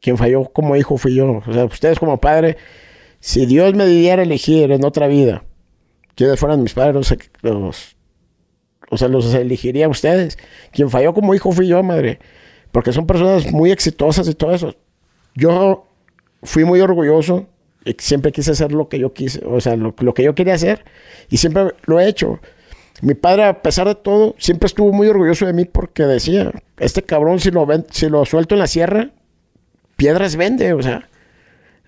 Quien 0.00 0.16
falló 0.16 0.44
como 0.44 0.76
hijo 0.76 0.96
fui 0.96 1.14
yo. 1.14 1.42
O 1.46 1.52
sea, 1.52 1.64
ustedes 1.64 1.98
como 1.98 2.20
padre, 2.20 2.56
si 3.20 3.46
Dios 3.46 3.74
me 3.74 3.86
diera 3.86 4.22
elegir 4.22 4.70
en 4.70 4.84
otra 4.84 5.08
vida, 5.08 5.44
quienes 6.18 6.40
fueran 6.40 6.64
mis 6.64 6.74
padres, 6.74 7.14
los, 7.42 7.96
o 8.90 8.98
sea, 8.98 9.06
los 9.06 9.32
elegiría 9.34 9.86
a 9.86 9.88
ustedes. 9.88 10.36
Quien 10.72 10.90
falló 10.90 11.14
como 11.14 11.32
hijo 11.32 11.52
fui 11.52 11.68
yo, 11.68 11.80
madre. 11.84 12.18
Porque 12.72 12.92
son 12.92 13.06
personas 13.06 13.52
muy 13.52 13.70
exitosas 13.70 14.26
y 14.26 14.34
todo 14.34 14.52
eso. 14.52 14.74
Yo 15.36 15.86
fui 16.42 16.64
muy 16.64 16.80
orgulloso 16.80 17.46
y 17.84 17.94
siempre 18.00 18.32
quise 18.32 18.50
hacer 18.50 18.72
lo 18.72 18.88
que 18.88 18.98
yo 18.98 19.12
quise, 19.12 19.44
o 19.46 19.60
sea, 19.60 19.76
lo, 19.76 19.94
que 19.94 20.24
yo 20.24 20.34
quería 20.34 20.54
hacer 20.54 20.84
y 21.30 21.36
siempre 21.36 21.74
lo 21.84 22.00
he 22.00 22.08
hecho. 22.08 22.40
Mi 23.00 23.14
padre, 23.14 23.44
a 23.44 23.62
pesar 23.62 23.86
de 23.86 23.94
todo, 23.94 24.34
siempre 24.38 24.66
estuvo 24.66 24.92
muy 24.92 25.06
orgulloso 25.06 25.46
de 25.46 25.52
mí 25.52 25.66
porque 25.66 26.02
decía, 26.02 26.50
este 26.78 27.04
cabrón 27.04 27.38
si 27.38 27.52
lo, 27.52 27.64
si 27.92 28.08
lo 28.08 28.24
suelto 28.24 28.56
en 28.56 28.58
la 28.58 28.66
sierra, 28.66 29.12
piedras 29.94 30.34
vende, 30.34 30.72
o 30.72 30.82
sea, 30.82 31.08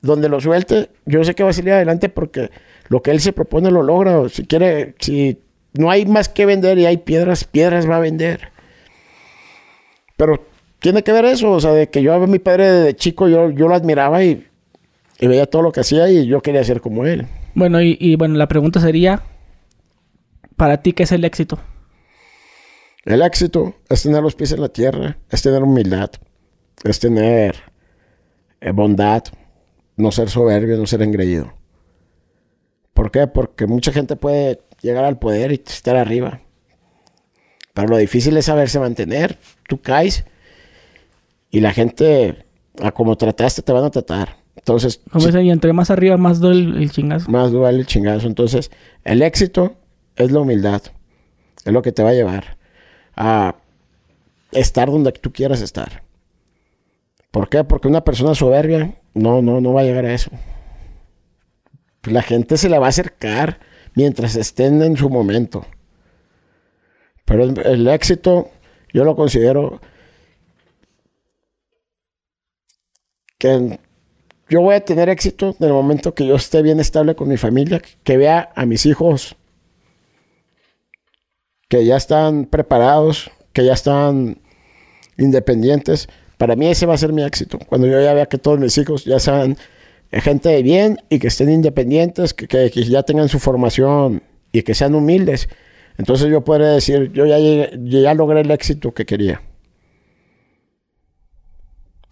donde 0.03 0.29
lo 0.29 0.41
suelte, 0.41 0.91
yo 1.05 1.25
sé 1.25 1.35
que 1.35 1.43
va 1.43 1.51
a 1.51 1.53
salir 1.53 1.73
adelante 1.73 2.09
porque 2.09 2.51
lo 2.91 3.03
que 3.03 3.13
él 3.13 3.21
se 3.21 3.33
propone 3.33 3.71
lo 3.71 3.83
logra. 3.83 4.29
si 4.29 4.45
quiere, 4.45 4.95
si 4.99 5.39
no 5.73 5.91
hay 5.91 6.05
más 6.07 6.29
que 6.29 6.45
vender 6.45 6.77
y 6.77 6.87
hay 6.87 6.99
piedras, 6.99 7.45
piedras 7.45 7.89
va 7.89 7.97
a 7.97 8.01
vender. 8.01 8.51
Pero 10.17 10.45
tiene 10.81 11.03
que 11.05 11.13
ver 11.13 11.25
eso, 11.25 11.53
o 11.53 11.61
sea, 11.61 11.73
de 11.73 11.89
que 11.89 12.03
yo 12.03 12.13
a 12.13 12.27
mi 12.27 12.41
padre 12.41 12.69
de 12.69 12.97
chico, 12.97 13.29
yo, 13.29 13.51
yo 13.51 13.69
lo 13.69 13.77
admiraba 13.77 14.25
y, 14.25 14.45
veía 15.21 15.47
todo 15.47 15.63
lo 15.63 15.71
que 15.71 15.81
hacía 15.81 16.11
y 16.11 16.27
yo 16.27 16.41
quería 16.43 16.65
ser 16.65 16.81
como 16.81 17.07
él. 17.07 17.27
Bueno, 17.55 17.81
y, 17.81 17.97
y 18.01 18.17
bueno, 18.17 18.37
la 18.37 18.49
pregunta 18.49 18.81
sería, 18.81 19.23
¿para 20.57 20.83
ti 20.83 20.93
qué 20.93 21.05
es 21.05 21.13
el 21.13 21.25
éxito? 21.25 21.61
El 23.05 23.23
éxito 23.23 23.77
es 23.89 24.03
tener 24.03 24.21
los 24.21 24.35
pies 24.35 24.51
en 24.51 24.63
la 24.63 24.69
tierra, 24.69 25.17
es 25.31 25.43
tener 25.43 25.63
humildad, 25.63 26.11
es 26.83 26.99
tener 26.99 27.55
eh, 28.61 28.73
bondad, 28.73 29.23
no 29.97 30.11
ser 30.11 30.29
soberbio, 30.29 30.77
no 30.77 30.87
ser 30.87 31.03
engreído. 31.03 31.60
¿Por 33.01 33.11
qué? 33.11 33.27
Porque 33.27 33.67
mucha 33.67 33.93
gente 33.93 34.15
puede 34.15 34.61
llegar 34.83 35.07
al 35.07 35.19
poder 35.19 35.53
y 35.53 35.55
estar 35.55 35.97
arriba. 35.97 36.43
Pero 37.73 37.89
lo 37.89 37.97
difícil 37.97 38.37
es 38.37 38.45
saberse 38.45 38.79
mantener. 38.79 39.39
Tú 39.67 39.81
caes 39.81 40.27
y 41.51 41.61
la 41.61 41.73
gente, 41.73 42.45
a 42.79 42.93
como 42.93 43.17
trataste, 43.17 43.63
te 43.63 43.73
van 43.73 43.85
a 43.85 43.91
tratar. 43.91 44.37
Entonces. 44.55 45.01
y 45.17 45.49
entre 45.51 45.73
más 45.73 45.91
arriba, 45.91 46.19
más 46.19 46.41
duele 46.41 46.83
el 46.83 46.91
chingazo. 46.91 47.31
Más 47.31 47.51
duele 47.51 47.79
el 47.79 47.87
chingazo. 47.87 48.27
Entonces, 48.27 48.71
el 49.03 49.23
éxito 49.23 49.77
es 50.17 50.31
la 50.31 50.41
humildad. 50.41 50.83
Es 51.65 51.73
lo 51.73 51.81
que 51.81 51.93
te 51.93 52.03
va 52.03 52.11
a 52.11 52.13
llevar 52.13 52.59
a 53.17 53.55
estar 54.53 54.91
donde 54.91 55.13
tú 55.13 55.33
quieras 55.33 55.63
estar. 55.63 56.03
¿Por 57.31 57.49
qué? 57.49 57.65
Porque 57.65 57.89
una 57.89 58.05
persona 58.05 58.35
soberbia 58.35 58.93
no, 59.15 59.41
no, 59.41 59.63
no 59.63 59.73
va 59.73 59.81
a 59.81 59.85
llegar 59.85 60.05
a 60.05 60.13
eso. 60.13 60.31
La 62.05 62.23
gente 62.23 62.57
se 62.57 62.69
le 62.69 62.79
va 62.79 62.87
a 62.87 62.91
acercar 62.91 63.61
mientras 63.95 64.37
estén 64.37 64.83
en 64.83 64.97
su 64.97 65.11
momento. 65.11 65.67
Pero 67.25 67.45
el, 67.45 67.89
éxito, 67.89 68.51
yo 68.93 69.05
lo 69.05 69.15
considero 69.15 69.81
que 73.39 73.79
yo 74.49 74.61
voy 74.61 74.75
a 74.75 74.85
tener 74.85 75.09
éxito 75.09 75.55
en 75.61 75.67
el 75.67 75.73
momento 75.73 76.15
que 76.15 76.27
yo 76.27 76.35
esté 76.35 76.63
bien 76.63 76.81
estable 76.81 77.15
con 77.15 77.29
mi 77.29 77.37
familia, 77.37 77.81
que 78.03 78.17
vea 78.17 78.51
a 78.57 78.67
mis 78.67 78.85
hijos 78.85 79.37
que 81.69 81.85
ya 81.85 81.97
están 81.97 82.47
preparados, 82.47 83.31
que 83.53 83.65
ya 83.65 83.75
están 83.75 84.41
independientes, 85.17 86.09
para 86.37 86.57
mí 86.57 86.67
ese 86.67 86.85
va 86.85 86.95
a 86.95 86.99
ser 86.99 87.13
mi 87.13 87.23
éxito. 87.23 87.61
Cuando 87.61 87.87
yo 87.87 88.01
ya 88.01 88.13
vea 88.13 88.27
que 88.27 88.39
todos 88.39 88.59
mis 88.59 88.77
hijos 88.77 89.05
ya 89.05 89.21
sean 89.21 89.57
gente 90.13 90.49
de 90.49 90.63
bien 90.63 90.99
y 91.09 91.19
que 91.19 91.29
estén 91.29 91.51
independientes, 91.51 92.35
que, 92.35 92.71
ya 92.71 93.03
tengan 93.03 93.29
su 93.29 93.39
formación 93.39 94.23
y 94.53 94.63
que 94.63 94.75
sean 94.75 94.95
humildes. 94.95 95.49
Entonces 95.99 96.29
yo 96.31 96.43
podré 96.43 96.67
decir, 96.67 97.13
yo 97.13 97.27
ya, 97.27 97.39
ya 97.73 98.15
logré 98.15 98.41
el 98.41 98.51
éxito 98.51 98.93
que 98.93 99.07
quería. 99.07 99.43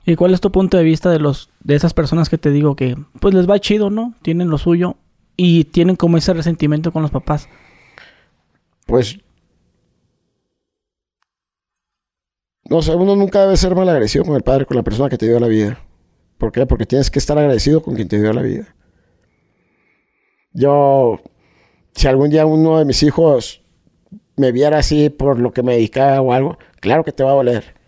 ¿Y 0.04 0.16
cuál 0.16 0.32
es 0.32 0.40
tu 0.40 0.52
punto 0.52 0.76
de 0.76 0.84
vista 0.84 1.10
de 1.10 1.18
los 1.18 1.50
de 1.60 1.74
esas 1.74 1.92
personas 1.92 2.28
que 2.28 2.38
te 2.38 2.50
digo 2.50 2.76
que 2.76 2.96
pues 3.20 3.34
les 3.34 3.48
va 3.48 3.58
chido, 3.58 3.90
¿no? 3.90 4.14
Tienen 4.22 4.48
lo 4.48 4.56
suyo 4.56 4.96
y 5.36 5.64
tienen 5.64 5.96
como 5.96 6.16
ese 6.16 6.32
resentimiento 6.32 6.92
con 6.92 7.02
los 7.02 7.10
papás. 7.10 7.48
Pues 8.86 9.18
No 12.70 12.82
sé, 12.82 12.94
uno 12.94 13.16
nunca 13.16 13.40
debe 13.40 13.56
ser 13.56 13.74
mal 13.74 13.88
agradecido 13.88 14.24
con 14.24 14.36
el 14.36 14.42
padre, 14.42 14.66
con 14.66 14.76
la 14.76 14.82
persona 14.82 15.08
que 15.08 15.16
te 15.16 15.26
dio 15.26 15.40
la 15.40 15.48
vida. 15.48 15.78
¿Por 16.38 16.52
qué? 16.52 16.66
Porque 16.66 16.86
tienes 16.86 17.10
que 17.10 17.18
estar 17.18 17.36
agradecido 17.36 17.82
con 17.82 17.94
quien 17.94 18.08
te 18.08 18.20
dio 18.20 18.32
la 18.32 18.42
vida. 18.42 18.74
Yo, 20.52 21.20
si 21.94 22.06
algún 22.06 22.30
día 22.30 22.46
uno 22.46 22.78
de 22.78 22.84
mis 22.84 23.02
hijos 23.02 23.62
me 24.36 24.52
viera 24.52 24.78
así 24.78 25.10
por 25.10 25.38
lo 25.38 25.52
que 25.52 25.62
me 25.62 25.74
dedicaba 25.74 26.20
o 26.20 26.32
algo, 26.32 26.58
claro 26.80 27.04
que 27.04 27.12
te 27.12 27.24
va 27.24 27.32
a 27.32 27.34
doler. 27.34 27.78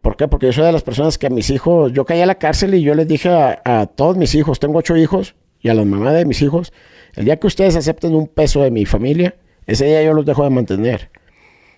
¿Por 0.00 0.16
qué? 0.16 0.26
Porque 0.26 0.46
yo 0.46 0.52
soy 0.52 0.64
de 0.64 0.72
las 0.72 0.82
personas 0.82 1.16
que 1.16 1.28
a 1.28 1.30
mis 1.30 1.50
hijos, 1.50 1.92
yo 1.92 2.04
caí 2.04 2.20
a 2.20 2.26
la 2.26 2.34
cárcel 2.34 2.74
y 2.74 2.82
yo 2.82 2.94
les 2.94 3.06
dije 3.06 3.28
a, 3.30 3.86
todos 3.86 4.16
mis 4.16 4.34
hijos, 4.34 4.58
tengo 4.58 4.78
ocho 4.78 4.96
hijos, 4.96 5.36
y 5.60 5.68
a 5.68 5.74
las 5.74 5.86
mamás 5.86 6.14
de 6.14 6.24
mis 6.24 6.42
hijos, 6.42 6.72
el 7.14 7.24
día 7.24 7.36
que 7.36 7.46
ustedes 7.46 7.76
acepten 7.76 8.14
un 8.14 8.26
peso 8.26 8.62
de 8.62 8.72
mi 8.72 8.84
familia, 8.84 9.36
ese 9.66 9.86
día 9.86 10.02
yo 10.02 10.12
los 10.12 10.26
dejo 10.26 10.42
de 10.42 10.50
mantener. 10.50 11.10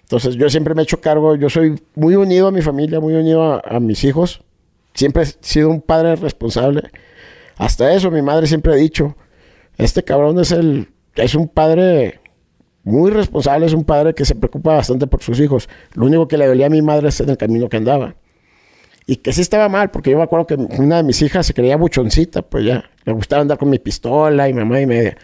Entonces 0.02 0.36
yo 0.36 0.48
siempre 0.48 0.74
me 0.74 0.82
he 0.82 0.84
hecho 0.84 1.02
cargo, 1.02 1.36
yo 1.36 1.50
soy 1.50 1.78
muy 1.94 2.16
unido 2.16 2.48
a 2.48 2.50
mi 2.50 2.62
familia, 2.62 2.98
muy 2.98 3.14
unido 3.14 3.62
a, 3.62 3.80
mis 3.80 4.04
hijos. 4.04 4.42
Siempre 4.94 5.24
he 5.24 5.26
sido 5.40 5.70
un 5.70 5.80
padre 5.80 6.16
responsable. 6.16 6.82
Hasta 7.56 7.92
eso 7.92 8.10
mi 8.10 8.22
madre 8.22 8.46
siempre 8.46 8.72
ha 8.72 8.76
dicho, 8.76 9.16
este 9.76 10.02
cabrón 10.02 10.38
es 10.40 10.52
el 10.52 10.88
es 11.16 11.34
un 11.34 11.48
padre 11.48 12.20
muy 12.82 13.10
responsable, 13.10 13.66
es 13.66 13.72
un 13.72 13.84
padre 13.84 14.14
que 14.14 14.24
se 14.24 14.34
preocupa 14.34 14.74
bastante 14.74 15.06
por 15.06 15.22
sus 15.22 15.40
hijos. 15.40 15.68
Lo 15.94 16.06
único 16.06 16.28
que 16.28 16.36
le 16.36 16.46
dolía 16.46 16.66
a 16.66 16.70
mi 16.70 16.82
madre 16.82 17.08
es 17.08 17.20
en 17.20 17.30
el 17.30 17.36
camino 17.36 17.68
que 17.68 17.76
andaba. 17.76 18.16
Y 19.06 19.16
que 19.16 19.32
sí 19.32 19.42
estaba 19.42 19.68
mal, 19.68 19.90
porque 19.90 20.10
yo 20.10 20.16
me 20.16 20.22
acuerdo 20.22 20.46
que 20.46 20.54
una 20.54 20.98
de 20.98 21.02
mis 21.02 21.20
hijas 21.22 21.46
se 21.46 21.54
creía 21.54 21.76
buchoncita, 21.76 22.42
pues 22.42 22.64
ya, 22.64 22.90
le 23.04 23.12
gustaba 23.12 23.42
andar 23.42 23.58
con 23.58 23.68
mi 23.70 23.78
pistola 23.78 24.48
y 24.48 24.54
mamá 24.54 24.80
y 24.80 24.86
media. 24.86 25.16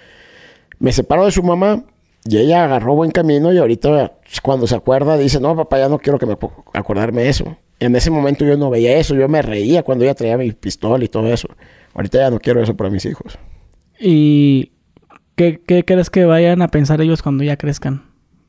Me 0.79 0.93
separó 0.93 1.25
de 1.25 1.33
su 1.33 1.43
mamá 1.43 1.85
y 2.25 2.39
ella 2.39 2.65
agarró 2.65 2.95
buen 2.95 3.11
camino 3.11 3.53
y 3.53 3.59
ahorita 3.59 4.19
cuando 4.43 4.67
se 4.67 4.77
acuerda 4.77 5.17
dice, 5.17 5.41
no, 5.41 5.57
papá, 5.57 5.79
ya 5.79 5.89
no 5.89 5.99
quiero 5.99 6.19
que 6.19 6.27
me 6.27 6.37
acordarme 6.75 7.29
eso. 7.29 7.57
En 7.81 7.97
ese 7.97 8.11
momento 8.11 8.45
yo 8.45 8.57
no 8.57 8.71
veía 8.71 8.99
eso, 8.99 9.15
yo 9.15 9.29
me 9.29 9.43
reía 9.43 9.83
cuando 9.83 10.05
ella 10.05 10.15
traía 10.15 10.37
mi 10.37 10.53
pistola 10.53 11.03
y 11.05 11.09
todo 11.09 11.27
eso. 11.33 11.49
Ahorita 11.95 12.19
ya 12.19 12.31
no 12.31 12.39
quiero 12.39 12.63
eso 12.63 12.77
para 12.77 12.91
mis 12.91 13.05
hijos. 13.07 13.39
¿Y 13.99 14.73
qué, 15.35 15.61
crees 15.85 16.11
que 16.11 16.25
vayan 16.27 16.63
a 16.63 16.69
pensar 16.69 17.01
ellos 17.01 17.23
cuando 17.23 17.43
ya 17.43 17.57
crezcan? 17.57 18.05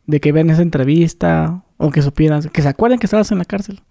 De 0.05 0.19
que 0.19 0.31
vean 0.31 0.49
esa 0.49 0.61
entrevista 0.61 1.63
o 1.77 1.91
que 1.91 2.01
supieran, 2.01 2.43
que 2.43 2.61
se 2.61 2.67
acuerden 2.67 2.99
que 2.99 3.07
estabas 3.07 3.31
en 3.31 3.37
la 3.37 3.45
cárcel. 3.45 3.81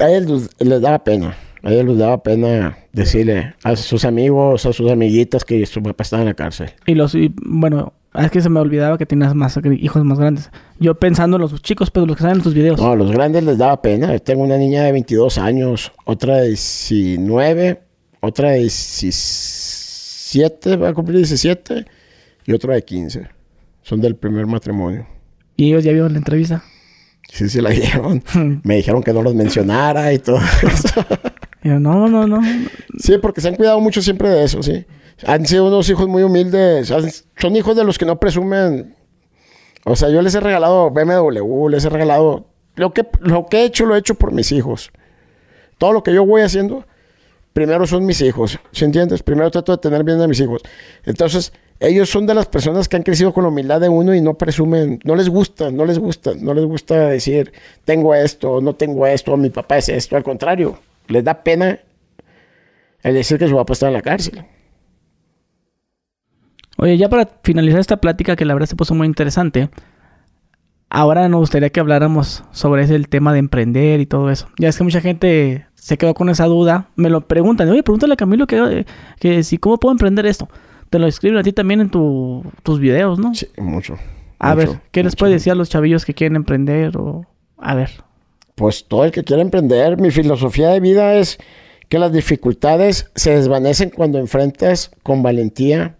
A 0.00 0.10
ellos 0.10 0.50
les 0.58 0.80
daba 0.80 1.02
pena. 1.02 1.34
A 1.62 1.72
ellos 1.72 1.86
les 1.86 1.98
daba 1.98 2.22
pena 2.22 2.76
decirle 2.92 3.54
a 3.62 3.76
sus 3.76 4.04
amigos, 4.04 4.66
a 4.66 4.72
sus 4.72 4.90
amiguitas 4.90 5.44
que 5.44 5.64
su 5.66 5.82
papá 5.82 6.02
estaba 6.02 6.22
en 6.22 6.28
la 6.28 6.34
cárcel. 6.34 6.70
Y 6.86 6.94
los, 6.94 7.16
bueno, 7.44 7.94
Ah, 8.12 8.26
es 8.26 8.30
que 8.30 8.40
se 8.40 8.48
me 8.50 8.60
olvidaba 8.60 8.98
que 8.98 9.06
tenías 9.06 9.34
más 9.34 9.58
hijos 9.80 10.04
más 10.04 10.18
grandes. 10.18 10.50
Yo 10.78 10.94
pensando 10.94 11.36
en 11.36 11.42
los 11.42 11.62
chicos, 11.62 11.90
pero 11.90 12.04
los 12.06 12.16
que 12.16 12.22
salen 12.22 12.38
en 12.38 12.42
tus 12.42 12.54
videos. 12.54 12.80
No, 12.80 12.92
a 12.92 12.96
los 12.96 13.10
grandes 13.10 13.42
les 13.44 13.56
daba 13.58 13.80
pena. 13.80 14.18
Tengo 14.18 14.42
una 14.42 14.58
niña 14.58 14.82
de 14.82 14.92
22 14.92 15.38
años, 15.38 15.92
otra 16.04 16.36
de 16.38 16.48
19, 16.48 17.80
otra 18.20 18.50
de 18.50 18.58
17 18.60 19.82
17, 20.32 20.76
va 20.76 20.88
a 20.88 20.94
cumplir 20.94 21.18
17 21.18 21.84
y 22.46 22.52
otro 22.52 22.72
de 22.72 22.82
15. 22.82 23.28
Son 23.82 24.00
del 24.00 24.16
primer 24.16 24.46
matrimonio. 24.46 25.06
¿Y 25.56 25.68
ellos 25.68 25.84
ya 25.84 25.92
vieron 25.92 26.12
la 26.12 26.18
entrevista? 26.18 26.64
Sí, 27.30 27.48
sí 27.48 27.60
la 27.60 27.70
vieron. 27.70 28.22
Me 28.64 28.76
dijeron 28.76 29.02
que 29.02 29.12
no 29.12 29.22
los 29.22 29.34
mencionara 29.34 30.12
y 30.12 30.18
todo 30.18 30.38
eso. 30.62 31.04
Yo, 31.62 31.78
no, 31.78 32.08
no, 32.08 32.26
no. 32.26 32.40
Sí, 32.98 33.18
porque 33.20 33.40
se 33.40 33.48
han 33.48 33.56
cuidado 33.56 33.80
mucho 33.80 34.02
siempre 34.02 34.28
de 34.30 34.44
eso, 34.44 34.62
sí. 34.62 34.84
Han 35.26 35.46
sido 35.46 35.66
unos 35.66 35.88
hijos 35.88 36.08
muy 36.08 36.22
humildes. 36.22 36.90
Han- 36.90 37.10
Son 37.38 37.56
hijos 37.56 37.76
de 37.76 37.84
los 37.84 37.98
que 37.98 38.04
no 38.04 38.18
presumen. 38.18 38.94
O 39.84 39.96
sea, 39.96 40.08
yo 40.10 40.22
les 40.22 40.34
he 40.34 40.40
regalado 40.40 40.90
BMW, 40.90 41.68
les 41.68 41.84
he 41.84 41.88
regalado... 41.88 42.46
Lo 42.74 42.92
que, 42.94 43.06
lo 43.20 43.46
que 43.46 43.58
he 43.58 43.64
hecho, 43.64 43.84
lo 43.84 43.94
he 43.94 43.98
hecho 43.98 44.14
por 44.14 44.32
mis 44.32 44.50
hijos. 44.52 44.90
Todo 45.78 45.92
lo 45.92 46.02
que 46.02 46.14
yo 46.14 46.24
voy 46.24 46.40
haciendo, 46.42 46.86
primero 47.52 47.86
son 47.86 48.06
mis 48.06 48.20
hijos. 48.22 48.58
¿Sí 48.70 48.84
entiendes? 48.84 49.22
Primero 49.22 49.50
trato 49.50 49.72
de 49.72 49.78
tener 49.78 50.04
bien 50.04 50.20
a 50.22 50.26
mis 50.28 50.40
hijos. 50.40 50.62
Entonces, 51.04 51.52
ellos 51.80 52.08
son 52.08 52.26
de 52.26 52.34
las 52.34 52.46
personas 52.46 52.88
que 52.88 52.96
han 52.96 53.02
crecido 53.02 53.32
con 53.34 53.42
la 53.42 53.48
humildad 53.50 53.80
de 53.80 53.88
uno 53.90 54.14
y 54.14 54.20
no 54.22 54.34
presumen, 54.38 55.00
no 55.04 55.16
les 55.16 55.28
gusta, 55.28 55.70
no 55.70 55.84
les 55.84 55.98
gusta, 55.98 56.32
no 56.38 56.54
les 56.54 56.64
gusta 56.64 57.08
decir, 57.08 57.52
tengo 57.84 58.14
esto, 58.14 58.60
no 58.60 58.74
tengo 58.76 59.06
esto, 59.06 59.36
mi 59.36 59.50
papá 59.50 59.78
es 59.78 59.88
esto. 59.90 60.16
Al 60.16 60.22
contrario, 60.22 60.78
les 61.08 61.24
da 61.24 61.42
pena 61.42 61.80
el 63.02 63.14
decir 63.14 63.36
que 63.38 63.48
su 63.48 63.56
papá 63.56 63.72
está 63.74 63.88
en 63.88 63.94
la 63.94 64.02
cárcel. 64.02 64.44
Oye, 66.82 66.96
ya 66.96 67.08
para 67.08 67.28
finalizar 67.44 67.78
esta 67.80 67.98
plática 67.98 68.34
que 68.34 68.44
la 68.44 68.54
verdad 68.54 68.66
se 68.68 68.74
puso 68.76 68.94
muy 68.94 69.06
interesante, 69.06 69.70
ahora 70.90 71.28
nos 71.28 71.40
gustaría 71.40 71.70
que 71.70 71.80
habláramos 71.80 72.44
sobre 72.50 72.82
ese 72.82 72.94
el 72.96 73.08
tema 73.08 73.32
de 73.32 73.38
emprender 73.38 74.00
y 74.00 74.06
todo 74.06 74.30
eso. 74.30 74.48
Ya 74.58 74.68
es 74.68 74.76
que 74.76 74.84
mucha 74.84 75.00
gente 75.00 75.66
se 75.74 75.96
quedó 75.96 76.14
con 76.14 76.28
esa 76.28 76.46
duda, 76.46 76.88
me 76.96 77.08
lo 77.08 77.22
preguntan, 77.28 77.68
oye, 77.68 77.82
pregúntale 77.82 78.14
a 78.14 78.16
Camilo 78.16 78.46
que, 78.46 78.84
que 79.20 79.42
si 79.44 79.58
cómo 79.58 79.78
puedo 79.78 79.92
emprender 79.92 80.26
esto. 80.26 80.48
Te 80.90 80.98
lo 80.98 81.06
escriben 81.06 81.38
a 81.38 81.42
ti 81.42 81.52
también 81.52 81.80
en 81.80 81.88
tu- 81.90 82.42
tus 82.62 82.78
videos, 82.78 83.18
¿no? 83.18 83.32
Sí, 83.34 83.46
mucho. 83.58 83.96
a 84.38 84.54
mucho, 84.54 84.72
ver, 84.72 84.80
¿qué 84.90 85.02
les 85.02 85.16
puede 85.16 85.32
decir 85.34 85.52
a 85.52 85.54
los 85.54 85.70
chavillos 85.70 86.04
que 86.04 86.14
quieren 86.14 86.36
emprender 86.36 86.96
o 86.98 87.26
a 87.58 87.74
ver? 87.74 87.90
Pues 88.56 88.86
todo 88.86 89.04
el 89.04 89.12
que 89.12 89.24
quiera 89.24 89.40
emprender, 89.40 89.98
mi 89.98 90.10
filosofía 90.10 90.68
de 90.68 90.80
vida 90.80 91.14
es 91.14 91.38
que 91.88 91.98
las 91.98 92.12
dificultades 92.12 93.10
se 93.14 93.34
desvanecen 93.36 93.90
cuando 93.90 94.18
enfrentas 94.18 94.90
con 95.02 95.22
valentía 95.22 95.96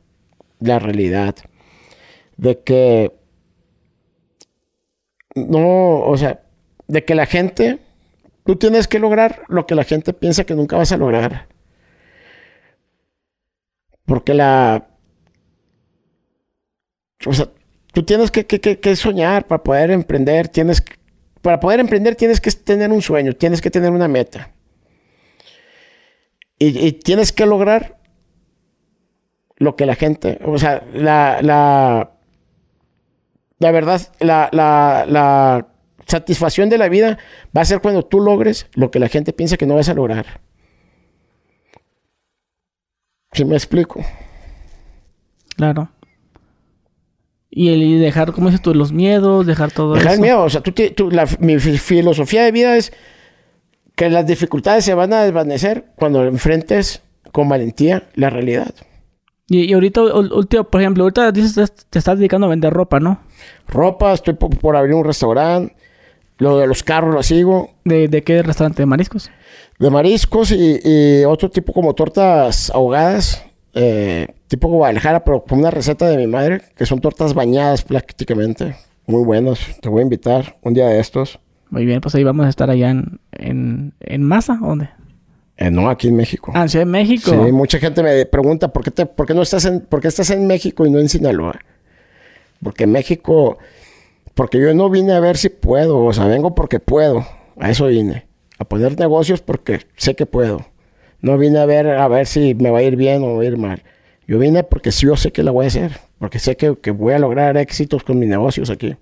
la 0.63 0.79
realidad. 0.79 1.37
De 2.37 2.61
que 2.61 3.13
no, 5.35 6.01
o 6.01 6.17
sea, 6.17 6.43
de 6.89 7.05
que 7.05 7.15
la 7.15 7.27
gente, 7.27 7.79
tú 8.45 8.57
tienes 8.57 8.89
que 8.89 8.99
lograr 8.99 9.43
lo 9.49 9.67
que 9.67 9.75
la 9.75 9.85
gente 9.85 10.13
piensa 10.13 10.45
que 10.45 10.55
nunca 10.55 10.77
vas 10.77 10.93
a 10.93 10.97
lograr. 10.97 11.49
Porque 14.05 14.35
la, 14.35 14.89
o 17.27 17.33
sea, 17.33 17.49
tú 17.93 18.03
tienes 18.03 18.31
que, 18.31 18.47
que- 18.47 18.61
que- 18.81 18.97
soñar 18.97 19.47
para 19.47 19.63
poder 19.63 19.91
emprender, 19.91 20.49
tienes 20.49 20.81
que- 20.81 20.95
para 21.41 21.61
poder 21.61 21.81
emprender 21.81 22.15
tienes 22.17 22.41
que 22.41 22.51
tener 22.51 22.91
un 22.91 23.03
sueño, 23.03 23.33
tienes 23.35 23.61
que 23.61 23.71
tener 23.71 23.91
una 23.91 24.09
meta. 24.09 24.53
Y 26.59 26.93
tienes 26.93 27.33
que 27.33 27.45
lograr 27.45 27.99
lo 29.63 29.77
que 29.77 29.87
la 29.87 29.95
gente, 29.95 30.39
o 30.45 30.59
sea, 30.59 30.83
la, 30.93 31.39
la, 31.43 32.11
la 33.59 33.71
verdad, 33.71 34.01
la, 34.19 34.49
la, 34.53 35.05
la 35.09 35.69
satisfacción 36.07 36.69
de 36.69 36.79
la 36.79 36.89
vida 36.89 37.19
va 37.57 37.61
a 37.61 37.65
ser 37.65 37.81
cuando 37.81 38.03
tú 38.05 38.21
logres 38.21 38.67
lo 38.75 38.91
que 38.91 38.99
la 38.99 39.09
gente 39.09 39.33
piensa 39.33 39.57
que 39.57 39.67
no 39.67 39.77
vas 39.77 39.89
a 39.89 39.95
lograr. 39.95 40.41
¿Sí 43.33 43.45
me 43.45 43.55
explico? 43.55 44.05
Claro. 45.57 45.91
Y 47.51 47.69
el 47.69 48.01
dejar, 48.01 48.33
¿cómo 48.33 48.49
dices 48.49 48.63
tú? 48.63 48.75
Los 48.75 48.93
miedos, 48.93 49.47
dejar 49.47 49.71
todo 49.71 49.95
Dejar 49.95 50.15
eso. 50.15 50.23
miedo. 50.23 50.43
O 50.43 50.51
sea, 50.51 50.61
tú, 50.63 50.73
tú- 50.97 51.11
la- 51.11 51.29
mi 51.39 51.59
fi- 51.59 51.79
filosofía 51.79 52.43
de 52.45 52.53
vida 52.53 52.77
es 52.77 52.93
que 53.95 54.09
las 54.11 54.27
dificultades 54.27 54.85
se 54.85 54.95
van 54.95 55.13
a 55.13 55.23
desvanecer 55.23 55.85
cuando 55.97 56.25
enfrentes 56.25 57.03
con 57.31 57.49
valentía 57.49 58.09
la 58.15 58.31
realidad. 58.31 58.75
Y, 59.53 59.65
y 59.71 59.73
ahorita, 59.75 60.03
último, 60.03 60.65
por 60.65 60.81
ejemplo, 60.81 61.05
ahorita 61.05 61.31
dices 61.33 61.73
te 61.91 61.99
estás 61.99 62.17
dedicando 62.19 62.47
a 62.47 62.51
vender 62.51 62.73
ropa, 62.73 63.01
¿no? 63.01 63.21
Ropa, 63.69 64.13
estoy 64.13 64.35
po- 64.35 64.49
por, 64.51 64.77
abrir 64.77 64.95
un 64.95 65.05
restaurante. 65.05 65.75
Lo 66.39 66.59
de 66.59 66.67
los 66.67 66.83
carros 66.83 67.15
lo 67.15 67.23
sigo. 67.23 67.71
¿De, 67.85 68.09
de 68.09 68.23
qué 68.23 68.43
restaurante? 68.43 68.83
¿De 68.83 68.87
mariscos? 68.87 69.31
De 69.79 69.91
mariscos 69.91 70.51
y, 70.53 70.81
y 70.83 71.25
otro 71.25 71.51
tipo 71.51 71.73
como 71.73 71.95
tortas 71.95 72.71
ahogadas. 72.71 73.45
eh, 73.75 74.27
tipo 74.49 74.69
Guadalajara, 74.69 75.25
pero 75.25 75.45
con 75.45 75.59
una 75.61 75.71
receta 75.71 76.07
de 76.07 76.17
mi 76.17 76.27
madre, 76.27 76.63
que 76.77 76.87
son 76.87 77.01
tortas 77.01 77.35
bañadas 77.35 77.83
prácticamente. 77.83 78.75
Muy 79.07 79.25
buenas. 79.25 79.59
Te 79.81 79.89
voy 79.89 80.01
a 80.01 80.03
invitar 80.05 80.57
un 80.63 80.75
día 80.75 80.87
de 80.87 80.99
estos. 81.01 81.39
Muy 81.71 81.85
bien, 81.87 82.01
pues 82.01 82.15
ahí 82.15 82.23
vamos 82.25 82.47
a 82.47 82.49
estar 82.49 82.71
allá 82.71 82.91
en, 82.91 83.19
en, 83.33 83.95
en 84.01 84.23
Masa, 84.23 84.59
¿o 84.63 84.67
¿dónde? 84.69 84.91
Eh, 85.63 85.71
no, 85.71 85.89
aquí 85.89 86.09
en 86.09 86.17
México. 86.17 86.51
Ah, 86.57 86.63
en 86.63 86.69
Ciudad 86.69 86.85
de 86.85 86.91
México. 86.91 87.31
Sí, 87.31 87.53
mucha 87.53 87.79
gente 87.79 88.03
me 88.03 88.27
pregunta 88.27 88.73
por 88.73 88.83
qué, 88.83 88.91
te, 88.91 89.07
por 89.07 89.27
qué 89.27 89.35
no 89.35 89.43
estás 89.43 89.65
en, 89.65 89.81
por 89.81 90.01
qué 90.01 90.09
estás 90.09 90.31
en 90.31 90.45
México 90.49 90.85
y 90.85 90.91
no 90.91 90.99
en 90.99 91.09
Sinaloa. 91.09 91.61
Porque 92.61 92.83
en 92.83 92.91
México, 92.91 93.59
porque 94.35 94.61
yo 94.61 94.75
no 94.75 94.91
vine 94.91 95.13
a 95.13 95.21
ver 95.21 95.37
si 95.37 95.51
puedo, 95.51 96.05
o 96.05 96.13
sea, 96.13 96.25
vengo 96.25 96.57
porque 96.57 96.81
puedo, 96.81 97.25
a 97.61 97.71
eso 97.71 97.87
vine, 97.87 98.27
a 98.59 98.65
poner 98.65 98.99
negocios 98.99 99.41
porque 99.41 99.83
sé 99.97 100.17
que 100.17 100.27
puedo. 100.27 100.67
No 101.21 101.39
vine 101.39 101.61
a 101.61 101.65
ver 101.65 101.87
a 101.87 102.09
ver 102.09 102.27
si 102.27 102.55
me 102.57 102.71
va 102.71 102.79
a 102.79 102.83
ir 102.83 102.97
bien 102.97 103.23
o 103.23 103.29
me 103.29 103.35
va 103.37 103.43
a 103.43 103.47
ir 103.47 103.57
mal. 103.57 103.85
Yo 104.27 104.41
vine 104.41 104.65
porque 104.65 104.91
sí 104.91 105.07
yo 105.07 105.17
sé 105.17 105.31
que 105.31 105.45
la 105.45 105.53
voy 105.53 105.67
a 105.67 105.69
hacer, 105.69 105.93
porque 106.19 106.41
sé 106.41 106.57
que, 106.57 106.77
que 106.77 106.91
voy 106.91 107.15
a 107.15 107.21
lograr 107.21 107.57
éxitos 107.57 108.03
con 108.03 108.19
mis 108.19 108.29
negocios 108.29 108.69
aquí. 108.69 108.97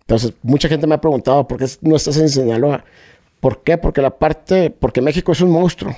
Entonces, 0.00 0.32
mucha 0.42 0.68
gente 0.68 0.88
me 0.88 0.96
ha 0.96 1.00
preguntado 1.00 1.46
por 1.46 1.58
qué 1.58 1.66
no 1.82 1.94
estás 1.94 2.16
en 2.16 2.28
Sinaloa. 2.28 2.84
¿Por 3.40 3.62
qué? 3.62 3.78
Porque 3.78 4.02
la 4.02 4.18
parte, 4.18 4.70
porque 4.70 5.00
México 5.00 5.32
es 5.32 5.40
un 5.40 5.50
monstruo. 5.50 5.94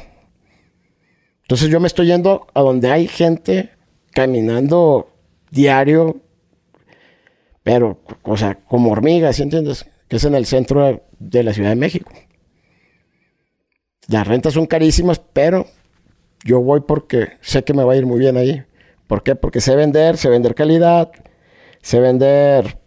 Entonces 1.42 1.68
yo 1.68 1.80
me 1.80 1.86
estoy 1.86 2.06
yendo 2.06 2.46
a 2.54 2.60
donde 2.60 2.90
hay 2.92 3.08
gente 3.08 3.70
caminando 4.12 5.10
diario, 5.50 6.20
pero, 7.62 8.00
o 8.22 8.36
sea, 8.36 8.54
como 8.54 8.90
hormigas, 8.90 9.36
¿sí 9.36 9.42
entiendes? 9.42 9.86
Que 10.08 10.16
es 10.16 10.24
en 10.24 10.34
el 10.34 10.46
centro 10.46 10.84
de, 10.84 11.02
de 11.18 11.42
la 11.42 11.52
Ciudad 11.52 11.70
de 11.70 11.76
México. 11.76 12.12
Las 14.08 14.26
rentas 14.26 14.54
son 14.54 14.66
carísimas, 14.66 15.20
pero 15.32 15.66
yo 16.44 16.60
voy 16.60 16.80
porque 16.80 17.32
sé 17.40 17.64
que 17.64 17.74
me 17.74 17.84
va 17.84 17.92
a 17.92 17.96
ir 17.96 18.06
muy 18.06 18.18
bien 18.18 18.36
ahí. 18.36 18.64
¿Por 19.06 19.22
qué? 19.22 19.34
Porque 19.34 19.60
sé 19.60 19.76
vender, 19.76 20.16
sé 20.16 20.28
vender 20.28 20.54
calidad, 20.54 21.10
sé 21.82 22.00
vender, 22.00 22.78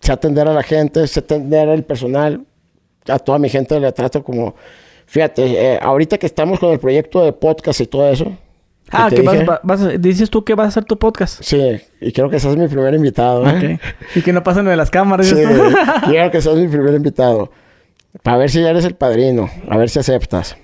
sé 0.00 0.12
atender 0.12 0.46
a 0.46 0.54
la 0.54 0.62
gente, 0.62 1.06
sé 1.06 1.20
atender 1.20 1.68
al 1.68 1.84
personal. 1.84 2.46
A 3.06 3.18
toda 3.18 3.38
mi 3.38 3.48
gente 3.48 3.78
le 3.80 3.90
trato 3.92 4.22
como, 4.22 4.54
fíjate, 5.06 5.74
eh, 5.74 5.78
ahorita 5.80 6.18
que 6.18 6.26
estamos 6.26 6.58
con 6.58 6.70
el 6.70 6.78
proyecto 6.78 7.24
de 7.24 7.32
podcast 7.32 7.80
y 7.80 7.86
todo 7.86 8.08
eso. 8.10 8.36
Ah, 8.92 9.08
que 9.08 9.22
vas, 9.22 9.80
dije, 9.80 9.98
dices 9.98 10.30
tú 10.30 10.44
que 10.44 10.54
vas 10.54 10.66
a 10.66 10.68
hacer 10.68 10.84
tu 10.84 10.98
podcast. 10.98 11.42
Sí, 11.42 11.80
y 12.00 12.12
quiero 12.12 12.28
que 12.28 12.40
seas 12.40 12.56
mi 12.56 12.66
primer 12.66 12.92
invitado. 12.94 13.48
¿eh? 13.48 13.78
Y 14.16 14.22
que 14.22 14.32
no 14.32 14.42
pasen 14.42 14.64
de 14.64 14.76
las 14.76 14.90
cámaras. 14.90 15.28
Sí, 15.28 15.36
quiero 16.06 16.30
que 16.30 16.42
seas 16.42 16.56
mi 16.56 16.66
primer 16.66 16.94
invitado. 16.94 17.52
Para 18.22 18.38
ver 18.38 18.50
si 18.50 18.60
ya 18.60 18.70
eres 18.70 18.84
el 18.84 18.96
padrino, 18.96 19.48
a 19.68 19.78
ver 19.78 19.88
si 19.90 20.00
aceptas. 20.00 20.56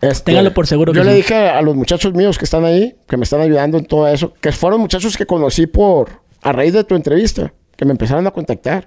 Este, 0.00 0.32
Téngalo 0.32 0.52
por 0.54 0.66
seguro 0.66 0.92
que 0.92 0.98
Yo 0.98 1.04
le 1.04 1.14
dije 1.14 1.34
a 1.48 1.62
los 1.62 1.74
muchachos 1.74 2.12
míos 2.14 2.38
que 2.38 2.44
están 2.44 2.64
ahí, 2.64 2.96
que 3.08 3.16
me 3.16 3.24
están 3.24 3.40
ayudando 3.40 3.78
en 3.78 3.86
todo 3.86 4.06
eso, 4.06 4.34
que 4.40 4.52
fueron 4.52 4.80
muchachos 4.80 5.16
que 5.16 5.26
conocí 5.26 5.66
por 5.66 6.20
a 6.42 6.52
raíz 6.52 6.74
de 6.74 6.84
tu 6.84 6.94
entrevista, 6.94 7.52
que 7.76 7.84
me 7.84 7.92
empezaron 7.92 8.26
a 8.26 8.30
contactar. 8.30 8.86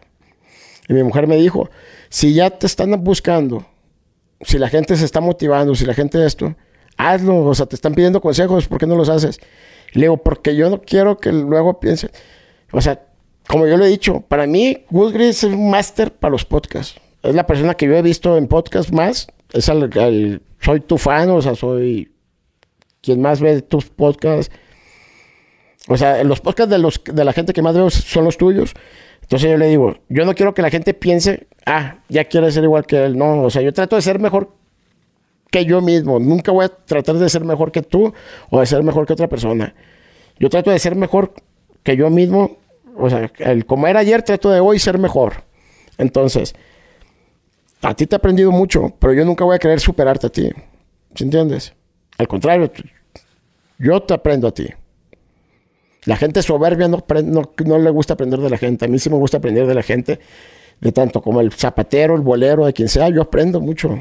Y 0.88 0.94
mi 0.94 1.04
mujer 1.04 1.28
me 1.28 1.36
dijo, 1.36 1.70
si 2.10 2.34
ya 2.34 2.50
te 2.50 2.66
están 2.68 2.92
buscando, 3.04 3.66
si 4.42 4.58
la 4.58 4.70
gente 4.70 4.96
se 4.96 5.06
está 5.06 5.22
motivando, 5.22 5.76
si 5.76 5.86
la 5.86 5.94
gente 5.94 6.24
esto, 6.26 6.56
hazlo, 6.98 7.46
o 7.46 7.56
sea, 7.56 7.66
te 7.66 7.76
están 7.76 7.94
pidiendo 7.94 8.22
consejos, 8.22 8.68
¿por 8.68 8.80
qué 8.80 8.88
no 8.88 8.96
los 8.96 9.10
haces? 9.10 9.40
Le 9.94 10.02
digo, 10.02 10.18
porque 10.18 10.56
yo 10.56 10.70
no 10.70 10.82
quiero 10.82 11.18
que 11.18 11.32
luego 11.32 11.80
piensen, 11.80 12.12
o 12.72 12.82
sea, 12.82 13.02
como 13.48 13.66
yo 13.68 13.78
lo 13.78 13.86
he 13.86 13.90
dicho, 13.90 14.22
para 14.22 14.46
mí 14.46 14.86
Gris 14.92 15.44
es 15.44 15.54
un 15.54 15.70
máster 15.72 16.14
para 16.14 16.32
los 16.32 16.46
podcasts. 16.46 17.00
Es 17.24 17.34
la 17.36 17.48
persona 17.48 17.74
que 17.74 17.88
yo 17.88 17.96
he 17.96 18.02
visto 18.02 18.38
en 18.38 18.48
podcast 18.48 18.92
más, 18.92 19.28
es 19.52 19.68
el, 19.70 19.90
el- 19.98 20.42
soy 20.62 20.80
tu 20.82 20.98
fan, 20.98 21.30
o 21.32 21.42
sea, 21.42 21.56
soy 21.56 22.12
quien 23.02 23.22
más 23.22 23.42
ve 23.42 23.62
tus 23.62 23.86
podcasts. 23.90 24.54
O 25.88 25.98
sea, 25.98 26.24
los 26.24 26.42
podcasts 26.42 26.70
de, 26.70 26.78
los, 26.78 27.02
de 27.04 27.24
la 27.26 27.34
gente 27.34 27.54
que 27.54 27.62
más 27.62 27.76
veo 27.76 27.90
son 27.90 28.26
los 28.26 28.38
tuyos. 28.38 28.74
Entonces 29.30 29.52
yo 29.52 29.58
le 29.58 29.68
digo, 29.68 29.96
yo 30.10 30.26
no 30.26 30.34
quiero 30.34 30.56
que 30.56 30.64
la 30.64 30.72
gente 30.72 30.96
piense, 30.96 31.46
ah, 31.64 32.00
ya 32.10 32.26
quiere 32.26 32.52
ser 32.52 32.64
igual 32.64 32.88
que 32.88 33.06
él. 33.06 33.16
No, 33.16 33.44
o 33.44 33.52
sea, 33.52 33.62
yo 33.62 33.72
trato 33.72 33.96
de 33.96 34.02
ser 34.02 34.18
mejor 34.18 34.56
que 35.52 35.66
yo 35.66 35.82
mismo. 35.82 36.20
Nunca 36.20 36.52
voy 36.52 36.66
a 36.66 36.70
tratar 36.70 37.16
de 37.18 37.30
ser 37.30 37.46
mejor 37.46 37.72
que 37.72 37.84
tú 37.84 38.12
o 38.50 38.60
de 38.60 38.66
ser 38.66 38.82
mejor 38.82 39.06
que 39.06 39.14
otra 39.14 39.28
persona. 39.28 39.76
Yo 40.40 40.50
trato 40.50 40.72
de 40.72 40.80
ser 40.80 40.96
mejor 40.96 41.36
que 41.84 41.96
yo 41.96 42.10
mismo. 42.10 42.58
O 42.98 43.08
sea, 43.08 43.32
el 43.38 43.68
como 43.68 43.86
era 43.86 44.00
ayer, 44.00 44.24
trato 44.24 44.50
de 44.50 44.62
hoy 44.62 44.80
ser 44.80 44.98
mejor. 44.98 45.44
Entonces, 46.00 46.56
a 47.84 47.94
ti 47.94 48.08
te 48.08 48.16
he 48.16 48.18
aprendido 48.18 48.52
mucho, 48.52 48.96
pero 48.98 49.14
yo 49.14 49.26
nunca 49.26 49.46
voy 49.46 49.58
a 49.58 49.60
querer 49.60 49.80
superarte 49.80 50.26
a 50.26 50.32
ti. 50.32 50.50
¿Sí 51.14 51.24
entiendes? 51.24 51.76
Al 52.18 52.28
contrario, 52.28 52.72
Yo 53.78 54.02
te 54.02 54.16
aprendo 54.16 54.48
a 54.48 54.52
ti. 54.56 54.70
La 56.06 56.16
gente 56.16 56.42
soberbia 56.42 56.88
no, 56.88 57.04
no, 57.26 57.52
no, 57.66 57.80
le 57.80 57.90
gusta 57.90 58.14
aprender 58.14 58.40
de 58.40 58.50
la 58.50 58.58
gente. 58.58 58.86
A 58.86 58.88
mí 58.88 59.00
sí 59.00 59.10
me 59.10 59.18
gusta 59.18 59.38
aprender 59.38 59.68
de 59.68 59.74
la 59.74 59.84
gente, 59.84 60.20
de 60.80 60.92
tanto 60.92 61.22
como 61.22 61.42
el 61.42 61.52
zapatero, 61.52 62.16
el 62.16 62.22
bolero, 62.22 62.66
de 62.66 62.74
quien 62.74 62.88
sea. 62.88 63.10
Yo 63.10 63.22
aprendo 63.22 63.60
mucho. 63.60 64.00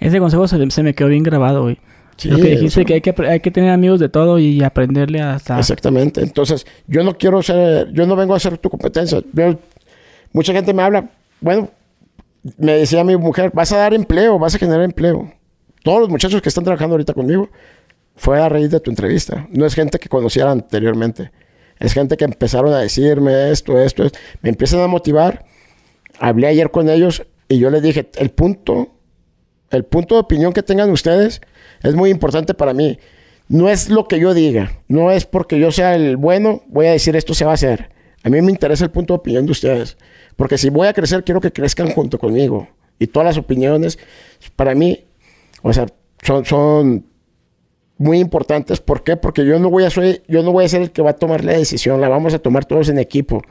Ese 0.00 0.18
consejo 0.18 0.48
se, 0.48 0.82
me 0.82 0.94
quedó 0.94 1.08
bien 1.08 1.22
grabado, 1.22 1.62
güey. 1.62 1.78
Lo 2.24 2.38
que 2.38 2.48
dijiste 2.48 2.86
que 2.86 2.94
hay, 2.94 3.00
que 3.02 3.14
hay 3.28 3.40
que 3.40 3.50
tener 3.50 3.70
amigos 3.70 4.00
de 4.00 4.08
todo 4.08 4.38
y 4.38 4.62
aprenderle 4.62 5.20
hasta... 5.20 5.58
Exactamente. 5.58 6.22
Entonces, 6.22 6.66
yo 6.86 7.04
no 7.04 7.18
quiero 7.18 7.42
ser... 7.42 7.92
Yo 7.92 8.06
no 8.06 8.16
vengo 8.16 8.34
a 8.34 8.40
ser 8.40 8.56
tu 8.56 8.70
competencia. 8.70 9.22
mucha 10.32 10.52
gente 10.54 10.72
me 10.72 10.82
habla... 10.82 11.10
Bueno, 11.42 11.68
me 12.56 12.72
decía 12.72 13.04
mi 13.04 13.16
mujer, 13.16 13.50
vas 13.52 13.72
a 13.72 13.78
dar 13.78 13.92
empleo, 13.92 14.38
vas 14.38 14.54
a 14.54 14.58
generar 14.58 14.82
empleo. 14.82 15.30
Todos 15.82 16.00
los 16.00 16.08
muchachos 16.08 16.40
que 16.40 16.48
están 16.48 16.64
trabajando 16.64 16.94
ahorita 16.94 17.12
conmigo 17.12 17.50
fue 18.16 18.40
a 18.40 18.48
raíz 18.48 18.70
de 18.70 18.80
tu 18.80 18.90
entrevista. 18.90 19.46
No 19.50 19.66
es 19.66 19.74
gente 19.74 19.98
que 19.98 20.08
conociera 20.08 20.50
anteriormente. 20.50 21.30
Es 21.78 21.92
gente 21.92 22.16
que 22.16 22.24
empezaron 22.24 22.72
a 22.72 22.78
decirme 22.78 23.50
esto, 23.50 23.78
esto, 23.78 24.04
esto. 24.04 24.18
Me 24.40 24.48
empiezan 24.48 24.80
a 24.80 24.86
motivar. 24.86 25.44
Hablé 26.18 26.48
ayer 26.48 26.70
con 26.70 26.88
ellos 26.88 27.22
y 27.48 27.58
yo 27.58 27.70
les 27.70 27.82
dije, 27.82 28.10
el 28.16 28.30
punto, 28.30 28.96
el 29.70 29.84
punto 29.84 30.14
de 30.14 30.22
opinión 30.22 30.54
que 30.54 30.62
tengan 30.62 30.90
ustedes 30.90 31.42
es 31.82 31.94
muy 31.94 32.10
importante 32.10 32.54
para 32.54 32.72
mí. 32.72 32.98
No 33.48 33.68
es 33.68 33.90
lo 33.90 34.08
que 34.08 34.18
yo 34.18 34.32
diga. 34.32 34.80
No 34.88 35.12
es 35.12 35.26
porque 35.26 35.58
yo 35.60 35.70
sea 35.70 35.94
el 35.94 36.16
bueno, 36.16 36.62
voy 36.68 36.86
a 36.86 36.92
decir 36.92 37.14
esto 37.14 37.34
se 37.34 37.44
va 37.44 37.52
a 37.52 37.54
hacer. 37.54 37.90
A 38.24 38.30
mí 38.30 38.40
me 38.40 38.50
interesa 38.50 38.84
el 38.84 38.90
punto 38.90 39.12
de 39.12 39.18
opinión 39.18 39.44
de 39.44 39.52
ustedes. 39.52 39.98
Porque 40.36 40.58
si 40.58 40.70
voy 40.70 40.88
a 40.88 40.94
crecer, 40.94 41.22
quiero 41.22 41.40
que 41.40 41.52
crezcan 41.52 41.90
junto 41.90 42.18
conmigo. 42.18 42.68
Y 42.98 43.06
todas 43.08 43.26
las 43.26 43.36
opiniones, 43.36 43.98
para 44.56 44.74
mí, 44.74 45.04
o 45.62 45.72
sea, 45.72 45.86
son, 46.22 46.44
son 46.44 47.06
muy 47.98 48.18
importantes. 48.18 48.80
¿Por 48.80 49.02
qué? 49.02 49.16
Porque 49.16 49.44
yo 49.44 49.58
no 49.58 49.70
voy 49.70 49.84
a 49.84 49.90
ser, 49.90 50.22
yo 50.28 50.42
no 50.42 50.52
voy 50.52 50.64
a 50.64 50.68
ser 50.68 50.82
el 50.82 50.90
que 50.90 51.02
va 51.02 51.10
a 51.10 51.16
tomar 51.16 51.44
la 51.44 51.52
decisión, 51.52 52.00
la 52.00 52.08
vamos 52.08 52.34
a 52.34 52.38
tomar 52.38 52.64
todos 52.64 52.88
en 52.88 52.98
equipo. 52.98 53.42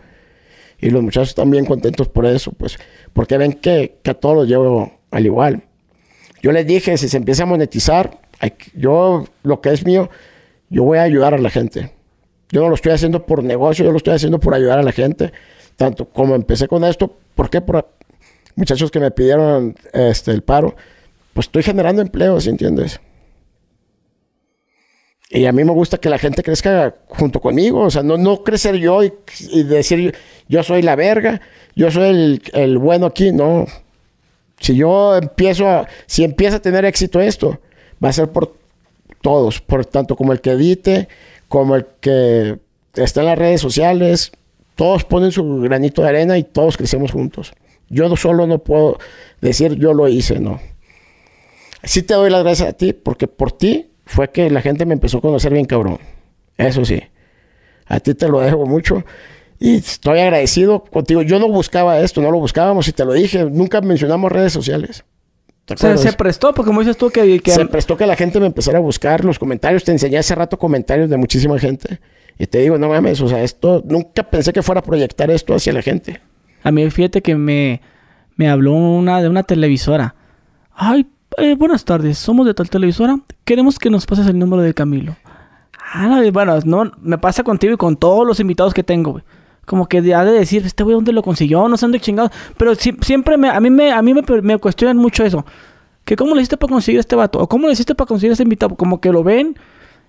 Y 0.80 0.90
los 0.90 1.02
muchachos 1.02 1.30
están 1.30 1.50
bien 1.50 1.66
contentos 1.66 2.10
por 2.10 2.26
eso, 2.26 2.52
pues, 2.52 2.78
porque 3.14 3.38
ven 3.38 3.54
que, 3.54 3.98
a 4.04 4.14
todos 4.14 4.36
los 4.36 4.48
llevo 4.48 4.92
al 5.12 5.26
igual. 5.26 5.64
Yo 6.42 6.52
les 6.52 6.68
dije, 6.68 6.98
si 6.98 7.08
se 7.08 7.18
empieza 7.18 7.44
a 7.44 7.46
monetizar, 7.46 8.20
yo, 8.76 9.26
lo 9.44 9.62
que 9.62 9.72
es 9.72 9.86
mío, 9.86 10.10
yo 10.70 10.84
voy 10.84 10.98
a 10.98 11.04
ayudar 11.04 11.34
a 11.34 11.38
la 11.38 11.50
gente. 11.50 11.92
Yo 12.50 12.62
no 12.62 12.70
lo 12.70 12.76
estoy 12.76 12.92
haciendo 12.92 13.26
por 13.26 13.44
negocio, 13.44 13.86
yo 13.86 13.92
lo 13.92 13.98
estoy 13.98 14.14
haciendo 14.14 14.40
por 14.40 14.54
ayudar 14.54 14.78
a 14.78 14.84
la 14.84 14.92
gente. 14.92 15.32
Tanto 15.78 16.06
como 16.06 16.36
empecé 16.36 16.68
con 16.68 16.84
esto, 16.84 17.18
¿por 17.34 17.50
qué? 17.50 17.62
Por 17.62 17.88
muchachos 18.56 18.92
que 18.92 19.00
me 19.00 19.12
pidieron 19.12 19.76
este, 19.94 20.32
el 20.32 20.44
paro, 20.44 20.76
pues 21.34 21.48
estoy 21.48 21.64
generando 21.64 22.02
empleo, 22.02 22.40
¿sí 22.40 22.50
entiendes? 22.50 23.00
Y 25.36 25.48
a 25.48 25.52
mí 25.52 25.66
me 25.66 25.74
gusta 25.74 25.98
que 25.98 26.10
la 26.10 26.18
gente 26.18 26.44
crezca 26.44 26.96
junto 27.10 27.42
conmigo. 27.42 27.82
O 27.82 27.92
sea, 27.92 28.04
no, 28.04 28.18
no 28.18 28.42
crecer 28.42 28.78
yo 28.78 29.04
y, 29.04 29.12
decir 29.64 30.16
yo 30.48 30.64
soy 30.64 30.82
la 30.82 30.96
verga, 30.96 31.42
yo 31.76 31.92
soy 31.92 32.42
el, 32.54 32.78
bueno 32.78 33.08
aquí. 33.08 33.34
No. 33.34 33.66
Si 34.62 34.78
yo 34.78 35.18
empiezo 35.18 35.68
a, 35.68 35.90
si 36.06 36.24
empieza 36.24 36.56
a 36.56 36.62
tener 36.62 36.86
éxito 36.86 37.20
esto, 37.20 37.60
va 38.02 38.10
a 38.10 38.14
ser 38.14 38.32
por 38.32 38.56
todos, 39.22 39.60
por 39.60 39.86
tanto 39.86 40.16
como 40.16 40.32
el 40.32 40.40
que 40.40 40.52
edite, 40.52 41.10
como 41.50 41.76
el 41.76 41.86
que 42.00 42.58
está 42.96 43.20
en 43.20 43.26
las 43.26 43.38
redes 43.38 43.60
sociales. 43.60 44.32
Todos 44.76 45.04
ponen 45.04 45.34
su 45.34 45.60
granito 45.60 46.02
de 46.02 46.08
arena 46.08 46.38
y 46.38 46.44
todos 46.44 46.78
crecemos 46.78 47.12
juntos. 47.12 47.52
Yo 47.90 48.16
solo 48.16 48.48
no 48.48 48.60
puedo 48.60 49.00
decir 49.42 49.76
yo 49.76 49.94
lo 49.94 50.08
hice, 50.08 50.40
no. 50.40 50.62
Sí 51.84 52.04
te 52.04 52.14
doy 52.14 52.30
las 52.30 52.44
gracias 52.44 52.70
a 52.70 52.74
ti 52.74 52.94
porque 52.94 53.28
por 53.28 53.52
ti 53.52 53.90
fue 54.06 54.30
que 54.30 54.50
la 54.50 54.62
gente 54.62 54.86
me 54.86 54.94
empezó 54.94 55.18
a 55.18 55.22
conocer 55.22 55.52
bien 55.54 55.66
cabrón. 55.66 56.00
Eso 56.58 56.86
sí. 56.86 57.02
A 57.86 58.00
ti 58.00 58.14
te 58.14 58.28
lo 58.28 58.40
dejo 58.40 58.66
mucho. 58.66 59.04
Y 59.60 59.78
estoy 59.78 60.20
agradecido 60.20 60.84
contigo. 60.84 61.22
Yo 61.22 61.40
no 61.40 61.48
buscaba 61.48 62.00
esto, 62.00 62.22
no 62.22 62.32
lo 62.32 62.40
buscábamos 62.40 62.88
y 62.88 62.92
te 62.92 63.06
lo 63.06 63.14
dije. 63.14 63.46
Nunca 63.46 63.82
mencionamos 63.82 64.32
redes 64.32 64.54
sociales. 64.54 65.06
O 65.74 65.78
sea, 65.78 65.98
se 65.98 66.14
prestó, 66.14 66.54
porque 66.54 66.68
como 66.68 66.82
dices 66.82 66.98
tú 66.98 67.10
que, 67.10 67.42
Se 67.44 67.66
prestó 67.66 67.98
que 67.98 68.06
la 68.06 68.16
gente 68.16 68.40
me 68.40 68.46
empezara 68.46 68.78
a 68.78 68.82
buscar 68.82 69.26
los 69.26 69.40
comentarios. 69.40 69.84
Te 69.84 69.92
enseñé 69.92 70.18
hace 70.18 70.36
rato 70.36 70.60
comentarios 70.60 71.10
de 71.10 71.18
muchísima 71.18 71.58
gente. 71.58 72.00
Y 72.38 72.46
te 72.46 72.60
digo, 72.60 72.78
no 72.78 72.90
mames, 72.90 73.22
o 73.22 73.28
sea, 73.28 73.42
esto... 73.42 73.82
Nunca 73.86 74.24
pensé 74.24 74.54
que 74.54 74.62
fuera 74.62 74.80
a 74.80 74.84
proyectar 74.84 75.32
esto 75.32 75.56
hacia 75.56 75.74
la 75.74 75.82
gente. 75.82 76.20
A 76.62 76.72
mí, 76.72 76.88
fíjate 76.92 77.22
que 77.22 77.36
me, 77.36 77.82
me 78.36 78.50
habló 78.50 78.74
una 78.74 79.22
de 79.22 79.30
una 79.30 79.44
televisora. 79.44 80.16
Ay, 80.72 81.08
eh, 81.38 81.56
buenas 81.56 81.86
tardes, 81.86 82.18
somos 82.18 82.46
de 82.46 82.54
tal 82.54 82.70
televisora, 82.70 83.20
queremos 83.44 83.80
que 83.80 83.90
nos 83.90 84.06
pases 84.06 84.28
el 84.28 84.38
número 84.40 84.62
de 84.62 84.74
Camilo. 84.74 85.16
Ah, 85.94 86.22
bueno, 86.34 86.60
no, 86.66 86.92
me 87.02 87.18
pasa 87.18 87.44
contigo 87.44 87.74
y 87.74 87.78
con 87.78 87.96
todos 87.96 88.26
los 88.28 88.40
invitados 88.40 88.74
que 88.74 88.84
tengo, 88.84 89.12
güey. 89.12 89.24
Como 89.66 89.88
que 89.88 89.98
ha 90.14 90.26
de 90.26 90.32
decir, 90.32 90.64
este 90.66 90.84
güey, 90.84 90.94
¿dónde 90.94 91.12
lo 91.12 91.24
consiguió? 91.24 91.68
No 91.68 91.78
sé 91.78 91.86
dónde 91.86 92.00
chingado. 92.00 92.30
Pero 92.58 92.76
siempre 92.76 93.38
me, 93.38 93.50
a 93.50 93.60
mí, 93.60 93.70
me, 93.70 93.92
a 93.92 94.02
mí 94.02 94.14
me, 94.14 94.22
me 94.42 94.58
cuestionan 94.58 94.98
mucho 94.98 95.24
eso. 95.24 95.46
Que 96.04 96.16
cómo 96.16 96.36
le 96.36 96.42
hiciste 96.42 96.58
para 96.58 96.72
conseguir 96.72 97.00
este 97.00 97.16
vato? 97.16 97.40
¿O 97.40 97.48
cómo 97.48 97.66
le 97.66 97.74
hiciste 97.74 97.96
para 97.96 98.08
conseguir 98.08 98.32
este 98.34 98.44
invitado? 98.44 98.76
Como 98.76 99.02
que 99.02 99.12
lo 99.12 99.24
ven 99.24 99.58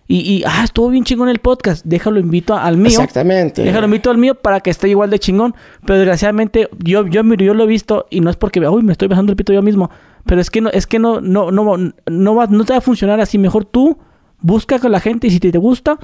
y, 0.09 0.19
y, 0.19 0.44
ah, 0.47 0.62
estuvo 0.62 0.90
bien 0.90 1.05
chingón 1.05 1.28
el 1.28 1.39
podcast. 1.39 1.85
Déjalo 1.85 2.20
invito 2.20 2.55
al 2.55 2.77
mío. 2.77 2.89
Exactamente. 3.01 3.62
Déjalo 3.62 3.86
invito 3.86 4.11
al 4.11 4.19
mío 4.19 4.35
para 4.35 4.61
que 4.61 4.70
esté 4.70 4.89
igual 4.89 5.11
de 5.11 5.19
chingón. 5.19 5.55
Pero 5.85 5.98
desgraciadamente, 5.98 6.69
yo, 6.78 7.07
yo, 7.07 7.23
yo 7.23 7.55
lo 7.55 7.65
he 7.65 7.66
visto 7.66 8.07
y 8.11 8.20
no 8.20 8.31
es 8.31 8.36
porque, 8.36 8.61
uy, 8.61 8.82
me 8.82 8.93
estoy 8.93 9.09
besando 9.09 9.32
el 9.32 9.36
pito 9.36 9.53
yo 9.53 9.62
mismo. 9.62 9.90
Pero 10.27 10.40
es 10.40 10.51
que 10.51 10.61
no, 10.61 10.70
es 10.70 10.86
que 10.86 10.98
no, 10.98 11.20
no, 11.20 11.51
no, 11.51 11.77
no, 12.07 12.35
va, 12.35 12.47
no 12.47 12.65
te 12.65 12.73
va 12.73 12.78
a 12.78 12.82
funcionar 12.82 13.20
así. 13.20 13.39
Mejor 13.39 13.65
tú 13.65 13.98
busca 14.40 14.78
con 14.78 14.93
la 14.93 15.01
gente 15.01 15.28
y 15.28 15.31
si 15.31 15.40
te, 15.40 15.53
te 15.53 15.59
gusta, 15.59 15.98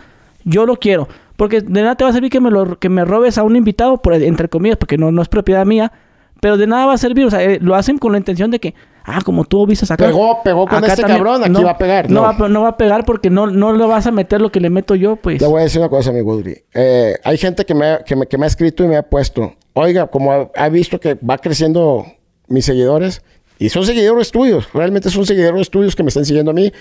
yo 0.44 0.64
lo 0.64 0.76
quiero. 0.76 1.08
Porque 1.36 1.60
de 1.60 1.82
nada 1.82 1.96
te 1.96 2.04
va 2.04 2.10
a 2.10 2.12
servir 2.12 2.30
que 2.30 2.40
me, 2.40 2.50
lo, 2.50 2.78
que 2.78 2.88
me 2.88 3.04
robes 3.04 3.36
a 3.38 3.42
un 3.42 3.56
invitado, 3.56 4.00
por, 4.00 4.14
entre 4.14 4.48
comillas, 4.48 4.76
porque 4.76 4.96
no, 4.96 5.10
no 5.10 5.22
es 5.22 5.28
propiedad 5.28 5.66
mía. 5.66 5.92
Pero 6.40 6.56
de 6.56 6.66
nada 6.66 6.86
va 6.86 6.94
a 6.94 6.98
servir. 6.98 7.26
O 7.26 7.30
sea, 7.30 7.42
eh, 7.42 7.58
lo 7.60 7.74
hacen 7.74 7.98
con 7.98 8.12
la 8.12 8.18
intención 8.18 8.50
de 8.50 8.58
que, 8.58 8.74
ah, 9.04 9.20
como 9.24 9.44
tú 9.44 9.66
visas 9.66 9.90
acá. 9.90 10.06
Pegó, 10.06 10.42
pegó 10.42 10.66
con 10.66 10.84
este 10.84 11.02
cabrón, 11.02 11.42
aquí 11.44 11.62
va 11.62 11.70
a 11.70 11.78
pegar. 11.78 12.10
No. 12.10 12.22
va, 12.22 12.48
no 12.48 12.62
va 12.62 12.68
a 12.68 12.76
pegar 12.76 13.04
porque 13.04 13.30
no, 13.30 13.46
no 13.46 13.72
le 13.72 13.86
vas 13.86 14.06
a 14.06 14.10
meter 14.10 14.40
lo 14.40 14.50
que 14.50 14.60
le 14.60 14.70
meto 14.70 14.94
yo, 14.94 15.16
pues. 15.16 15.38
Te 15.38 15.46
voy 15.46 15.60
a 15.60 15.64
decir 15.64 15.80
una 15.80 15.88
cosa, 15.88 16.12
mi 16.12 16.20
Woodry. 16.20 16.64
Eh, 16.74 17.16
hay 17.22 17.38
gente 17.38 17.64
que 17.64 17.74
me, 17.74 17.98
que, 18.04 18.16
me, 18.16 18.26
que 18.26 18.38
me 18.38 18.44
ha 18.44 18.48
escrito 18.48 18.84
y 18.84 18.88
me 18.88 18.96
ha 18.96 19.02
puesto, 19.02 19.54
oiga, 19.74 20.08
como 20.08 20.50
ha 20.54 20.68
visto 20.68 20.98
que 20.98 21.14
va 21.14 21.38
creciendo 21.38 22.06
mis 22.48 22.64
seguidores, 22.64 23.22
y 23.62 23.68
son 23.68 23.86
seguidores 23.86 24.32
tuyos, 24.32 24.72
realmente 24.72 25.08
son 25.08 25.24
seguidores 25.24 25.70
tuyos 25.70 25.94
que 25.94 26.02
me 26.02 26.08
están 26.08 26.24
siguiendo 26.24 26.50
a 26.50 26.54
mí. 26.54 26.72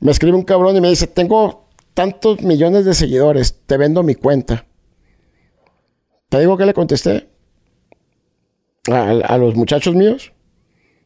Me 0.00 0.12
escribe 0.12 0.36
un 0.36 0.42
cabrón 0.42 0.76
y 0.76 0.80
me 0.82 0.90
dice, 0.90 1.06
tengo 1.06 1.70
tantos 1.94 2.42
millones 2.42 2.84
de 2.84 2.92
seguidores, 2.92 3.62
te 3.64 3.78
vendo 3.78 4.02
mi 4.02 4.14
cuenta. 4.14 4.66
¿Te 6.28 6.38
digo 6.38 6.58
que 6.58 6.66
le 6.66 6.74
contesté? 6.74 7.30
A, 8.90 9.38
los 9.38 9.54
muchachos 9.54 9.94
míos. 9.94 10.34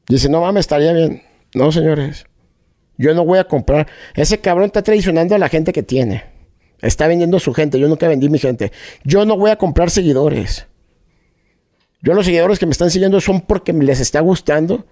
Dice, 0.09 0.28
no 0.28 0.40
mames, 0.40 0.62
estaría 0.62 0.93
bien. 0.93 1.22
No, 1.55 1.70
señores. 1.70 2.26
Yo 2.97 3.14
no 3.14 3.24
voy 3.24 3.39
a 3.39 3.44
comprar. 3.44 3.86
Ese 4.16 4.40
cabrón 4.40 4.66
está 4.66 4.82
traicionando 4.82 5.36
a 5.36 5.39
la 5.39 5.48
gente 5.48 5.72
que 5.72 5.85
tiene. 5.85 6.24
Está 6.82 7.06
vendiendo 7.06 7.39
su 7.39 7.55
gente. 7.55 7.78
Yo 7.78 7.86
nunca 7.86 8.09
vendí 8.09 8.28
mi 8.28 8.40
gente. 8.40 8.72
Yo 9.05 9.24
no 9.24 9.36
voy 9.36 9.52
a 9.52 9.56
comprar 9.56 9.90
seguidores. 9.90 10.66
Yo 12.01 12.15
los 12.15 12.27
seguidores 12.27 12.59
que 12.59 12.66
me 12.66 12.73
están 12.73 12.91
siguiendo 12.91 13.20
son 13.20 13.41
porque 13.41 13.73
les 13.73 14.01
está 14.01 14.20
gustando 14.20 14.87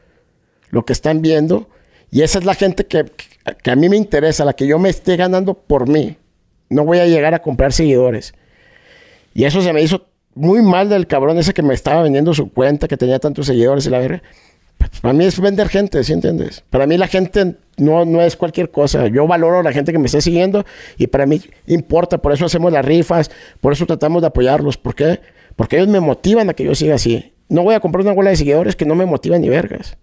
lo 0.71 0.85
que 0.85 0.93
están 0.93 1.23
viendo. 1.23 1.69
Y 2.11 2.23
esa 2.23 2.39
es 2.39 2.45
la 2.45 2.55
gente 2.55 2.87
que, 2.87 3.05
a 3.71 3.77
mí 3.77 3.89
me 3.89 3.97
interesa, 3.97 4.45
la 4.45 4.55
que 4.55 4.67
yo 4.67 4.79
me 4.79 4.89
esté 4.89 5.17
ganando 5.17 5.55
por 5.55 5.89
mí. 5.89 6.17
No 6.69 6.85
voy 6.85 6.99
a 6.99 7.07
llegar 7.07 7.35
a 7.35 7.43
comprar 7.43 7.73
seguidores. 7.73 8.35
Y 9.35 9.45
eso 9.45 9.63
se 9.63 9.73
me 9.73 9.83
hizo 9.83 10.07
muy 10.35 10.63
mal 10.63 10.89
del 10.89 11.07
cabrón 11.07 11.39
ese 11.39 11.55
que 11.55 11.63
me 11.63 11.75
estaba 11.75 12.03
vendiendo 12.03 12.35
su 12.35 12.53
cuenta, 12.53 12.89
que 12.89 12.97
tenía 12.97 13.19
tantos 13.19 13.47
seguidores 13.47 13.87
y 13.87 13.91
la 13.91 13.99
verga. 13.99 14.23
Para 15.01 15.15
mí 15.15 15.25
es 15.25 15.41
vender 15.41 15.69
gente, 15.69 16.03
¿sí 16.05 16.13
entiendes? 16.13 16.63
Para 16.71 16.87
mí 16.87 16.97
la 16.99 17.07
gente 17.07 17.57
no, 17.77 18.05
no 18.05 18.21
es 18.21 18.37
cualquier 18.37 18.71
cosa. 18.71 19.07
Yo 19.09 19.27
valoro 19.27 19.63
la 19.63 19.73
gente 19.73 19.93
que 19.93 19.99
me 19.99 20.07
está 20.07 20.21
siguiendo 20.21 20.65
y 20.99 21.07
para 21.07 21.27
mí 21.27 21.41
importa. 21.67 22.19
Por 22.19 22.33
eso 22.33 22.47
hacemos 22.47 22.73
las 22.73 22.85
rifas, 22.85 23.31
por 23.61 23.73
eso 23.73 23.87
tratamos 23.87 24.23
de 24.23 24.29
apoyarlos. 24.29 24.77
¿Por 24.77 24.95
qué? 24.95 25.21
Porque 25.57 25.77
ellos 25.77 25.89
me 25.89 26.01
motivan 26.01 26.51
a 26.51 26.55
que 26.55 26.65
yo 26.65 26.75
siga 26.75 26.95
así. 26.95 27.33
No 27.49 27.63
voy 27.63 27.75
a 27.75 27.81
comprar 27.81 28.03
una 28.03 28.13
bola 28.13 28.31
de 28.31 28.37
seguidores 28.37 28.77
que 28.77 28.85
no 28.85 28.95
me 28.95 29.07
motivan 29.07 29.41
ni 29.41 29.49
vergas. 29.49 29.97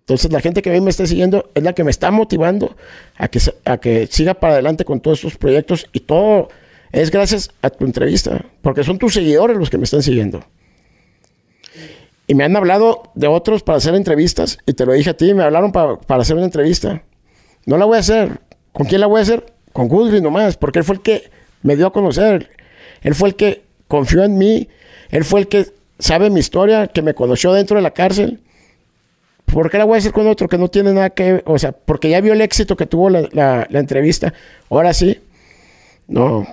Entonces 0.00 0.32
la 0.32 0.40
gente 0.40 0.62
que 0.62 0.70
mí 0.70 0.80
me 0.80 0.90
está 0.90 1.06
siguiendo 1.06 1.50
es 1.54 1.62
la 1.62 1.74
que 1.74 1.84
me 1.84 1.90
está 1.90 2.10
motivando 2.10 2.76
a 3.16 3.28
que, 3.28 3.40
a 3.64 3.78
que 3.78 4.06
siga 4.08 4.34
para 4.34 4.54
adelante 4.54 4.84
con 4.84 5.00
todos 5.00 5.18
estos 5.18 5.38
proyectos 5.38 5.88
y 5.92 6.00
todo 6.00 6.48
es 6.92 7.10
gracias 7.10 7.50
a 7.62 7.70
tu 7.70 7.86
entrevista, 7.86 8.44
porque 8.60 8.84
son 8.84 8.98
tus 8.98 9.14
seguidores 9.14 9.56
los 9.56 9.70
que 9.70 9.78
me 9.78 9.84
están 9.84 10.02
siguiendo. 10.02 10.44
Y 12.26 12.34
me 12.34 12.44
han 12.44 12.54
hablado 12.54 13.10
de 13.14 13.26
otros 13.26 13.62
para 13.62 13.78
hacer 13.78 13.94
entrevistas, 13.94 14.58
y 14.66 14.74
te 14.74 14.84
lo 14.84 14.92
dije 14.92 15.10
a 15.10 15.16
ti, 15.16 15.32
me 15.32 15.42
hablaron 15.42 15.72
para, 15.72 15.98
hacer 16.20 16.36
una 16.36 16.44
entrevista. 16.44 17.02
No 17.64 17.78
la 17.78 17.86
voy 17.86 17.96
a 17.96 18.00
hacer. 18.00 18.40
¿Con 18.72 18.86
quién 18.86 19.00
la 19.00 19.06
voy 19.06 19.20
a 19.20 19.22
hacer? 19.22 19.54
Con 19.72 19.88
Goodwin 19.88 20.22
nomás, 20.22 20.56
porque 20.56 20.80
él 20.80 20.84
fue 20.84 20.96
el 20.96 21.02
que 21.02 21.30
me 21.62 21.76
dio 21.76 21.86
a 21.86 21.92
conocer. 21.92 22.50
Él 23.00 23.14
fue 23.14 23.30
el 23.30 23.36
que 23.36 23.62
confió 23.92 24.24
en 24.24 24.38
mí. 24.38 24.68
Él 25.10 25.22
fue 25.24 25.40
el 25.40 25.48
que 25.48 25.66
sabe 25.98 26.30
mi 26.30 26.40
historia, 26.40 26.86
que 26.86 27.02
me 27.02 27.12
conoció 27.12 27.52
dentro 27.52 27.76
de 27.76 27.82
la 27.82 27.90
cárcel. 27.90 28.40
¿Por 29.44 29.70
qué 29.70 29.76
la 29.76 29.84
voy 29.84 29.94
a 29.94 29.96
decir 29.96 30.12
con 30.12 30.26
otro 30.28 30.48
que 30.48 30.56
no 30.56 30.68
tiene 30.68 30.94
nada 30.94 31.10
que 31.10 31.42
O 31.44 31.58
sea, 31.58 31.72
porque 31.72 32.08
ya 32.08 32.22
vio 32.22 32.32
el 32.32 32.40
éxito 32.40 32.74
que 32.74 32.86
tuvo 32.86 33.10
la, 33.10 33.28
la- 33.32 33.66
la 33.68 33.78
entrevista. 33.80 34.32
Ahora 34.70 34.94
sí. 34.94 35.20
No. 36.08 36.46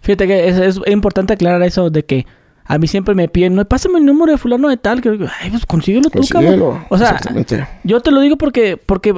Fíjate 0.00 0.26
que 0.26 0.48
es, 0.48 0.56
es 0.56 0.80
importante 0.86 1.34
aclarar 1.34 1.62
eso 1.62 1.90
de 1.90 2.02
que 2.04 2.24
a 2.64 2.78
mí 2.78 2.86
siempre 2.86 3.14
me 3.14 3.28
piden, 3.28 3.54
no, 3.56 3.64
pásame 3.66 3.98
el 3.98 4.06
número 4.06 4.32
de 4.32 4.38
fulano 4.38 4.68
de 4.68 4.76
tal, 4.78 5.02
que 5.02 5.10
ay, 5.40 5.50
pues 5.50 5.66
consíguelo 5.66 6.08
tú, 6.08 6.18
Consíguelo. 6.20 6.50
cabrón. 6.70 6.86
O 6.88 6.96
sea, 6.96 7.20
yo 7.84 8.00
te 8.00 8.10
lo 8.10 8.20
digo 8.20 8.36
porque, 8.38 8.76
porque 8.78 9.12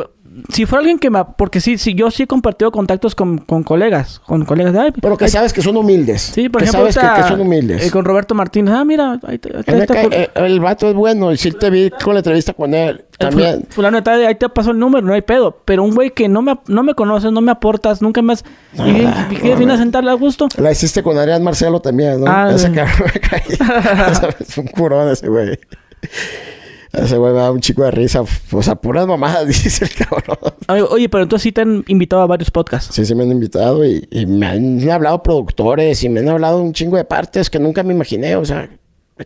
si 0.50 0.66
fuera 0.66 0.80
alguien 0.80 0.98
que 0.98 1.10
me, 1.10 1.24
porque 1.36 1.60
sí, 1.60 1.76
sí, 1.78 1.94
yo 1.94 2.10
sí 2.10 2.22
he 2.22 2.26
compartido 2.26 2.70
contactos 2.72 3.14
con, 3.14 3.38
con 3.38 3.62
colegas, 3.62 4.18
con 4.20 4.44
colegas 4.44 4.72
de, 4.72 4.80
ay, 4.80 4.90
Pero 5.00 5.16
que 5.16 5.24
ay, 5.26 5.30
sabes 5.30 5.52
que 5.52 5.60
son 5.62 5.76
humildes. 5.76 6.22
sí, 6.22 6.48
por 6.48 6.62
que 6.62 6.68
ejemplo, 6.68 6.90
sabes 6.92 7.16
que, 7.16 7.22
que 7.22 7.28
son 7.28 7.40
humildes. 7.40 7.86
eh, 7.86 7.90
con 7.90 8.04
Roberto 8.04 8.34
Martínez, 8.34 8.74
ah, 8.74 8.84
mira, 8.84 9.18
ahí 9.24 9.38
te- 9.38 9.54
ahí 9.54 9.80
está 9.80 10.02
eh, 10.04 10.30
el 10.34 10.60
vato 10.60 10.88
es 10.88 10.94
bueno. 10.94 11.32
Y 11.32 11.36
sí 11.36 11.52
te 11.52 11.70
vi 11.70 11.90
con 11.90 12.14
la 12.14 12.20
entrevista 12.20 12.52
con 12.54 12.72
él. 12.74 13.04
También. 13.18 13.66
fulano 13.68 13.98
de 13.98 14.02
tal, 14.02 14.26
ahí 14.26 14.34
te 14.34 14.48
pasó 14.48 14.72
el 14.72 14.78
número, 14.78 15.06
no 15.06 15.12
hay 15.14 15.22
pedo. 15.22 15.56
Pero 15.64 15.84
un 15.84 15.94
güey 15.94 16.10
que 16.10 16.28
no 16.28 16.42
me, 16.42 16.58
no 16.66 16.82
me 16.82 16.94
conoces, 16.94 17.30
no 17.30 17.40
me 17.40 17.52
aportas, 17.52 18.02
nunca 18.02 18.20
más, 18.22 18.44
y, 18.74 18.80
y 18.80 19.36
quieres 19.36 19.58
venir 19.60 19.74
a 19.74 19.76
sentarle 19.76 20.10
a 20.10 20.14
gusto. 20.14 20.48
La 20.56 20.72
hiciste 20.72 21.02
con 21.04 21.16
Adrián 21.18 21.42
Marcelo 21.42 21.80
también, 21.80 22.20
¿no? 22.20 22.26
Ah, 22.28 22.50
ese 22.52 22.72
cabrón 22.72 23.10
me 23.14 23.20
cae. 23.20 23.42
es 24.40 24.58
un 24.58 24.66
curón 24.66 25.08
ese 25.10 25.28
güey. 25.28 25.56
Ese 26.92 27.16
güey 27.16 27.32
me 27.32 27.38
da 27.38 27.50
un 27.50 27.60
chico 27.60 27.82
de 27.84 27.90
risa. 27.90 28.22
O 28.52 28.62
sea, 28.62 28.74
puras 28.74 29.06
mamadas, 29.06 29.46
dice 29.48 29.84
el 29.84 29.94
cabrón. 29.94 30.36
Amigo, 30.66 30.88
Oye, 30.90 31.08
pero 31.08 31.22
entonces 31.22 31.42
sí 31.44 31.52
te 31.52 31.62
han 31.62 31.84
invitado 31.88 32.22
a 32.22 32.26
varios 32.26 32.50
podcasts. 32.50 32.94
Sí, 32.94 33.06
sí 33.06 33.14
me 33.14 33.22
han 33.22 33.32
invitado 33.32 33.84
y, 33.84 34.06
y 34.10 34.26
me 34.26 34.46
han 34.46 34.90
hablado 34.90 35.22
productores 35.22 36.02
y 36.04 36.08
me 36.08 36.20
han 36.20 36.28
hablado 36.28 36.60
un 36.60 36.72
chingo 36.72 36.96
de 36.96 37.04
partes 37.04 37.48
que 37.48 37.58
nunca 37.58 37.82
me 37.82 37.94
imaginé. 37.94 38.36
O 38.36 38.44
sea, 38.44 38.68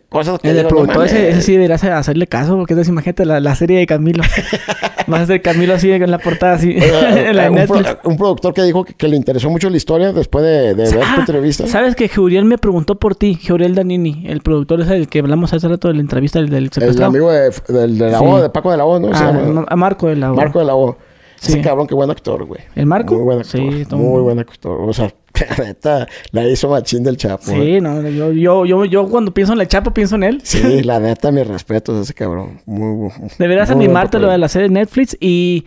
cosas 0.09 0.39
que 0.39 0.49
El 0.49 0.57
digo, 0.57 0.69
no 0.69 0.75
productor, 0.75 1.05
ese, 1.05 1.15
mames. 1.15 1.29
ese 1.33 1.41
sí 1.41 1.51
deberías 1.53 1.83
hacerle 1.83 2.27
caso, 2.27 2.55
porque 2.57 2.73
entonces 2.73 2.91
imagínate 2.91 3.25
la, 3.25 3.39
la 3.39 3.55
serie 3.55 3.79
de 3.79 3.85
Camilo. 3.85 4.23
Vas 5.07 5.21
a 5.21 5.25
ser 5.25 5.41
Camilo 5.41 5.73
así 5.73 5.89
en 5.91 6.09
la 6.11 6.17
portada, 6.17 6.53
así, 6.53 6.69
Oye, 6.75 7.29
en 7.29 7.35
la 7.37 7.43
de 7.43 7.49
un, 7.49 7.65
pro- 7.67 7.99
un 8.03 8.17
productor 8.17 8.53
que 8.53 8.63
dijo 8.63 8.83
que, 8.83 8.93
que 8.93 9.07
le 9.07 9.15
interesó 9.15 9.49
mucho 9.49 9.69
la 9.69 9.77
historia 9.77 10.11
después 10.11 10.43
de, 10.43 10.75
de 10.75 10.83
ver 10.83 10.91
tu 10.91 10.99
Ah, 11.01 11.15
entrevista. 11.19 11.65
¿Sabes 11.67 11.95
que 11.95 12.07
Geuriel 12.09 12.45
me 12.45 12.57
preguntó 12.57 12.95
por 12.99 13.15
ti? 13.15 13.35
Geuriel 13.35 13.73
Danini, 13.75 14.25
el 14.27 14.41
productor 14.41 14.81
ese 14.81 14.93
del 14.93 15.07
que 15.07 15.19
hablamos 15.19 15.53
hace 15.53 15.67
rato 15.67 15.87
de 15.87 15.93
la 15.93 16.01
entrevista 16.01 16.39
del, 16.39 16.49
del 16.49 16.69
El 16.75 17.03
amigo 17.03 17.31
de, 17.31 17.51
del- 17.69 17.97
de 17.97 18.11
la 18.11 18.19
Sí. 18.19 18.25
O, 18.27 18.41
de 18.41 18.49
Paco 18.49 18.71
de 18.71 18.77
la 18.77 18.85
O, 18.85 18.99
¿no? 18.99 19.09
Ah, 19.13 19.65
a 19.67 19.75
Marco 19.75 20.07
de 20.07 20.15
la 20.17 20.31
O. 20.31 20.35
Marco 20.35 20.59
de 20.59 20.65
la 20.65 20.75
O. 20.75 20.97
Sí. 21.39 21.53
Ese 21.53 21.61
cabrón, 21.61 21.85
qué 21.87 21.93
buen 21.93 22.09
actor, 22.09 22.43
güey. 22.45 22.61
¿El 22.75 22.87
Marco? 22.87 23.13
Muy 23.13 23.23
buen 23.23 23.39
actor. 23.39 23.61
Sí, 23.61 23.85
muy 23.95 24.21
buen 24.23 24.39
actor. 24.39 24.81
O 24.81 24.91
sea, 24.91 25.13
la 25.57 25.65
neta, 25.65 26.07
la 26.31 26.47
hizo 26.47 26.69
machín 26.69 27.03
del 27.03 27.17
Chapo. 27.17 27.51
¿eh? 27.51 27.75
Sí, 27.77 27.81
no, 27.81 28.01
yo, 28.09 28.31
yo, 28.31 28.65
yo, 28.65 28.85
yo 28.85 29.07
cuando 29.09 29.33
pienso 29.33 29.53
en 29.53 29.61
el 29.61 29.67
Chapo 29.67 29.91
pienso 29.91 30.15
en 30.15 30.23
él. 30.23 30.41
Sí, 30.43 30.81
la 30.83 30.99
neta, 30.99 31.31
mis 31.31 31.45
respetos 31.47 31.97
a 31.97 32.01
ese 32.01 32.13
cabrón. 32.13 32.61
Muy, 32.65 33.09
Deberías 33.37 33.69
muy 33.69 33.75
buen 33.75 33.87
animarte 33.87 34.19
lo 34.19 34.29
de 34.29 34.37
la 34.37 34.47
serie 34.47 34.67
de 34.69 34.73
Netflix 34.73 35.17
y 35.19 35.65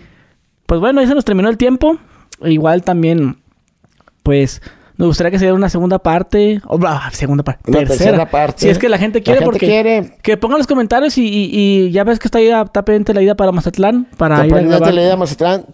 pues 0.66 0.80
bueno, 0.80 1.00
ahí 1.00 1.06
se 1.06 1.14
nos 1.14 1.24
terminó 1.24 1.48
el 1.48 1.56
tiempo. 1.56 1.98
Igual 2.42 2.82
también, 2.82 3.36
pues, 4.22 4.62
nos 4.96 5.08
gustaría 5.08 5.30
que 5.30 5.38
se 5.38 5.44
diera 5.46 5.54
una 5.54 5.68
segunda 5.68 5.98
parte, 5.98 6.60
o 6.66 6.78
segunda 7.12 7.42
parte, 7.42 7.70
tercera, 7.72 7.88
tercera 7.96 8.30
parte. 8.30 8.60
Si 8.62 8.68
es 8.68 8.78
que 8.78 8.88
la 8.88 8.98
gente 8.98 9.22
quiere, 9.22 9.40
La 9.40 9.46
gente 9.46 9.50
porque 9.52 9.66
quiere. 9.66 10.16
que 10.22 10.36
pongan 10.36 10.58
los 10.58 10.66
comentarios 10.66 11.16
y, 11.18 11.26
y- 11.26 11.50
y 11.52 11.90
ya 11.90 12.04
ves 12.04 12.18
que 12.18 12.28
está 12.28 12.38
ahí, 12.38 12.48
está 12.48 12.84
pendiente 12.84 13.12
la 13.14 13.22
ida 13.22 13.34
para 13.34 13.50
Mazatlán, 13.52 14.06
para 14.16 14.36
ir 14.36 14.40
a 14.40 14.44
Sorprendente 14.44 14.76
grabar. 14.78 14.94
la 14.94 15.02
idea, 15.02 15.16
Mazatlán. 15.16 15.64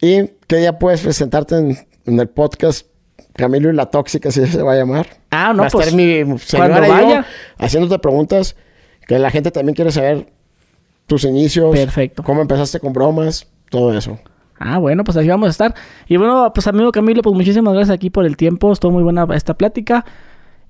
¿Y 0.00 0.30
qué 0.46 0.56
día 0.56 0.78
puedes 0.78 1.00
presentarte 1.02 1.56
en, 1.56 1.76
en 2.06 2.20
el 2.20 2.28
podcast 2.28 2.86
Camilo 3.38 3.70
y 3.70 3.72
la 3.72 3.86
Tóxica, 3.86 4.30
si 4.30 4.44
se 4.46 4.62
va 4.62 4.72
a 4.72 4.76
llamar? 4.76 5.06
Ah, 5.30 5.52
no, 5.54 5.62
va 5.62 5.68
a 5.68 5.70
pues, 5.70 5.86
estar 5.86 5.96
mi 5.96 6.24
cuando 6.50 6.84
yo 6.84 6.92
vaya. 6.92 7.26
haciéndote 7.56 7.98
preguntas 8.00 8.56
que 9.06 9.18
la 9.18 9.30
gente 9.30 9.50
también 9.50 9.74
quiere 9.74 9.92
saber 9.92 10.28
tus 11.06 11.24
inicios. 11.24 11.70
Perfecto. 11.70 12.22
Cómo 12.22 12.42
empezaste 12.42 12.80
con 12.80 12.92
bromas, 12.92 13.46
todo 13.70 13.96
eso. 13.96 14.18
Ah, 14.58 14.78
bueno, 14.78 15.04
pues 15.04 15.16
ahí 15.16 15.28
vamos 15.28 15.46
a 15.46 15.50
estar. 15.50 15.74
Y 16.08 16.16
bueno, 16.16 16.52
pues 16.52 16.66
amigo 16.66 16.90
Camilo, 16.90 17.22
pues 17.22 17.34
muchísimas 17.34 17.72
gracias 17.74 17.94
aquí 17.94 18.10
por 18.10 18.26
el 18.26 18.36
tiempo. 18.36 18.72
Estuvo 18.72 18.90
muy 18.90 19.04
buena 19.04 19.26
esta 19.34 19.54
plática. 19.54 20.04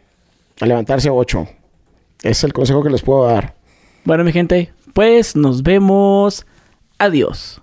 a 0.61 0.66
levantarse 0.66 1.11
ocho. 1.11 1.49
Ese 2.19 2.31
es 2.31 2.45
el 2.45 2.53
consejo 2.53 2.82
que 2.82 2.91
les 2.91 3.03
puedo 3.03 3.27
dar. 3.27 3.55
Bueno, 4.05 4.24
mi 4.24 4.32
gente, 4.32 4.73
pues 4.95 5.37
nos 5.37 5.62
vemos. 5.62 6.47
Adiós. 6.99 7.61